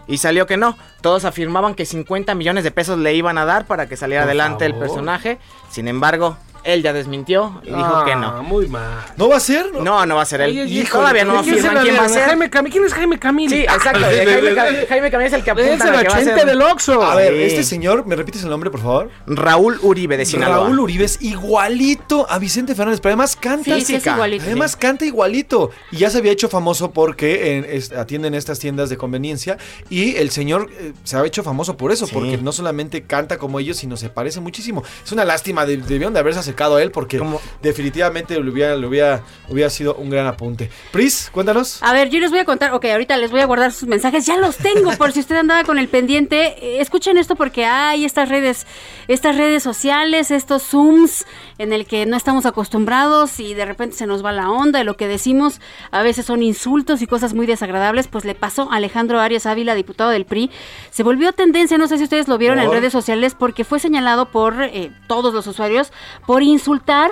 Y 0.07 0.17
salió 0.17 0.45
que 0.45 0.57
no. 0.57 0.77
Todos 1.01 1.23
afirmaban 1.23 1.75
que 1.75 1.85
50 1.85 2.35
millones 2.35 2.63
de 2.63 2.71
pesos 2.71 2.99
le 2.99 3.13
iban 3.13 3.37
a 3.37 3.45
dar 3.45 3.65
para 3.65 3.87
que 3.87 3.95
saliera 3.95 4.23
Por 4.23 4.29
adelante 4.29 4.65
el 4.65 4.75
personaje. 4.75 5.39
Sin 5.69 5.87
embargo, 5.87 6.37
él 6.63 6.81
ya 6.83 6.93
desmintió 6.93 7.61
y 7.63 7.67
dijo 7.67 7.79
Ah, 7.83 8.03
que 8.05 8.15
no. 8.15 8.43
Muy 8.43 8.67
mal. 8.67 9.03
¿No 9.17 9.27
va 9.29 9.37
a 9.37 9.39
ser? 9.39 9.71
No, 9.73 10.05
no 10.05 10.15
va 10.15 10.21
a 10.21 10.25
ser 10.25 10.41
él. 10.41 10.51
Oye, 10.51 10.65
Y 10.65 10.79
híjole, 10.79 11.01
todavía 11.01 11.25
no 11.25 11.41
¿quién 11.43 11.55
se 11.55 11.61
afirman 11.67 11.83
quién 11.83 11.97
va 11.97 12.05
a 12.05 12.09
ser. 12.09 12.23
Jaime 12.25 12.49
Camil. 12.49 12.71
¿Quién 12.71 12.85
es 12.85 12.93
Jaime 12.93 13.19
Camil? 13.19 13.49
Sí, 13.49 13.61
exacto. 13.63 13.99
Jaime, 14.03 14.55
Cam- 14.55 14.87
Jaime 14.87 15.11
Camil 15.11 15.27
es 15.27 15.33
el 15.33 15.43
que 15.43 15.51
apunta 15.51 15.73
Es 15.73 15.81
a 15.81 15.87
el 15.87 16.01
que 16.01 16.07
va 16.09 16.15
a 16.15 16.23
ser. 16.23 16.45
del 16.45 16.61
Oxxo. 16.61 17.01
A 17.03 17.15
ver, 17.15 17.33
Sí. 17.33 17.41
este 17.43 17.63
señor, 17.63 18.05
¿me 18.05 18.15
repites 18.15 18.43
el 18.43 18.49
nombre, 18.49 18.69
por 18.69 18.81
favor? 18.81 19.09
Raúl 19.27 19.77
Uribe 19.81 20.17
de 20.17 20.25
Sinaloa. 20.25 20.57
Raúl 20.65 20.79
Uribe 20.79 21.05
es 21.05 21.19
igualito 21.21 22.25
a 22.29 22.39
Vicente 22.39 22.75
Fernández, 22.75 22.99
pero 23.01 23.11
además 23.11 23.35
canta. 23.35 23.75
Sí, 23.75 23.81
sí, 23.81 23.95
es 23.95 24.05
igualito. 24.05 24.43
Además 24.45 24.75
canta 24.75 25.05
igualito. 25.05 25.71
Y 25.91 25.97
ya 25.97 26.09
se 26.09 26.17
había 26.17 26.31
hecho 26.31 26.49
famoso 26.49 26.91
porque 26.91 27.57
en- 27.57 27.65
es- 27.65 27.91
atienden 27.91 28.33
estas 28.33 28.59
tiendas 28.59 28.89
de 28.89 28.97
conveniencia. 28.97 29.57
Y 29.89 30.15
el 30.17 30.31
señor 30.31 30.69
eh, 30.79 30.93
se 31.03 31.17
ha 31.17 31.25
hecho 31.25 31.43
famoso 31.43 31.77
por 31.77 31.91
eso, 31.91 32.07
Sí. 32.07 32.13
porque 32.13 32.37
no 32.37 32.51
solamente 32.51 33.03
canta 33.03 33.37
como 33.37 33.59
ellos, 33.59 33.77
sino 33.77 33.97
se 33.97 34.09
parece 34.09 34.39
muchísimo. 34.39 34.83
Es 35.03 35.11
una 35.11 35.25
lástima, 35.25 35.65
de- 35.65 35.77
debieron 35.77 36.13
de 36.13 36.19
haberse 36.19 36.39
acercado 36.53 36.75
a 36.75 36.83
él 36.83 36.91
porque 36.91 37.19
definitivamente 37.61 38.39
le 38.39 38.49
hubiera, 38.49 38.75
le 38.75 38.85
hubiera, 38.85 39.23
hubiera 39.49 39.69
sido 39.69 39.95
un 39.95 40.09
gran 40.09 40.27
apunte. 40.27 40.69
Pris, 40.91 41.29
cuéntanos. 41.31 41.81
A 41.81 41.93
ver, 41.93 42.09
yo 42.09 42.19
les 42.19 42.29
voy 42.29 42.39
a 42.39 42.45
contar, 42.45 42.73
ok, 42.73 42.85
ahorita 42.85 43.17
les 43.17 43.31
voy 43.31 43.41
a 43.41 43.45
guardar 43.45 43.71
sus 43.71 43.89
mensajes, 43.89 44.25
ya 44.25 44.37
los 44.37 44.57
tengo 44.57 44.91
por 44.97 45.11
si 45.11 45.19
usted 45.19 45.35
andaba 45.35 45.63
con 45.63 45.79
el 45.79 45.87
pendiente. 45.87 46.55
Eh, 46.61 46.81
escuchen 46.81 47.17
esto 47.17 47.35
porque 47.35 47.65
hay 47.65 48.05
estas 48.05 48.29
redes, 48.29 48.67
estas 49.07 49.35
redes 49.35 49.63
sociales, 49.63 50.29
estos 50.29 50.63
Zooms 50.63 51.25
en 51.57 51.73
el 51.73 51.87
que 51.87 52.05
no 52.05 52.15
estamos 52.17 52.45
acostumbrados 52.45 53.39
y 53.39 53.55
de 53.55 53.65
repente 53.65 53.95
se 53.95 54.05
nos 54.05 54.23
va 54.23 54.31
la 54.31 54.51
onda 54.51 54.81
y 54.81 54.83
lo 54.83 54.95
que 54.95 55.07
decimos 55.07 55.59
a 55.91 56.03
veces 56.03 56.25
son 56.25 56.43
insultos 56.43 57.01
y 57.01 57.07
cosas 57.07 57.33
muy 57.33 57.47
desagradables, 57.47 58.07
pues 58.07 58.25
le 58.25 58.35
pasó 58.35 58.71
a 58.71 58.75
Alejandro 58.75 59.19
Arias 59.19 59.47
Ávila, 59.47 59.73
diputado 59.73 60.11
del 60.11 60.25
PRI. 60.25 60.51
Se 60.91 61.01
volvió 61.01 61.33
tendencia, 61.33 61.77
no 61.77 61.87
sé 61.87 61.97
si 61.97 62.03
ustedes 62.03 62.27
lo 62.27 62.37
vieron 62.37 62.59
en 62.59 62.69
redes 62.69 62.93
sociales, 62.93 63.35
porque 63.37 63.63
fue 63.63 63.79
señalado 63.79 64.29
por 64.29 64.61
eh, 64.61 64.91
todos 65.07 65.33
los 65.33 65.47
usuarios 65.47 65.91
por 66.27 66.42
insultar 66.45 67.11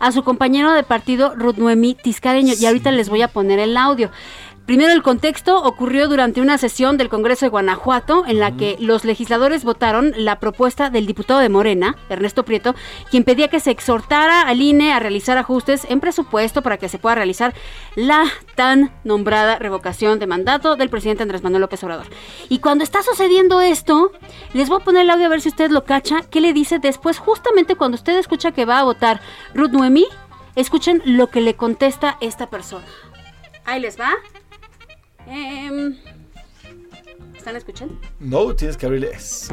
a 0.00 0.12
su 0.12 0.24
compañero 0.24 0.72
de 0.72 0.82
partido 0.82 1.34
Ruth 1.36 1.56
Noemí 1.56 1.94
Tiscareño. 1.94 2.54
Y 2.58 2.66
ahorita 2.66 2.90
les 2.90 3.08
voy 3.08 3.22
a 3.22 3.28
poner 3.28 3.58
el 3.58 3.76
audio. 3.76 4.10
Primero 4.70 4.92
el 4.92 5.02
contexto 5.02 5.60
ocurrió 5.64 6.06
durante 6.06 6.40
una 6.40 6.56
sesión 6.56 6.96
del 6.96 7.08
Congreso 7.08 7.44
de 7.44 7.50
Guanajuato 7.50 8.22
en 8.28 8.38
la 8.38 8.56
que 8.56 8.76
los 8.78 9.04
legisladores 9.04 9.64
votaron 9.64 10.14
la 10.16 10.38
propuesta 10.38 10.90
del 10.90 11.06
diputado 11.06 11.40
de 11.40 11.48
Morena, 11.48 11.96
Ernesto 12.08 12.44
Prieto, 12.44 12.76
quien 13.10 13.24
pedía 13.24 13.48
que 13.48 13.58
se 13.58 13.72
exhortara 13.72 14.42
al 14.42 14.62
INE 14.62 14.92
a 14.92 15.00
realizar 15.00 15.38
ajustes 15.38 15.88
en 15.88 15.98
presupuesto 15.98 16.62
para 16.62 16.76
que 16.76 16.88
se 16.88 16.98
pueda 16.98 17.16
realizar 17.16 17.52
la 17.96 18.26
tan 18.54 18.92
nombrada 19.02 19.58
revocación 19.58 20.20
de 20.20 20.28
mandato 20.28 20.76
del 20.76 20.88
presidente 20.88 21.24
Andrés 21.24 21.42
Manuel 21.42 21.62
López 21.62 21.82
Obrador. 21.82 22.06
Y 22.48 22.60
cuando 22.60 22.84
está 22.84 23.02
sucediendo 23.02 23.60
esto, 23.60 24.12
les 24.52 24.68
voy 24.68 24.80
a 24.80 24.84
poner 24.84 25.02
el 25.02 25.10
audio 25.10 25.26
a 25.26 25.30
ver 25.30 25.40
si 25.40 25.48
usted 25.48 25.72
lo 25.72 25.82
cacha, 25.82 26.20
qué 26.30 26.40
le 26.40 26.52
dice 26.52 26.78
después, 26.78 27.18
justamente 27.18 27.74
cuando 27.74 27.96
usted 27.96 28.16
escucha 28.16 28.52
que 28.52 28.66
va 28.66 28.78
a 28.78 28.84
votar 28.84 29.20
Ruth 29.52 29.72
Noemí, 29.72 30.06
escuchen 30.54 31.02
lo 31.04 31.26
que 31.26 31.40
le 31.40 31.56
contesta 31.56 32.18
esta 32.20 32.48
persona. 32.48 32.86
Ahí 33.64 33.80
les 33.80 33.98
va. 33.98 34.10
Em, 35.30 35.96
¿Están 37.36 37.56
escuchando? 37.56 37.98
No, 38.18 38.54
tienes 38.54 38.76
que 38.76 38.86
abrirle. 38.86 39.10
Es- 39.14 39.50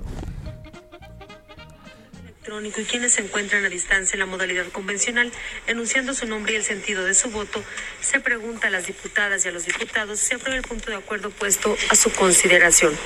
electrónico 2.24 2.80
y 2.82 2.86
quienes 2.86 3.14
se 3.14 3.22
encuentran 3.22 3.66
a 3.66 3.70
distancia 3.70 4.16
en 4.16 4.20
la 4.22 4.26
modalidad 4.26 4.66
convencional, 4.72 5.32
enunciando 5.68 6.14
su 6.14 6.26
nombre 6.26 6.54
y 6.54 6.56
el 6.56 6.64
sentido 6.64 7.04
de 7.04 7.14
su 7.14 7.30
voto, 7.30 7.62
se 8.02 8.20
pregunta 8.22 8.68
a 8.68 8.70
las 8.70 8.88
diputadas 8.88 9.46
y 9.46 9.50
a 9.50 9.52
los 9.52 9.66
diputados 9.66 10.20
si 10.20 10.34
aprueba 10.36 10.56
el 10.56 10.64
punto 10.64 10.90
de 10.90 10.96
acuerdo 10.96 11.30
puesto 11.30 11.76
a 11.90 11.96
su 11.96 12.10
consideración. 12.12 12.98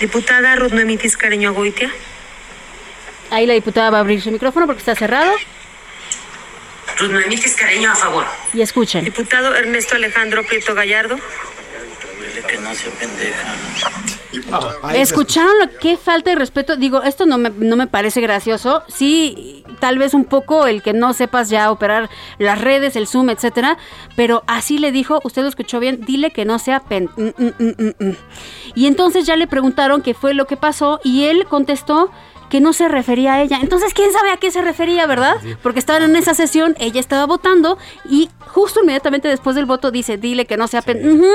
Diputada 0.00 0.56
Ruth 0.56 0.72
Noemí 0.72 0.96
Tiscareño 0.96 1.50
Agoitia. 1.50 1.90
Ahí 3.30 3.44
la 3.46 3.52
diputada 3.54 3.90
va 3.90 3.98
a 3.98 4.00
abrir 4.00 4.20
su 4.22 4.30
micrófono 4.30 4.64
porque 4.66 4.80
está 4.80 4.94
cerrado. 4.94 5.32
Ruth 6.98 7.10
Noemí 7.10 7.36
Tiscareño 7.36 7.90
a 7.92 7.94
favor. 7.94 8.24
Y 8.54 8.62
escuchen. 8.62 9.04
Diputado 9.04 9.54
Ernesto 9.54 9.94
Alejandro 9.96 10.44
Prieto 10.46 10.74
Gallardo. 10.74 11.18
Que 12.46 12.58
no 12.58 12.74
se 12.74 12.90
pendeja. 12.90 13.54
¿Escucharon 14.94 15.58
lo 15.60 15.78
qué 15.78 15.96
falta 15.96 16.30
de 16.30 16.36
respeto? 16.36 16.76
Digo, 16.76 17.02
esto 17.02 17.26
no 17.26 17.38
me, 17.38 17.50
no 17.50 17.76
me 17.76 17.86
parece 17.86 18.20
gracioso. 18.20 18.82
Sí, 18.88 19.64
tal 19.80 19.98
vez 19.98 20.14
un 20.14 20.24
poco 20.24 20.66
el 20.66 20.82
que 20.82 20.92
no 20.92 21.12
sepas 21.12 21.50
ya 21.50 21.70
operar 21.70 22.08
las 22.38 22.60
redes, 22.60 22.96
el 22.96 23.06
Zoom, 23.06 23.30
etcétera. 23.30 23.78
Pero 24.16 24.44
así 24.46 24.78
le 24.78 24.92
dijo, 24.92 25.20
usted 25.24 25.42
lo 25.42 25.48
escuchó 25.48 25.80
bien, 25.80 26.00
dile 26.04 26.30
que 26.30 26.44
no 26.44 26.58
sea 26.58 26.80
pen. 26.80 27.10
mm, 27.16 27.30
mm, 27.38 28.06
mm. 28.06 28.16
Y 28.74 28.86
entonces 28.86 29.26
ya 29.26 29.36
le 29.36 29.46
preguntaron 29.46 30.02
qué 30.02 30.14
fue 30.14 30.34
lo 30.34 30.46
que 30.46 30.56
pasó 30.56 31.00
y 31.04 31.24
él 31.24 31.46
contestó 31.46 32.10
que 32.52 32.60
no 32.60 32.74
se 32.74 32.86
refería 32.86 33.32
a 33.32 33.42
ella. 33.42 33.60
Entonces, 33.62 33.94
¿quién 33.94 34.12
sabe 34.12 34.30
a 34.30 34.36
qué 34.36 34.50
se 34.50 34.60
refería, 34.60 35.06
verdad? 35.06 35.36
Porque 35.62 35.78
estaban 35.78 36.02
en 36.02 36.16
esa 36.16 36.34
sesión, 36.34 36.76
ella 36.78 37.00
estaba 37.00 37.24
votando 37.24 37.78
y 38.04 38.28
justo 38.46 38.80
inmediatamente 38.82 39.26
después 39.26 39.56
del 39.56 39.64
voto 39.64 39.90
dice, 39.90 40.18
dile 40.18 40.44
que 40.44 40.58
no 40.58 40.68
sea 40.68 40.82
pen. 40.82 41.16
Ujú. 41.16 41.30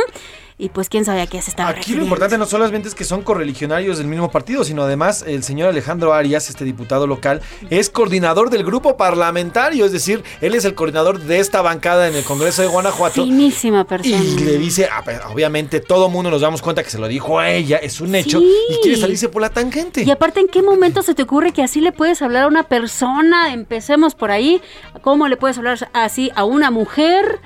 Y 0.60 0.70
pues, 0.70 0.90
¿quién 0.90 1.06
sabe 1.06 1.22
a 1.22 1.28
qué 1.28 1.40
se 1.40 1.52
estaba 1.52 1.70
Aquí 1.70 1.94
lo 1.94 2.02
importante 2.02 2.36
no 2.36 2.48
solamente 2.48 2.88
es 2.88 2.96
que 2.96 3.04
son 3.04 3.22
correligionarios 3.22 4.00
del 4.00 4.08
mismo 4.08 4.32
partido, 4.32 4.64
sino 4.64 4.82
además 4.82 5.24
el 5.28 5.44
señor 5.44 5.70
Alejandro 5.70 6.14
Arias, 6.14 6.50
este 6.50 6.66
diputado 6.66 7.06
local, 7.06 7.42
es 7.70 7.92
coordinador 7.92 8.50
del 8.50 8.64
grupo 8.64 8.98
parlamentario, 8.98 9.86
es 9.86 9.92
decir, 9.92 10.24
él 10.42 10.56
es 10.56 10.66
el 10.66 10.74
coordinador 10.74 11.20
de 11.20 11.40
esta 11.40 11.62
bancada 11.62 12.08
en 12.08 12.16
el 12.16 12.24
Congreso 12.24 12.64
de 12.64 12.70
Guanajuato. 12.70 13.24
Finísima 13.24 13.84
persona. 13.84 14.18
Y 14.18 14.40
le 14.40 14.58
dice, 14.58 14.90
ah, 14.92 15.02
pues, 15.04 15.20
obviamente 15.32 15.80
todo 15.80 16.10
mundo 16.10 16.32
nos 16.32 16.42
damos 16.42 16.64
cuenta 16.64 16.82
que 16.84 16.90
se 16.90 16.98
lo 16.98 17.08
dijo 17.08 17.38
a 17.38 17.52
ella, 17.52 17.78
es 17.78 18.02
un 18.02 18.16
hecho, 18.16 18.40
Sí. 18.40 18.52
y 18.72 18.82
quiere 18.82 18.98
salirse 18.98 19.30
por 19.30 19.44
la 19.44 19.50
tangente. 19.52 20.02
Y 20.04 20.10
aparte, 20.10 20.40
¿en 20.40 20.48
qué 20.48 20.64
momento 20.64 21.04
se 21.04 21.14
te 21.14 21.22
ocurre 21.22 21.52
que 21.52 21.62
así 21.62 21.82
le 21.82 21.92
puedes 21.92 22.24
hablar 22.24 22.46
a 22.46 22.48
una 22.48 22.64
persona? 22.64 23.54
Empecemos 23.54 24.16
por 24.16 24.32
ahí. 24.32 24.60
¿Cómo 25.02 25.28
le 25.28 25.38
puedes 25.38 25.60
hablar 25.60 25.88
así 25.94 26.32
a 26.36 26.46
una 26.46 26.72
mujer? 26.72 27.40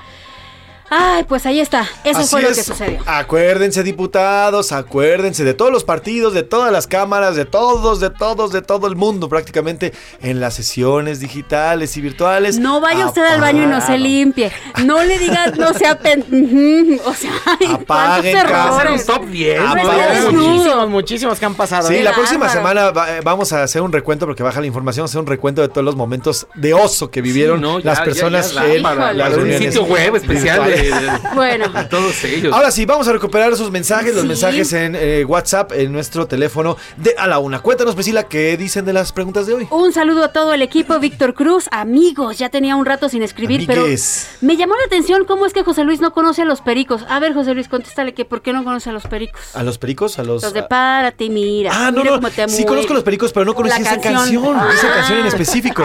Ay, 0.94 1.24
pues 1.24 1.46
ahí 1.46 1.62
está. 1.62 1.88
Eso 2.04 2.20
Así 2.20 2.30
fue 2.30 2.42
lo 2.42 2.50
es. 2.50 2.58
que 2.58 2.64
sucedió. 2.64 3.00
Acuérdense, 3.06 3.82
diputados, 3.82 4.74
acuérdense 4.74 5.46
de 5.46 5.54
todos 5.54 5.72
los 5.72 5.86
partidos, 5.86 6.34
de 6.34 6.44
todas 6.44 6.70
las 6.70 6.86
cámaras, 6.86 7.38
de 7.38 7.46
todos, 7.46 8.02
de 8.02 8.10
todos, 8.10 8.52
de 8.52 8.62
todo 8.62 8.88
el 8.88 8.98
mundo, 8.98 9.30
prácticamente 9.30 9.94
en 10.22 10.42
las 10.42 10.54
sesiones 10.56 11.22
digitales 11.22 11.96
y 11.96 12.02
virtuales. 12.02 12.60
No 12.60 12.82
vaya 12.82 13.08
usted 13.08 13.24
al 13.24 13.40
baño 13.40 13.64
y 13.64 13.68
no 13.68 13.80
se 13.80 13.98
limpie. 13.98 14.52
No 14.84 15.02
le 15.02 15.18
diga, 15.18 15.48
no 15.58 15.74
sea 15.74 15.98
pen... 15.98 17.00
O 17.06 17.14
sea, 17.14 17.32
Apaguen 17.74 18.36
errores. 18.38 19.06
Top 19.06 19.26
10. 19.26 19.60
Ah, 19.62 19.76
pues, 19.82 20.34
muchísimos, 20.34 20.90
muchísimos 20.90 21.40
que 21.40 21.46
han 21.46 21.56
pasado. 21.56 21.88
Sí, 21.88 21.96
¿eh? 21.96 22.04
la 22.04 22.14
próxima 22.14 22.50
semana 22.50 22.92
va- 22.92 23.18
eh, 23.18 23.22
vamos 23.24 23.54
a 23.54 23.64
hacer 23.64 23.82
un 23.82 23.94
recuento 23.94 24.26
porque 24.26 24.44
baja 24.44 24.60
la 24.60 24.68
información, 24.68 25.06
hacer 25.06 25.22
un 25.22 25.28
recuento 25.28 25.62
de 25.62 25.70
todos 25.70 25.86
los 25.86 25.96
momentos 25.96 26.48
de 26.56 26.74
oso 26.74 27.10
que 27.10 27.22
vivieron 27.22 27.58
Sí, 27.60 27.62
no, 27.64 27.80
ya, 27.80 27.86
las 27.86 27.98
ya, 28.00 28.04
personas 28.04 28.54
ya, 28.54 28.66
en 28.66 28.84
las 28.84 28.94
para 28.96 29.12
un 29.30 29.36
reuniones 29.36 29.74
sitio 29.74 29.84
web 29.86 30.16
especial 30.18 30.64
de- 30.66 30.66
virtuales. 30.66 30.81
De- 30.90 31.12
Bueno. 31.36 31.66
A 31.74 31.88
todos 31.88 32.24
ellos. 32.24 32.54
Ahora 32.54 32.72
sí, 32.72 32.86
vamos 32.86 33.08
a 33.08 33.14
recuperar 33.14 33.52
esos 33.52 33.72
mensajes, 33.72 34.14
los 34.14 34.22
Sí. 34.24 34.28
mensajes 34.28 34.74
en 34.74 34.96
eh, 34.96 35.26
WhatsApp, 35.26 35.72
en 35.74 35.92
nuestro 35.92 36.28
teléfono 36.28 36.78
de 36.98 37.16
A 37.18 37.28
la 37.28 37.40
Una. 37.40 37.60
Cuéntanos, 37.60 37.96
Priscila, 37.96 38.24
¿qué 38.24 38.58
dicen 38.58 38.86
de 38.86 38.94
las 38.94 39.12
preguntas 39.12 39.48
de 39.48 39.54
hoy? 39.54 39.68
Un 39.72 39.94
saludo 39.94 40.24
a 40.26 40.28
todo 40.34 40.54
el 40.54 40.62
equipo, 40.62 40.98
Víctor 41.00 41.34
Cruz, 41.34 41.68
amigos, 41.72 42.38
ya 42.38 42.50
tenía 42.50 42.76
un 42.76 42.86
rato 42.86 43.10
sin 43.10 43.24
escribir, 43.24 43.62
Amigues. 43.70 44.28
pero 44.40 44.48
me 44.48 44.58
llamó 44.58 44.76
la 44.76 44.86
atención 44.86 45.26
cómo 45.26 45.46
es 45.46 45.54
que 45.54 45.64
José 45.64 45.84
Luis 45.84 46.02
no 46.02 46.14
conoce 46.14 46.42
a 46.42 46.46
los 46.46 46.62
pericos. 46.62 47.04
A 47.10 47.20
ver, 47.20 47.34
José 47.34 47.54
Luis, 47.54 47.68
contéstale 47.68 48.14
que 48.14 48.26
por 48.26 48.42
qué 48.42 48.54
no 48.54 48.64
conoce 48.64 48.90
a 48.90 48.94
los 48.94 49.04
pericos. 49.04 49.40
¿A 49.56 49.64
los 49.64 49.78
pericos? 49.78 50.20
¿A 50.20 50.24
los...? 50.24 50.44
Los 50.44 50.54
de 50.54 50.64
párate, 50.64 51.30
mira. 51.30 51.72
Ah, 51.74 51.92
no, 51.92 52.00
mira 52.00 52.12
no. 52.12 52.18
cómo 52.18 52.30
te 52.30 52.48
Sí 52.50 52.66
conozco 52.66 52.92
eh. 52.92 52.96
los 52.96 53.04
pericos, 53.04 53.32
pero 53.34 53.46
no 53.46 53.54
conocí 53.54 53.82
La 53.82 53.92
esa 53.92 54.02
canción. 54.02 54.58
Esa 54.72 54.94
canción 54.94 55.20
en 55.20 55.26
específico. 55.28 55.84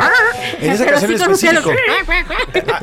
En 0.61 0.73
esa 0.73 0.85
Pero 0.85 0.93
canción 0.99 1.13
en 1.13 1.19
sí 1.19 1.25
conocí 1.25 1.47
a 1.49 1.53
los- 1.53 1.65
específico. 1.67 2.75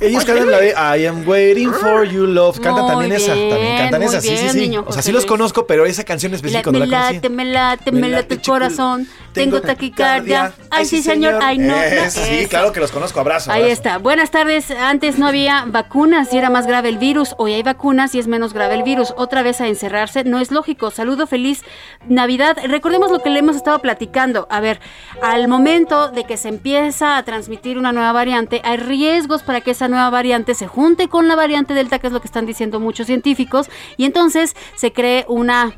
Ellos 0.00 0.24
cantan 0.24 0.50
la 0.50 0.58
de 0.58 0.70
I 0.70 1.06
am 1.06 1.26
waiting 1.26 1.72
for 1.72 2.04
you 2.04 2.26
love. 2.26 2.60
Cantan 2.60 2.84
Muy 2.84 2.92
también 2.92 3.12
esa. 3.12 3.28
También 3.28 3.78
cantan 3.78 4.02
esa. 4.02 4.20
Sí, 4.20 4.36
sí, 4.36 4.48
sí. 4.50 4.76
o 4.76 4.92
sea, 4.92 5.02
sí 5.02 5.12
los 5.12 5.26
conozco, 5.26 5.66
pero 5.66 5.86
esa 5.86 6.04
canción 6.04 6.32
me 6.32 6.38
no 6.38 6.78
la 6.78 6.86
late, 6.86 7.28
me 7.28 7.44
late, 7.44 7.92
me 7.92 8.00
Me 8.00 8.08
late 8.08 8.34
el 8.34 8.42
corazón. 8.42 9.08
Tengo 9.32 9.60
taquicardia. 9.60 10.52
Ay, 10.70 10.86
sí, 10.86 11.02
señor. 11.02 11.38
Ay, 11.42 11.58
no. 11.58 11.74
no. 11.76 12.10
Sí, 12.10 12.46
claro 12.48 12.72
que 12.72 12.80
los 12.80 12.90
conozco. 12.90 13.20
Abrazo. 13.20 13.50
Ahí 13.50 13.62
abrazo. 13.62 13.72
está. 13.72 13.98
Buenas 13.98 14.30
tardes. 14.30 14.70
Antes 14.70 15.18
no 15.18 15.26
había 15.26 15.64
vacunas 15.66 16.32
y 16.32 16.38
era 16.38 16.50
más 16.50 16.66
grave 16.66 16.88
el 16.88 16.98
virus. 16.98 17.34
Hoy 17.38 17.52
hay 17.52 17.62
vacunas 17.62 18.14
y 18.14 18.18
es 18.18 18.26
menos 18.26 18.54
grave 18.54 18.74
el 18.74 18.82
virus. 18.82 19.12
Otra 19.16 19.42
vez 19.42 19.60
a 19.60 19.68
encerrarse 19.68 20.24
no 20.24 20.40
es 20.40 20.50
lógico. 20.50 20.90
Saludo, 20.90 21.26
feliz 21.26 21.62
Navidad. 22.08 22.56
Recordemos 22.66 23.10
lo 23.10 23.20
que 23.20 23.30
le 23.30 23.40
hemos 23.40 23.56
estado 23.56 23.80
platicando. 23.80 24.46
A 24.50 24.60
ver, 24.60 24.80
al 25.22 25.48
momento 25.48 26.08
de 26.08 26.24
que 26.24 26.36
se 26.36 26.48
empieza 26.48 27.16
a 27.16 27.22
transmitir 27.24 27.78
una 27.78 27.92
nueva 27.92 28.12
variante, 28.12 28.60
hay 28.64 28.78
riesgos 28.78 29.42
para 29.42 29.60
que 29.60 29.72
esa 29.72 29.85
nueva 29.88 30.10
variante 30.10 30.54
se 30.54 30.66
junte 30.66 31.08
con 31.08 31.28
la 31.28 31.36
variante 31.36 31.74
Delta, 31.74 31.98
que 31.98 32.06
es 32.08 32.12
lo 32.12 32.20
que 32.20 32.26
están 32.26 32.46
diciendo 32.46 32.80
muchos 32.80 33.06
científicos, 33.06 33.68
y 33.96 34.04
entonces 34.04 34.54
se 34.74 34.92
cree 34.92 35.24
una 35.28 35.74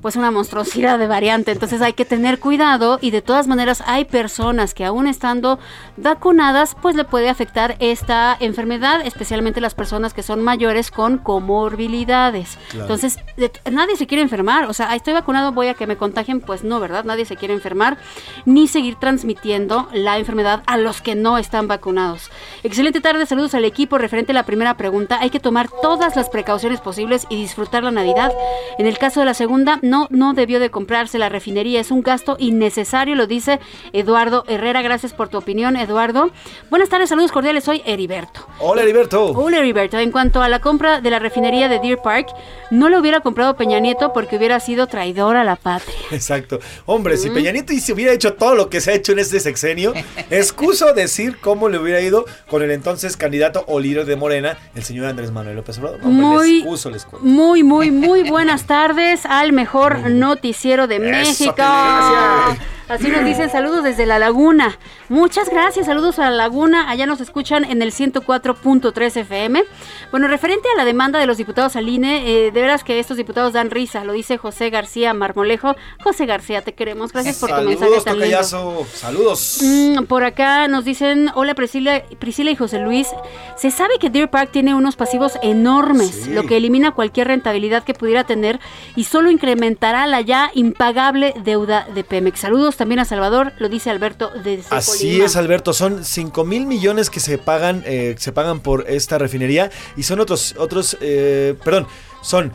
pues 0.00 0.16
una 0.16 0.30
monstruosidad 0.30 0.98
de 0.98 1.06
variante. 1.06 1.50
Entonces 1.52 1.82
hay 1.82 1.92
que 1.92 2.04
tener 2.04 2.38
cuidado 2.38 2.98
y 3.00 3.10
de 3.10 3.22
todas 3.22 3.46
maneras 3.46 3.82
hay 3.86 4.04
personas 4.04 4.74
que 4.74 4.84
aún 4.84 5.06
estando 5.06 5.58
vacunadas 5.96 6.76
pues 6.80 6.94
le 6.96 7.04
puede 7.04 7.28
afectar 7.28 7.76
esta 7.80 8.36
enfermedad, 8.40 9.00
especialmente 9.04 9.60
las 9.60 9.74
personas 9.74 10.14
que 10.14 10.22
son 10.22 10.42
mayores 10.42 10.90
con 10.90 11.18
comorbilidades. 11.18 12.58
Claro. 12.70 12.84
Entonces 12.84 13.18
de- 13.36 13.52
nadie 13.70 13.96
se 13.96 14.06
quiere 14.06 14.22
enfermar, 14.22 14.64
o 14.66 14.72
sea, 14.72 14.90
"Ay, 14.90 14.98
estoy 14.98 15.14
vacunado, 15.14 15.52
voy 15.52 15.68
a 15.68 15.74
que 15.74 15.86
me 15.86 15.96
contagien, 15.96 16.40
pues 16.40 16.64
no, 16.64 16.80
¿verdad? 16.80 17.04
Nadie 17.04 17.24
se 17.24 17.36
quiere 17.36 17.54
enfermar 17.54 17.98
ni 18.44 18.68
seguir 18.68 18.96
transmitiendo 18.96 19.88
la 19.92 20.18
enfermedad 20.18 20.62
a 20.66 20.76
los 20.76 21.00
que 21.00 21.14
no 21.14 21.38
están 21.38 21.68
vacunados. 21.68 22.30
Excelente 22.62 23.00
tarde, 23.00 23.26
saludos 23.26 23.54
al 23.54 23.64
equipo. 23.64 23.98
Referente 23.98 24.32
a 24.32 24.34
la 24.34 24.46
primera 24.46 24.76
pregunta, 24.76 25.18
hay 25.20 25.30
que 25.30 25.40
tomar 25.40 25.68
todas 25.82 26.16
las 26.16 26.28
precauciones 26.28 26.80
posibles 26.80 27.26
y 27.28 27.36
disfrutar 27.36 27.82
la 27.84 27.90
Navidad. 27.90 28.32
En 28.78 28.86
el 28.86 28.98
caso 28.98 29.20
de 29.20 29.26
la 29.26 29.34
segunda, 29.34 29.78
no, 29.88 30.06
no 30.10 30.34
debió 30.34 30.60
de 30.60 30.70
comprarse 30.70 31.18
la 31.18 31.28
refinería, 31.28 31.80
es 31.80 31.90
un 31.90 32.02
gasto 32.02 32.36
innecesario, 32.38 33.14
lo 33.14 33.26
dice 33.26 33.60
Eduardo 33.92 34.44
Herrera. 34.48 34.82
Gracias 34.82 35.12
por 35.12 35.28
tu 35.28 35.38
opinión, 35.38 35.76
Eduardo. 35.76 36.30
Buenas 36.70 36.88
tardes, 36.88 37.08
saludos 37.08 37.32
cordiales, 37.32 37.64
soy 37.64 37.82
Heriberto. 37.84 38.46
Hola, 38.60 38.82
Heriberto. 38.82 39.26
Hola 39.26 39.58
Heriberto, 39.58 39.98
en 39.98 40.10
cuanto 40.10 40.42
a 40.42 40.48
la 40.48 40.60
compra 40.60 41.00
de 41.00 41.10
la 41.10 41.18
refinería 41.18 41.68
de 41.68 41.78
Deer 41.78 41.98
Park, 41.98 42.28
no 42.70 42.88
lo 42.88 42.98
hubiera 42.98 43.20
comprado 43.20 43.56
Peña 43.56 43.80
Nieto 43.80 44.12
porque 44.12 44.36
hubiera 44.36 44.60
sido 44.60 44.86
traidor 44.86 45.36
a 45.36 45.44
la 45.44 45.56
patria. 45.56 45.94
Exacto. 46.10 46.60
Hombre, 46.86 47.16
si 47.16 47.30
Peña 47.30 47.52
Nieto 47.52 47.72
y 47.72 47.80
se 47.80 47.92
hubiera 47.92 48.12
hecho 48.12 48.34
todo 48.34 48.54
lo 48.54 48.68
que 48.68 48.80
se 48.80 48.90
ha 48.90 48.94
hecho 48.94 49.12
en 49.12 49.18
este 49.18 49.40
sexenio, 49.40 49.94
excuso 50.30 50.92
decir 50.92 51.38
cómo 51.40 51.68
le 51.68 51.78
hubiera 51.78 52.00
ido 52.00 52.24
con 52.48 52.62
el 52.62 52.70
entonces 52.70 53.16
candidato 53.16 53.64
o 53.66 53.80
líder 53.80 54.06
de 54.06 54.16
Morena, 54.16 54.58
el 54.74 54.82
señor 54.82 55.06
Andrés 55.06 55.30
Manuel 55.30 55.56
López 55.56 55.78
Obrador. 55.78 56.00
Hombre, 56.02 56.26
Muy, 56.26 56.50
les 56.50 56.58
excuso, 56.62 56.90
les 56.90 57.06
muy, 57.20 57.62
muy, 57.62 57.90
muy 57.90 58.28
buenas 58.28 58.66
tardes 58.66 59.24
al 59.26 59.52
mejor 59.52 59.77
noticiero 60.08 60.86
de 60.86 60.96
Eso, 60.96 61.04
México. 61.04 61.54
Gracias. 61.56 62.77
Así 62.88 63.08
nos 63.08 63.22
dicen 63.22 63.50
saludos 63.50 63.84
desde 63.84 64.06
La 64.06 64.18
Laguna. 64.18 64.78
Muchas 65.10 65.50
gracias, 65.50 65.84
saludos 65.84 66.18
a 66.18 66.30
La 66.30 66.36
Laguna. 66.36 66.88
Allá 66.88 67.04
nos 67.04 67.20
escuchan 67.20 67.64
en 67.64 67.82
el 67.82 67.92
104.3 67.92 69.16
FM. 69.18 69.62
Bueno, 70.10 70.26
referente 70.26 70.68
a 70.72 70.76
la 70.76 70.86
demanda 70.86 71.18
de 71.18 71.26
los 71.26 71.36
diputados 71.36 71.76
al 71.76 71.86
INE, 71.86 72.46
eh, 72.46 72.50
de 72.50 72.60
veras 72.62 72.84
que 72.84 72.98
estos 72.98 73.18
diputados 73.18 73.52
dan 73.52 73.70
risa, 73.70 74.04
lo 74.04 74.14
dice 74.14 74.38
José 74.38 74.70
García 74.70 75.12
Marmolejo. 75.12 75.76
José 76.02 76.24
García, 76.24 76.62
te 76.62 76.72
queremos. 76.72 77.12
Gracias 77.12 77.38
por 77.38 77.50
tu 77.50 77.56
mensaje 77.56 77.78
Saludos, 77.78 78.04
tan 78.04 78.14
lindo. 78.14 78.26
tocayazo. 78.26 78.86
Saludos. 78.94 79.58
Mm, 79.62 80.04
por 80.04 80.24
acá 80.24 80.66
nos 80.68 80.86
dicen, 80.86 81.30
hola 81.34 81.54
Priscila, 81.54 82.02
Priscila 82.18 82.50
y 82.50 82.56
José 82.56 82.78
Luis, 82.78 83.08
se 83.56 83.70
sabe 83.70 83.98
que 84.00 84.08
Deer 84.08 84.30
Park 84.30 84.48
tiene 84.50 84.74
unos 84.74 84.96
pasivos 84.96 85.34
enormes, 85.42 86.26
lo 86.26 86.44
que 86.44 86.56
elimina 86.56 86.92
cualquier 86.92 87.28
rentabilidad 87.28 87.84
que 87.84 87.92
pudiera 87.92 88.24
tener 88.24 88.60
y 88.96 89.04
solo 89.04 89.30
incrementará 89.30 90.06
la 90.06 90.22
ya 90.22 90.50
impagable 90.54 91.34
deuda 91.44 91.86
de 91.94 92.02
Pemex. 92.02 92.40
Saludos 92.40 92.77
también 92.78 93.00
a 93.00 93.04
Salvador, 93.04 93.52
lo 93.58 93.68
dice 93.68 93.90
Alberto 93.90 94.30
de 94.30 94.62
Así 94.70 95.20
es, 95.20 95.36
Alberto. 95.36 95.74
Son 95.74 96.04
5 96.04 96.44
mil 96.44 96.64
millones 96.64 97.10
que 97.10 97.20
se 97.20 97.36
pagan, 97.36 97.82
eh, 97.84 98.14
se 98.18 98.32
pagan 98.32 98.60
por 98.60 98.86
esta 98.88 99.18
refinería 99.18 99.70
y 99.96 100.04
son 100.04 100.20
otros, 100.20 100.54
otros, 100.56 100.96
eh, 101.02 101.54
perdón, 101.62 101.86
son, 102.22 102.52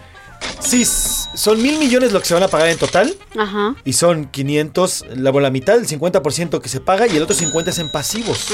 sí, 0.59 0.85
son 0.85 1.61
mil 1.61 1.77
millones 1.79 2.11
lo 2.13 2.19
que 2.19 2.25
se 2.25 2.33
van 2.33 2.43
a 2.43 2.47
pagar 2.47 2.67
en 2.69 2.77
total 2.77 3.13
Ajá. 3.37 3.75
y 3.85 3.93
son 3.93 4.25
500, 4.25 5.05
la, 5.15 5.31
la 5.31 5.49
mitad, 5.49 5.75
el 5.77 5.87
50% 5.87 6.59
que 6.61 6.69
se 6.69 6.79
paga 6.79 7.07
y 7.07 7.15
el 7.17 7.23
otro 7.23 7.35
50 7.35 7.71
es 7.71 7.79
en 7.79 7.89
pasivos. 7.91 8.47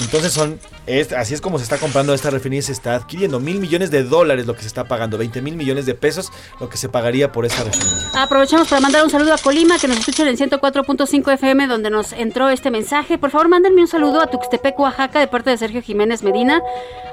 Entonces 0.00 0.32
son, 0.32 0.60
es- 0.86 1.12
así 1.12 1.34
es 1.34 1.40
como 1.40 1.58
se 1.58 1.64
está 1.64 1.76
comprando 1.78 2.14
esta 2.14 2.30
refinería 2.30 2.60
y 2.60 2.62
se 2.62 2.70
está 2.72 2.94
adquiriendo 2.94 3.40
mil 3.40 3.58
millones 3.58 3.90
de 3.90 4.04
dólares 4.04 4.46
lo 4.46 4.54
que 4.54 4.60
se 4.60 4.68
está 4.68 4.84
pagando, 4.84 5.18
20 5.18 5.42
mil 5.42 5.56
millones 5.56 5.86
de 5.86 5.94
pesos 5.94 6.30
lo 6.60 6.68
que 6.68 6.76
se 6.76 6.88
pagaría 6.88 7.32
por 7.32 7.44
esta 7.44 7.64
refinería. 7.64 8.08
Aprovechamos 8.14 8.68
para 8.68 8.80
mandar 8.80 9.02
un 9.02 9.10
saludo 9.10 9.34
a 9.34 9.38
Colima, 9.38 9.76
que 9.78 9.88
nos 9.88 9.98
escuchan 9.98 10.28
en 10.28 10.36
104.5 10.36 11.32
FM, 11.34 11.66
donde 11.66 11.90
nos 11.90 12.12
entró 12.12 12.48
este 12.48 12.70
mensaje. 12.70 13.18
Por 13.18 13.30
favor, 13.30 13.48
mándenme 13.48 13.80
un 13.80 13.88
saludo 13.88 14.20
a 14.20 14.28
Tuxtepec, 14.28 14.78
Oaxaca, 14.78 15.18
de 15.18 15.26
parte 15.26 15.50
de 15.50 15.58
Sergio 15.58 15.82
Jiménez 15.82 16.22
Medina. 16.22 16.62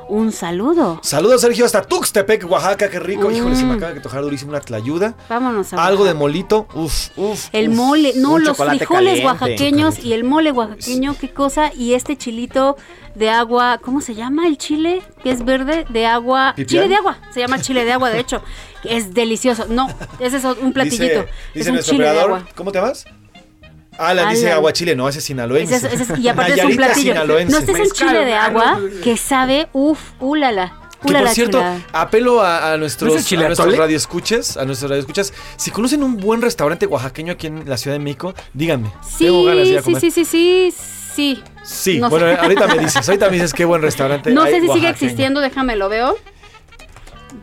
Un 0.07 0.31
saludo. 0.31 0.99
Saludos 1.01 1.41
Sergio 1.41 1.65
hasta 1.65 1.81
Tuxtepec, 1.81 2.47
Oaxaca, 2.49 2.87
qué 2.91 2.99
rico. 2.99 3.31
Híjole, 3.31 3.55
se 3.55 3.63
me 3.65 3.73
Mm. 3.75 3.79
Acaba 3.85 3.93
de 3.95 4.01
tocar 4.01 4.21
durísimo 4.21 4.51
una 4.51 4.59
tlayuda. 4.61 5.15
Vámonos 5.29 5.73
a 5.73 5.85
Algo 5.85 6.03
de 6.05 6.13
molito, 6.13 6.67
uf, 6.73 7.09
uf. 7.17 7.47
El 7.51 7.69
uf. 7.69 7.75
mole, 7.75 8.13
no, 8.15 8.39
los 8.39 8.57
frijoles 8.57 8.87
caliente. 8.87 9.25
oaxaqueños 9.25 9.99
y 10.03 10.13
el 10.13 10.23
mole 10.23 10.51
oaxaqueño, 10.51 11.15
qué 11.19 11.33
cosa. 11.33 11.71
Y 11.73 11.93
este 11.93 12.17
chilito 12.17 12.77
de 13.15 13.29
agua, 13.29 13.79
¿cómo 13.81 14.01
se 14.01 14.15
llama 14.15 14.47
el 14.47 14.57
chile? 14.57 15.01
Que 15.23 15.31
es 15.31 15.45
verde, 15.45 15.85
de 15.89 16.05
agua. 16.05 16.53
¿Pipián? 16.55 16.83
Chile 16.83 16.87
de 16.89 16.95
agua, 16.97 17.17
se 17.33 17.39
llama 17.39 17.61
chile 17.61 17.85
de 17.85 17.91
agua, 17.93 18.09
de 18.09 18.19
hecho. 18.19 18.41
Es 18.83 19.13
delicioso. 19.13 19.65
No, 19.69 19.87
ese 20.19 20.37
es 20.37 20.43
un 20.43 20.73
platillito. 20.73 21.03
Dice, 21.03 21.19
es 21.19 21.53
dice 21.53 21.69
un 21.69 21.75
nuestro 21.75 21.93
chile 21.95 22.05
de 22.05 22.11
operador, 22.11 22.37
agua. 22.39 22.49
¿cómo 22.55 22.71
te 22.71 22.79
vas? 22.79 23.05
Ah, 23.97 24.13
la 24.13 24.29
dice 24.29 24.47
Alan. 24.47 24.57
aguachile, 24.57 24.93
no, 24.93 25.07
ese 25.07 25.19
es 25.19 25.25
sinaloense. 25.25 25.73
Ese 25.73 25.87
es- 25.87 25.93
ese 26.01 26.13
es- 26.13 26.19
y 26.19 26.27
aparte 26.27 26.53
es 26.59 26.65
un 26.65 26.75
platillo. 26.75 27.13
sinaloense. 27.13 27.53
No, 27.53 27.59
este 27.59 27.71
es 27.71 27.79
un 27.79 27.91
chile 27.91 28.25
de 28.25 28.33
agua 28.33 28.77
que 29.03 29.15
sabe, 29.15 29.69
uff, 29.71 29.99
ulala. 30.19 30.81
Que 31.05 31.13
por 31.13 31.29
cierto, 31.29 31.63
apelo 31.93 32.41
a, 32.41 32.73
a 32.73 32.77
nuestros, 32.77 33.09
¿No 33.31 33.39
a 33.39 33.47
nuestros 33.47 33.77
radioescuchas, 33.77 34.57
a 34.57 34.65
nuestros 34.65 34.89
radioescuchas. 34.89 35.33
Si 35.57 35.71
conocen 35.71 36.03
un 36.03 36.17
buen 36.17 36.41
restaurante 36.41 36.85
oaxaqueño 36.85 37.33
aquí 37.33 37.47
en 37.47 37.67
la 37.69 37.77
Ciudad 37.77 37.95
de 37.95 38.03
México, 38.03 38.33
díganme. 38.53 38.91
Tengo 39.17 39.41
Sí, 39.41 39.45
ganas 39.47 39.63
de 39.63 39.69
ir 39.73 39.77
a 39.77 39.81
sí, 39.81 39.85
comer. 39.85 40.01
sí, 40.01 40.11
sí, 40.11 40.25
sí, 40.25 40.73
sí. 41.15 41.43
Sí, 41.63 41.99
No 41.99 42.09
bueno, 42.11 42.27
sé. 42.27 42.35
ahorita 42.35 42.67
me 42.67 42.77
dices, 42.79 43.07
ahorita 43.09 43.27
me 43.27 43.33
dices 43.33 43.53
qué 43.53 43.65
buen 43.65 43.81
restaurante 43.81 44.29
No 44.33 44.43
hay 44.43 44.53
sé 44.53 44.61
si 44.61 44.67
sigue 44.69 44.89
existiendo, 44.89 45.39
déjame 45.41 45.75
lo 45.75 45.89
veo. 45.89 46.15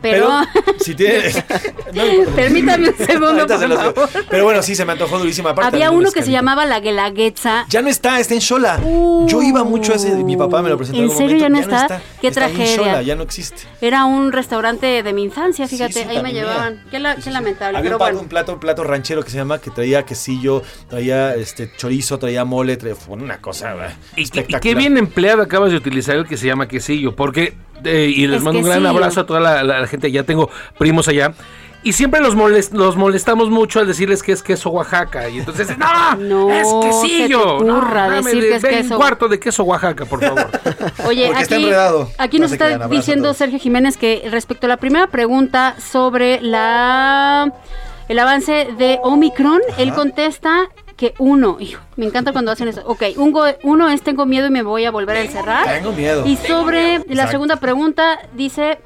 Pero, 0.01 0.29
Pero, 0.53 0.77
si 0.79 0.95
tiene... 0.95 1.23
no 1.93 2.03
permítame 2.35 2.89
un 2.89 2.95
segundo, 2.97 3.47
por 3.47 3.59
favor. 3.59 4.09
Pero 4.29 4.43
bueno, 4.43 4.61
sí, 4.61 4.75
se 4.75 4.85
me 4.85 4.93
antojó 4.93 5.19
durísima. 5.19 5.51
Aparte, 5.51 5.75
Había 5.75 5.91
uno 5.91 6.07
un 6.09 6.13
que 6.13 6.23
se 6.23 6.31
llamaba 6.31 6.65
la 6.65 6.79
Guelaguetza. 6.79 7.65
Ya 7.69 7.81
no 7.81 7.89
está, 7.89 8.19
está 8.19 8.33
en 8.33 8.41
Xola. 8.41 8.79
Yo 9.27 9.41
iba 9.41 9.63
mucho 9.63 9.93
a 9.93 9.95
ese, 9.95 10.11
mi 10.15 10.35
papá 10.37 10.61
me 10.61 10.69
lo 10.69 10.77
presentó 10.77 10.99
¿En 11.01 11.09
algún 11.09 11.17
serio 11.17 11.37
ya 11.37 11.49
no 11.49 11.59
está? 11.59 12.01
Qué 12.21 12.27
Está 12.27 12.47
en 12.47 12.55
tragedia. 12.55 12.75
Xola, 12.75 13.01
ya 13.01 13.15
no 13.15 13.23
existe. 13.23 13.63
Era 13.81 14.05
un 14.05 14.31
restaurante 14.31 15.03
de 15.03 15.13
mi 15.13 15.23
infancia, 15.23 15.67
fíjate, 15.67 15.93
sí, 15.93 16.05
ahí 16.09 16.21
me 16.21 16.33
llevaban. 16.33 16.83
Qué, 16.91 16.99
la- 16.99 17.15
qué 17.15 17.29
lamentable, 17.31 17.77
Había 17.77 17.91
pero 17.91 17.95
un, 17.95 17.99
plato, 17.99 18.11
bueno. 18.13 18.19
un 18.21 18.27
plato, 18.29 18.53
un 18.53 18.59
plato 18.59 18.83
ranchero 18.83 19.23
que 19.23 19.29
se 19.29 19.37
llama 19.37 19.59
que 19.59 19.69
traía 19.71 20.03
quesillo, 20.03 20.63
traía 20.89 21.35
este 21.35 21.71
chorizo, 21.77 22.17
traía 22.19 22.45
mole, 22.45 22.77
traía 22.77 22.95
fue 22.95 23.15
una 23.15 23.37
cosa 23.39 23.73
eh, 23.87 23.95
Y 24.15 24.23
espectacular. 24.23 24.61
qué 24.61 24.75
bien 24.75 24.97
empleado 24.97 25.41
acabas 25.41 25.71
de 25.71 25.77
utilizar 25.77 26.15
el 26.15 26.27
que 26.27 26.37
se 26.37 26.47
llama 26.47 26.67
quesillo, 26.67 27.15
porque, 27.15 27.53
eh, 27.85 28.11
y 28.15 28.27
les 28.27 28.37
Es 28.37 28.43
mando 28.43 28.59
un 28.59 28.65
gran 28.65 28.85
abrazo 28.85 29.21
a 29.21 29.25
toda 29.25 29.39
la, 29.39 29.63
la 29.63 29.87
gente, 29.87 30.11
ya 30.11 30.23
tengo 30.23 30.49
primos 30.77 31.07
allá, 31.07 31.33
y 31.85 31.91
siempre 31.93 32.21
los, 32.21 32.37
molest- 32.37 32.71
los 32.71 32.95
molestamos 32.95 33.49
mucho 33.49 33.79
al 33.81 33.87
decirles 33.87 34.23
que 34.23 34.31
es 34.31 34.41
queso 34.41 34.69
Oaxaca, 34.69 35.27
y 35.29 35.39
entonces, 35.39 35.77
¡no! 35.77 36.15
No 36.15 36.49
¡Es 36.51 36.67
quesillo! 36.81 37.59
se 37.59 37.65
te 37.65 37.71
ocurra 37.71 38.07
No, 38.07 38.15
dame 38.15 38.31
decir 38.31 38.43
de- 38.43 38.49
que 38.49 38.55
es 38.55 38.63
queso. 38.63 38.93
un 38.95 38.99
cuarto 39.01 39.27
de 39.27 39.39
queso 39.39 39.63
Oaxaca, 39.63 40.05
por 40.05 40.21
favor. 40.21 40.49
Oye, 41.05 41.27
Porque 41.27 41.41
está 41.43 41.55
aquí, 41.55 41.63
enredado. 41.65 42.09
aquí 42.17 42.37
No 42.37 42.43
nos 42.43 42.51
está 42.53 42.87
diciendo. 42.87 43.33
Sergio 43.33 43.59
Jiménez 43.59 43.97
que 43.97 44.25
respecto 44.31 44.65
a 44.67 44.69
la 44.69 44.77
primera 44.77 45.07
pregunta 45.07 45.75
sobre 45.79 46.39
la 46.41 47.51
el 48.09 48.19
avance 48.19 48.67
de 48.77 48.99
Omicron, 49.01 49.59
él 49.77 49.93
contesta 49.93 50.69
que 51.09 51.13
uno, 51.19 51.57
hijo, 51.59 51.81
me 51.97 52.05
encanta 52.05 52.31
cuando 52.31 52.51
hacen 52.51 52.67
eso. 52.69 52.81
Ok, 52.85 53.03
un 53.17 53.31
go- 53.31 53.45
uno 53.63 53.89
es 53.89 54.01
tengo 54.01 54.25
miedo 54.25 54.47
y 54.47 54.51
me 54.51 54.63
voy 54.63 54.85
a 54.85 54.91
volver 54.91 55.17
a 55.17 55.21
encerrar. 55.21 55.65
Tengo 55.67 55.91
miedo. 55.91 56.25
Y 56.25 56.37
sobre 56.37 57.03
la 57.09 57.27
segunda 57.29 57.57
pregunta 57.57 58.19
dice 58.35 58.79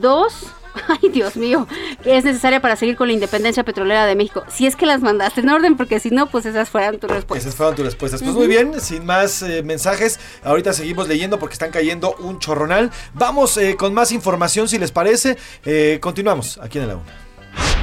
dos. 0.00 0.46
Ay, 0.88 1.08
Dios 1.10 1.34
mío, 1.36 1.66
que 2.04 2.16
es 2.16 2.24
necesaria 2.24 2.60
para 2.60 2.76
seguir 2.76 2.96
con 2.96 3.08
la 3.08 3.12
independencia 3.12 3.64
petrolera 3.64 4.06
de 4.06 4.14
México. 4.14 4.44
Si 4.48 4.66
es 4.66 4.76
que 4.76 4.86
las 4.86 5.00
mandaste 5.00 5.40
en 5.40 5.48
orden, 5.48 5.76
porque 5.76 5.98
si 5.98 6.10
no, 6.10 6.26
pues 6.28 6.46
esas 6.46 6.68
fueran 6.70 6.98
tus 6.98 7.10
respuestas. 7.10 7.46
Esas 7.46 7.56
fueron 7.56 7.74
tus 7.74 7.84
respuestas. 7.84 8.22
Pues 8.22 8.34
muy 8.34 8.46
bien, 8.46 8.80
sin 8.80 9.04
más 9.04 9.42
eh, 9.42 9.62
mensajes, 9.64 10.20
ahorita 10.44 10.72
seguimos 10.72 11.08
leyendo 11.08 11.38
porque 11.40 11.54
están 11.54 11.70
cayendo 11.72 12.14
un 12.20 12.38
chorronal. 12.38 12.90
Vamos 13.14 13.56
eh, 13.56 13.76
con 13.76 13.94
más 13.94 14.12
información 14.12 14.68
si 14.68 14.78
les 14.78 14.92
parece. 14.92 15.36
Eh, 15.64 15.98
continuamos 16.00 16.58
aquí 16.62 16.78
en 16.78 16.86
la 16.88 16.94
una. 16.96 17.12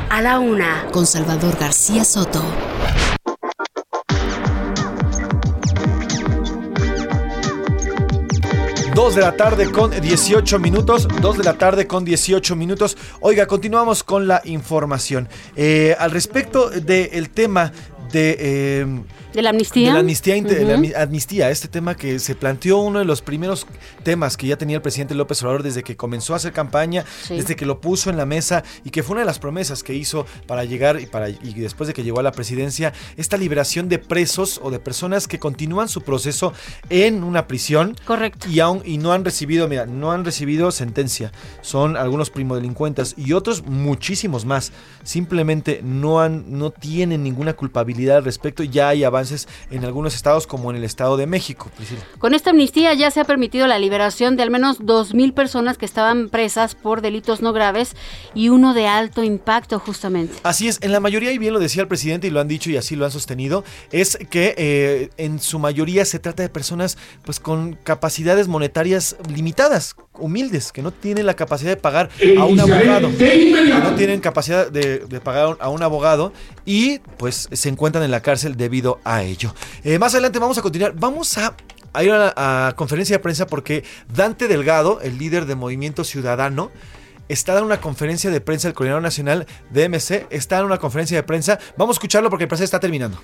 A 0.09 0.22
la 0.22 0.39
una, 0.39 0.85
con 0.93 1.05
Salvador 1.05 1.57
García 1.59 2.05
Soto. 2.05 2.41
Dos 9.07 9.15
de 9.15 9.21
la 9.21 9.38
tarde 9.38 9.71
con 9.71 9.89
18 9.89 10.59
minutos. 10.59 11.07
2 11.21 11.38
de 11.38 11.43
la 11.45 11.57
tarde 11.57 11.88
con 11.88 12.03
18 12.03 12.57
minutos. 12.57 12.97
Oiga, 13.21 13.47
continuamos 13.47 14.03
con 14.03 14.27
la 14.27 14.41
información. 14.43 15.29
Eh, 15.55 15.95
al 15.97 16.11
respecto 16.11 16.69
del 16.69 17.29
tema 17.29 17.71
de... 18.11 18.38
eh, 18.39 19.01
¿De 19.34 19.41
la 19.43 19.51
amnistía? 19.51 19.89
De 19.89 19.93
la 19.93 19.99
amnistía, 19.99 20.35
la 20.41 20.77
ami- 20.77 20.95
amnistía, 20.95 21.49
este 21.51 21.67
tema 21.67 21.95
que 21.95 22.17
se 22.17 22.34
planteó 22.34 22.79
uno 22.79 22.99
de 22.99 23.05
los 23.05 23.21
primeros 23.21 23.67
temas 24.03 24.35
que 24.35 24.47
ya 24.47 24.57
tenía 24.57 24.77
el 24.77 24.81
presidente 24.81 25.13
López 25.13 25.41
Obrador 25.43 25.61
desde 25.61 25.84
que 25.84 25.95
comenzó 25.95 26.34
a 26.34 26.38
hacer 26.38 26.53
campaña, 26.53 27.05
Sí. 27.27 27.35
desde 27.35 27.55
que 27.55 27.65
lo 27.65 27.79
puso 27.79 28.09
en 28.09 28.17
la 28.17 28.25
mesa 28.25 28.63
y 28.84 28.89
que 28.89 29.03
fue 29.03 29.13
una 29.13 29.21
de 29.21 29.25
las 29.27 29.38
promesas 29.38 29.84
que 29.84 29.93
hizo 29.93 30.25
para 30.47 30.65
llegar 30.65 30.99
y, 30.99 31.05
para, 31.05 31.29
y 31.29 31.53
después 31.55 31.88
de 31.88 31.93
que 31.93 32.03
llegó 32.03 32.19
a 32.19 32.23
la 32.23 32.31
presidencia, 32.31 32.93
esta 33.15 33.38
liberación 33.38 33.89
de 33.89 33.99
presos 33.99 34.59
o 34.63 34.71
de 34.71 34.79
personas 34.79 35.27
que 35.27 35.38
continúan 35.38 35.88
su 35.89 36.01
proceso 36.01 36.53
en 36.89 37.23
una 37.23 37.47
prisión. 37.47 37.95
Correcto. 38.05 38.47
Y, 38.49 38.59
aún, 38.59 38.81
y 38.85 38.97
no 38.97 39.11
han 39.11 39.23
recibido, 39.23 39.67
mira, 39.67 39.85
no 39.85 40.11
han 40.11 40.25
recibido 40.25 40.71
sentencia. 40.71 41.31
Son 41.61 41.95
algunos 41.95 42.29
primodelincuentes 42.31 43.13
y 43.17 43.34
otros 43.34 43.65
muchísimos 43.65 44.45
más. 44.45 44.71
Simplemente 45.03 45.81
no, 45.84 46.21
han, 46.21 46.57
no 46.57 46.71
tienen 46.71 47.23
ninguna 47.23 47.53
culpabilidad 47.53 47.97
al 48.06 48.24
respecto. 48.24 48.64
Ya 48.64 48.90
hay 48.90 49.03
avances 49.03 49.48
en 49.72 49.84
algunos 49.86 50.15
estados 50.15 50.48
como 50.48 50.72
en 50.72 50.78
el 50.78 50.84
estado 50.84 51.18
de 51.18 51.28
México. 51.28 51.69
Priscila. 51.76 52.02
Con 52.19 52.34
esta 52.34 52.52
amnistía 52.52 52.94
ya 52.94 53.11
se 53.11 53.19
ha 53.19 53.26
permitido 53.26 53.68
la 53.68 53.80
liberación 53.80 54.38
de 54.38 54.44
al 54.44 54.52
menos 54.52 54.80
2.000 54.80 55.34
personas 55.34 55.78
que 55.78 55.86
estaban 55.86 56.30
presas 56.30 56.76
por 56.76 57.02
delitos 57.02 57.41
no 57.41 57.53
graves 57.53 57.95
y 58.34 58.49
uno 58.49 58.74
de 58.74 58.88
alto 58.88 59.24
impacto 59.24 59.80
justamente. 59.80 60.36
Así 60.44 60.68
es, 60.68 60.80
en 60.82 60.91
la 60.91 60.99
mayoría, 60.99 61.32
y 61.32 61.38
bien 61.38 61.53
lo 61.53 61.60
decía 61.60 61.82
el 61.82 61.88
presidente 61.88 62.28
y 62.28 62.30
lo 62.30 62.40
han 62.40 62.48
dicho 62.48 62.69
y 62.69 62.78
así 62.78 62.95
lo 62.95 63.06
han 63.06 63.11
sostenido, 63.11 63.64
es 63.91 64.18
que 64.30 64.56
eh, 64.57 65.10
en 65.18 65.40
su 65.40 65.60
mayoría 65.60 66.06
se 66.06 66.19
trata 66.19 66.44
de 66.44 66.49
personas 66.49 66.98
pues 67.24 67.40
con 67.40 67.74
capacidades 67.84 68.48
monetarias 68.48 69.18
limitadas, 69.34 69.95
humildes, 70.19 70.72
que 70.72 70.82
no 70.82 70.91
tienen 70.91 71.26
la 71.26 71.36
capacidad 71.36 71.72
de 71.72 71.78
pagar 71.78 72.10
a 72.38 72.45
un 72.45 72.60
abogado, 72.60 73.10
que 73.18 73.80
no 73.84 73.95
tienen 73.95 74.19
capacidad 74.19 74.69
de, 74.69 74.99
de 74.99 75.19
pagar 75.19 75.57
a 75.60 75.69
un 75.69 75.84
abogado 75.84 76.34
y 76.68 76.99
pues 77.18 77.48
se 77.49 77.69
encuentran 77.69 78.03
en 78.03 78.11
la 78.11 78.22
cárcel 78.22 78.57
debido 78.57 78.99
a 79.06 79.23
ello. 79.23 79.56
Eh, 79.85 79.98
más 79.98 80.14
adelante 80.14 80.38
vamos 80.38 80.57
a 80.57 80.61
continuar, 80.61 80.94
vamos 80.95 81.38
a 81.38 81.56
a 81.94 82.03
ir 82.03 82.11
a 82.11 82.18
la 82.18 82.68
a 82.68 82.76
conferencia 82.76 83.15
de 83.15 83.23
prensa 83.23 83.48
porque 83.48 83.85
Dante 84.14 84.49
Delgado, 84.49 84.99
el 85.02 85.18
líder 85.18 85.45
de 85.45 85.56
Movimiento 85.56 86.03
Ciudadano, 86.03 86.69
está 87.30 87.53
dando 87.53 87.68
una 87.68 87.80
conferencia 87.80 88.30
de 88.30 88.41
prensa, 88.41 88.68
el 88.68 88.73
coordinador 88.73 89.02
nacional 89.02 89.48
de 89.72 89.88
MC, 89.88 90.27
está 90.30 90.57
dando 90.57 90.68
una 90.68 90.77
conferencia 90.77 91.15
de 91.15 91.23
prensa. 91.23 91.57
Vamos 91.77 91.95
a 91.95 91.98
escucharlo 91.98 92.30
porque 92.30 92.44
el 92.44 92.49
prensa 92.49 92.65
está 92.65 92.81
terminando. 92.81 93.18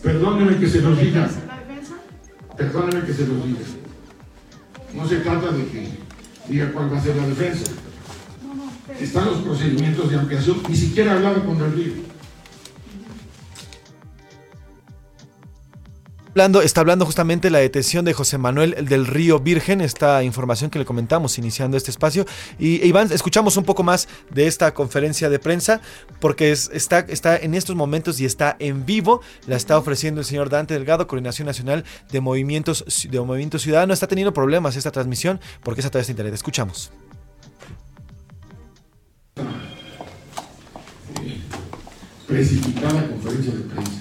Perdóneme 0.00 0.56
que 0.56 0.68
se 0.68 0.80
los 0.80 0.96
diga. 0.96 1.28
Perdóneme 2.56 3.04
que 3.04 3.12
se 3.12 3.26
los 3.26 3.44
diga. 3.44 3.60
No 4.94 5.08
se 5.08 5.16
trata 5.16 5.50
de 5.50 5.66
que 5.66 5.88
diga 6.48 6.70
cuál 6.72 6.92
va 6.92 6.98
a 6.98 7.02
ser 7.02 7.16
la 7.16 7.26
defensa. 7.26 7.72
Están 9.00 9.26
los 9.26 9.38
procedimientos 9.42 10.10
de 10.10 10.16
ampliación. 10.18 10.62
Ni 10.68 10.76
siquiera 10.76 11.12
he 11.12 11.16
hablado 11.16 11.44
con 11.44 11.60
el 11.60 11.72
río. 11.72 11.92
Está 16.64 16.80
hablando 16.80 17.06
justamente 17.06 17.48
la 17.48 17.60
detención 17.60 18.04
de 18.04 18.12
José 18.12 18.38
Manuel 18.38 18.74
del 18.88 19.06
Río 19.06 19.38
Virgen, 19.38 19.80
esta 19.80 20.24
información 20.24 20.68
que 20.68 20.80
le 20.80 20.84
comentamos 20.84 21.38
iniciando 21.38 21.76
este 21.76 21.92
espacio. 21.92 22.24
Y 22.58 22.82
e 22.82 22.86
Iván, 22.88 23.12
escuchamos 23.12 23.56
un 23.56 23.62
poco 23.62 23.84
más 23.84 24.08
de 24.32 24.48
esta 24.48 24.74
conferencia 24.74 25.30
de 25.30 25.38
prensa, 25.38 25.80
porque 26.18 26.50
es- 26.50 26.70
está, 26.72 26.98
está 27.00 27.36
en 27.36 27.54
estos 27.54 27.76
momentos 27.76 28.18
y 28.18 28.24
está 28.24 28.56
en 28.58 28.84
vivo. 28.84 29.20
La 29.46 29.54
está 29.54 29.78
ofreciendo 29.78 30.20
el 30.22 30.26
señor 30.26 30.50
Dante 30.50 30.74
Delgado, 30.74 31.06
Coordinación 31.06 31.46
Nacional 31.46 31.84
de 32.10 32.20
Movimientos, 32.20 32.84
de 33.08 33.20
Movimiento 33.20 33.60
Ciudadano. 33.60 33.94
Está 33.94 34.08
teniendo 34.08 34.32
problemas 34.34 34.74
esta 34.74 34.90
transmisión 34.90 35.40
porque 35.62 35.82
es 35.82 35.86
a 35.86 35.90
través 35.90 36.08
de 36.08 36.12
internet. 36.14 36.34
Escuchamos. 36.34 36.90
Precipitada 42.34 43.08
conferencia 43.08 43.52
de 43.52 43.60
prensa. 43.60 44.00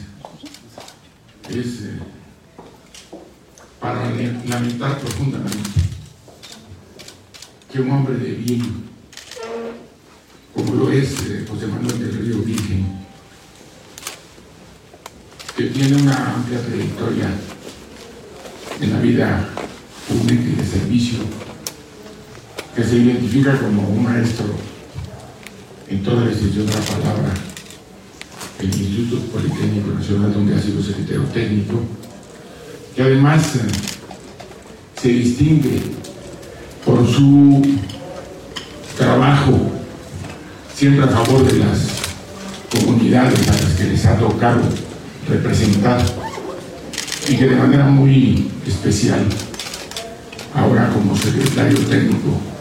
Es 1.49 1.83
eh, 1.83 1.99
para 3.79 4.09
lamentar 4.47 4.99
profundamente 4.99 5.69
que 7.71 7.79
un 7.79 7.91
hombre 7.91 8.17
de 8.17 8.31
bien, 8.31 8.85
como 10.53 10.73
lo 10.75 10.91
es 10.91 11.11
eh, 11.27 11.45
José 11.47 11.67
Manuel 11.67 11.99
del 11.99 12.25
Río 12.25 12.37
Virgen, 12.39 12.85
que 15.55 15.65
tiene 15.65 16.01
una 16.01 16.33
amplia 16.33 16.59
trayectoria 16.59 17.29
en 18.81 18.93
la 18.93 18.99
vida 18.99 19.49
pública 20.07 20.43
y 20.43 20.55
de 20.55 20.65
servicio, 20.65 21.19
que 22.75 22.83
se 22.83 22.95
identifica 22.95 23.59
como 23.59 23.87
un 23.89 24.03
maestro 24.03 24.72
en 25.89 26.03
toda 26.03 26.23
la 26.25 26.31
extensión 26.31 26.65
de 26.65 26.73
la 26.73 26.81
palabra 26.81 27.33
el 28.59 28.67
Instituto 28.67 29.21
Politécnico 29.27 29.91
Nacional, 29.91 30.33
donde 30.33 30.55
ha 30.55 30.61
sido 30.61 30.81
secretario 30.81 31.23
técnico, 31.33 31.81
que 32.95 33.01
además 33.03 33.55
eh, 33.55 33.59
se 35.01 35.09
distingue 35.09 35.81
por 36.85 37.05
su 37.07 37.61
trabajo 38.97 39.71
siempre 40.75 41.03
a 41.03 41.07
favor 41.07 41.45
de 41.45 41.59
las 41.59 41.87
comunidades 42.71 43.47
a 43.49 43.51
las 43.51 43.73
que 43.73 43.85
les 43.85 44.05
ha 44.05 44.17
tocado 44.17 44.61
representar 45.27 46.01
y 47.29 47.35
que 47.35 47.47
de 47.47 47.55
manera 47.55 47.85
muy 47.85 48.49
especial, 48.67 49.25
ahora 50.53 50.89
como 50.93 51.17
secretario 51.17 51.79
técnico 51.79 52.52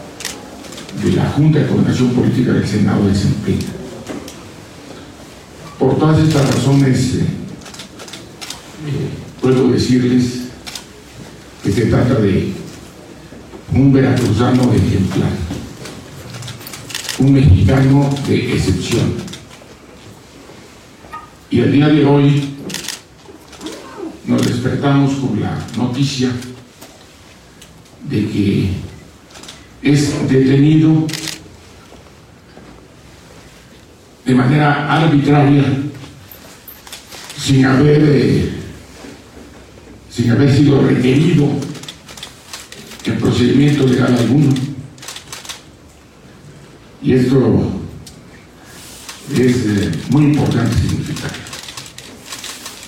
de 1.03 1.11
la 1.11 1.29
Junta 1.31 1.59
de 1.59 1.67
Coordinación 1.67 2.09
Política 2.11 2.53
del 2.53 2.67
Senado 2.67 3.07
desempeña. 3.07 3.67
Por 5.77 5.97
todas 5.99 6.19
estas 6.19 6.55
razones, 6.55 7.15
eh, 7.15 7.19
eh, 7.19 9.09
puedo 9.41 9.69
decirles 9.69 10.43
que 11.61 11.71
se 11.71 11.87
trata 11.87 12.15
de 12.15 12.53
un 13.73 13.91
veracruzano 13.91 14.71
ejemplar, 14.73 15.31
un 17.19 17.33
mexicano 17.33 18.09
de 18.27 18.53
excepción. 18.53 19.13
Y 21.49 21.59
el 21.59 21.71
día 21.71 21.87
de 21.89 22.05
hoy 22.05 22.55
nos 24.25 24.47
despertamos 24.47 25.15
con 25.15 25.41
la 25.41 25.59
noticia 25.75 26.31
de 28.09 28.27
que 28.27 28.92
es 29.83 30.29
detenido 30.29 31.05
de 34.25 34.33
manera 34.33 34.93
arbitraria, 34.93 35.63
sin 37.37 37.65
haber, 37.65 38.01
eh, 38.01 38.49
sin 40.09 40.31
haber 40.31 40.55
sido 40.55 40.81
requerido 40.81 41.49
en 43.03 43.17
procedimiento 43.19 43.85
legal 43.85 44.15
alguno. 44.17 44.53
Y 47.01 47.13
esto 47.13 47.81
es 49.29 49.55
eh, 49.65 49.91
muy 50.09 50.23
importante 50.23 50.73
significar. 50.77 51.31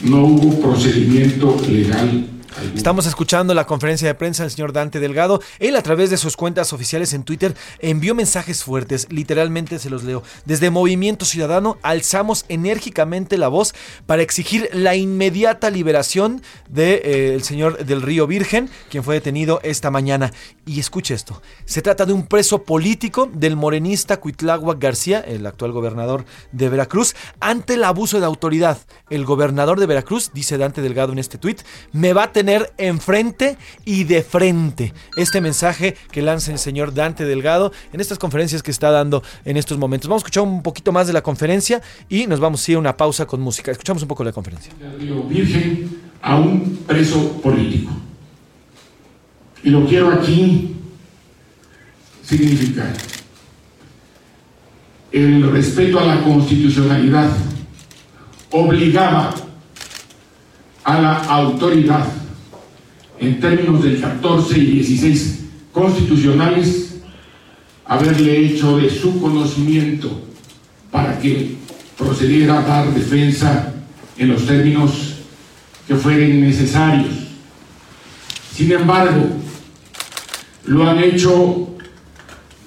No 0.04 0.24
hubo 0.24 0.62
procedimiento 0.62 1.62
legal 1.68 2.35
Estamos 2.74 3.06
escuchando 3.06 3.54
la 3.54 3.68
conferencia 3.68 4.08
de 4.08 4.16
prensa 4.16 4.44
del 4.44 4.52
señor 4.52 4.74
Dante 4.74 5.00
Delgado. 5.00 5.42
Él 5.60 5.76
a 5.76 5.84
través 5.84 6.10
de 6.10 6.18
sus 6.18 6.36
cuentas 6.36 6.74
oficiales 6.74 7.14
en 7.14 7.24
Twitter 7.24 7.54
envió 7.80 8.16
mensajes 8.16 8.64
fuertes, 8.64 9.08
literalmente 9.10 9.78
se 9.78 9.90
los 9.90 10.04
leo. 10.04 10.24
Desde 10.46 10.70
Movimiento 10.70 11.26
Ciudadano 11.26 11.78
alzamos 11.82 12.46
enérgicamente 12.50 13.38
la 13.38 13.50
voz 13.50 13.76
para 14.06 14.22
exigir 14.22 14.70
la 14.74 14.96
inmediata 14.96 15.70
liberación 15.70 16.42
del 16.70 17.44
señor 17.44 17.86
del 17.86 18.02
Río 18.02 18.26
Virgen, 18.26 18.70
quien 18.90 19.04
fue 19.04 19.16
detenido 19.16 19.60
esta 19.64 19.92
mañana. 19.92 20.32
Y 20.66 20.80
escuche 20.80 21.14
esto, 21.14 21.42
se 21.66 21.82
trata 21.82 22.06
de 22.06 22.14
un 22.14 22.26
preso 22.26 22.64
político 22.64 23.30
del 23.32 23.56
morenista 23.56 24.18
Cuitláhuac 24.18 24.80
García, 24.80 25.20
el 25.20 25.46
actual 25.46 25.72
gobernador 25.72 26.26
de 26.52 26.70
Veracruz, 26.70 27.16
ante 27.40 27.76
el 27.76 27.84
abuso 27.84 28.20
de 28.20 28.26
autoridad. 28.26 28.80
El 29.10 29.26
gobernador 29.26 29.80
de 29.80 29.86
Veracruz, 29.86 30.32
dice 30.34 30.58
Dante 30.58 30.82
Delgado 30.82 31.12
en 31.12 31.20
este 31.20 31.38
tuit, 31.38 31.62
me 31.92 32.14
va 32.14 32.24
a 32.24 32.32
tener 32.32 32.55
enfrente 32.78 33.58
y 33.86 34.04
de 34.04 34.24
frente. 34.24 34.94
Este 35.16 35.42
mensaje 35.42 35.96
que 36.12 36.22
lanza 36.22 36.52
el 36.52 36.60
señor 36.60 36.94
Dante 36.94 37.26
Delgado 37.26 37.72
en 37.94 38.02
estas 38.02 38.18
conferencias 38.18 38.64
que 38.64 38.72
está 38.72 38.92
dando 38.92 39.24
en 39.46 39.58
estos 39.58 39.78
momentos. 39.78 40.10
Vamos 40.10 40.22
a 40.22 40.26
escuchar 40.26 40.44
un 40.44 40.62
poquito 40.64 40.92
más 40.92 41.08
de 41.08 41.14
la 41.14 41.22
conferencia 41.22 41.82
y 42.10 42.28
nos 42.28 42.40
vamos 42.40 42.68
a 42.68 42.72
ir 42.72 42.78
a 42.78 42.80
una 42.80 42.98
pausa 42.98 43.26
con 43.26 43.42
música. 43.42 43.72
Escuchamos 43.72 44.02
un 44.02 44.08
poco 44.08 44.24
la 44.24 44.32
conferencia. 44.32 44.74
A 46.22 46.36
un 46.38 46.84
preso 46.88 47.42
político. 47.42 47.92
Y 49.64 49.70
lo 49.70 49.86
quiero 49.86 50.12
aquí 50.12 50.76
significar. 52.24 52.94
El 55.12 55.52
respeto 55.52 56.00
a 56.00 56.06
la 56.06 56.22
constitucionalidad 56.22 57.30
obligaba 58.52 59.34
a 60.84 61.02
la 61.02 61.18
autoridad 61.24 62.06
en 63.20 63.40
términos 63.40 63.84
del 63.84 64.00
14 64.00 64.60
y 64.60 64.66
16 64.66 65.40
constitucionales 65.72 66.96
haberle 67.86 68.46
hecho 68.46 68.78
de 68.78 68.90
su 68.90 69.20
conocimiento 69.20 70.22
para 70.92 71.20
que 71.20 71.56
procediera 71.98 72.60
a 72.60 72.64
dar 72.64 72.94
defensa 72.94 73.74
en 74.18 74.30
los 74.30 74.46
términos 74.46 75.16
que 75.88 75.96
fueren 75.96 76.42
necesarios. 76.42 77.14
Sin 78.56 78.72
embargo, 78.72 79.28
lo 80.66 80.90
han 80.90 81.00
hecho 81.04 81.70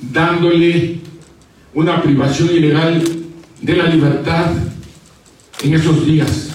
dándole 0.00 1.00
una 1.74 2.02
privación 2.02 2.50
ilegal 2.50 3.02
de 3.60 3.76
la 3.76 3.88
libertad 3.88 4.52
en 5.62 5.74
esos 5.74 6.06
días. 6.06 6.47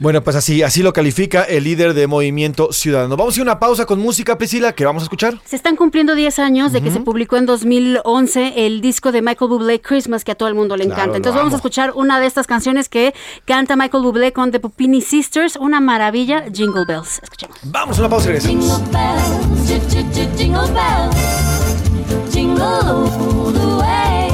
Bueno, 0.00 0.24
pues 0.24 0.34
así, 0.34 0.62
así 0.62 0.82
lo 0.82 0.92
califica 0.92 1.42
el 1.44 1.64
líder 1.64 1.94
de 1.94 2.06
Movimiento 2.08 2.72
Ciudadano. 2.72 3.16
Vamos 3.16 3.34
a 3.34 3.38
ir 3.38 3.42
a 3.42 3.44
una 3.52 3.58
pausa 3.60 3.86
con 3.86 4.00
música, 4.00 4.36
Priscila, 4.36 4.72
que 4.72 4.84
vamos 4.84 5.02
a 5.02 5.04
escuchar. 5.04 5.40
Se 5.44 5.54
están 5.54 5.76
cumpliendo 5.76 6.14
10 6.16 6.38
años 6.40 6.72
de 6.72 6.82
que 6.82 6.90
se 6.90 6.98
publicó 7.00 7.36
en 7.36 7.46
2011 7.46 8.66
el 8.66 8.80
disco 8.80 9.12
de 9.12 9.22
Michael 9.22 9.48
Bublé, 9.48 9.80
Christmas, 9.80 10.24
que 10.24 10.32
a 10.32 10.34
todo 10.34 10.48
el 10.48 10.54
mundo 10.56 10.76
le 10.76 10.84
Claro, 10.86 11.00
encanta. 11.00 11.16
Entonces 11.18 11.36
vamos 11.36 11.52
amo. 11.52 11.56
a 11.56 11.58
escuchar 11.58 11.92
una 11.94 12.18
de 12.18 12.26
estas 12.26 12.46
canciones 12.48 12.88
que 12.88 13.14
canta 13.44 13.76
Michael 13.76 14.02
Bublé 14.02 14.32
con 14.32 14.50
The 14.50 14.58
Pupini 14.60 15.00
Sisters, 15.00 15.54
una 15.56 15.78
maravilla, 15.80 16.44
Jingle 16.52 16.84
Bells. 16.88 17.20
Escuchemos. 17.22 17.56
Vamos 17.62 17.96
a 17.98 18.00
una 18.00 18.08
pausa 18.10 18.30
y 18.30 18.32
regresamos. 18.32 18.82
Jingle 20.36 20.70
bells, 20.72 21.16
jingle 22.32 22.62
all 22.62 23.52
the 23.52 23.66
way. 23.80 24.33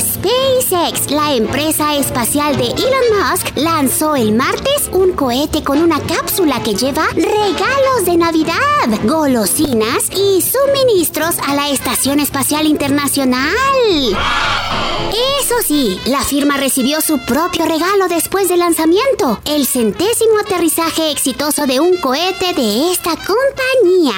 SpaceX, 0.00 1.10
la 1.10 1.34
empresa 1.34 1.94
espacial 1.96 2.56
de 2.56 2.66
Elon 2.66 3.30
Musk, 3.30 3.56
lanzó 3.56 4.16
el 4.16 4.32
martes 4.32 4.88
un 4.92 5.12
cohete 5.12 5.62
con 5.62 5.82
una 5.82 6.00
cápsula 6.00 6.62
que 6.62 6.74
lleva 6.74 7.06
regalos 7.14 8.04
de 8.04 8.16
Navidad, 8.16 8.54
golosinas 9.04 10.04
y 10.10 10.42
suministros 10.42 11.36
a 11.46 11.54
la 11.54 11.70
Estación 11.70 12.20
Espacial 12.20 12.66
Internacional. 12.66 13.52
Eso 15.44 15.56
sí, 15.62 16.00
la 16.06 16.22
firma 16.22 16.56
recibió 16.56 17.02
su 17.02 17.18
propio 17.18 17.66
regalo 17.66 18.08
después 18.08 18.48
del 18.48 18.60
lanzamiento, 18.60 19.42
el 19.44 19.66
centésimo 19.66 20.38
aterrizaje 20.38 21.10
exitoso 21.10 21.66
de 21.66 21.80
un 21.80 21.98
cohete 21.98 22.54
de 22.54 22.90
esta 22.90 23.10
compañía. 23.10 24.14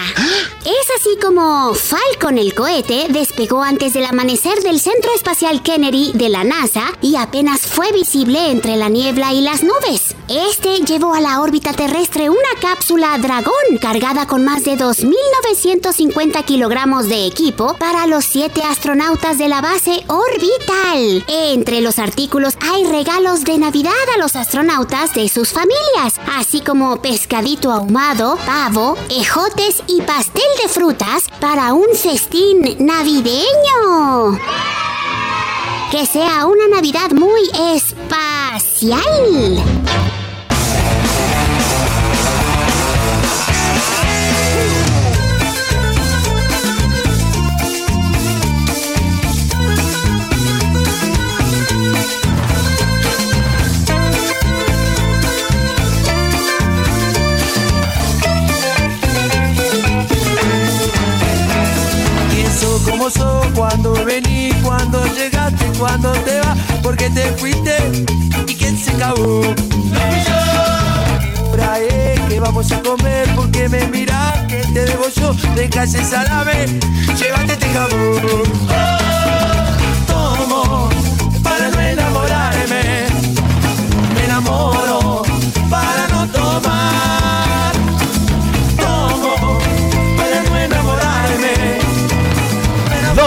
Es 0.65 0.91
así 0.97 1.19
como 1.21 1.75
Falcon 1.75 2.39
el 2.39 2.55
cohete 2.55 3.07
despegó 3.09 3.65
antes 3.65 3.95
del 3.95 4.05
amanecer 4.05 4.61
del 4.63 4.79
Centro 4.79 5.13
Espacial 5.17 5.65
Kennedy 5.65 6.13
de 6.15 6.29
la 6.29 6.45
NASA 6.45 6.93
y 7.03 7.17
apenas 7.17 7.63
fue 7.63 7.91
visible 7.91 8.53
entre 8.53 8.77
la 8.77 8.89
niebla 8.89 9.33
y 9.33 9.41
las 9.41 9.65
nubes. 9.65 10.15
Este 10.29 10.79
llevó 10.85 11.13
a 11.13 11.21
la 11.21 11.41
órbita 11.41 11.73
terrestre 11.73 12.31
una 12.31 12.39
cápsula 12.61 13.19
Dragón 13.19 13.79
cargada 13.81 14.27
con 14.27 14.45
más 14.45 14.63
de 14.63 14.77
2.950 14.77 16.45
kilogramos 16.45 17.09
de 17.09 17.27
equipo 17.27 17.77
para 17.79 18.07
los 18.07 18.25
siete 18.25 18.63
astronautas 18.63 19.39
de 19.39 19.49
la 19.49 19.61
base 19.61 20.05
orbital. 20.07 21.16
Entre 21.29 21.81
los 21.81 21.99
artículos 21.99 22.57
hay 22.61 22.85
regalos 22.85 23.45
de 23.45 23.59
Navidad 23.59 23.93
a 24.15 24.19
los 24.19 24.37
astronautas 24.37 25.15
de 25.15 25.29
sus 25.29 25.51
familias, 25.51 26.21
así 26.37 26.61
como 26.61 27.01
pescadito 27.03 27.71
ahumado, 27.73 28.39
pavo, 28.47 28.97
ejotes 29.11 29.83
y 29.87 30.03
pastel 30.03 30.43
de 30.63 30.69
frutas 30.69 31.25
para 31.41 31.73
un 31.75 31.95
festín 31.95 32.77
navideño. 32.79 34.39
Que 35.91 36.07
sea 36.07 36.47
una 36.47 36.69
Navidad 36.69 37.11
muy 37.13 37.43
espacial. 37.75 39.03
Sos, 63.11 63.47
cuando 63.55 63.93
venís, 64.05 64.55
cuando 64.63 65.05
llegaste, 65.15 65.65
cuando 65.79 66.13
te 66.13 66.41
vas, 66.41 66.59
porque 66.83 67.09
te 67.11 67.33
fuiste 67.35 67.77
y 68.47 68.55
quién 68.55 68.77
se 68.77 68.91
acabó. 68.93 69.43
¿Qué 69.43 70.33
hora 71.53 71.79
es 71.79 72.21
que 72.21 72.41
vamos 72.41 72.73
a 72.73 72.83
comer? 72.83 73.29
Porque 73.37 73.69
me 73.69 73.87
mirás 73.89 74.39
que 74.49 74.63
te 74.73 74.85
debo 74.85 75.09
yo, 75.09 75.35
deja 75.55 75.85
ese 75.85 76.05
salame, 76.05 76.67
llévate 77.19 77.53
este 77.53 77.69
jabón. 77.69 78.43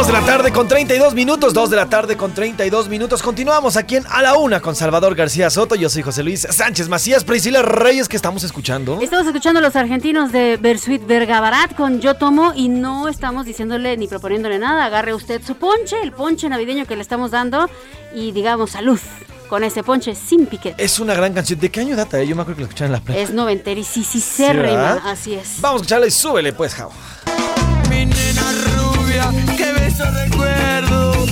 De 0.10 0.14
la 0.14 0.26
tarde 0.26 0.52
con 0.52 0.68
32 0.68 1.14
minutos, 1.14 1.54
2 1.54 1.70
de 1.70 1.76
la 1.76 1.88
tarde 1.88 2.18
con 2.18 2.34
32 2.34 2.90
minutos. 2.90 3.22
Continuamos 3.22 3.78
aquí 3.78 3.96
en 3.96 4.08
A 4.08 4.24
la 4.24 4.38
Una 4.38 4.60
con 4.60 4.76
Salvador 4.76 5.14
García 5.14 5.52
Soto. 5.52 5.76
Yo 5.76 5.88
soy 5.88 6.02
José 6.02 6.24
Luis 6.24 6.48
Sánchez 6.50 6.90
Macías, 6.90 7.24
Priscila 7.24 7.62
Reyes, 7.62 8.10
que 8.10 8.16
estamos 8.16 8.44
escuchando. 8.44 8.98
Estamos 9.04 9.28
escuchando 9.28 9.60
a 9.60 9.62
los 9.62 9.76
argentinos 9.76 10.32
de 10.32 10.58
Bersuit 10.58 11.06
Vergabarat 11.06 11.76
con 11.76 12.02
Yo 12.02 12.16
Tomo 12.16 12.54
y 12.56 12.70
no 12.70 13.08
estamos 13.08 13.46
diciéndole 13.46 13.98
ni 13.98 14.08
proponiéndole 14.08 14.58
nada. 14.58 14.86
Agarre 14.86 15.14
usted 15.14 15.44
su 15.46 15.58
ponche, 15.58 15.96
el 16.02 16.12
ponche 16.12 16.50
navideño 16.50 16.88
que 16.88 16.96
le 16.96 17.04
estamos 17.04 17.30
dando 17.30 17.70
y 18.12 18.32
digamos 18.32 18.72
salud 18.72 19.00
con 19.48 19.64
ese 19.64 19.84
ponche 19.84 20.16
sin 20.16 20.48
piquete. 20.48 20.84
Es 20.84 21.00
una 21.00 21.14
gran 21.14 21.34
canción. 21.34 21.60
¿De 21.60 21.70
qué 21.70 21.82
año 21.82 21.96
data? 21.96 22.24
Yo 22.24 22.36
me 22.36 22.42
acuerdo 22.42 22.56
que 22.56 22.62
la 22.64 22.68
escuchaba 22.68 22.88
en 22.88 22.94
la 22.94 23.02
playa. 23.02 23.22
Es 23.22 23.30
noventerísima, 23.30 24.54
¿verdad? 24.54 25.02
así 25.06 25.36
es. 25.36 25.62
Vamos 25.62 25.82
a 25.82 25.84
escucharla 25.84 26.08
y 26.08 26.12
súbele, 26.12 26.54
pues, 26.54 26.74
Jao. 26.74 26.92
Mi 27.92 28.08
nena 28.08 28.52
rubia, 28.76 29.30
qué 29.56 29.79
beso 29.90 30.06
recuerdo. 30.12 31.26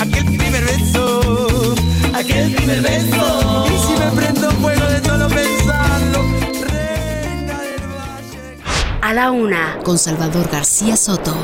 Aquel 0.00 0.24
primer 0.24 0.64
beso, 0.64 1.74
aquel 2.14 2.54
primer 2.54 2.82
beso. 2.82 3.66
Y 3.66 3.78
si 3.86 3.92
me 3.98 4.10
prendo 4.12 4.50
fuego 4.52 4.86
de 4.86 5.04
solo 5.04 5.28
pensarlo. 5.28 6.24
A 9.02 9.12
la 9.12 9.30
una, 9.30 9.78
con 9.84 9.98
Salvador 9.98 10.48
García 10.50 10.96
Soto. 10.96 11.34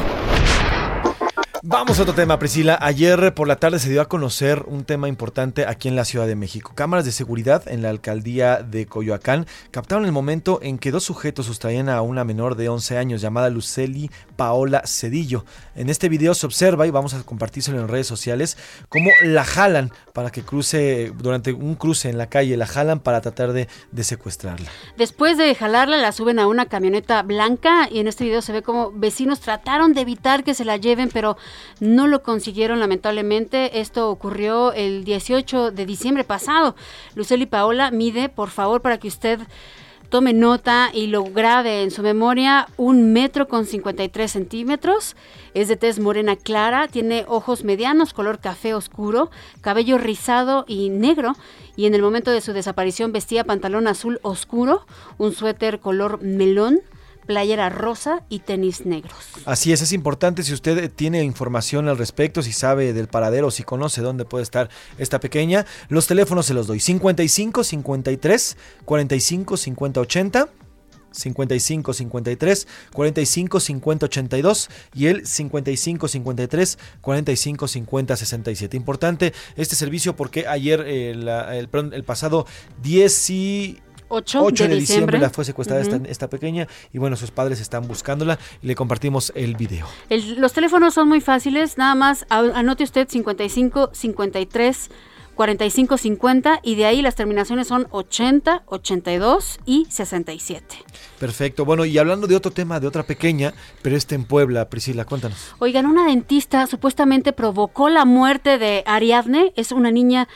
Vamos 1.64 2.00
a 2.00 2.02
otro 2.02 2.14
tema, 2.14 2.40
Priscila. 2.40 2.76
Ayer 2.82 3.34
por 3.34 3.46
la 3.46 3.54
tarde 3.54 3.78
se 3.78 3.88
dio 3.88 4.00
a 4.00 4.08
conocer 4.08 4.64
un 4.66 4.82
tema 4.82 5.06
importante 5.06 5.64
aquí 5.64 5.86
en 5.86 5.94
la 5.94 6.04
Ciudad 6.04 6.26
de 6.26 6.34
México. 6.34 6.72
Cámaras 6.74 7.04
de 7.04 7.12
seguridad 7.12 7.62
en 7.68 7.82
la 7.82 7.90
alcaldía 7.90 8.64
de 8.64 8.86
Coyoacán 8.86 9.46
captaron 9.70 10.04
el 10.04 10.10
momento 10.10 10.58
en 10.60 10.76
que 10.76 10.90
dos 10.90 11.04
sujetos 11.04 11.46
sustraían 11.46 11.88
a 11.88 12.02
una 12.02 12.24
menor 12.24 12.56
de 12.56 12.68
11 12.68 12.98
años 12.98 13.20
llamada 13.20 13.48
Luceli 13.48 14.10
Paola 14.34 14.82
Cedillo. 14.86 15.44
En 15.76 15.88
este 15.88 16.08
video 16.08 16.34
se 16.34 16.46
observa, 16.46 16.84
y 16.88 16.90
vamos 16.90 17.14
a 17.14 17.22
compartírselo 17.22 17.78
en 17.78 17.86
redes 17.86 18.08
sociales, 18.08 18.58
cómo 18.88 19.10
la 19.22 19.44
jalan 19.44 19.92
para 20.14 20.30
que 20.30 20.42
cruce, 20.42 21.12
durante 21.16 21.52
un 21.52 21.76
cruce 21.76 22.10
en 22.10 22.18
la 22.18 22.26
calle, 22.26 22.56
la 22.56 22.66
jalan 22.66 22.98
para 22.98 23.20
tratar 23.20 23.52
de, 23.52 23.68
de 23.92 24.02
secuestrarla. 24.02 24.68
Después 24.96 25.38
de 25.38 25.54
jalarla, 25.54 25.96
la 25.98 26.10
suben 26.10 26.40
a 26.40 26.48
una 26.48 26.66
camioneta 26.66 27.22
blanca 27.22 27.88
y 27.88 28.00
en 28.00 28.08
este 28.08 28.24
video 28.24 28.42
se 28.42 28.50
ve 28.50 28.62
como 28.62 28.90
vecinos 28.90 29.38
trataron 29.38 29.94
de 29.94 30.00
evitar 30.00 30.42
que 30.42 30.54
se 30.54 30.64
la 30.64 30.76
lleven, 30.76 31.08
pero 31.12 31.36
no 31.80 32.06
lo 32.06 32.22
consiguieron 32.22 32.80
lamentablemente. 32.80 33.80
Esto 33.80 34.10
ocurrió 34.10 34.72
el 34.72 35.04
18 35.04 35.70
de 35.70 35.86
diciembre 35.86 36.24
pasado. 36.24 36.76
Luceli 37.14 37.46
Paola 37.46 37.90
mide, 37.90 38.28
por 38.28 38.50
favor, 38.50 38.82
para 38.82 38.98
que 38.98 39.08
usted 39.08 39.40
tome 40.12 40.34
nota 40.34 40.90
y 40.92 41.06
lo 41.06 41.24
grabe 41.24 41.82
en 41.82 41.90
su 41.90 42.02
memoria, 42.02 42.68
un 42.76 43.14
metro 43.14 43.48
con 43.48 43.64
53 43.64 44.30
centímetros, 44.30 45.16
es 45.54 45.68
de 45.68 45.78
tez 45.78 46.00
morena 46.00 46.36
clara, 46.36 46.86
tiene 46.86 47.24
ojos 47.28 47.64
medianos, 47.64 48.12
color 48.12 48.38
café 48.38 48.74
oscuro, 48.74 49.30
cabello 49.62 49.96
rizado 49.96 50.66
y 50.68 50.90
negro, 50.90 51.32
y 51.76 51.86
en 51.86 51.94
el 51.94 52.02
momento 52.02 52.30
de 52.30 52.42
su 52.42 52.52
desaparición 52.52 53.12
vestía 53.12 53.44
pantalón 53.44 53.88
azul 53.88 54.20
oscuro, 54.20 54.84
un 55.16 55.32
suéter 55.32 55.80
color 55.80 56.22
melón, 56.22 56.82
playera 57.26 57.68
rosa 57.68 58.24
y 58.28 58.40
tenis 58.40 58.86
negros. 58.86 59.14
Así 59.44 59.72
es, 59.72 59.82
es 59.82 59.92
importante 59.92 60.42
si 60.42 60.52
usted 60.52 60.90
tiene 60.92 61.22
información 61.22 61.88
al 61.88 61.98
respecto, 61.98 62.42
si 62.42 62.52
sabe 62.52 62.92
del 62.92 63.08
paradero, 63.08 63.50
si 63.50 63.62
conoce 63.62 64.02
dónde 64.02 64.24
puede 64.24 64.42
estar 64.42 64.68
esta 64.98 65.20
pequeña, 65.20 65.66
los 65.88 66.06
teléfonos 66.06 66.46
se 66.46 66.54
los 66.54 66.66
doy. 66.66 66.80
55 66.80 67.64
53 67.64 68.56
45 68.84 69.56
50 69.56 70.00
80. 70.00 70.48
55 71.12 71.92
53 71.92 72.68
45 72.92 73.60
50 73.60 74.06
82 74.06 74.70
y 74.94 75.06
el 75.06 75.26
55 75.26 76.08
53 76.08 76.78
45 77.00 77.68
50 77.68 78.16
67. 78.16 78.76
Importante 78.76 79.32
este 79.56 79.76
servicio 79.76 80.16
porque 80.16 80.46
ayer, 80.46 80.80
eh, 80.86 81.10
el, 81.10 81.28
el 81.92 82.04
pasado 82.04 82.46
10 82.82 83.30
y 83.30 83.78
8, 84.14 84.42
8 84.44 84.64
de, 84.64 84.68
de 84.68 84.76
diciembre 84.76 85.18
la 85.18 85.30
fue 85.30 85.44
secuestrada 85.44 85.80
esta, 85.82 85.96
esta 86.06 86.28
pequeña 86.28 86.68
y 86.92 86.98
bueno, 86.98 87.16
sus 87.16 87.30
padres 87.30 87.60
están 87.60 87.88
buscándola 87.88 88.38
y 88.62 88.66
le 88.66 88.74
compartimos 88.74 89.32
el 89.34 89.56
video. 89.56 89.86
El- 90.08 90.40
los 90.40 90.52
teléfonos 90.52 90.94
son 90.94 91.08
muy 91.08 91.20
fáciles, 91.20 91.78
nada 91.78 91.94
más 91.94 92.26
anote 92.28 92.84
usted 92.84 93.08
55 93.08 93.90
53 93.92 94.90
45 95.34 95.96
50 95.96 96.60
y 96.62 96.74
de 96.74 96.84
ahí 96.84 97.00
las 97.00 97.14
terminaciones 97.14 97.66
son 97.66 97.86
80, 97.90 98.64
82 98.66 99.60
y 99.64 99.86
67. 99.88 100.76
Perfecto. 101.18 101.64
Bueno, 101.64 101.86
y 101.86 101.96
hablando 101.96 102.26
de 102.26 102.36
otro 102.36 102.50
tema, 102.50 102.80
de 102.80 102.86
otra 102.86 103.02
pequeña, 103.04 103.54
pero 103.80 103.96
este 103.96 104.14
en 104.14 104.24
Puebla, 104.24 104.68
Priscila, 104.68 105.06
cuéntanos. 105.06 105.54
Oigan, 105.58 105.86
una 105.86 106.04
dentista 106.06 106.66
supuestamente 106.66 107.32
provocó 107.32 107.88
la 107.88 108.04
muerte 108.04 108.58
de 108.58 108.82
Ariadne, 108.86 109.54
es 109.56 109.72
una 109.72 109.90
niña 109.90 110.28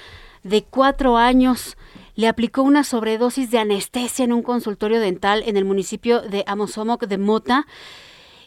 de 0.45 0.63
cuatro 0.63 1.19
años. 1.19 1.77
Le 2.17 2.29
aplicó 2.29 2.63
una 2.63 2.83
sobredosis 2.83 3.51
de 3.51 3.59
anestesia 3.59 4.25
en 4.25 4.33
un 4.33 4.43
consultorio 4.43 5.01
dental 5.01 5.43
en 5.47 5.59
el 5.59 5.67
municipio 5.67 6.23
de 6.23 6.45
Amozomoc 6.47 7.05
de 7.07 7.19
Mota. 7.19 7.67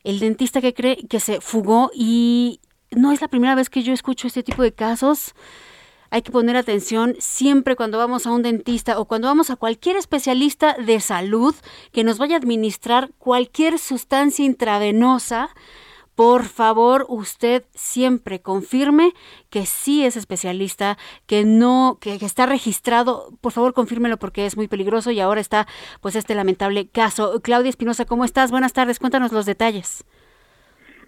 El 0.03 0.19
dentista 0.19 0.59
que 0.59 0.73
cree 0.73 0.97
que 1.07 1.19
se 1.19 1.39
fugó 1.39 1.91
y 1.93 2.61
no 2.89 3.11
es 3.11 3.21
la 3.21 3.27
primera 3.27 3.53
vez 3.53 3.69
que 3.69 3.83
yo 3.83 3.93
escucho 3.93 4.25
este 4.25 4.41
tipo 4.41 4.63
de 4.63 4.73
casos. 4.73 5.35
Hay 6.09 6.23
que 6.23 6.31
poner 6.31 6.55
atención 6.55 7.15
siempre 7.19 7.75
cuando 7.75 7.99
vamos 7.99 8.25
a 8.25 8.31
un 8.31 8.41
dentista 8.41 8.99
o 8.99 9.05
cuando 9.05 9.27
vamos 9.27 9.51
a 9.51 9.55
cualquier 9.55 9.97
especialista 9.97 10.73
de 10.73 10.99
salud 10.99 11.53
que 11.91 12.03
nos 12.03 12.17
vaya 12.17 12.35
a 12.35 12.39
administrar 12.39 13.11
cualquier 13.19 13.77
sustancia 13.77 14.43
intravenosa. 14.43 15.51
Por 16.19 16.43
favor, 16.43 17.05
usted 17.07 17.63
siempre 17.73 18.41
confirme 18.41 19.13
que 19.49 19.65
sí 19.65 20.03
es 20.03 20.17
especialista, 20.17 20.97
que 21.27 21.45
no, 21.45 21.97
que, 22.01 22.15
está 22.15 22.45
registrado. 22.45 23.31
Por 23.39 23.53
favor, 23.53 23.73
confírmelo 23.73 24.19
porque 24.19 24.45
es 24.45 24.57
muy 24.57 24.67
peligroso 24.67 25.11
y 25.11 25.21
ahora 25.21 25.39
está, 25.39 25.65
pues, 26.01 26.17
este 26.17 26.35
lamentable 26.35 26.89
caso. 26.89 27.39
Claudia 27.41 27.69
Espinosa, 27.69 28.03
¿cómo 28.03 28.25
estás? 28.25 28.51
Buenas 28.51 28.73
tardes, 28.73 28.99
cuéntanos 28.99 29.31
los 29.31 29.45
detalles. 29.45 30.03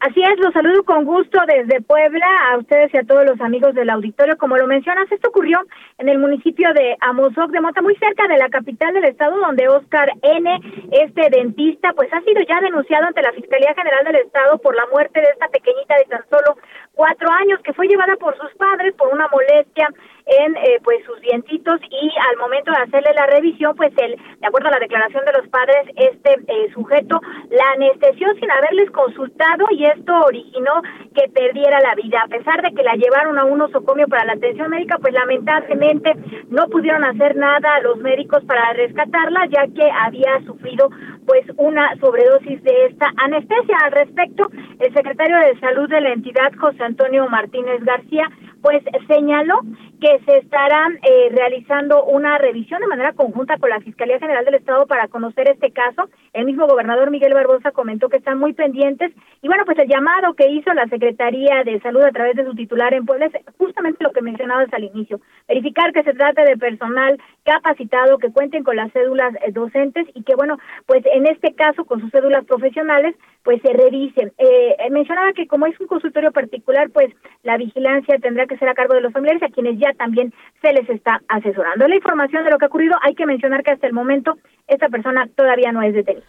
Así 0.02 0.20
es, 0.20 0.40
los 0.40 0.52
saludo 0.52 0.84
con 0.84 1.06
gusto 1.06 1.38
desde 1.46 1.80
Puebla 1.80 2.26
a 2.50 2.58
ustedes 2.58 2.92
y 2.92 2.98
a 2.98 3.04
todos 3.04 3.24
los 3.24 3.40
amigos 3.40 3.76
del 3.76 3.88
auditorio. 3.92 4.36
Como 4.36 4.58
lo 4.58 4.66
mencionas, 4.66 5.06
esto 5.12 5.30
ocurrió 5.30 5.60
en 6.00 6.10
el 6.10 6.18
municipio 6.18 6.74
de 6.74 6.98
Amozoc 7.02 7.52
de 7.52 7.62
Mota, 7.62 7.84
muy 7.84 7.96
cerca 7.98 8.28
de 8.28 8.40
la 8.40 8.50
capital 8.50 8.96
del 8.96 9.06
estado, 9.06 9.38
donde 9.38 9.70
Oscar 9.70 10.10
N., 10.24 10.60
este 10.92 11.30
dentista, 11.30 11.94
pues 11.94 12.12
ha 12.14 12.22
sido 12.22 12.42
ya 12.50 12.60
denunciado 12.62 13.06
ante 13.06 13.22
la 13.22 13.32
Fiscalía 13.34 13.76
General 13.76 14.04
del 14.04 14.16
Estado 14.26 14.58
por 14.58 14.76
la 14.76 14.88
muerte 14.92 15.22
de 15.22 15.28
esta 15.28 15.48
pequeñita 15.50 15.96
de 15.96 16.06
tan 16.06 16.26
solo 16.32 16.58
cuatro 16.94 17.30
años, 17.32 17.60
que 17.64 17.74
fue 17.74 17.88
llevada 17.88 18.16
por 18.18 18.38
sus 18.38 18.54
padres 18.56 18.94
por 18.96 19.14
una 19.14 19.28
molestia 19.30 19.90
en 20.26 20.56
eh, 20.56 20.80
pues 20.84 21.04
sus 21.06 21.20
dientitos 21.22 21.80
y 21.90 22.12
al 22.30 22.38
momento 22.38 22.72
de 22.72 22.78
hacerle 22.78 23.12
la 23.16 23.26
revisión 23.26 23.76
pues 23.76 23.92
el 23.98 24.16
de 24.16 24.48
acuerdo 24.48 24.68
a 24.68 24.72
la 24.72 24.80
declaración 24.80 25.26
de 25.26 25.34
los 25.34 25.48
padres 25.50 25.88
este 25.96 26.34
eh, 26.48 26.72
sujeto 26.74 27.20
la 27.50 27.72
anestesió 27.76 28.28
sin 28.40 28.52
haberles 28.52 28.92
consultado 28.92 29.66
y 29.72 29.86
esto 29.86 30.14
originó 30.26 30.82
que 31.16 31.28
perdiera 31.30 31.80
la 31.82 31.96
vida. 31.96 32.22
A 32.24 32.28
pesar 32.28 32.62
de 32.62 32.72
que 32.72 32.84
la 32.84 32.96
llevaron 32.96 33.38
a 33.40 33.46
un 33.46 33.58
nosocomio 33.58 34.08
para 34.08 34.26
la 34.26 34.34
atención 34.34 34.70
médica 34.70 34.98
pues 35.00 35.14
lamentablemente 35.14 36.14
no 36.50 36.68
pudieron 36.68 37.04
hacer 37.04 37.36
nada 37.36 37.80
los 37.82 37.98
médicos 37.98 38.44
para 38.46 38.74
rescatarla 38.74 39.48
ya 39.48 39.66
que 39.74 39.90
había 39.92 40.40
sufrido 40.46 40.90
pues 41.32 41.46
una 41.56 41.96
sobredosis 42.02 42.62
de 42.62 42.88
esta 42.88 43.10
anestesia. 43.16 43.78
Al 43.86 43.94
respecto 43.94 44.50
el 44.80 44.94
secretario 44.94 45.38
de 45.38 45.58
salud 45.62 45.88
de 45.88 46.02
la 46.02 46.12
entidad 46.12 46.52
José 46.60 46.84
Antonio 46.84 47.26
Martínez 47.30 47.82
García 47.86 48.30
pues 48.62 48.84
señaló 49.08 49.60
que 50.00 50.20
se 50.26 50.38
estará 50.38 50.88
eh, 51.04 51.30
realizando 51.32 52.06
una 52.06 52.38
revisión 52.38 52.82
de 52.82 52.88
manera 52.88 53.14
conjunta 53.14 53.58
con 53.58 53.70
la 53.70 53.80
Fiscalía 53.82 54.20
General 54.20 54.44
del 54.46 54.56
Estado 54.56 54.88
para 54.88 55.08
conocer 55.08 55.50
este 55.50 55.72
caso. 55.72 56.10
El 56.34 56.46
mismo 56.46 56.68
gobernador 56.68 57.12
Miguel 57.12 57.34
Barbosa 57.34 57.72
comentó 57.72 58.10
que 58.10 58.18
están 58.18 58.40
muy 58.40 58.54
pendientes 58.54 59.12
y 59.42 59.48
bueno, 59.48 59.64
pues 59.66 59.78
el 59.80 59.88
llamado 59.88 60.34
que 60.34 60.50
hizo 60.50 60.74
la 60.74 60.88
Secretaría 60.88 61.64
de 61.64 61.80
Salud 61.82 62.02
a 62.02 62.12
través 62.12 62.36
de 62.36 62.46
su 62.46 62.56
titular 62.56 62.94
en 62.94 63.06
Puebla 63.06 63.28
es 63.28 63.34
justamente 63.58 64.04
lo 64.04 64.12
que 64.12 64.22
mencionabas 64.22 64.74
al 64.74 64.84
inicio, 64.84 65.20
verificar 65.48 65.94
que 65.94 66.04
se 66.04 66.14
trate 66.14 66.44
de 66.44 66.58
personal 66.58 67.20
capacitado, 67.44 68.18
que 68.18 68.32
cuenten 68.32 68.64
con 68.64 68.76
las 68.76 68.92
cédulas 68.92 69.34
eh, 69.36 69.52
docentes 69.52 70.08
y 70.14 70.24
que 70.24 70.36
bueno, 70.36 70.58
pues 70.86 71.04
en 71.14 71.28
este 71.28 71.54
caso 71.54 71.86
con 71.86 72.00
sus 72.00 72.12
cédulas 72.12 72.46
profesionales, 72.46 73.16
pues 73.44 73.62
se 73.62 73.74
revisen. 73.74 74.32
Eh, 74.38 74.76
eh, 74.80 74.90
mencionaba 74.92 75.34
que 75.34 75.48
como 75.48 75.66
es 75.66 75.80
un 75.80 75.88
consultorio 75.88 76.32
particular, 76.32 76.90
pues 76.92 77.14
la 77.44 77.58
vigilancia 77.58 78.18
tendrá 78.20 78.46
que 78.46 78.51
ser 78.58 78.70
a 78.70 78.74
cargo 78.74 78.94
de 78.94 79.02
los 79.02 79.14
familiares 79.14 79.44
a 79.44 79.50
quienes 79.50 79.80
ya 79.80 79.94
también 79.94 80.34
se 80.62 80.74
les 80.74 80.90
está 80.90 81.22
asesorando. 81.28 81.88
La 81.88 81.96
información 81.96 82.44
de 82.44 82.52
lo 82.52 82.58
que 82.58 82.66
ha 82.66 82.68
ocurrido, 82.68 82.96
hay 83.02 83.16
que 83.16 83.26
mencionar 83.26 83.64
que 83.64 83.72
hasta 83.72 83.88
el 83.88 83.94
momento 83.94 84.38
esta 84.68 84.88
persona 84.90 85.28
todavía 85.36 85.72
no 85.72 85.82
es 85.82 85.94
detenida. 85.94 86.24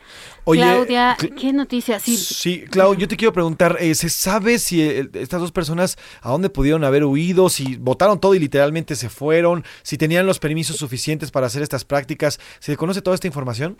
Oye, 0.45 0.63
Claudia, 0.63 1.17
Cl- 1.19 1.35
¿qué 1.41 1.53
noticia? 1.53 1.99
Sí, 2.01 2.17
Sí, 2.17 2.65
Clau, 2.71 2.95
yo 2.95 3.07
te 3.07 3.17
quiero 3.17 3.33
preguntar, 3.33 3.77
eh, 3.81 3.95
¿se 3.95 4.09
sabe 4.09 4.59
si 4.59 4.83
eh, 4.83 5.09
estas 5.15 5.41
dos 5.41 5.53
personas 5.53 5.97
a 6.23 6.31
dónde 6.31 6.51
pudieron 6.51 6.83
haber 6.85 7.05
huido, 7.05 7.49
si 7.49 7.77
votaron 7.77 8.19
todo 8.21 8.35
y 8.35 8.39
literalmente 8.41 8.97
se 8.97 9.09
fueron, 9.09 9.63
si 9.83 9.97
tenían 9.99 10.27
los 10.27 10.39
permisos 10.41 10.77
suficientes 10.77 11.31
para 11.31 11.47
hacer 11.47 11.63
estas 11.63 11.85
prácticas? 11.85 12.39
¿Se 12.59 12.77
conoce 12.77 13.03
toda 13.03 13.15
esta 13.15 13.27
información? 13.29 13.77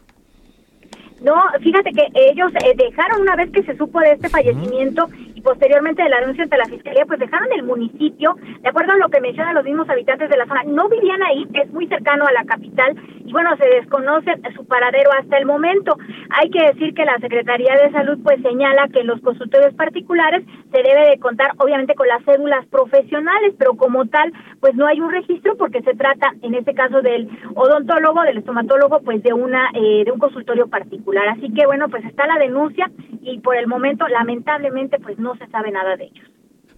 No, 1.21 1.35
fíjate 1.63 1.91
que 1.93 2.03
ellos 2.31 2.51
eh, 2.65 2.75
dejaron 2.77 3.21
una 3.21 3.37
vez 3.37 3.49
que 3.53 3.63
se 3.63 3.77
supo 3.77 4.01
de 4.01 4.11
este 4.13 4.29
fallecimiento 4.29 5.09
posteriormente 5.43 6.03
del 6.03 6.13
anuncio 6.13 6.45
ante 6.45 6.57
la 6.57 6.65
fiscalía, 6.65 7.05
pues 7.07 7.19
dejaron 7.19 7.49
el 7.53 7.63
municipio, 7.65 8.35
de 8.61 8.69
acuerdo 8.69 8.93
a 8.93 8.97
lo 8.97 9.09
que 9.09 9.21
mencionan 9.21 9.55
los 9.55 9.65
mismos 9.65 9.89
habitantes 9.89 10.31
de 10.31 10.37
la 10.37 10.47
zona, 10.47 10.63
no 10.65 10.89
vivían 10.89 11.23
ahí, 11.23 11.47
es 11.55 11.71
muy 11.73 11.87
cercano 11.89 12.25
a 12.27 12.33
la 12.33 12.45
capital, 12.45 12.97
y 13.25 13.33
bueno, 13.33 13.51
se 13.57 13.69
desconoce 13.69 14.33
su 14.55 14.65
paradero 14.67 15.11
hasta 15.19 15.39
el 15.39 15.47
momento. 15.47 15.97
Hay 16.31 16.51
que 16.51 16.65
decir 16.67 16.95
que 16.95 17.05
la 17.05 17.19
Secretaría 17.19 17.75
de 17.77 17.91
Salud 17.93 18.19
pues 18.23 18.41
señala 18.43 18.89
que 18.89 19.05
los 19.05 19.21
consultorios 19.21 19.75
particulares 19.75 20.45
se 20.73 20.83
debe 20.83 21.11
de 21.11 21.19
contar 21.19 21.53
obviamente 21.59 21.95
con 21.95 22.09
las 22.09 22.25
cédulas 22.25 22.67
profesionales, 22.67 23.55
pero 23.59 23.75
como 23.75 24.07
tal, 24.07 24.33
pues 24.61 24.75
no 24.75 24.87
hay 24.87 25.01
un 25.01 25.11
registro 25.11 25.57
porque 25.57 25.83
se 25.83 25.95
trata 25.95 26.33
en 26.43 26.55
este 26.55 26.75
caso 26.75 27.01
del 27.03 27.29
odontólogo, 27.55 28.23
del 28.23 28.39
estomatólogo, 28.39 29.01
pues 29.01 29.23
de 29.23 29.33
una 29.33 29.71
eh, 29.75 30.05
de 30.05 30.11
un 30.11 30.19
consultorio 30.19 30.69
particular. 30.69 31.29
Así 31.29 31.53
que 31.53 31.67
bueno, 31.67 31.89
pues 31.89 32.05
está 32.05 32.27
la 32.27 32.39
denuncia 32.39 32.91
y 33.21 33.39
por 33.41 33.57
el 33.57 33.67
momento 33.67 34.09
lamentablemente 34.09 34.99
pues 34.99 35.19
no 35.19 35.32
se 35.37 35.47
sabe 35.49 35.71
nada 35.71 35.97
de 35.97 36.05
ellos. 36.05 36.27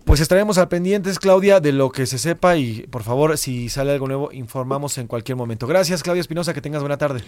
Pues 0.05 0.21
estaremos 0.21 0.59
al 0.59 0.69
pendientes, 0.69 1.19
Claudia, 1.19 1.61
de 1.61 1.73
lo 1.73 1.91
que 1.91 2.05
se 2.05 2.19
sepa 2.19 2.57
y 2.57 2.87
por 2.89 3.03
favor, 3.03 3.39
si 3.39 3.71
sale 3.71 3.93
algo 3.93 4.07
nuevo, 4.07 4.33
informamos 4.33 4.99
en 4.99 5.07
cualquier 5.07 5.37
momento. 5.37 5.67
Gracias, 5.67 6.03
Claudia 6.03 6.21
Espinosa, 6.21 6.53
que 6.53 6.61
tengas 6.61 6.83
buena 6.83 6.99
tarde. 6.99 7.23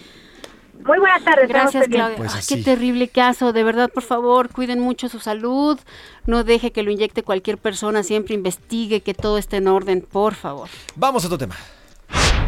Muy 0.84 0.98
buenas 0.98 1.24
tardes. 1.24 1.48
Gracias. 1.48 1.88
Claudia. 1.88 2.16
Pues 2.16 2.34
Ay, 2.34 2.42
qué 2.46 2.62
terrible 2.62 3.08
caso. 3.08 3.52
De 3.52 3.64
verdad, 3.64 3.90
por 3.92 4.02
favor, 4.02 4.50
cuiden 4.50 4.80
mucho 4.80 5.08
su 5.08 5.18
salud. 5.18 5.78
No 6.26 6.44
deje 6.44 6.70
que 6.70 6.82
lo 6.82 6.90
inyecte 6.90 7.22
cualquier 7.22 7.58
persona. 7.58 8.02
Siempre 8.02 8.34
investigue 8.34 9.00
que 9.00 9.14
todo 9.14 9.38
esté 9.38 9.56
en 9.56 9.68
orden, 9.68 10.02
por 10.02 10.34
favor. 10.34 10.68
Vamos 10.94 11.24
a 11.24 11.28
otro 11.28 11.38
tema. 11.38 11.56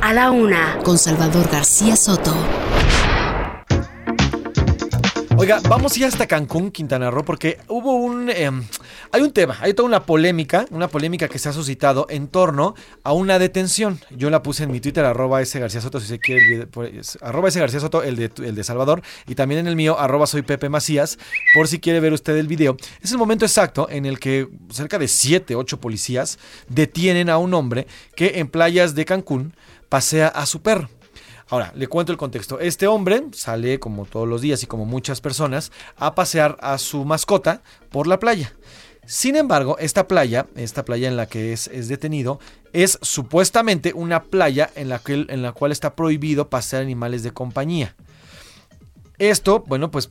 A 0.01 0.13
la 0.13 0.31
una, 0.31 0.79
con 0.85 0.99
Salvador 0.99 1.49
García 1.51 1.97
Soto. 1.97 2.35
Oiga, 5.41 5.61
vamos 5.69 5.95
ya 5.95 6.09
hasta 6.09 6.27
Cancún, 6.27 6.73
Quintana 6.73 7.13
Roo, 7.13 7.25
porque 7.25 7.61
hubo 7.69 7.95
un... 7.95 8.29
em, 8.29 8.65
hay 9.13 9.23
un 9.23 9.31
tema, 9.31 9.57
hay 9.61 9.73
toda 9.73 9.87
una 9.87 10.05
polémica, 10.05 10.67
una 10.73 10.89
polémica 10.89 11.29
que 11.29 11.39
se 11.39 11.49
ha 11.49 11.53
suscitado 11.53 12.09
en 12.11 12.27
torno 12.27 12.75
a 13.05 13.13
una 13.13 13.39
detención. 13.39 14.01
Yo 14.11 14.31
la 14.31 14.43
puse 14.43 14.65
en 14.65 14.73
mi 14.73 14.81
Twitter, 14.81 15.05
arroba 15.05 15.41
ese 15.41 15.61
García 15.61 15.81
Soto, 15.81 16.01
si 16.01 16.09
se 16.09 16.19
quiere, 16.19 16.67
pues, 16.67 17.19
arroba 17.23 17.51
ese 17.51 17.61
García 17.61 17.79
Soto, 17.79 18.03
el 18.03 18.17
de, 18.17 18.33
el 18.45 18.57
de 18.57 18.65
Salvador, 18.65 19.01
y 19.29 19.37
también 19.37 19.61
en 19.61 19.69
el 19.69 19.77
mío, 19.77 19.97
arroba 19.97 20.27
soy 20.27 20.43
Pepe 20.43 20.69
Macías, 20.69 21.21
por 21.55 21.69
si 21.69 21.79
quiere 21.79 22.01
ver 22.01 22.13
usted 22.13 22.37
el 22.37 22.49
video. 22.49 22.77
Es 23.01 23.13
el 23.13 23.19
momento 23.19 23.45
exacto 23.45 23.87
en 23.89 24.07
el 24.07 24.19
que 24.19 24.49
cerca 24.73 24.99
de 24.99 25.07
7, 25.07 25.55
8 25.55 25.81
policías 25.81 26.41
detienen 26.69 27.31
a 27.31 27.39
un 27.39 27.55
hombre 27.55 27.87
que 28.17 28.41
en 28.41 28.49
playas 28.49 28.97
de 28.97 29.05
Cancún 29.05 29.55
pasea 29.89 30.27
a 30.27 30.47
su 30.47 30.63
perro. 30.63 30.91
Ahora, 31.51 31.73
le 31.75 31.87
cuento 31.87 32.13
el 32.13 32.19
contexto. 32.19 32.61
Este 32.61 32.87
hombre 32.87 33.25
sale, 33.33 33.81
como 33.81 34.05
todos 34.05 34.29
los 34.29 34.43
días 34.43 34.63
y 34.63 34.67
como 34.67 34.85
muchas 34.85 35.21
personas, 35.21 35.73
a 35.97 36.15
pasear 36.15 36.59
a 36.61 36.77
su 36.79 37.05
mascota 37.05 37.63
por 37.91 38.07
la 38.07 38.19
playa. 38.19 38.53
Sin 39.07 39.37
embargo, 39.37 39.79
esta 39.79 40.07
playa, 40.07 40.47
esta 40.55 40.85
playa 40.85 41.09
en 41.09 41.17
la 41.17 41.25
que 41.27 41.55
es, 41.55 41.71
detenido, 41.89 42.39
es 42.75 42.99
supuestamente 43.01 43.95
una 43.95 44.25
playa 44.25 44.71
en 44.75 44.91
la, 44.91 44.99
que, 44.99 45.25
en 45.27 45.41
la 45.41 45.53
cual 45.53 45.73
está 45.73 45.95
prohibido 45.97 46.51
pasear 46.51 46.83
animales 46.83 47.23
de 47.23 47.31
compañía. 47.33 47.97
Esto, 49.19 49.65
bueno, 49.67 49.91
pues 49.91 50.11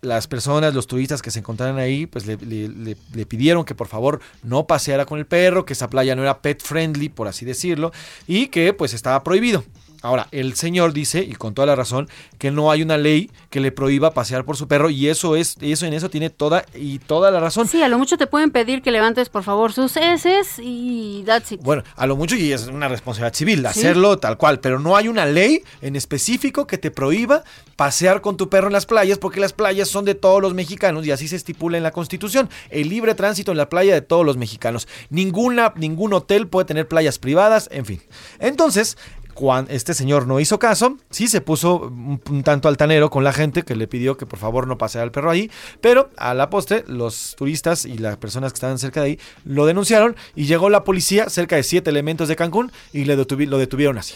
las 0.00 0.26
personas, 0.26 0.72
los 0.72 0.86
turistas 0.86 1.20
que 1.20 1.30
se 1.30 1.40
encontraran 1.40 1.76
ahí, 1.78 2.06
pues 2.06 2.26
le- 2.26 2.36
le 2.38 3.26
pidieron 3.26 3.66
que 3.66 3.74
por 3.74 3.88
favor 3.88 4.20
no 4.42 4.66
paseara 4.66 5.04
con 5.04 5.18
el 5.18 5.26
perro, 5.26 5.66
que 5.66 5.74
esa 5.74 5.90
playa 5.90 6.16
no 6.16 6.22
era 6.22 6.40
pet 6.40 6.62
friendly, 6.62 7.10
por 7.10 7.28
así 7.28 7.44
decirlo, 7.44 7.92
y 8.26 8.46
que 8.46 8.72
pues 8.72 8.94
estaba 8.94 9.22
prohibido. 9.22 9.62
Ahora, 10.02 10.28
el 10.30 10.54
señor 10.54 10.92
dice, 10.92 11.20
y 11.22 11.32
con 11.34 11.54
toda 11.54 11.66
la 11.66 11.74
razón, 11.76 12.08
que 12.38 12.50
no 12.50 12.70
hay 12.70 12.82
una 12.82 12.96
ley 12.98 13.30
que 13.50 13.60
le 13.60 13.72
prohíba 13.72 14.12
pasear 14.12 14.44
por 14.44 14.56
su 14.56 14.68
perro, 14.68 14.90
y 14.90 15.08
eso 15.08 15.36
es, 15.36 15.56
eso 15.60 15.86
en 15.86 15.92
eso 15.92 16.10
tiene 16.10 16.30
toda 16.30 16.64
y 16.74 16.98
toda 16.98 17.30
la 17.30 17.40
razón. 17.40 17.66
Sí, 17.68 17.82
a 17.82 17.88
lo 17.88 17.98
mucho 17.98 18.16
te 18.16 18.26
pueden 18.26 18.50
pedir 18.50 18.82
que 18.82 18.90
levantes, 18.90 19.28
por 19.28 19.42
favor, 19.42 19.72
sus 19.72 19.96
heces 19.96 20.58
y 20.62 21.22
that's 21.26 21.52
it. 21.52 21.60
Bueno, 21.62 21.82
a 21.96 22.06
lo 22.06 22.16
mucho 22.16 22.36
y 22.36 22.52
es 22.52 22.66
una 22.66 22.88
responsabilidad 22.88 23.34
civil 23.34 23.60
Sí. 23.60 23.66
hacerlo 23.66 24.18
tal 24.18 24.36
cual, 24.36 24.60
pero 24.60 24.78
no 24.78 24.96
hay 24.96 25.08
una 25.08 25.26
ley 25.26 25.62
en 25.82 25.96
específico 25.96 26.66
que 26.66 26.78
te 26.78 26.90
prohíba 26.90 27.42
pasear 27.76 28.20
con 28.20 28.36
tu 28.36 28.48
perro 28.48 28.68
en 28.68 28.72
las 28.72 28.86
playas 28.86 29.18
porque 29.18 29.40
las 29.40 29.52
playas 29.52 29.88
son 29.88 30.04
de 30.04 30.14
todos 30.14 30.40
los 30.40 30.54
mexicanos 30.54 31.06
y 31.06 31.10
así 31.10 31.28
se 31.28 31.36
estipula 31.36 31.76
en 31.76 31.82
la 31.82 31.90
Constitución. 31.90 32.48
El 32.70 32.88
libre 32.88 33.14
tránsito 33.14 33.52
en 33.52 33.58
la 33.58 33.68
playa 33.68 33.94
de 33.94 34.00
todos 34.02 34.24
los 34.24 34.36
mexicanos. 34.36 34.88
Ninguna 35.10 35.72
ningún 35.76 36.12
hotel 36.12 36.48
puede 36.48 36.64
tener 36.66 36.88
playas 36.88 37.18
privadas, 37.18 37.68
en 37.72 37.84
fin. 37.84 38.02
Entonces, 38.38 38.96
cuando 39.36 39.70
este 39.70 39.94
señor 39.94 40.26
no 40.26 40.40
hizo 40.40 40.58
caso, 40.58 40.96
sí 41.10 41.28
se 41.28 41.40
puso 41.42 41.76
un, 41.76 42.20
un 42.28 42.42
tanto 42.42 42.68
altanero 42.68 43.10
con 43.10 43.22
la 43.22 43.32
gente 43.32 43.62
que 43.62 43.76
le 43.76 43.86
pidió 43.86 44.16
que 44.16 44.24
por 44.26 44.38
favor 44.38 44.66
no 44.66 44.78
paseara 44.78 45.04
al 45.04 45.12
perro 45.12 45.30
ahí, 45.30 45.50
pero 45.80 46.10
a 46.16 46.32
la 46.34 46.48
postre 46.50 46.84
los 46.88 47.36
turistas 47.36 47.84
y 47.84 47.98
las 47.98 48.16
personas 48.16 48.52
que 48.52 48.56
estaban 48.56 48.78
cerca 48.78 49.02
de 49.02 49.06
ahí 49.06 49.20
lo 49.44 49.66
denunciaron 49.66 50.16
y 50.34 50.46
llegó 50.46 50.70
la 50.70 50.84
policía, 50.84 51.28
cerca 51.28 51.56
de 51.56 51.62
siete 51.62 51.90
elementos 51.90 52.28
de 52.28 52.36
Cancún, 52.36 52.72
y 52.92 53.04
le 53.04 53.16
detuvi- 53.16 53.46
lo 53.46 53.58
detuvieron 53.58 53.98
así. 53.98 54.14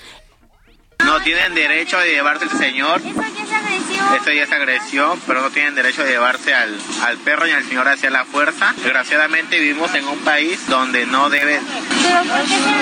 No 1.05 1.19
tienen 1.23 1.55
derecho 1.55 1.99
de 1.99 2.11
llevarse 2.13 2.45
el 2.45 2.51
señor. 2.51 3.01
Eso 3.01 4.33
ya 4.33 4.43
es 4.43 4.53
agresión, 4.53 5.19
pero 5.27 5.41
no 5.41 5.51
tienen 5.51 5.75
derecho 5.75 6.03
de 6.05 6.11
llevarse 6.11 6.53
al, 6.53 6.77
al 7.03 7.17
perro 7.19 7.47
ni 7.47 7.53
al 7.53 7.65
señor 7.65 7.89
hacia 7.89 8.11
la 8.11 8.25
fuerza. 8.27 8.75
Desgraciadamente 8.83 9.59
vivimos 9.59 9.95
en 9.95 10.07
un 10.07 10.19
país 10.19 10.61
donde 10.69 11.07
no 11.07 11.31
debe... 11.31 11.59
¿Pero 12.03 12.21
por 12.25 12.45
qué? 12.45 12.80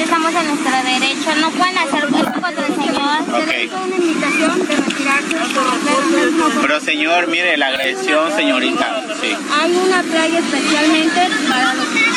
Estamos 0.00 0.32
en 0.34 0.46
nuestro 0.46 0.76
derecho. 0.84 1.34
No 1.40 1.50
pueden 1.50 1.78
hacer 1.78 2.04
esto 2.04 2.40
contra 2.40 2.66
el 2.66 2.74
señor. 2.74 3.20
Ok. 3.28 3.84
una 3.86 3.96
invitación 3.96 4.66
de 4.66 4.76
retirarse 4.76 5.36
Pero 6.62 6.80
señor, 6.80 7.26
mire 7.28 7.56
la 7.56 7.66
agresión, 7.68 8.32
señorita. 8.32 9.02
Sí. 9.20 9.36
Hay 9.60 9.76
una 9.76 10.02
playa 10.02 10.38
especialmente 10.38 11.28
para 11.48 11.74
los 11.74 11.86
que. 11.86 12.08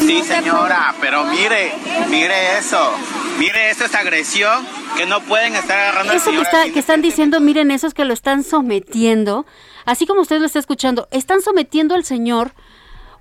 Sí, 0.00 0.22
señora, 0.22 0.94
pero 1.00 1.24
mire, 1.24 1.72
mire 2.08 2.58
eso. 2.58 2.92
Mire, 3.38 3.70
eso 3.70 3.84
es 3.84 3.94
agresión. 3.94 4.66
que 4.96 5.04
no 5.04 5.20
pueden 5.20 5.54
estar 5.56 5.78
agarrando 5.78 6.12
Eso 6.14 6.30
que, 6.30 6.40
está, 6.40 6.64
que 6.70 6.78
están 6.78 7.02
diciendo, 7.02 7.40
miren, 7.40 7.70
esos 7.70 7.92
que 7.92 8.04
lo 8.04 8.14
están 8.14 8.44
sometiendo, 8.44 9.44
así 9.84 10.06
como 10.06 10.22
usted 10.22 10.38
lo 10.38 10.46
está 10.46 10.58
escuchando, 10.58 11.06
están 11.10 11.42
sometiendo 11.42 11.94
al 11.94 12.04
señor 12.04 12.52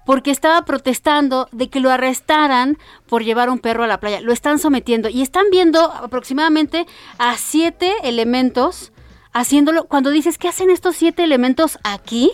porque 0.06 0.32
estaba 0.32 0.64
protestando 0.66 1.50
de 1.52 1.70
que 1.70 1.80
lo 1.80 1.92
arrestaran 1.92 2.78
por 3.08 3.24
llevar 3.24 3.50
un 3.50 3.60
perro 3.60 3.84
a 3.84 3.88
la 3.88 4.00
playa. 4.00 4.22
Lo 4.22 4.32
están 4.32 4.60
sometiendo 4.60 5.10
y 5.10 5.22
están 5.22 5.46
viendo 5.52 5.92
aproximadamente 5.92 6.86
a 7.18 7.36
siete 7.38 7.94
elementos 8.04 8.92
haciéndolo. 9.34 9.86
Cuando 9.86 10.12
dices, 10.12 10.38
¿qué 10.38 10.48
hacen 10.48 10.70
estos 10.70 10.96
siete 10.96 11.24
elementos 11.24 11.78
aquí? 11.84 12.32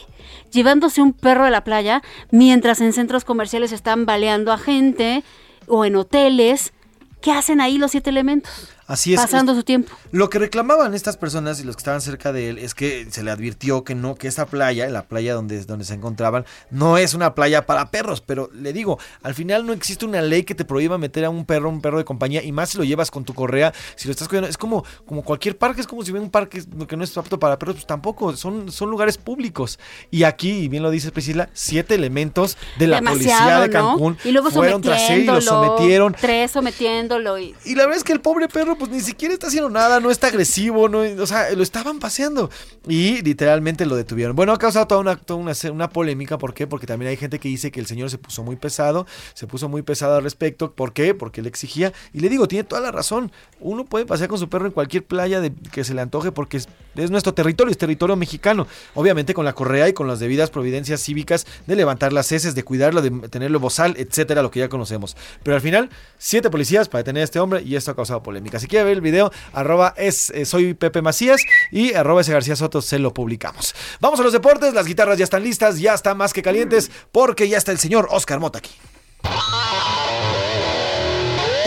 Llevándose 0.51 1.01
un 1.01 1.13
perro 1.13 1.45
a 1.45 1.49
la 1.49 1.63
playa, 1.63 2.01
mientras 2.29 2.81
en 2.81 2.93
centros 2.93 3.25
comerciales 3.25 3.71
están 3.71 4.05
baleando 4.05 4.51
a 4.51 4.57
gente 4.57 5.23
o 5.67 5.85
en 5.85 5.95
hoteles. 5.95 6.73
¿Qué 7.21 7.31
hacen 7.31 7.61
ahí 7.61 7.77
los 7.77 7.91
siete 7.91 8.09
elementos? 8.09 8.69
Así 8.91 9.13
es. 9.13 9.21
Pasando 9.21 9.55
su 9.55 9.63
tiempo. 9.63 9.95
Lo 10.11 10.29
que 10.29 10.37
reclamaban 10.37 10.93
estas 10.93 11.15
personas 11.15 11.61
y 11.61 11.63
los 11.63 11.77
que 11.77 11.79
estaban 11.79 12.01
cerca 12.01 12.33
de 12.33 12.49
él 12.49 12.57
es 12.57 12.75
que 12.75 13.07
se 13.09 13.23
le 13.23 13.31
advirtió 13.31 13.85
que 13.85 13.95
no, 13.95 14.15
que 14.15 14.27
esta 14.27 14.45
playa, 14.47 14.89
la 14.89 15.03
playa 15.03 15.33
donde, 15.33 15.63
donde 15.63 15.85
se 15.85 15.93
encontraban, 15.93 16.45
no 16.71 16.97
es 16.97 17.13
una 17.13 17.33
playa 17.33 17.65
para 17.65 17.89
perros. 17.89 18.19
Pero 18.19 18.49
le 18.53 18.73
digo, 18.73 18.99
al 19.23 19.33
final 19.33 19.65
no 19.65 19.71
existe 19.71 20.05
una 20.05 20.21
ley 20.21 20.43
que 20.43 20.55
te 20.55 20.65
prohíba 20.65 20.97
meter 20.97 21.23
a 21.23 21.29
un 21.29 21.45
perro, 21.45 21.69
un 21.69 21.79
perro 21.79 21.99
de 21.99 22.03
compañía, 22.03 22.43
y 22.43 22.51
más 22.51 22.71
si 22.71 22.77
lo 22.77 22.83
llevas 22.83 23.11
con 23.11 23.23
tu 23.23 23.33
correa, 23.33 23.73
si 23.95 24.09
lo 24.09 24.11
estás 24.11 24.27
cuidando. 24.27 24.49
Es 24.49 24.57
como, 24.57 24.83
como 25.05 25.23
cualquier 25.23 25.57
parque, 25.57 25.79
es 25.79 25.87
como 25.87 26.03
si 26.03 26.11
ven 26.11 26.23
un 26.23 26.29
parque 26.29 26.61
que 26.85 26.97
no 26.97 27.05
es 27.05 27.17
apto 27.17 27.39
para 27.39 27.57
perros, 27.57 27.75
pues 27.75 27.87
tampoco, 27.87 28.35
son, 28.35 28.73
son 28.73 28.89
lugares 28.89 29.17
públicos. 29.17 29.79
Y 30.09 30.23
aquí, 30.23 30.51
y 30.51 30.67
bien 30.67 30.83
lo 30.83 30.91
dice 30.91 31.13
Priscila, 31.13 31.47
siete 31.53 31.95
elementos 31.95 32.57
de 32.77 32.87
la 32.87 33.01
policía 33.01 33.61
de 33.61 33.69
¿no? 33.69 33.71
Cancún 33.71 34.17
Y 34.25 34.31
luego 34.31 34.51
fueron 34.51 34.81
tras 34.81 35.09
él 35.11 35.21
y 35.21 35.25
lo 35.27 35.39
sometieron. 35.39 36.13
Tres 36.19 36.51
sometiéndolo 36.51 37.39
y... 37.39 37.55
Y 37.63 37.75
la 37.75 37.83
verdad 37.83 37.97
es 37.97 38.03
que 38.03 38.11
el 38.11 38.19
pobre 38.19 38.49
perro, 38.49 38.77
pues 38.81 38.89
ni 38.89 38.99
siquiera 38.99 39.31
está 39.31 39.45
haciendo 39.45 39.69
nada, 39.69 39.99
no 39.99 40.09
está 40.09 40.25
agresivo, 40.25 40.89
no, 40.89 41.01
o 41.01 41.27
sea, 41.27 41.51
lo 41.51 41.61
estaban 41.61 41.99
paseando. 41.99 42.49
Y 42.87 43.21
literalmente 43.21 43.85
lo 43.85 43.95
detuvieron. 43.95 44.35
Bueno, 44.35 44.53
ha 44.53 44.57
causado 44.57 44.87
toda 44.87 45.01
una, 45.01 45.21
una, 45.35 45.53
una 45.71 45.89
polémica. 45.89 46.39
¿Por 46.39 46.55
qué? 46.55 46.65
Porque 46.65 46.87
también 46.87 47.09
hay 47.09 47.15
gente 47.15 47.37
que 47.37 47.47
dice 47.47 47.69
que 47.69 47.79
el 47.79 47.85
señor 47.85 48.09
se 48.09 48.17
puso 48.17 48.41
muy 48.41 48.55
pesado, 48.55 49.05
se 49.35 49.45
puso 49.45 49.69
muy 49.69 49.83
pesado 49.83 50.15
al 50.15 50.23
respecto. 50.23 50.71
¿Por 50.71 50.93
qué? 50.93 51.13
Porque 51.13 51.43
le 51.43 51.49
exigía. 51.49 51.93
Y 52.11 52.21
le 52.21 52.29
digo, 52.29 52.47
tiene 52.47 52.63
toda 52.63 52.81
la 52.81 52.91
razón. 52.91 53.31
Uno 53.59 53.85
puede 53.85 54.07
pasear 54.07 54.29
con 54.29 54.39
su 54.39 54.49
perro 54.49 54.65
en 54.65 54.71
cualquier 54.71 55.05
playa 55.05 55.41
de, 55.41 55.53
que 55.53 55.83
se 55.83 55.93
le 55.93 56.01
antoje 56.01 56.31
porque 56.31 56.57
es, 56.57 56.67
es 56.95 57.11
nuestro 57.11 57.35
territorio, 57.35 57.69
es 57.69 57.77
territorio 57.77 58.15
mexicano. 58.15 58.65
Obviamente 58.95 59.35
con 59.35 59.45
la 59.45 59.53
correa 59.53 59.89
y 59.89 59.93
con 59.93 60.07
las 60.07 60.19
debidas 60.19 60.49
providencias 60.49 61.03
cívicas 61.03 61.45
de 61.67 61.75
levantar 61.75 62.13
las 62.13 62.31
heces, 62.31 62.55
de 62.55 62.63
cuidarlo, 62.63 63.03
de 63.03 63.11
tenerlo 63.29 63.59
bozal, 63.59 63.93
etcétera, 63.97 64.41
lo 64.41 64.49
que 64.49 64.61
ya 64.61 64.69
conocemos. 64.69 65.15
Pero 65.43 65.53
al 65.53 65.61
final, 65.61 65.91
siete 66.17 66.49
policías 66.49 66.89
para 66.89 67.01
detener 67.01 67.21
a 67.21 67.25
este 67.25 67.39
hombre 67.39 67.61
y 67.61 67.75
esto 67.75 67.91
ha 67.91 67.95
causado 67.95 68.23
polémica. 68.23 68.57
Si 68.57 68.70
quiere 68.71 68.85
ver 68.85 68.93
el 68.93 69.01
video, 69.01 69.31
arroba 69.53 69.93
es 69.97 70.31
eh, 70.31 70.45
soy 70.45 70.73
Pepe 70.73 71.01
Macías 71.01 71.41
y 71.71 71.93
arroba 71.93 72.21
ese 72.21 72.31
García 72.31 72.55
Soto 72.55 72.81
se 72.81 72.97
lo 72.97 73.13
publicamos. 73.13 73.75
Vamos 73.99 74.19
a 74.19 74.23
los 74.23 74.33
deportes, 74.33 74.73
las 74.73 74.87
guitarras 74.87 75.17
ya 75.17 75.25
están 75.25 75.43
listas, 75.43 75.79
ya 75.79 75.93
están 75.93 76.17
más 76.17 76.33
que 76.33 76.41
calientes 76.41 76.89
porque 77.11 77.47
ya 77.47 77.57
está 77.57 77.71
el 77.71 77.77
señor 77.77 78.07
Oscar 78.09 78.39
Mota 78.39 78.59
aquí. 78.59 78.71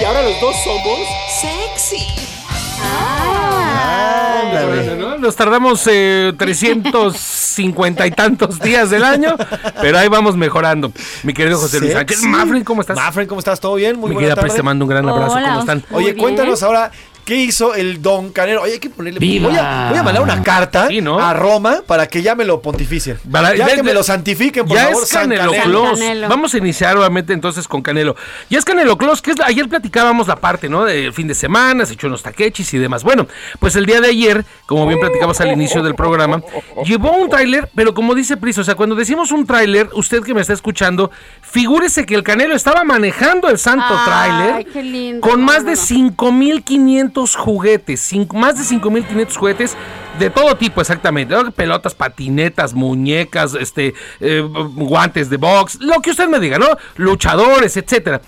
Y 0.01 0.05
ahora 0.05 0.23
los 0.23 0.41
dos 0.41 0.57
somos 0.65 0.99
sexy. 1.41 2.05
Bueno, 4.67 4.97
¿no? 4.97 5.19
Nos 5.19 5.37
tardamos 5.37 5.87
eh, 5.91 6.33
350 6.37 8.07
y 8.07 8.11
tantos 8.11 8.61
días 8.61 8.91
del 8.91 9.05
año, 9.05 9.37
pero 9.81 9.99
ahí 9.99 10.09
vamos 10.09 10.37
mejorando. 10.37 10.93
Mi 11.23 11.33
querido 11.33 11.59
José 11.59 11.81
Luis 11.81 11.93
Sánchez. 11.93 12.23
Mafren, 12.23 12.65
¿cómo 12.65 12.81
estás? 12.81 12.97
Mafren, 12.97 13.27
¿cómo 13.27 13.39
estás? 13.39 13.61
¿Todo 13.61 13.75
bien? 13.77 13.99
Muy 13.99 14.11
Mi 14.11 14.15
buena 14.15 14.35
querida 14.35 14.55
te 14.55 14.63
mando 14.63 14.85
un 14.85 14.91
gran 14.91 15.09
abrazo. 15.09 15.35
¿Cómo 15.35 15.61
están? 15.61 15.85
Oye, 15.91 16.15
cuéntanos 16.17 16.63
ahora 16.63 16.91
¿Qué 17.25 17.37
hizo 17.37 17.75
el 17.75 18.03
Don 18.03 18.33
Canelo? 18.33 18.63
Oye, 18.63 18.75
hay 18.75 18.79
que 18.79 18.91
ponerle. 18.91 19.19
¡Viva! 19.19 19.49
Voy 19.49 19.57
a, 19.59 19.87
voy 19.91 19.99
a 19.99 20.03
mandar 20.03 20.23
una 20.23 20.43
carta 20.43 20.89
Sí, 20.89 21.01
¿no? 21.01 21.19
a 21.19 21.33
Roma 21.33 21.83
para 21.87 22.07
que 22.07 22.21
ya 22.23 22.35
me 22.35 22.45
lo 22.45 22.61
pontificien. 22.61 23.19
Para- 23.31 23.55
ya 23.57 23.67
ya- 23.69 23.75
que 23.77 23.83
me 23.83 23.95
lo 23.95 24.03
santifiquen, 24.03 24.67
por 24.67 24.77
ya 24.77 24.85
favor, 24.89 25.03
es 25.03 25.09
San 25.09 25.31
Canelo, 25.31 25.53
Canelo. 25.53 25.83
Close. 25.95 26.21
Vamos 26.29 26.53
a 26.55 26.59
iniciar 26.59 26.97
obviamente 26.97 27.33
entonces 27.33 27.67
con 27.67 27.81
Canelo. 27.83 28.15
Ya 28.51 28.59
es 28.59 28.65
Canelo 28.65 28.99
Close, 28.99 29.23
que 29.23 29.31
es 29.31 29.39
la- 29.39 29.47
ayer 29.47 29.69
platicábamos 29.69 30.29
la 30.29 30.37
parte, 30.37 30.69
¿no? 30.69 30.85
Del 30.85 31.13
fin 31.15 31.27
de 31.27 31.35
semana, 31.35 31.87
se 31.87 31.95
echó 31.95 32.09
unos 32.09 32.23
taquechis 32.23 32.75
y 32.75 32.79
demás. 32.79 33.03
Bueno, 33.05 33.27
pues 33.59 33.75
el 33.77 33.87
día 33.87 34.01
de 34.03 34.09
ayer, 34.09 34.45
como 34.67 34.87
bien 34.87 35.01
platicamos 35.01 35.41
al 35.41 35.51
inicio 35.53 35.83
del 35.83 35.95
programa, 35.95 36.43
llevó 36.85 37.13
un 37.17 37.31
tráiler, 37.31 37.71
pero 37.75 37.95
como 37.95 38.15
dice 38.15 38.37
Pris, 38.37 38.59
o 38.59 38.65
sea, 38.65 38.75
cuando 38.75 38.95
decimos 38.95 39.33
un 39.33 39.47
tráiler, 39.47 39.89
usted 39.95 40.23
que 40.23 40.35
me 40.35 40.41
está 40.43 40.53
escuchando, 40.53 41.11
figúrese 41.41 42.05
que 42.07 42.15
el 42.15 42.23
Canelo 42.23 42.55
estaba 42.55 42.85
manejando 42.85 43.49
el 43.49 43.59
santo 43.59 43.87
Ay, 43.89 44.05
tráiler 44.05 44.67
qué 44.73 44.83
lindo. 44.83 45.21
con 45.21 45.43
más 45.43 45.65
de 45.65 45.73
no. 45.73 45.77
5.500 47.15 47.37
juguetes, 47.37 48.01
cinco- 48.01 48.37
más 48.37 48.57
de 48.57 48.65
5.500 48.65 49.37
juguetes 49.37 49.77
de 50.19 50.31
todo 50.31 50.57
tipo 50.57 50.81
exactamente, 50.81 51.35
pelotas, 51.57 51.95
patinetas, 51.95 52.75
muñecas, 52.75 53.55
este, 53.55 53.95
eh, 54.21 54.41
guantes 54.75 55.31
de 55.31 55.37
box, 55.37 55.79
lo 55.81 56.01
que 56.01 56.11
usted 56.11 56.29
me 56.29 56.41
diga, 56.41 56.59
¿no? 56.59 56.67
Luchadores, 56.97 57.77
etcétera. 57.77 58.21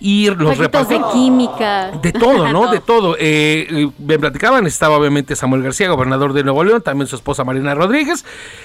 Y 0.00 0.28
los 0.28 0.58
de 0.58 0.68
química. 1.12 1.92
De 2.02 2.12
todo, 2.12 2.52
¿no? 2.52 2.66
De 2.72 2.80
todo. 2.80 3.16
Eh, 3.18 3.66
eh, 3.70 3.90
me 3.98 4.18
platicaban, 4.18 4.66
estaba 4.66 4.98
obviamente 4.98 5.34
Samuel 5.34 5.62
García, 5.62 5.88
gobernador 5.88 6.34
de 6.34 6.42
Nuevo 6.44 6.62
León, 6.62 6.82
también 6.82 7.06
su 7.06 7.16
esposa 7.16 7.42
Marina 7.44 7.74
Rodríguez, 7.74 8.24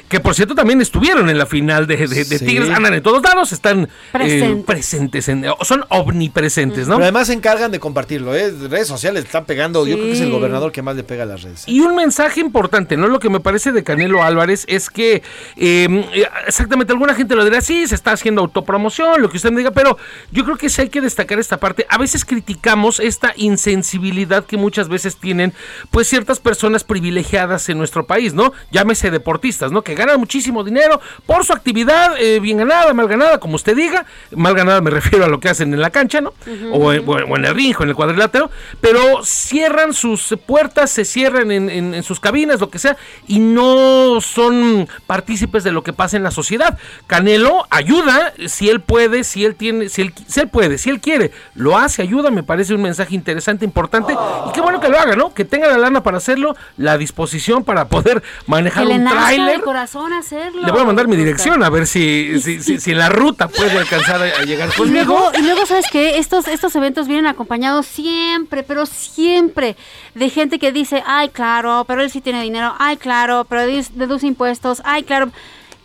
que 0.10 0.20
por 0.20 0.36
cierto 0.36 0.56
también 0.56 0.82
estuvieron 0.82 1.30
en 1.30 1.38
la 1.38 1.46
final 1.46 1.88
de, 1.88 1.96
de- 1.98 2.08
de 2.08 2.38
Sí. 2.40 2.46
Tigres, 2.46 2.70
andan 2.70 2.94
en 2.96 3.04
todos 3.04 3.22
lados, 3.24 3.52
están 3.52 3.88
eh, 4.20 4.64
Presentes. 4.66 5.30
en- 5.30 5.46
son 5.62 5.86
omnipresentes, 5.90 6.88
¿no? 6.88 6.96
Pero 6.96 7.04
además 7.06 7.28
se 7.28 7.34
encargan 7.34 7.72
de 7.72 7.80
compartirlo, 7.80 8.36
¿eh? 8.36 8.52
Redes 8.70 8.88
sociales 8.88 9.26
están 9.26 9.46
pegando. 9.46 9.86
Yo 9.88 9.96
creo 9.96 10.08
que 10.08 10.14
es 10.14 10.22
el 10.22 10.32
gobernador 10.32 10.72
que 10.72 10.82
más 10.82 10.96
le 10.96 11.04
pega 11.04 11.24
a 11.24 11.26
las 11.26 11.44
redes. 11.44 11.64
Y 11.68 11.80
un 11.82 11.96
mensaje 11.96 12.40
importante, 12.42 12.98
¿no? 12.98 13.08
Lo 13.08 13.20
que 13.20 13.30
me 13.30 13.40
parece 13.40 13.72
de 13.72 13.84
Canelo 13.84 14.24
Álvarez 14.24 14.66
es 14.68 14.90
que 14.90 15.22
eh, 15.56 16.06
exactamente 16.48 16.92
alguna 16.94 17.14
gente 17.14 17.36
lo 17.36 17.44
dirá, 17.46 17.62
sí, 17.62 17.88
se 17.88 17.96
está 17.96 18.12
haciendo 18.12 18.42
autopromoción, 18.42 19.22
lo 19.22 19.30
que 19.30 19.38
usted 19.38 19.52
me 19.52 19.58
diga, 19.60 19.72
pero 19.72 19.98
yo 20.32 20.44
creo 20.44 20.58
que 20.58 20.70
sí 20.70 20.82
hay 20.82 20.90
que 20.90 21.02
destacar 21.02 21.40
esta 21.40 21.58
parte. 21.58 21.86
A 21.90 21.98
veces 21.98 22.26
criticamos 22.26 23.00
esta 23.00 23.34
insensibilidad 23.36 24.46
que 24.46 24.58
muchas 24.58 24.90
veces 24.90 25.18
tienen 25.18 25.54
pues 25.92 26.08
ciertas 26.08 26.40
personas 26.40 26.84
privilegiadas 26.84 27.70
en 27.70 27.78
nuestro 27.78 28.06
país, 28.08 28.34
¿no? 28.34 28.54
Llámese 28.72 29.12
deportistas, 29.12 29.72
¿no? 29.72 29.84
Que 29.84 29.96
ganan 30.00 30.20
muchísimo 30.20 30.64
dinero 30.64 31.00
por 31.28 31.46
su 31.46 31.54
actividad, 31.54 32.16
eh, 32.20 32.40
bien 32.40 32.58
ganada, 32.58 32.92
mal 32.94 33.08
ganada, 33.08 33.40
como 33.40 33.56
usted 33.56 33.76
diga. 33.76 34.06
Mal 34.32 34.56
ganada 34.56 34.82
me 34.82 34.90
refiero 35.00 35.26
a 35.26 35.28
lo 35.28 35.40
que 35.40 35.50
hacen 35.50 35.74
en 35.74 35.80
la 35.82 35.92
cancha, 35.92 36.22
¿no? 36.22 36.34
o, 36.74 36.92
en, 36.92 37.04
o 37.08 37.36
en 37.38 37.46
el 37.46 37.54
ring, 37.54 37.76
o 37.80 37.84
en 37.84 37.90
el 37.90 37.96
cuadrilátero, 37.96 38.50
pero 38.82 39.24
cierran 39.24 39.94
sus 39.94 40.36
puertas, 40.46 40.90
se 40.90 41.06
cierran 41.06 41.52
en, 41.52 41.70
en- 41.70 41.94
en 41.94 42.04
sus 42.04 42.20
cabinas, 42.20 42.60
lo 42.60 42.70
que 42.70 42.80
sea, 42.80 42.98
y 43.28 43.40
no 43.40 44.20
son 44.22 44.88
partícipes 45.06 45.64
de 45.64 45.72
lo 45.72 45.84
que 45.84 45.94
pasa 45.94 46.18
en 46.18 46.24
la 46.24 46.32
sociedad. 46.32 46.78
Canelo 47.08 47.66
ayuda, 47.70 48.34
si 48.48 48.70
él 48.70 48.82
puede, 48.82 49.24
si 49.24 49.44
él 49.46 49.56
tiene, 49.56 49.90
si 49.90 50.02
él, 50.04 50.14
si 50.28 50.40
él 50.40 50.48
puede, 50.48 50.78
si 50.78 50.90
él 50.90 51.00
quiere, 51.02 51.32
lo 51.56 51.78
hace, 51.78 52.02
ayuda, 52.02 52.32
me 52.32 52.44
parece 52.44 52.74
un 52.74 52.82
mensaje 52.82 53.16
interesante, 53.16 53.66
importante, 53.66 54.14
y 54.48 54.52
qué 54.54 54.62
bueno 54.62 54.80
que 54.80 54.90
lo 54.90 54.98
haga, 55.00 55.16
¿no? 55.16 55.34
Que 55.34 55.46
tenga 55.46 55.68
la 55.68 55.78
lana 55.78 56.02
para 56.04 56.18
hacerlo, 56.18 56.56
la 56.78 56.98
disposición 56.98 57.64
para 57.64 57.88
poder 57.90 58.24
manejar 58.48 58.84
un 58.96 59.04
tráiler. 59.12 59.62
Hacerlo. 59.96 60.62
Le 60.66 60.72
voy 60.72 60.82
a 60.82 60.86
mandar 60.86 61.08
mi 61.08 61.16
dirección 61.16 61.64
a 61.64 61.70
ver 61.70 61.88
si, 61.88 62.40
si, 62.42 62.62
si- 62.62 62.80
si 62.80 62.94
la 62.94 63.10
ruta 63.10 63.48
puede 63.48 63.72
alcanzar 63.78 64.22
a, 64.22 64.26
a 64.26 64.44
llegar 64.44 64.70
Y 64.70 64.78
conmigo. 64.78 65.06
luego, 65.06 65.32
y 65.38 65.42
luego, 65.42 65.66
¿sabes 65.66 65.86
qué? 65.92 66.18
Estos, 66.18 66.48
estos 66.48 66.76
eventos 66.76 67.08
vienen 67.08 67.28
acompañados 67.28 67.86
siempre, 67.86 68.64
pero 68.64 68.86
siempre, 68.86 69.76
de 70.16 70.30
gente 70.30 70.60
que 70.60 70.72
dice, 70.72 71.04
ay, 71.06 71.30
claro, 71.30 71.86
pero 71.88 72.02
él 72.02 72.10
sí 72.12 72.22
tiene 72.22 72.42
dinero, 72.42 72.74
ay, 72.80 72.98
claro, 72.98 73.46
pero 73.50 73.62
deduce, 73.62 74.28
impuestos, 74.28 74.82
ay, 74.86 75.04
claro. 75.04 75.32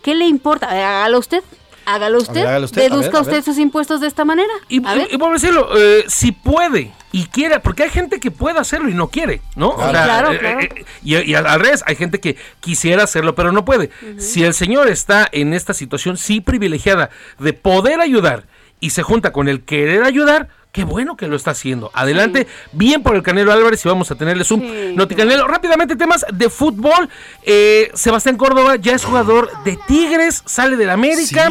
¿Qué 0.01 0.13
le 0.13 0.25
importa? 0.27 0.69
Hágalo 0.69 1.17
usted. 1.19 1.43
Hágalo 1.85 2.17
usted. 2.17 2.33
ver, 2.35 2.47
hágalo 2.47 2.65
usted, 2.65 2.81
a 2.81 2.83
Deduzca 2.85 3.07
ver, 3.11 3.15
a 3.17 3.21
usted 3.21 3.43
sus 3.43 3.57
impuestos 3.57 4.01
de 4.01 4.07
esta 4.07 4.25
manera. 4.25 4.51
Y, 4.69 4.77
y 4.77 5.17
por 5.17 5.33
decirlo, 5.33 5.69
eh, 5.77 6.03
si 6.07 6.31
puede 6.31 6.91
y 7.11 7.25
quiere, 7.27 7.59
porque 7.59 7.83
hay 7.83 7.89
gente 7.89 8.19
que 8.19 8.31
puede 8.31 8.59
hacerlo 8.59 8.89
y 8.89 8.93
no 8.93 9.07
quiere, 9.09 9.41
¿no? 9.55 9.69
O 9.69 9.77
Sí, 9.85 9.91
sea, 9.91 10.03
claro, 10.03 10.31
eh, 10.33 10.39
claro. 10.39 10.59
eh, 10.61 10.85
y, 11.03 11.15
y 11.17 11.35
al 11.35 11.45
al 11.47 11.59
revés, 11.59 11.83
hay 11.85 11.95
gente 11.95 12.19
que 12.19 12.35
quisiera 12.59 13.03
hacerlo, 13.03 13.35
pero 13.35 13.51
no 13.51 13.63
puede. 13.65 13.89
Si 14.17 14.43
el 14.43 14.53
señor 14.53 14.87
está 14.89 15.27
en 15.31 15.53
esta 15.53 15.73
situación, 15.73 16.17
sí 16.17 16.41
privilegiada, 16.41 17.09
de 17.39 17.53
poder 17.53 18.01
ayudar 18.01 18.43
y 18.79 18.89
se 18.89 19.03
junta 19.03 19.31
con 19.31 19.47
el 19.47 19.63
querer 19.63 20.03
ayudar, 20.03 20.49
qué 20.75 20.83
bueno 20.83 21.15
que 21.15 21.27
lo 21.27 21.37
está 21.37 21.51
haciendo. 21.51 21.89
Adelante, 21.93 22.47
bien 22.73 23.01
por 23.01 23.15
el 23.15 23.23
Canelo 23.23 23.53
Álvarez 23.53 23.85
y 23.85 23.87
vamos 23.87 24.11
a 24.11 24.15
tenerles 24.15 24.51
un 24.51 24.93
noticanelo. 24.93 25.47
Rápidamente, 25.47 25.95
temas 25.95 26.25
de 26.33 26.49
fútbol. 26.49 27.09
Eh, 27.43 27.89
Sebastián 27.93 28.35
Córdoba 28.35 28.75
ya 28.75 28.93
es 28.93 29.05
jugador 29.05 29.49
de 29.63 29.79
Tigres, 29.87 30.43
sale 30.45 30.75
del 30.75 30.89
América. 30.89 31.49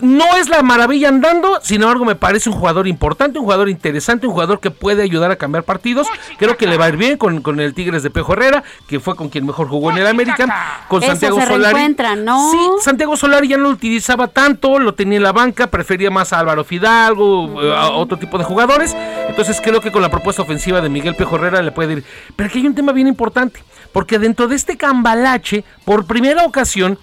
No 0.00 0.36
es 0.36 0.48
la 0.48 0.62
maravilla 0.62 1.08
andando, 1.08 1.60
sin 1.62 1.82
embargo 1.82 2.04
me 2.04 2.16
parece 2.16 2.50
un 2.50 2.56
jugador 2.56 2.88
importante, 2.88 3.38
un 3.38 3.44
jugador 3.44 3.68
interesante, 3.68 4.26
un 4.26 4.32
jugador 4.32 4.60
que 4.60 4.70
puede 4.70 5.02
ayudar 5.02 5.30
a 5.30 5.36
cambiar 5.36 5.64
partidos. 5.64 6.08
Creo 6.38 6.56
que 6.56 6.66
le 6.66 6.76
va 6.76 6.86
a 6.86 6.88
ir 6.88 6.96
bien 6.96 7.16
con, 7.16 7.42
con 7.42 7.60
el 7.60 7.74
Tigres 7.74 8.02
de 8.02 8.10
Pejo 8.10 8.32
Herrera, 8.32 8.64
que 8.88 9.00
fue 9.00 9.14
con 9.14 9.28
quien 9.28 9.46
mejor 9.46 9.68
jugó 9.68 9.90
en 9.90 9.98
el 9.98 10.06
América, 10.06 10.84
con 10.88 11.02
Eso, 11.02 11.12
Santiago 11.12 11.40
se 11.40 11.46
Solari. 11.46 11.96
¿no? 12.18 12.50
Sí, 12.50 12.58
Santiago 12.80 13.16
Solari 13.16 13.48
ya 13.48 13.56
no 13.56 13.64
lo 13.64 13.70
utilizaba 13.70 14.28
tanto, 14.28 14.78
lo 14.78 14.94
tenía 14.94 15.18
en 15.18 15.22
la 15.22 15.32
banca, 15.32 15.68
prefería 15.68 16.10
más 16.10 16.32
a 16.32 16.40
Álvaro 16.40 16.64
Fidalgo, 16.64 17.62
eh, 17.62 17.74
a 17.74 17.90
otro 17.90 18.18
tipo 18.18 18.38
de 18.38 18.44
jugadores. 18.44 18.96
Entonces 19.28 19.60
creo 19.62 19.80
que 19.80 19.92
con 19.92 20.02
la 20.02 20.10
propuesta 20.10 20.42
ofensiva 20.42 20.80
de 20.80 20.88
Miguel 20.88 21.14
Pejo 21.14 21.36
Herrera 21.36 21.62
le 21.62 21.72
puede 21.72 21.94
ir. 21.94 22.04
Pero 22.36 22.48
aquí 22.48 22.58
hay 22.58 22.66
un 22.66 22.74
tema 22.74 22.92
bien 22.92 23.06
importante, 23.06 23.62
porque 23.92 24.18
dentro 24.18 24.48
de 24.48 24.56
este 24.56 24.76
cambalache, 24.76 25.64
por 25.84 26.06
primera 26.06 26.44
ocasión, 26.44 26.98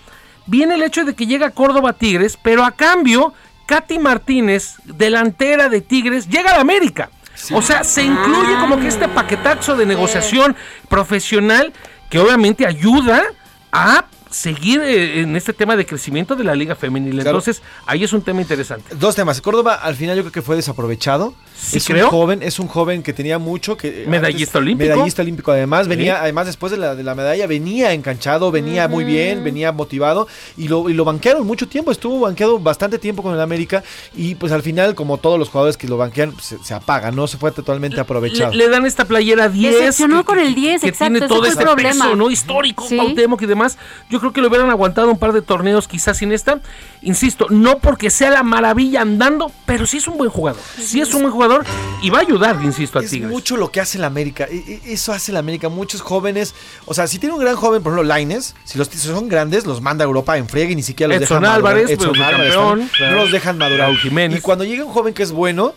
viene 0.46 0.76
el 0.76 0.84
hecho 0.84 1.06
de 1.06 1.16
que 1.16 1.28
llega 1.28 1.52
Córdoba 1.52 1.92
a 1.92 1.94
Tigres, 1.94 2.38
pero 2.42 2.64
a 2.64 2.72
cambio, 2.72 3.34
Katy 3.66 4.00
Martínez, 4.00 4.76
delantera 4.86 5.70
de 5.70 5.82
Tigres, 5.82 6.28
llega 6.28 6.52
a 6.52 6.56
la 6.56 6.62
América. 6.62 7.10
O 7.54 7.62
sea, 7.62 7.84
se 7.84 8.04
incluye 8.04 8.60
como 8.60 8.80
que 8.80 8.88
este 8.88 9.08
paquetazo 9.08 9.76
de 9.76 9.86
negociación 9.86 10.56
profesional 10.90 11.74
que 12.10 12.20
obviamente 12.20 12.68
ayuda 12.68 13.24
a 13.72 14.06
seguir 14.32 14.82
eh, 14.82 15.22
en 15.22 15.36
este 15.36 15.54
tema 15.54 15.76
de 15.76 15.86
crecimiento 15.86 16.36
de 16.36 16.44
la 16.44 16.56
liga 16.56 16.76
femenil. 16.76 17.14
Claro. 17.16 17.30
Entonces, 17.30 17.62
ahí 17.86 18.04
es 18.04 18.14
un 18.14 18.22
tema 18.22 18.42
interesante. 18.42 18.96
Dos 18.96 19.16
temas. 19.16 19.40
Córdoba 19.42 19.76
al 19.76 19.96
final 19.96 20.16
yo 20.18 20.24
creo 20.24 20.32
que 20.32 20.42
fue 20.42 20.56
desaprovechado. 20.56 21.34
Sí, 21.56 21.78
es 21.78 21.86
creo. 21.86 22.06
un 22.06 22.12
joven, 22.12 22.42
es 22.42 22.58
un 22.60 22.68
joven 22.68 23.04
que 23.04 23.14
tenía 23.14 23.38
mucho 23.38 23.78
que 23.78 24.06
Medallista 24.08 24.58
antes- 24.58 24.62
olímpico. 24.68 24.90
Medallista 24.90 25.22
olímpico 25.22 25.52
además, 25.52 25.84
Sí. 25.84 25.90
venía 25.90 26.20
además 26.22 26.48
después 26.48 26.72
de 26.72 26.78
la, 26.80 26.96
de 26.96 27.04
la 27.04 27.14
medalla 27.14 27.46
venía 27.46 27.94
enganchado, 27.94 28.50
venía 28.52 28.88
muy 28.88 29.04
bien, 29.04 29.44
venía 29.44 29.72
motivado 29.72 30.28
y 30.58 30.68
lo, 30.70 30.90
y 30.90 30.94
lo 30.94 31.06
banquearon 31.06 31.46
mucho 31.46 31.68
tiempo, 31.68 31.92
estuvo 31.92 32.20
banqueado 32.22 32.58
bastante 32.58 32.98
tiempo 32.98 33.22
con 33.22 33.34
el 33.36 33.42
América 33.42 33.84
y 34.16 34.34
pues 34.36 34.52
al 34.52 34.64
final 34.64 34.96
como 34.96 35.18
todos 35.20 35.38
los 35.38 35.50
jugadores 35.50 35.78
que 35.78 35.88
lo 35.88 35.98
banquean 35.98 36.32
pues, 36.32 36.46
se, 36.46 36.64
se 36.64 36.74
apaga, 36.74 37.12
no 37.12 37.28
se 37.28 37.38
fue 37.38 37.52
totalmente 37.52 38.00
aprovechado. 38.00 38.52
Le, 38.54 38.58
le 38.66 38.70
dan 38.70 38.86
esta 38.88 39.06
playera 39.06 39.48
10. 39.50 39.76
Decepcionó 39.76 40.26
con 40.26 40.40
el 40.40 40.56
10, 40.56 40.82
que 40.82 40.88
exacto, 40.88 41.04
tiene 41.14 41.20
ese 41.20 41.28
todo 41.28 41.46
el 41.46 41.52
este 41.52 41.64
problema. 41.64 42.06
peso, 42.06 42.16
¿no? 42.16 42.32
Histórico, 42.32 42.86
Sí. 42.88 42.96
Cuauhtémoc 42.96 43.42
y 43.42 43.46
demás. 43.46 43.78
Yo 44.10 44.20
creo 44.22 44.32
que 44.32 44.40
lo 44.42 44.48
hubieran 44.48 44.70
aguantado 44.70 45.10
un 45.12 45.20
par 45.20 45.34
de 45.34 45.42
torneos 45.42 45.90
quizás 45.90 46.18
sin 46.18 46.32
esta. 46.32 46.62
Insisto, 47.02 47.48
no 47.50 47.80
porque 47.80 48.10
sea 48.10 48.30
la 48.30 48.44
maravilla 48.44 49.02
andando, 49.02 49.52
pero 49.66 49.86
sí 49.86 49.98
es 49.98 50.08
un 50.08 50.18
buen 50.18 50.30
jugador. 50.30 50.62
Sí 50.80 51.02
es 51.02 51.14
un 51.14 51.22
buen 51.24 51.34
jugador 51.34 51.66
y 52.02 52.10
va 52.10 52.20
a 52.20 52.22
ayudar, 52.22 52.58
insisto, 52.64 53.00
a 53.00 53.04
Es 53.04 53.10
Tigres. 53.10 53.30
mucho 53.30 53.58
lo 53.58 53.72
que 53.72 53.82
hace 53.82 53.98
el 53.98 54.04
América. 54.06 54.46
e- 54.50 54.80
e- 54.86 54.94
Eso 54.94 55.12
hace 55.12 55.32
el 55.32 55.38
América. 55.38 55.68
Muchos 55.68 56.02
jóvenes. 56.02 56.56
O 56.86 56.94
sea, 56.94 57.08
si 57.08 57.20
tiene 57.20 57.36
un 57.36 57.42
gran 57.42 57.56
joven, 57.56 57.84
por 57.84 57.92
ejemplo, 57.92 58.08
Laines, 58.08 58.56
si 58.64 58.78
los 58.78 58.88
son 58.88 59.28
grandes, 59.28 59.66
los 59.66 59.82
manda 59.82 60.06
a 60.06 60.08
Europa 60.08 60.38
en 60.38 60.48
friega 60.48 60.72
y 60.72 60.76
ni 60.76 60.84
siquiera 60.84 61.14
los 61.14 61.24
Edson 61.24 61.42
dejan 61.42 61.42
madurar. 61.42 61.74
Álvarez, 61.76 61.90
Edson 61.92 62.10
pues, 62.10 62.22
Álvarez, 62.22 62.54
campeón, 62.56 62.90
¿no? 63.00 63.16
los 63.16 63.32
dejan 63.32 63.58
madurar. 63.58 63.96
Jiménez. 63.96 64.38
Y 64.40 64.42
cuando 64.42 64.64
llega 64.64 64.86
un 64.86 64.92
joven 64.92 65.14
que 65.14 65.24
es 65.24 65.32
bueno, 65.32 65.74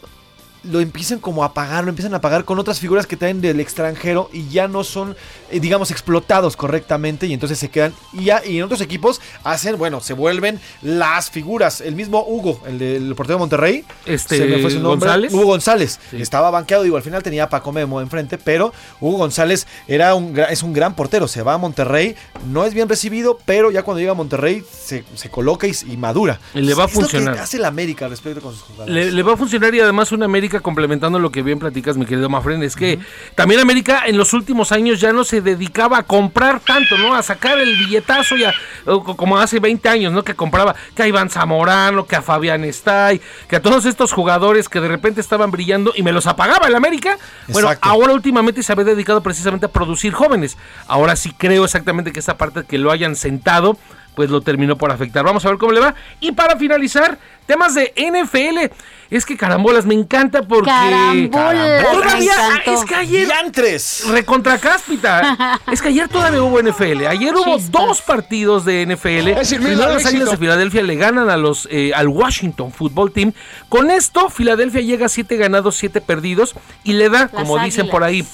lo 0.71 0.81
empiezan 0.81 1.19
como 1.19 1.45
a 1.45 1.53
pagar, 1.55 1.85
lo 1.85 1.91
empiezan 1.91 2.15
a 2.15 2.21
pagar 2.21 2.45
con 2.45 2.59
otras 2.59 2.81
figuras 2.81 3.07
que 3.07 3.17
traen 3.17 3.41
del 3.41 3.61
extranjero 3.61 4.31
y 4.33 4.49
ya 4.49 4.69
no 4.69 4.85
son, 4.85 5.17
eh, 5.51 5.61
digamos, 5.61 5.91
explotados 5.91 6.57
correctamente 6.57 7.27
y 7.27 7.33
entonces 7.33 7.59
se 7.59 7.69
quedan. 7.69 7.93
Y, 8.13 8.25
ya, 8.25 8.45
y 8.45 8.59
en 8.59 8.65
otros 8.65 8.81
equipos 8.81 9.21
hacen, 9.43 9.77
bueno, 9.79 10.01
se 10.01 10.15
vuelven 10.15 10.61
las 10.83 11.31
figuras. 11.31 11.81
El 11.81 11.95
mismo 11.95 12.25
Hugo, 12.27 12.61
el 12.67 12.79
del 12.79 13.15
portero 13.15 13.37
de 13.37 13.41
Monterrey, 13.41 13.85
Este, 14.07 14.39
se 14.39 14.47
me 14.47 14.59
fue 14.59 14.71
su 14.71 14.81
nombre. 14.81 15.09
González. 15.09 15.33
Hugo 15.33 15.45
González. 15.45 16.01
Estaba 16.13 16.51
banqueado, 16.51 16.83
digo, 16.83 16.97
al 16.97 17.03
final 17.03 17.23
tenía 17.23 17.45
a 17.45 17.49
Paco 17.49 17.73
Memo 17.73 18.01
enfrente, 18.01 18.39
pero 18.39 18.73
Hugo 19.01 19.19
González 19.19 19.67
era 19.89 20.15
un, 20.15 20.39
es 20.39 20.63
un 20.63 20.73
gran 20.73 20.95
portero. 20.95 21.29
Se 21.29 21.43
va 21.43 21.55
a 21.55 21.59
Monterrey, 21.59 22.17
no 22.49 22.65
es 22.65 22.75
bien 22.75 22.89
recibido, 22.89 23.39
pero 23.45 23.71
ya 23.71 23.83
cuando 23.83 24.01
llega 24.01 24.13
a 24.13 24.15
Monterrey 24.15 24.65
se, 24.73 25.05
se 25.15 25.31
coloca 25.31 25.67
y, 25.67 25.73
y 25.89 25.97
madura. 25.97 26.41
Y 26.55 26.61
le 26.61 26.75
va 26.75 26.85
a 26.85 26.89
funcionar. 26.89 27.39
hace 27.39 27.59
el 27.59 27.65
América 27.65 28.09
respecto 28.09 28.41
con 28.41 28.53
sus 28.53 28.63
jugadores. 28.63 28.95
Le, 28.95 29.13
le 29.13 29.23
va 29.23 29.35
a 29.35 29.37
funcionar 29.37 29.75
y 29.75 29.81
además 29.81 30.13
una 30.13 30.25
América 30.25 30.54
complementando 30.61 31.19
lo 31.19 31.31
que 31.31 31.43
bien 31.43 31.59
platicas, 31.59 31.97
mi 31.97 32.07
querido 32.07 32.29
Mafren, 32.29 32.63
es 32.63 32.77
que 32.77 32.99
también 33.35 33.61
América 33.61 34.05
en 34.07 34.17
los 34.17 34.33
últimos 34.33 34.73
años 34.73 35.01
ya 35.01 35.13
no 35.13 35.25
se 35.25 35.41
dedicaba 35.41 35.99
a 35.99 36.03
comprar 36.03 36.61
tanto, 36.61 36.97
¿no? 36.99 37.15
A 37.15 37.23
sacar 37.23 37.59
el 37.59 37.77
billetazo 37.77 38.37
ya, 38.37 38.53
como 38.85 39.39
hace 39.39 39.61
20 39.61 39.89
años, 39.89 40.13
¿no? 40.13 40.25
Que 40.25 40.35
compraba 40.35 40.75
que 40.95 41.03
a 41.03 41.09
Iván 41.09 41.31
Zamorano, 41.31 42.07
que 42.07 42.17
a 42.17 42.23
Fabián 42.23 42.65
Estay, 42.65 43.21
que 43.49 43.57
a 43.57 43.63
todos 43.63 43.85
estos 43.87 44.13
jugadores 44.13 44.69
que 44.69 44.81
de 44.81 44.89
repente 44.89 45.21
estaban 45.21 45.51
brillando 45.51 45.93
y 45.97 46.03
me 46.03 46.13
los 46.13 46.27
apagaba 46.27 46.67
el 46.67 46.75
América. 46.75 47.19
Bueno, 47.49 47.69
Exacto. 47.69 47.89
ahora 47.89 48.13
últimamente 48.13 48.63
se 48.63 48.73
había 48.73 48.85
dedicado 48.85 49.23
precisamente 49.23 49.67
a 49.67 49.71
producir 49.71 50.13
jóvenes. 50.13 50.57
Ahora 50.87 51.17
sí 51.17 51.33
creo 51.37 51.65
exactamente 51.65 52.13
que 52.13 52.21
esa 52.21 52.37
parte 52.37 52.65
que 52.65 52.79
lo 52.79 52.91
hayan 52.91 53.17
sentado 53.17 53.77
pues 54.15 54.31
lo 54.31 54.41
terminó 54.41 54.77
por 54.77 54.91
afectar. 54.91 55.25
Vamos 55.25 55.45
a 55.45 55.49
ver 55.49 55.59
cómo 55.59 55.73
le 55.73 55.81
va. 55.81 55.95
Y 56.21 56.33
para 56.33 56.57
finalizar, 56.57 57.19
temas 57.47 57.75
de 57.75 57.93
NFL. 57.97 58.73
Es 59.11 59.27
que 59.27 59.37
carambolas, 59.37 59.85
me 59.85 59.95
encanta 59.95 60.43
porque. 60.43 60.71
Carambolas, 60.71 61.85
Todavía, 61.85 62.33
encantó. 62.33 62.75
es 62.75 62.85
que 62.85 62.95
ayer. 62.95 63.27
¡Diantres! 63.27 64.05
Recontra 64.09 64.59
cáspita. 64.59 65.61
es 65.71 65.83
que 65.83 65.89
ayer 65.89 66.09
todavía 66.09 66.43
hubo 66.43 66.61
NFL. 66.61 67.07
Ayer 67.07 67.35
hubo 67.35 67.59
dos 67.71 68.01
partidos 68.01 68.65
de 68.65 68.87
NFL. 68.87 69.29
Es 69.29 69.55
Primero 69.55 69.87
las 69.89 70.07
Águilas 70.07 70.31
de 70.31 70.37
Filadelfia 70.37 70.83
le 70.83 70.97
ganan 70.97 71.29
a 71.31 71.37
los 71.37 71.69
eh, 71.71 71.93
al 71.95 72.09
Washington 72.09 72.73
Football 72.73 73.13
Team. 73.13 73.33
Con 73.69 73.91
esto, 73.91 74.31
Filadelfia 74.31 74.81
llega 74.81 75.07
a 75.07 75.11
7 75.11 75.37
ganados, 75.37 75.77
7 75.77 76.01
perdidos. 76.01 76.55
Y 76.83 76.95
le 76.95 77.09
da, 77.11 77.29
como 77.29 77.59
dicen 77.59 77.89
por 77.89 78.05
ahí, 78.05 78.27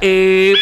eh, 0.00 0.54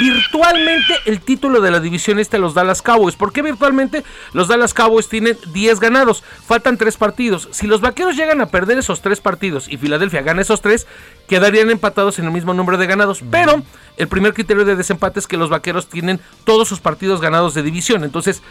virtualmente 0.00 0.94
el 1.06 1.20
título 1.20 1.60
de 1.60 1.70
la 1.70 1.80
división 1.80 2.18
este 2.18 2.36
a 2.36 2.40
los 2.40 2.54
Dallas 2.54 2.82
Cowboys. 2.82 3.16
¿Por 3.16 3.32
qué 3.32 3.42
virtualmente? 3.42 4.02
Los 4.32 4.48
Dallas 4.48 4.74
Cowboys 4.74 5.08
tienen 5.08 5.38
10 5.52 5.80
ganados. 5.80 6.22
Faltan 6.46 6.76
3 6.76 6.96
partidos. 6.96 7.11
Si 7.52 7.66
los 7.66 7.80
vaqueros 7.80 8.16
llegan 8.16 8.40
a 8.40 8.46
perder 8.46 8.78
esos 8.78 9.00
3 9.00 9.20
partidos 9.20 9.68
y 9.68 9.76
Filadelfia 9.76 10.22
gana 10.22 10.42
esos 10.42 10.60
3, 10.60 10.86
quedarían 11.28 11.70
empatados 11.70 12.18
en 12.18 12.26
el 12.26 12.32
mismo 12.32 12.54
número 12.54 12.78
de 12.78 12.86
ganados. 12.86 13.22
Pero 13.30 13.62
el 13.96 14.08
primer 14.08 14.34
criterio 14.34 14.64
de 14.64 14.76
desempate 14.76 15.20
es 15.20 15.26
que 15.26 15.36
los 15.36 15.50
vaqueros 15.50 15.88
tienen 15.88 16.20
todos 16.44 16.68
sus 16.68 16.80
partidos 16.80 17.20
ganados 17.20 17.54
de 17.54 17.62
división. 17.62 18.04
Entonces. 18.04 18.42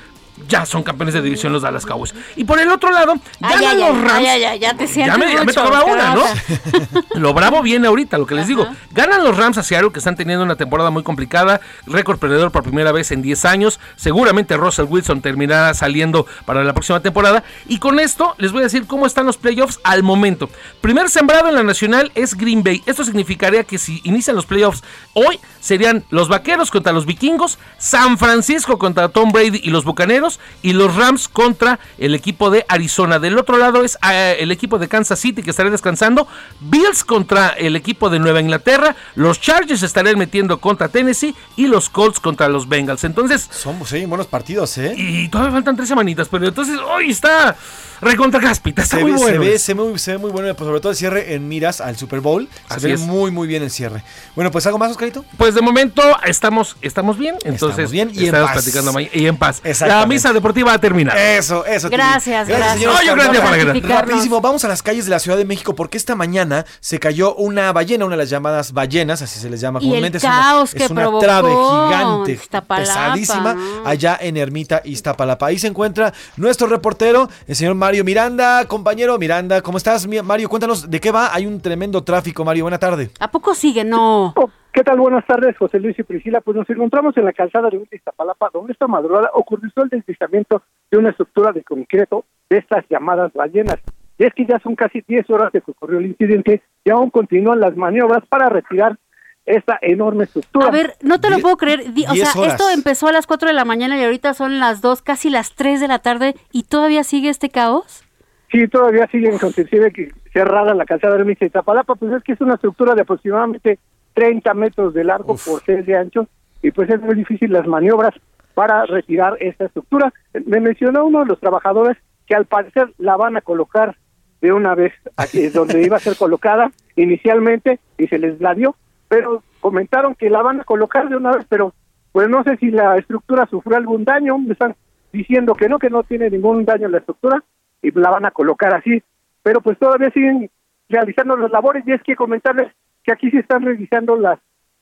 Ya 0.47 0.65
son 0.65 0.83
campeones 0.83 1.13
de 1.13 1.21
división 1.21 1.53
los 1.53 1.61
Dallas 1.61 1.85
Cowboys. 1.85 2.13
Y 2.35 2.43
por 2.43 2.59
el 2.59 2.69
otro 2.69 2.91
lado, 2.91 3.15
ganan 3.39 3.79
los 3.79 4.01
Rams. 4.01 4.27
ya 4.59 4.73
te 4.75 4.87
sientes 4.87 5.13
Ya 5.13 5.17
me, 5.17 5.33
ya 5.33 5.43
me 5.43 5.53
tocaba 5.53 5.83
una, 5.83 6.15
¿no? 6.15 6.23
Lo 7.15 7.33
bravo 7.33 7.61
viene 7.61 7.87
ahorita, 7.87 8.17
lo 8.17 8.25
que 8.25 8.35
les 8.35 8.47
digo. 8.47 8.67
Ganan 8.91 9.23
los 9.23 9.37
Rams 9.37 9.57
a 9.57 9.63
Seattle, 9.63 9.91
que 9.91 9.99
están 9.99 10.15
teniendo 10.15 10.43
una 10.43 10.55
temporada 10.55 10.89
muy 10.89 11.03
complicada. 11.03 11.61
Récord 11.85 12.19
perdedor 12.19 12.51
por 12.51 12.63
primera 12.63 12.91
vez 12.91 13.11
en 13.11 13.21
10 13.21 13.45
años. 13.45 13.79
Seguramente 13.95 14.57
Russell 14.57 14.85
Wilson 14.85 15.21
terminará 15.21 15.73
saliendo 15.73 16.25
para 16.45 16.63
la 16.63 16.73
próxima 16.73 16.99
temporada. 17.01 17.43
Y 17.67 17.79
con 17.79 17.99
esto 17.99 18.35
les 18.37 18.51
voy 18.51 18.61
a 18.61 18.63
decir 18.63 18.87
cómo 18.87 19.05
están 19.05 19.25
los 19.25 19.37
playoffs 19.37 19.79
al 19.83 20.03
momento. 20.03 20.49
Primer 20.81 21.09
sembrado 21.09 21.49
en 21.49 21.55
la 21.55 21.63
nacional 21.63 22.11
es 22.15 22.35
Green 22.35 22.63
Bay. 22.63 22.81
Esto 22.85 23.03
significaría 23.03 23.63
que 23.63 23.77
si 23.77 24.01
inician 24.03 24.35
los 24.35 24.45
playoffs 24.45 24.83
hoy, 25.13 25.39
serían 25.59 26.03
los 26.09 26.27
Vaqueros 26.27 26.71
contra 26.71 26.91
los 26.91 27.05
Vikingos, 27.05 27.59
San 27.77 28.17
Francisco 28.17 28.77
contra 28.77 29.09
Tom 29.09 29.31
Brady 29.31 29.61
y 29.63 29.69
los 29.69 29.85
Bucaneros, 29.85 30.30
y 30.61 30.73
los 30.73 30.95
Rams 30.95 31.27
contra 31.27 31.79
el 31.97 32.15
equipo 32.15 32.49
de 32.49 32.65
Arizona. 32.67 33.19
Del 33.19 33.37
otro 33.37 33.57
lado 33.57 33.83
es 33.83 33.97
eh, 34.09 34.37
el 34.39 34.51
equipo 34.51 34.77
de 34.79 34.87
Kansas 34.87 35.19
City 35.19 35.41
que 35.43 35.49
estará 35.51 35.69
descansando, 35.69 36.27
Bills 36.59 37.03
contra 37.03 37.49
el 37.49 37.75
equipo 37.75 38.09
de 38.09 38.19
Nueva 38.19 38.39
Inglaterra, 38.41 38.95
los 39.15 39.39
Chargers 39.41 39.83
estarían 39.83 40.17
metiendo 40.17 40.59
contra 40.59 40.89
Tennessee 40.89 41.35
y 41.55 41.67
los 41.67 41.89
Colts 41.89 42.19
contra 42.19 42.47
los 42.47 42.67
Bengals. 42.69 43.03
Entonces, 43.03 43.47
Somos, 43.51 43.89
sí, 43.89 44.05
buenos 44.05 44.27
partidos, 44.27 44.77
¿eh? 44.77 44.93
y 44.97 45.27
todavía 45.29 45.53
faltan 45.53 45.75
tres 45.75 45.87
semanitas, 45.89 46.27
pero 46.29 46.47
entonces 46.47 46.77
hoy 46.79 47.09
está 47.11 47.55
recontra 48.01 48.39
cáspita, 48.41 48.81
está 48.81 48.97
se, 48.97 49.03
muy 49.03 49.11
ve, 49.11 49.17
bueno. 49.17 49.43
se, 49.43 49.49
ve, 49.49 49.59
se, 49.59 49.73
ve 49.75 49.83
muy, 49.83 49.99
se 49.99 50.11
ve 50.13 50.17
muy 50.17 50.31
bueno, 50.31 50.53
pues 50.55 50.65
sobre 50.67 50.79
todo 50.81 50.91
el 50.91 50.97
cierre 50.97 51.35
en 51.35 51.47
miras 51.47 51.81
al 51.81 51.97
Super 51.97 52.19
Bowl. 52.19 52.47
Se 52.67 52.73
Así 52.73 52.87
ve 52.87 52.93
es. 52.93 53.01
muy, 53.01 53.29
muy 53.31 53.47
bien 53.47 53.61
el 53.63 53.69
cierre. 53.69 54.03
Bueno, 54.35 54.49
pues 54.51 54.65
algo 54.65 54.79
más, 54.79 54.89
Oscarito. 54.91 55.23
Pues 55.37 55.53
de 55.53 55.61
momento 55.61 56.01
estamos, 56.25 56.77
estamos 56.81 57.17
bien, 57.17 57.35
entonces 57.43 57.91
Estamos 57.91 57.91
bien 57.91 58.11
y 58.13 58.25
en 58.25 58.31
paz. 58.31 58.51
platicando 58.53 58.99
y 58.99 59.25
en 59.27 59.37
paz. 59.37 59.61
La 59.63 59.69
Exactamente. 59.69 60.10
Misa 60.11 60.33
deportiva 60.33 60.73
ha 60.73 60.77
terminado. 60.79 61.17
Eso, 61.17 61.65
eso. 61.65 61.89
Gracias, 61.89 62.47
gracias. 62.47 62.73
señor 62.73 62.95
Oye, 62.99 63.11
gracias. 63.15 63.65
Ratificarnos. 63.65 64.01
Rapidísimo, 64.01 64.41
vamos 64.41 64.63
a 64.65 64.67
las 64.67 64.83
calles 64.83 65.05
de 65.05 65.11
la 65.11 65.19
Ciudad 65.19 65.37
de 65.37 65.45
México 65.45 65.75
porque 65.75 65.97
esta 65.97 66.15
mañana 66.15 66.65
se 66.79 66.99
cayó 66.99 67.35
una 67.35 67.71
ballena, 67.71 68.05
una 68.05 68.15
de 68.15 68.23
las 68.23 68.29
llamadas 68.29 68.73
ballenas, 68.73 69.21
así 69.21 69.39
se 69.39 69.49
les 69.49 69.61
llama 69.61 69.79
comúnmente. 69.79 70.17
es 70.17 70.23
caos 70.23 70.71
una, 70.73 70.77
que 70.77 70.85
es 70.85 70.91
una 70.91 71.01
provocó 71.01 71.25
trave 71.25 71.49
gigante, 71.49 72.31
Iztapalapa. 72.33 72.93
pesadísima, 72.93 73.57
allá 73.85 74.17
en 74.21 74.37
Ermita, 74.37 74.81
Iztapalapa. 74.83 75.47
Ahí 75.47 75.59
se 75.59 75.67
encuentra 75.67 76.13
nuestro 76.37 76.67
reportero, 76.67 77.29
el 77.47 77.55
señor 77.55 77.75
Mario 77.75 78.03
Miranda. 78.03 78.65
Compañero 78.65 79.17
Miranda, 79.17 79.61
¿cómo 79.61 79.77
estás, 79.77 80.07
Mario? 80.07 80.49
Cuéntanos 80.49 80.89
de 80.89 80.99
qué 80.99 81.11
va. 81.11 81.33
Hay 81.33 81.45
un 81.45 81.61
tremendo 81.61 82.03
tráfico, 82.03 82.43
Mario. 82.43 82.65
Buena 82.65 82.77
tarde. 82.79 83.11
¿A 83.19 83.29
poco 83.29 83.55
sigue? 83.55 83.83
No. 83.83 84.33
¿Qué 84.73 84.83
tal? 84.83 84.99
Buenas 84.99 85.25
tardes, 85.25 85.57
José 85.57 85.79
Luis 85.79 85.99
y 85.99 86.03
Priscila. 86.03 86.39
Pues 86.39 86.55
nos 86.55 86.69
encontramos 86.69 87.15
en 87.17 87.25
la 87.25 87.33
calzada 87.33 87.69
de 87.69 87.85
Iztapalapa, 87.91 88.49
donde 88.53 88.71
esta 88.71 88.87
madrugada 88.87 89.29
ocurrió 89.33 89.69
el 89.75 89.89
deslizamiento 89.89 90.63
de 90.89 90.97
una 90.97 91.09
estructura 91.09 91.51
de 91.51 91.61
concreto 91.63 92.23
de 92.49 92.59
estas 92.59 92.85
llamadas 92.89 93.33
ballenas. 93.33 93.77
Y 94.17 94.23
es 94.25 94.33
que 94.33 94.45
ya 94.45 94.59
son 94.59 94.75
casi 94.75 95.01
10 95.05 95.29
horas 95.29 95.51
de 95.51 95.61
que 95.61 95.71
ocurrió 95.71 95.99
el 95.99 96.05
incidente 96.05 96.61
y 96.85 96.89
aún 96.89 97.09
continúan 97.09 97.59
las 97.59 97.75
maniobras 97.75 98.25
para 98.29 98.47
retirar 98.47 98.97
esta 99.45 99.77
enorme 99.81 100.23
estructura. 100.25 100.67
A 100.67 100.71
ver, 100.71 100.93
no 101.01 101.19
te 101.19 101.29
lo 101.29 101.39
puedo 101.39 101.57
creer. 101.57 101.93
Di- 101.93 102.05
O 102.05 102.13
sea, 102.13 102.31
horas. 102.39 102.53
esto 102.53 102.69
empezó 102.73 103.07
a 103.07 103.11
las 103.11 103.27
4 103.27 103.49
de 103.49 103.53
la 103.55 103.65
mañana 103.65 103.97
y 103.99 104.03
ahorita 104.03 104.33
son 104.33 104.59
las 104.59 104.81
2, 104.81 105.01
casi 105.01 105.29
las 105.29 105.53
3 105.55 105.81
de 105.81 105.87
la 105.89 105.99
tarde 105.99 106.35
y 106.53 106.63
todavía 106.63 107.03
sigue 107.03 107.27
este 107.29 107.49
caos. 107.49 108.05
Sí, 108.51 108.67
todavía 108.67 109.07
siguen 109.07 109.33
inclusive 109.33 109.91
que 109.91 110.11
cerrada 110.31 110.73
la 110.75 110.85
calzada 110.85 111.17
de 111.17 111.37
Iztapalapa, 111.41 111.95
pues 111.95 112.13
es 112.13 112.23
que 112.23 112.33
es 112.33 112.41
una 112.41 112.53
estructura 112.55 112.95
de 112.95 113.01
aproximadamente 113.01 113.79
30 114.13 114.53
metros 114.53 114.93
de 114.93 115.03
largo 115.03 115.35
por 115.35 115.61
6 115.65 115.85
de 115.85 115.97
ancho 115.97 116.27
y 116.61 116.71
pues 116.71 116.89
es 116.89 117.01
muy 117.01 117.15
difícil 117.15 117.51
las 117.51 117.67
maniobras 117.67 118.13
para 118.53 118.85
retirar 118.85 119.37
esta 119.39 119.65
estructura. 119.65 120.13
Me 120.45 120.59
mencionó 120.59 121.05
uno 121.05 121.19
de 121.19 121.25
los 121.27 121.39
trabajadores 121.39 121.97
que 122.27 122.35
al 122.35 122.45
parecer 122.45 122.93
la 122.97 123.17
van 123.17 123.37
a 123.37 123.41
colocar 123.41 123.95
de 124.41 124.51
una 124.51 124.75
vez 124.75 124.93
aquí 125.17 125.47
donde 125.49 125.83
iba 125.83 125.97
a 125.97 125.99
ser 125.99 126.15
colocada 126.17 126.71
inicialmente 126.95 127.79
y 127.97 128.07
se 128.07 128.19
les 128.19 128.39
la 128.41 128.53
dio, 128.53 128.75
pero 129.07 129.43
comentaron 129.59 130.15
que 130.15 130.29
la 130.29 130.41
van 130.41 130.61
a 130.61 130.63
colocar 130.63 131.07
de 131.09 131.15
una 131.15 131.31
vez, 131.31 131.45
pero 131.47 131.73
pues 132.11 132.27
no 132.27 132.43
sé 132.43 132.57
si 132.57 132.71
la 132.71 132.97
estructura 132.97 133.45
sufrió 133.47 133.77
algún 133.77 134.03
daño, 134.03 134.37
me 134.37 134.53
están 134.53 134.75
diciendo 135.13 135.53
que 135.53 135.69
no, 135.69 135.79
que 135.79 135.89
no 135.89 136.03
tiene 136.03 136.29
ningún 136.29 136.65
daño 136.65 136.87
en 136.87 136.93
la 136.93 136.97
estructura 136.97 137.43
y 137.81 137.91
la 137.91 138.09
van 138.09 138.25
a 138.25 138.31
colocar 138.31 138.73
así, 138.73 139.01
pero 139.43 139.61
pues 139.61 139.77
todavía 139.77 140.09
siguen 140.11 140.49
realizando 140.89 141.37
las 141.37 141.51
labores 141.51 141.83
y 141.87 141.93
es 141.93 142.01
que 142.03 142.15
comentarles 142.15 142.71
que 143.03 143.11
aquí 143.11 143.31
se 143.31 143.39
están 143.39 143.63
realizando 143.63 144.15
las 144.15 144.39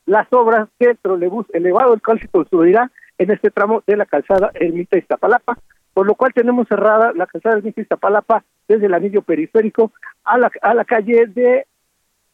las 0.10 0.28
obras 0.34 0.68
del 0.80 0.98
trolebús 0.98 1.46
elevado, 1.54 1.94
el 1.94 2.02
cual 2.02 2.20
se 2.20 2.28
construirá 2.28 2.92
en 3.20 3.30
este 3.30 3.52
tramo 3.52 3.84
de 3.86 3.96
la 3.96 4.08
calzada 4.08 4.50
Ermita 4.56 4.98
Iztapalapa, 4.98 5.60
por 5.94 6.08
lo 6.08 6.16
cual 6.16 6.34
tenemos 6.34 6.68
cerrada 6.68 7.14
la 7.14 7.28
calzada 7.28 7.58
Ermita 7.58 7.82
Iztapalapa 7.82 8.44
desde 8.68 8.88
el 8.88 8.96
anillo 8.96 9.22
periférico 9.22 9.92
a 10.24 10.40
la, 10.40 10.52
a 10.64 10.74
la 10.74 10.84
calle 10.84 11.28
de 11.28 11.68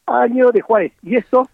Año 0.06 0.52
de 0.52 0.62
Juárez. 0.62 0.92
Y 1.02 1.16
esto 1.16 1.50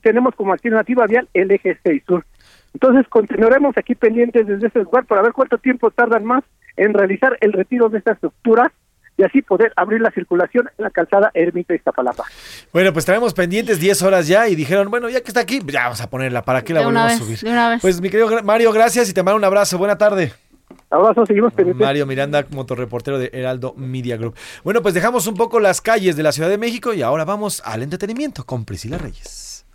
tenemos 0.00 0.34
como 0.34 0.54
alternativa 0.54 1.06
vial 1.06 1.28
el 1.34 1.50
eje 1.50 1.78
6 1.82 2.04
sur. 2.06 2.24
Entonces 2.72 3.06
continuaremos 3.08 3.76
aquí 3.76 3.94
pendientes 3.94 4.46
desde 4.46 4.68
ese 4.68 4.78
lugar 4.78 5.04
para 5.04 5.20
ver 5.20 5.32
cuánto 5.32 5.58
tiempo 5.58 5.90
tardan 5.90 6.24
más 6.24 6.42
en 6.76 6.94
realizar 6.94 7.36
el 7.40 7.52
retiro 7.52 7.90
de 7.90 7.98
estas 7.98 8.14
estructuras 8.14 8.72
y 9.20 9.22
así 9.22 9.42
poder 9.42 9.72
abrir 9.76 10.00
la 10.00 10.10
circulación 10.10 10.70
en 10.78 10.84
la 10.84 10.90
calzada 10.90 11.30
Ermita 11.34 11.74
Iztapalapa. 11.74 12.24
Bueno, 12.72 12.92
pues 12.92 13.04
traemos 13.04 13.34
pendientes 13.34 13.78
10 13.78 14.02
horas 14.02 14.26
ya 14.26 14.48
y 14.48 14.54
dijeron, 14.54 14.90
bueno, 14.90 15.10
ya 15.10 15.20
que 15.20 15.28
está 15.28 15.40
aquí, 15.40 15.60
ya 15.66 15.84
vamos 15.84 16.00
a 16.00 16.08
ponerla. 16.08 16.42
¿Para 16.42 16.62
qué 16.62 16.72
la 16.72 16.80
De 16.80 16.86
una 16.86 17.02
volvemos 17.02 17.20
a 17.20 17.24
subir? 17.24 17.38
de 17.38 17.50
una 17.50 17.68
vez. 17.68 17.82
Pues 17.82 18.00
mi 18.00 18.08
querido 18.08 18.42
Mario, 18.42 18.72
gracias 18.72 19.10
y 19.10 19.12
te 19.12 19.22
mando 19.22 19.36
un 19.36 19.44
abrazo. 19.44 19.76
Buena 19.76 19.98
tarde. 19.98 20.32
Abrazo, 20.88 21.26
seguimos 21.26 21.52
pendientes. 21.52 21.84
Mario 21.84 22.06
Miranda, 22.06 22.46
motorreportero 22.50 23.18
de 23.18 23.30
Heraldo 23.32 23.74
Media 23.76 24.16
Group. 24.16 24.34
Bueno, 24.64 24.80
pues 24.82 24.94
dejamos 24.94 25.26
un 25.26 25.34
poco 25.34 25.60
las 25.60 25.80
calles 25.80 26.16
de 26.16 26.22
la 26.22 26.32
Ciudad 26.32 26.48
de 26.48 26.58
México 26.58 26.94
y 26.94 27.02
ahora 27.02 27.24
vamos 27.24 27.62
al 27.64 27.82
entretenimiento 27.82 28.44
con 28.44 28.64
Priscila 28.64 28.96
Reyes. 28.98 29.66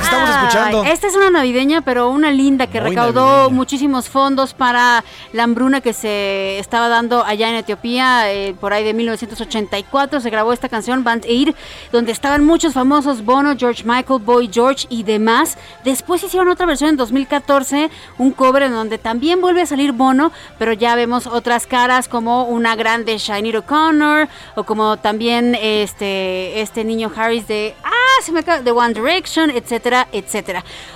Que 0.00 0.06
estamos 0.06 0.30
escuchando. 0.52 0.84
Esta 0.84 1.06
es 1.06 1.14
una 1.14 1.30
navideña, 1.30 1.80
pero 1.82 2.10
una 2.10 2.30
linda 2.30 2.66
que 2.66 2.80
Muy 2.80 2.90
recaudó 2.90 3.26
navideña. 3.26 3.54
muchísimos 3.54 4.08
fondos 4.08 4.54
para 4.54 5.04
la 5.32 5.42
hambruna 5.44 5.80
que 5.80 5.92
se 5.92 6.58
estaba 6.58 6.88
dando 6.88 7.24
allá 7.24 7.48
en 7.48 7.56
Etiopía. 7.56 8.32
eh, 8.32 8.54
por 8.60 8.72
ahí 8.72 8.84
de 8.84 8.94
1984 8.94 10.20
se 10.20 10.30
grabó 10.30 10.52
esta 10.52 10.68
canción, 10.68 11.04
Band 11.04 11.24
Aid, 11.24 11.54
donde 11.92 12.12
estaban 12.12 12.44
muchos 12.44 12.74
famosos, 12.74 13.24
Bono, 13.24 13.54
George 13.56 13.84
Michael, 13.84 14.20
Boy 14.20 14.50
George 14.52 14.86
y 14.88 15.02
demás. 15.02 15.56
Después 15.84 16.22
hicieron 16.22 16.48
otra 16.48 16.66
versión 16.66 16.90
en 16.90 16.96
2014, 16.96 17.90
un 18.18 18.32
cover 18.32 18.64
en 18.64 18.72
donde 18.72 18.98
también 18.98 19.40
vuelve 19.40 19.62
a 19.62 19.66
salir 19.66 19.92
Bono, 19.92 20.32
pero 20.58 20.72
ya 20.72 20.94
vemos 20.94 21.26
otras 21.26 21.66
caras 21.66 22.08
como 22.08 22.44
una 22.44 22.74
grande 22.76 23.18
Shiny 23.18 23.56
O'Connor 23.56 24.28
o 24.54 24.64
como 24.64 24.96
también 24.98 25.54
este, 25.60 26.60
este 26.60 26.84
niño 26.84 27.10
Harris 27.14 27.46
de, 27.48 27.74
ah, 27.84 28.22
se 28.22 28.32
me 28.32 28.40
acaba, 28.40 28.60
de 28.62 28.70
One 28.70 28.94
Direction, 28.94 29.50
etcétera, 29.50 30.08
etcétera. 30.12 30.41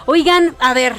Oigan, 0.07 0.55
a 0.59 0.75
ver, 0.75 0.95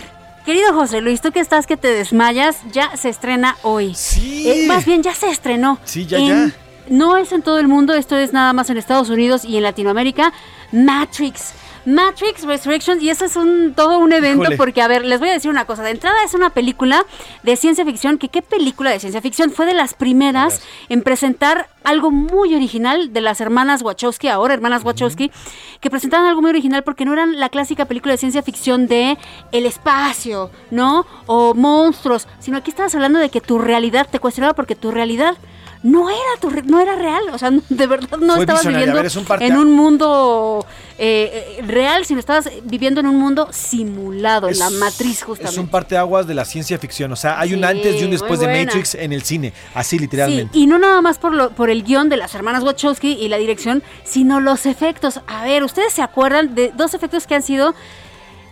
querido 0.46 0.74
José 0.74 1.02
Luis, 1.02 1.22
tú 1.22 1.32
que 1.32 1.40
estás 1.40 1.68
que 1.68 1.78
te 1.78 1.90
desmayas, 1.90 2.58
ya 2.72 2.96
se 2.98 3.10
estrena 3.10 3.58
hoy. 3.64 3.94
Sí. 3.96 4.66
más 4.68 4.86
bien, 4.86 5.04
ya 5.04 5.14
se 5.14 5.30
estrenó. 5.30 5.78
Sí, 5.84 6.06
ya, 6.06 6.18
En- 6.18 6.28
ya. 6.50 6.56
No 6.90 7.18
es 7.18 7.34
en 7.34 7.42
todo 7.42 7.60
el 7.60 7.68
mundo, 7.68 7.94
esto 7.94 8.16
es 8.16 8.32
nada 8.32 8.54
más 8.54 8.70
en 8.70 8.78
Estados 8.78 9.10
Unidos 9.10 9.44
y 9.44 9.58
en 9.58 9.64
Latinoamérica. 9.64 10.32
Matrix. 10.72 11.52
Matrix 11.88 12.44
Resurrections 12.44 13.02
y 13.02 13.10
eso 13.10 13.24
es 13.24 13.38
un 13.38 13.74
todo 13.74 13.98
un 13.98 14.12
evento 14.12 14.44
Híjole. 14.44 14.58
porque 14.58 14.82
a 14.82 14.90
ver, 14.90 15.06
les 15.06 15.22
voy 15.22 15.30
a 15.30 15.32
decir 15.32 15.50
una 15.50 15.64
cosa, 15.64 15.84
de 15.84 15.92
entrada 15.92 16.18
es 16.26 16.34
una 16.34 16.50
película 16.50 17.06
de 17.44 17.56
ciencia 17.56 17.86
ficción, 17.86 18.18
que 18.18 18.28
qué 18.28 18.42
película 18.42 18.92
de 18.92 19.00
ciencia 19.00 19.22
ficción 19.22 19.52
fue 19.52 19.66
de 19.66 19.74
las 19.74 19.94
primeras 19.94 20.62
en 20.90 21.02
presentar 21.02 21.70
algo 21.86 22.12
muy 22.12 22.54
original 22.54 23.14
de 23.14 23.22
las 23.22 23.40
hermanas 23.40 23.84
Wachowski, 23.84 24.28
ahora 24.28 24.54
hermanas 24.54 24.84
Wachowski, 24.84 25.32
que 25.80 25.90
presentaban 25.90 26.28
algo 26.28 26.42
muy 26.42 26.50
original 26.50 26.84
porque 26.84 27.06
no 27.06 27.14
eran 27.14 27.40
la 27.40 27.48
clásica 27.48 27.86
película 27.86 28.12
de 28.12 28.18
ciencia 28.18 28.44
ficción 28.44 28.88
de 28.88 29.18
el 29.54 29.66
espacio, 29.66 30.52
¿no? 30.72 31.06
O 31.26 31.54
monstruos, 31.54 32.28
sino 32.40 32.58
aquí 32.58 32.70
estabas 32.70 32.96
hablando 32.96 33.18
de 33.18 33.30
que 33.30 33.40
tu 33.40 33.60
realidad 33.60 34.10
te 34.12 34.20
cuestionaba 34.20 34.56
porque 34.56 34.76
tu 34.76 34.92
realidad 34.92 35.38
no 35.84 36.10
era 36.10 36.20
tu 36.42 36.50
re- 36.50 36.64
no 36.64 36.80
era 36.80 36.96
real, 36.96 37.24
o 37.32 37.38
sea, 37.38 37.52
de 37.70 37.88
verdad 37.88 38.18
no 38.20 38.34
Fue 38.36 38.44
estabas 38.44 38.66
viviendo 38.66 38.96
ver, 38.96 39.06
es 39.06 39.16
un 39.16 39.26
parte- 39.26 39.46
en 39.46 39.58
un 39.58 39.72
mundo 39.74 40.66
eh, 40.98 41.58
eh, 41.60 41.62
real, 41.68 42.06
sino 42.06 42.20
estabas 42.20 42.50
viviendo 42.64 43.00
en 43.00 43.06
un 43.08 43.18
mundo 43.18 43.48
simulado, 43.52 44.50
en 44.50 44.58
la 44.58 44.70
matriz 44.72 45.22
justamente. 45.24 45.52
Es 45.54 45.58
un 45.60 45.68
parteaguas 45.68 46.26
de 46.28 46.34
la 46.34 46.44
ciencia 46.46 46.78
ficción. 46.80 47.12
O 47.12 47.16
sea, 47.16 47.40
hay 47.40 47.54
un 47.54 47.60
Sí, 47.60 47.66
antes 47.66 48.02
y 48.02 48.06
un 48.06 48.12
después 48.12 48.40
de. 48.40 48.48
Matrix 48.48 48.96
en 48.96 49.14
el 49.14 49.22
cine. 49.24 49.54
Así, 49.76 49.98
Sí, 49.98 50.00
literalmente. 50.00 50.58
y 50.58 50.66
no 50.68 50.80
nada 50.80 51.02
más 51.02 51.20
por, 51.20 51.34
lo, 51.34 51.52
por 51.52 51.70
el 51.70 51.84
guion 51.84 52.10
de 52.10 52.18
las 52.18 52.34
hermanas 52.36 52.64
Wachowski 52.64 53.14
y 53.14 53.28
la 53.30 53.38
dirección, 53.38 53.84
sino 54.04 54.40
los 54.40 54.66
efectos. 54.66 55.22
A 55.28 55.44
ver, 55.44 55.64
¿ustedes 55.64 55.94
se 55.94 56.02
acuerdan 56.02 56.56
de 56.56 56.72
dos 56.76 56.94
efectos 56.96 57.28
que 57.28 57.36
han 57.36 57.44
sido, 57.44 57.76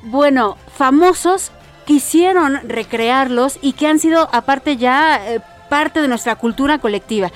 bueno, 0.03 0.57
famosos, 0.77 1.51
quisieron 1.85 2.59
recrearlos 2.67 3.57
y 3.61 3.73
que 3.73 3.87
han 3.87 3.99
sido 3.99 4.29
aparte 4.31 4.77
ya 4.77 5.19
eh, 5.35 5.41
parte 5.75 6.01
de 6.01 6.07
nuestra 6.07 6.37
cultura 6.37 6.77
colectiva? 6.77 7.31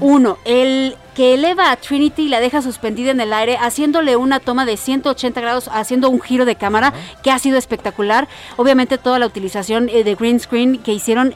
Uno, 0.00 0.38
el 0.44 0.96
que 1.16 1.34
eleva 1.34 1.72
a 1.72 1.76
Trinity 1.76 2.22
y 2.22 2.28
la 2.28 2.38
deja 2.38 2.62
suspendida 2.62 3.10
en 3.10 3.20
el 3.20 3.32
aire, 3.32 3.56
haciéndole 3.56 4.14
una 4.14 4.38
toma 4.38 4.64
de 4.64 4.76
180 4.76 5.40
grados, 5.40 5.68
haciendo 5.72 6.08
un 6.08 6.20
giro 6.20 6.44
de 6.44 6.54
cámara, 6.54 6.92
que 7.24 7.32
ha 7.32 7.38
sido 7.40 7.58
espectacular. 7.58 8.28
Obviamente 8.56 8.96
toda 8.96 9.18
la 9.18 9.26
utilización 9.26 9.88
eh, 9.88 10.04
de 10.04 10.14
green 10.14 10.38
screen 10.38 10.78
que 10.78 10.92
hicieron 10.92 11.34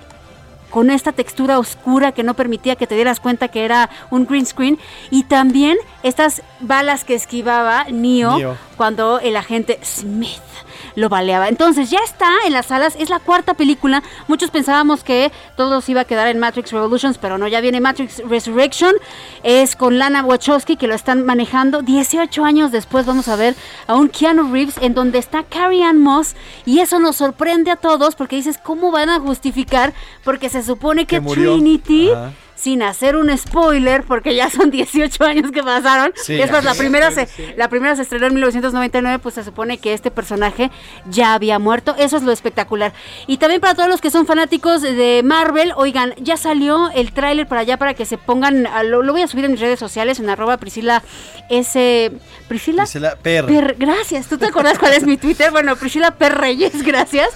con 0.70 0.90
esta 0.90 1.10
textura 1.10 1.58
oscura 1.58 2.12
que 2.12 2.22
no 2.22 2.34
permitía 2.34 2.76
que 2.76 2.86
te 2.86 2.94
dieras 2.94 3.18
cuenta 3.18 3.48
que 3.48 3.64
era 3.64 3.90
un 4.10 4.26
green 4.26 4.46
screen 4.46 4.78
y 5.10 5.24
también 5.24 5.76
estas 6.04 6.42
balas 6.60 7.04
que 7.04 7.14
esquivaba 7.14 7.86
Neo, 7.90 8.38
Neo. 8.38 8.56
cuando 8.76 9.18
el 9.18 9.36
agente 9.36 9.80
Smith 9.82 10.53
lo 10.94 11.08
baleaba. 11.08 11.48
Entonces 11.48 11.90
ya 11.90 11.98
está 12.04 12.28
en 12.46 12.52
las 12.52 12.66
salas, 12.66 12.96
es 12.98 13.10
la 13.10 13.20
cuarta 13.20 13.54
película. 13.54 14.02
Muchos 14.28 14.50
pensábamos 14.50 15.04
que 15.04 15.32
todos 15.56 15.88
iba 15.88 16.02
a 16.02 16.04
quedar 16.04 16.28
en 16.28 16.38
Matrix 16.38 16.72
Revolutions, 16.72 17.18
pero 17.18 17.38
no, 17.38 17.48
ya 17.48 17.60
viene 17.60 17.80
Matrix 17.80 18.22
Resurrection. 18.28 18.94
Es 19.42 19.76
con 19.76 19.98
Lana 19.98 20.24
Wachowski 20.24 20.76
que 20.76 20.86
lo 20.86 20.94
están 20.94 21.24
manejando. 21.24 21.82
18 21.82 22.44
años 22.44 22.72
después 22.72 23.06
vamos 23.06 23.28
a 23.28 23.36
ver 23.36 23.54
a 23.86 23.94
un 23.94 24.08
Keanu 24.08 24.52
Reeves 24.52 24.76
en 24.80 24.94
donde 24.94 25.18
está 25.18 25.42
Carrie 25.42 25.84
Ann 25.84 26.00
Moss 26.00 26.34
y 26.64 26.80
eso 26.80 27.00
nos 27.00 27.16
sorprende 27.16 27.70
a 27.70 27.76
todos 27.76 28.14
porque 28.14 28.36
dices, 28.36 28.58
¿cómo 28.58 28.90
van 28.90 29.10
a 29.10 29.20
justificar? 29.20 29.92
Porque 30.22 30.48
se 30.48 30.62
supone 30.62 31.06
que. 31.06 31.20
Trinity 31.20 32.10
Ajá. 32.10 32.32
Sin 32.64 32.82
hacer 32.82 33.14
un 33.14 33.36
spoiler, 33.36 34.04
porque 34.04 34.34
ya 34.34 34.48
son 34.48 34.70
18 34.70 35.22
años 35.22 35.50
que 35.52 35.62
pasaron. 35.62 36.12
Sí, 36.16 36.40
es 36.40 36.50
más, 36.50 36.64
la 36.64 36.72
primera, 36.72 37.10
se, 37.10 37.28
la 37.58 37.68
primera 37.68 37.94
se 37.94 38.00
estrenó 38.02 38.26
en 38.26 38.32
1999, 38.34 39.18
pues 39.18 39.34
se 39.34 39.44
supone 39.44 39.76
que 39.76 39.92
este 39.92 40.10
personaje 40.10 40.70
ya 41.04 41.34
había 41.34 41.58
muerto. 41.58 41.94
Eso 41.98 42.16
es 42.16 42.22
lo 42.22 42.32
espectacular. 42.32 42.94
Y 43.26 43.36
también 43.36 43.60
para 43.60 43.74
todos 43.74 43.90
los 43.90 44.00
que 44.00 44.10
son 44.10 44.26
fanáticos 44.26 44.80
de 44.80 45.20
Marvel, 45.22 45.74
oigan, 45.76 46.14
ya 46.16 46.38
salió 46.38 46.88
el 46.94 47.12
tráiler 47.12 47.46
para 47.46 47.60
allá 47.60 47.76
para 47.76 47.92
que 47.92 48.06
se 48.06 48.16
pongan, 48.16 48.66
lo, 48.84 49.02
lo 49.02 49.12
voy 49.12 49.20
a 49.20 49.28
subir 49.28 49.44
en 49.44 49.50
mis 49.50 49.60
redes 49.60 49.78
sociales, 49.78 50.18
en 50.18 50.30
arroba 50.30 50.56
Priscila 50.56 51.02
S. 51.50 52.12
¿Priscila? 52.48 52.84
Priscila 52.84 53.16
Per. 53.22 53.44
Per- 53.44 53.76
gracias. 53.78 54.26
¿Tú 54.26 54.38
te 54.38 54.46
acuerdas 54.46 54.78
cuál 54.78 54.94
es 54.94 55.04
mi 55.04 55.18
Twitter? 55.18 55.50
Bueno, 55.50 55.76
Priscila 55.76 56.12
Per 56.12 56.34
Reyes, 56.34 56.82
gracias. 56.82 57.28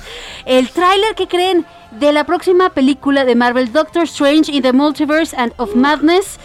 El 0.47 0.71
tráiler 0.71 1.15
que 1.15 1.29
creen 1.29 1.67
de 1.93 2.13
la 2.13 2.25
próxima 2.25 2.71
película 2.71 3.25
de 3.25 3.35
Marvel, 3.35 3.73
Doctor 3.73 4.05
Strange 4.05 4.53
in 4.53 4.63
the 4.63 4.73
Multiverse 4.73 5.35
and 5.37 5.53
of 5.57 5.75
Madness. 5.75 6.39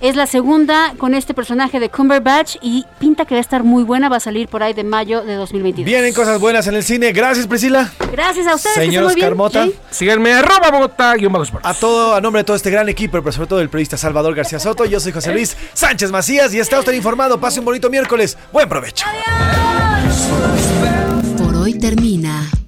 Es 0.00 0.16
la 0.16 0.26
segunda 0.26 0.92
con 0.98 1.14
este 1.14 1.32
personaje 1.32 1.80
de 1.80 1.88
Cumberbatch 1.88 2.56
y 2.60 2.84
pinta 2.98 3.24
que 3.24 3.34
va 3.34 3.38
a 3.38 3.40
estar 3.40 3.64
muy 3.64 3.84
buena. 3.84 4.10
Va 4.10 4.16
a 4.16 4.20
salir 4.20 4.48
por 4.48 4.62
ahí 4.62 4.74
de 4.74 4.84
mayo 4.84 5.22
de 5.22 5.34
2022. 5.34 5.86
Vienen 5.86 6.12
cosas 6.12 6.38
buenas 6.38 6.66
en 6.66 6.74
el 6.74 6.82
cine. 6.82 7.12
Gracias, 7.12 7.46
Priscila. 7.46 7.90
Gracias 8.12 8.46
a 8.46 8.54
ustedes. 8.54 8.74
Señor 8.74 9.04
bien. 9.14 9.16
Oscar 9.16 9.34
Mota. 9.34 9.64
Sí. 9.64 9.74
Síganme, 9.90 10.34
arroba 10.34 10.70
Bogotá, 10.70 11.14
guion 11.14 11.32
bajo 11.32 11.44
Sports. 11.44 11.66
A 11.66 11.72
todo, 11.72 12.14
a 12.14 12.20
nombre 12.20 12.40
de 12.40 12.44
todo 12.44 12.56
este 12.56 12.70
gran 12.70 12.86
equipo, 12.90 13.18
pero 13.22 13.32
sobre 13.32 13.48
todo 13.48 13.60
del 13.60 13.70
periodista 13.70 13.96
Salvador 13.96 14.34
García 14.34 14.58
Soto, 14.58 14.84
yo 14.84 15.00
soy 15.00 15.12
José 15.12 15.32
Luis 15.32 15.56
Sánchez 15.72 16.10
Macías 16.10 16.52
y 16.52 16.58
está 16.58 16.78
usted 16.78 16.92
informado. 16.92 17.40
Pase 17.40 17.60
un 17.60 17.64
bonito 17.64 17.88
miércoles. 17.88 18.36
Buen 18.52 18.68
provecho. 18.68 19.06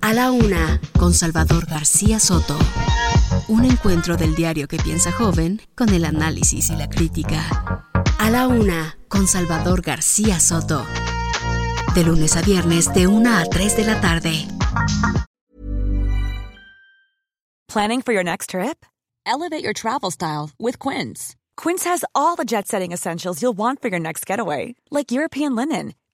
A 0.06 0.14
la 0.14 0.30
Una 0.30 0.80
con 0.96 1.12
Salvador 1.12 1.66
García 1.66 2.20
Soto. 2.20 2.56
Un 3.48 3.64
encuentro 3.64 4.16
del 4.16 4.36
diario 4.36 4.68
que 4.68 4.76
piensa 4.76 5.10
joven 5.10 5.60
con 5.74 5.88
el 5.88 6.04
análisis 6.04 6.70
y 6.70 6.76
la 6.76 6.88
crítica. 6.88 7.84
A 8.20 8.30
la 8.30 8.46
Una 8.46 8.96
con 9.08 9.26
Salvador 9.26 9.82
García 9.82 10.38
Soto. 10.38 10.86
De 11.96 12.04
lunes 12.04 12.36
a 12.36 12.42
viernes 12.42 12.94
de 12.94 13.08
1 13.08 13.36
a 13.36 13.46
3 13.46 13.76
de 13.76 13.84
la 13.84 14.00
tarde. 14.00 14.46
Planning 17.66 18.00
for 18.00 18.14
your 18.14 18.22
next 18.22 18.50
trip? 18.50 18.86
Elevate 19.26 19.64
your 19.64 19.74
travel 19.74 20.12
style 20.12 20.50
with 20.60 20.78
Quince. 20.78 21.34
Quince 21.56 21.82
has 21.84 22.04
all 22.14 22.36
the 22.36 22.44
jet 22.44 22.68
setting 22.68 22.92
essentials 22.92 23.42
you'll 23.42 23.56
want 23.56 23.82
for 23.82 23.88
your 23.88 23.98
next 23.98 24.24
getaway, 24.24 24.76
like 24.88 25.10
European 25.10 25.56
linen, 25.56 25.94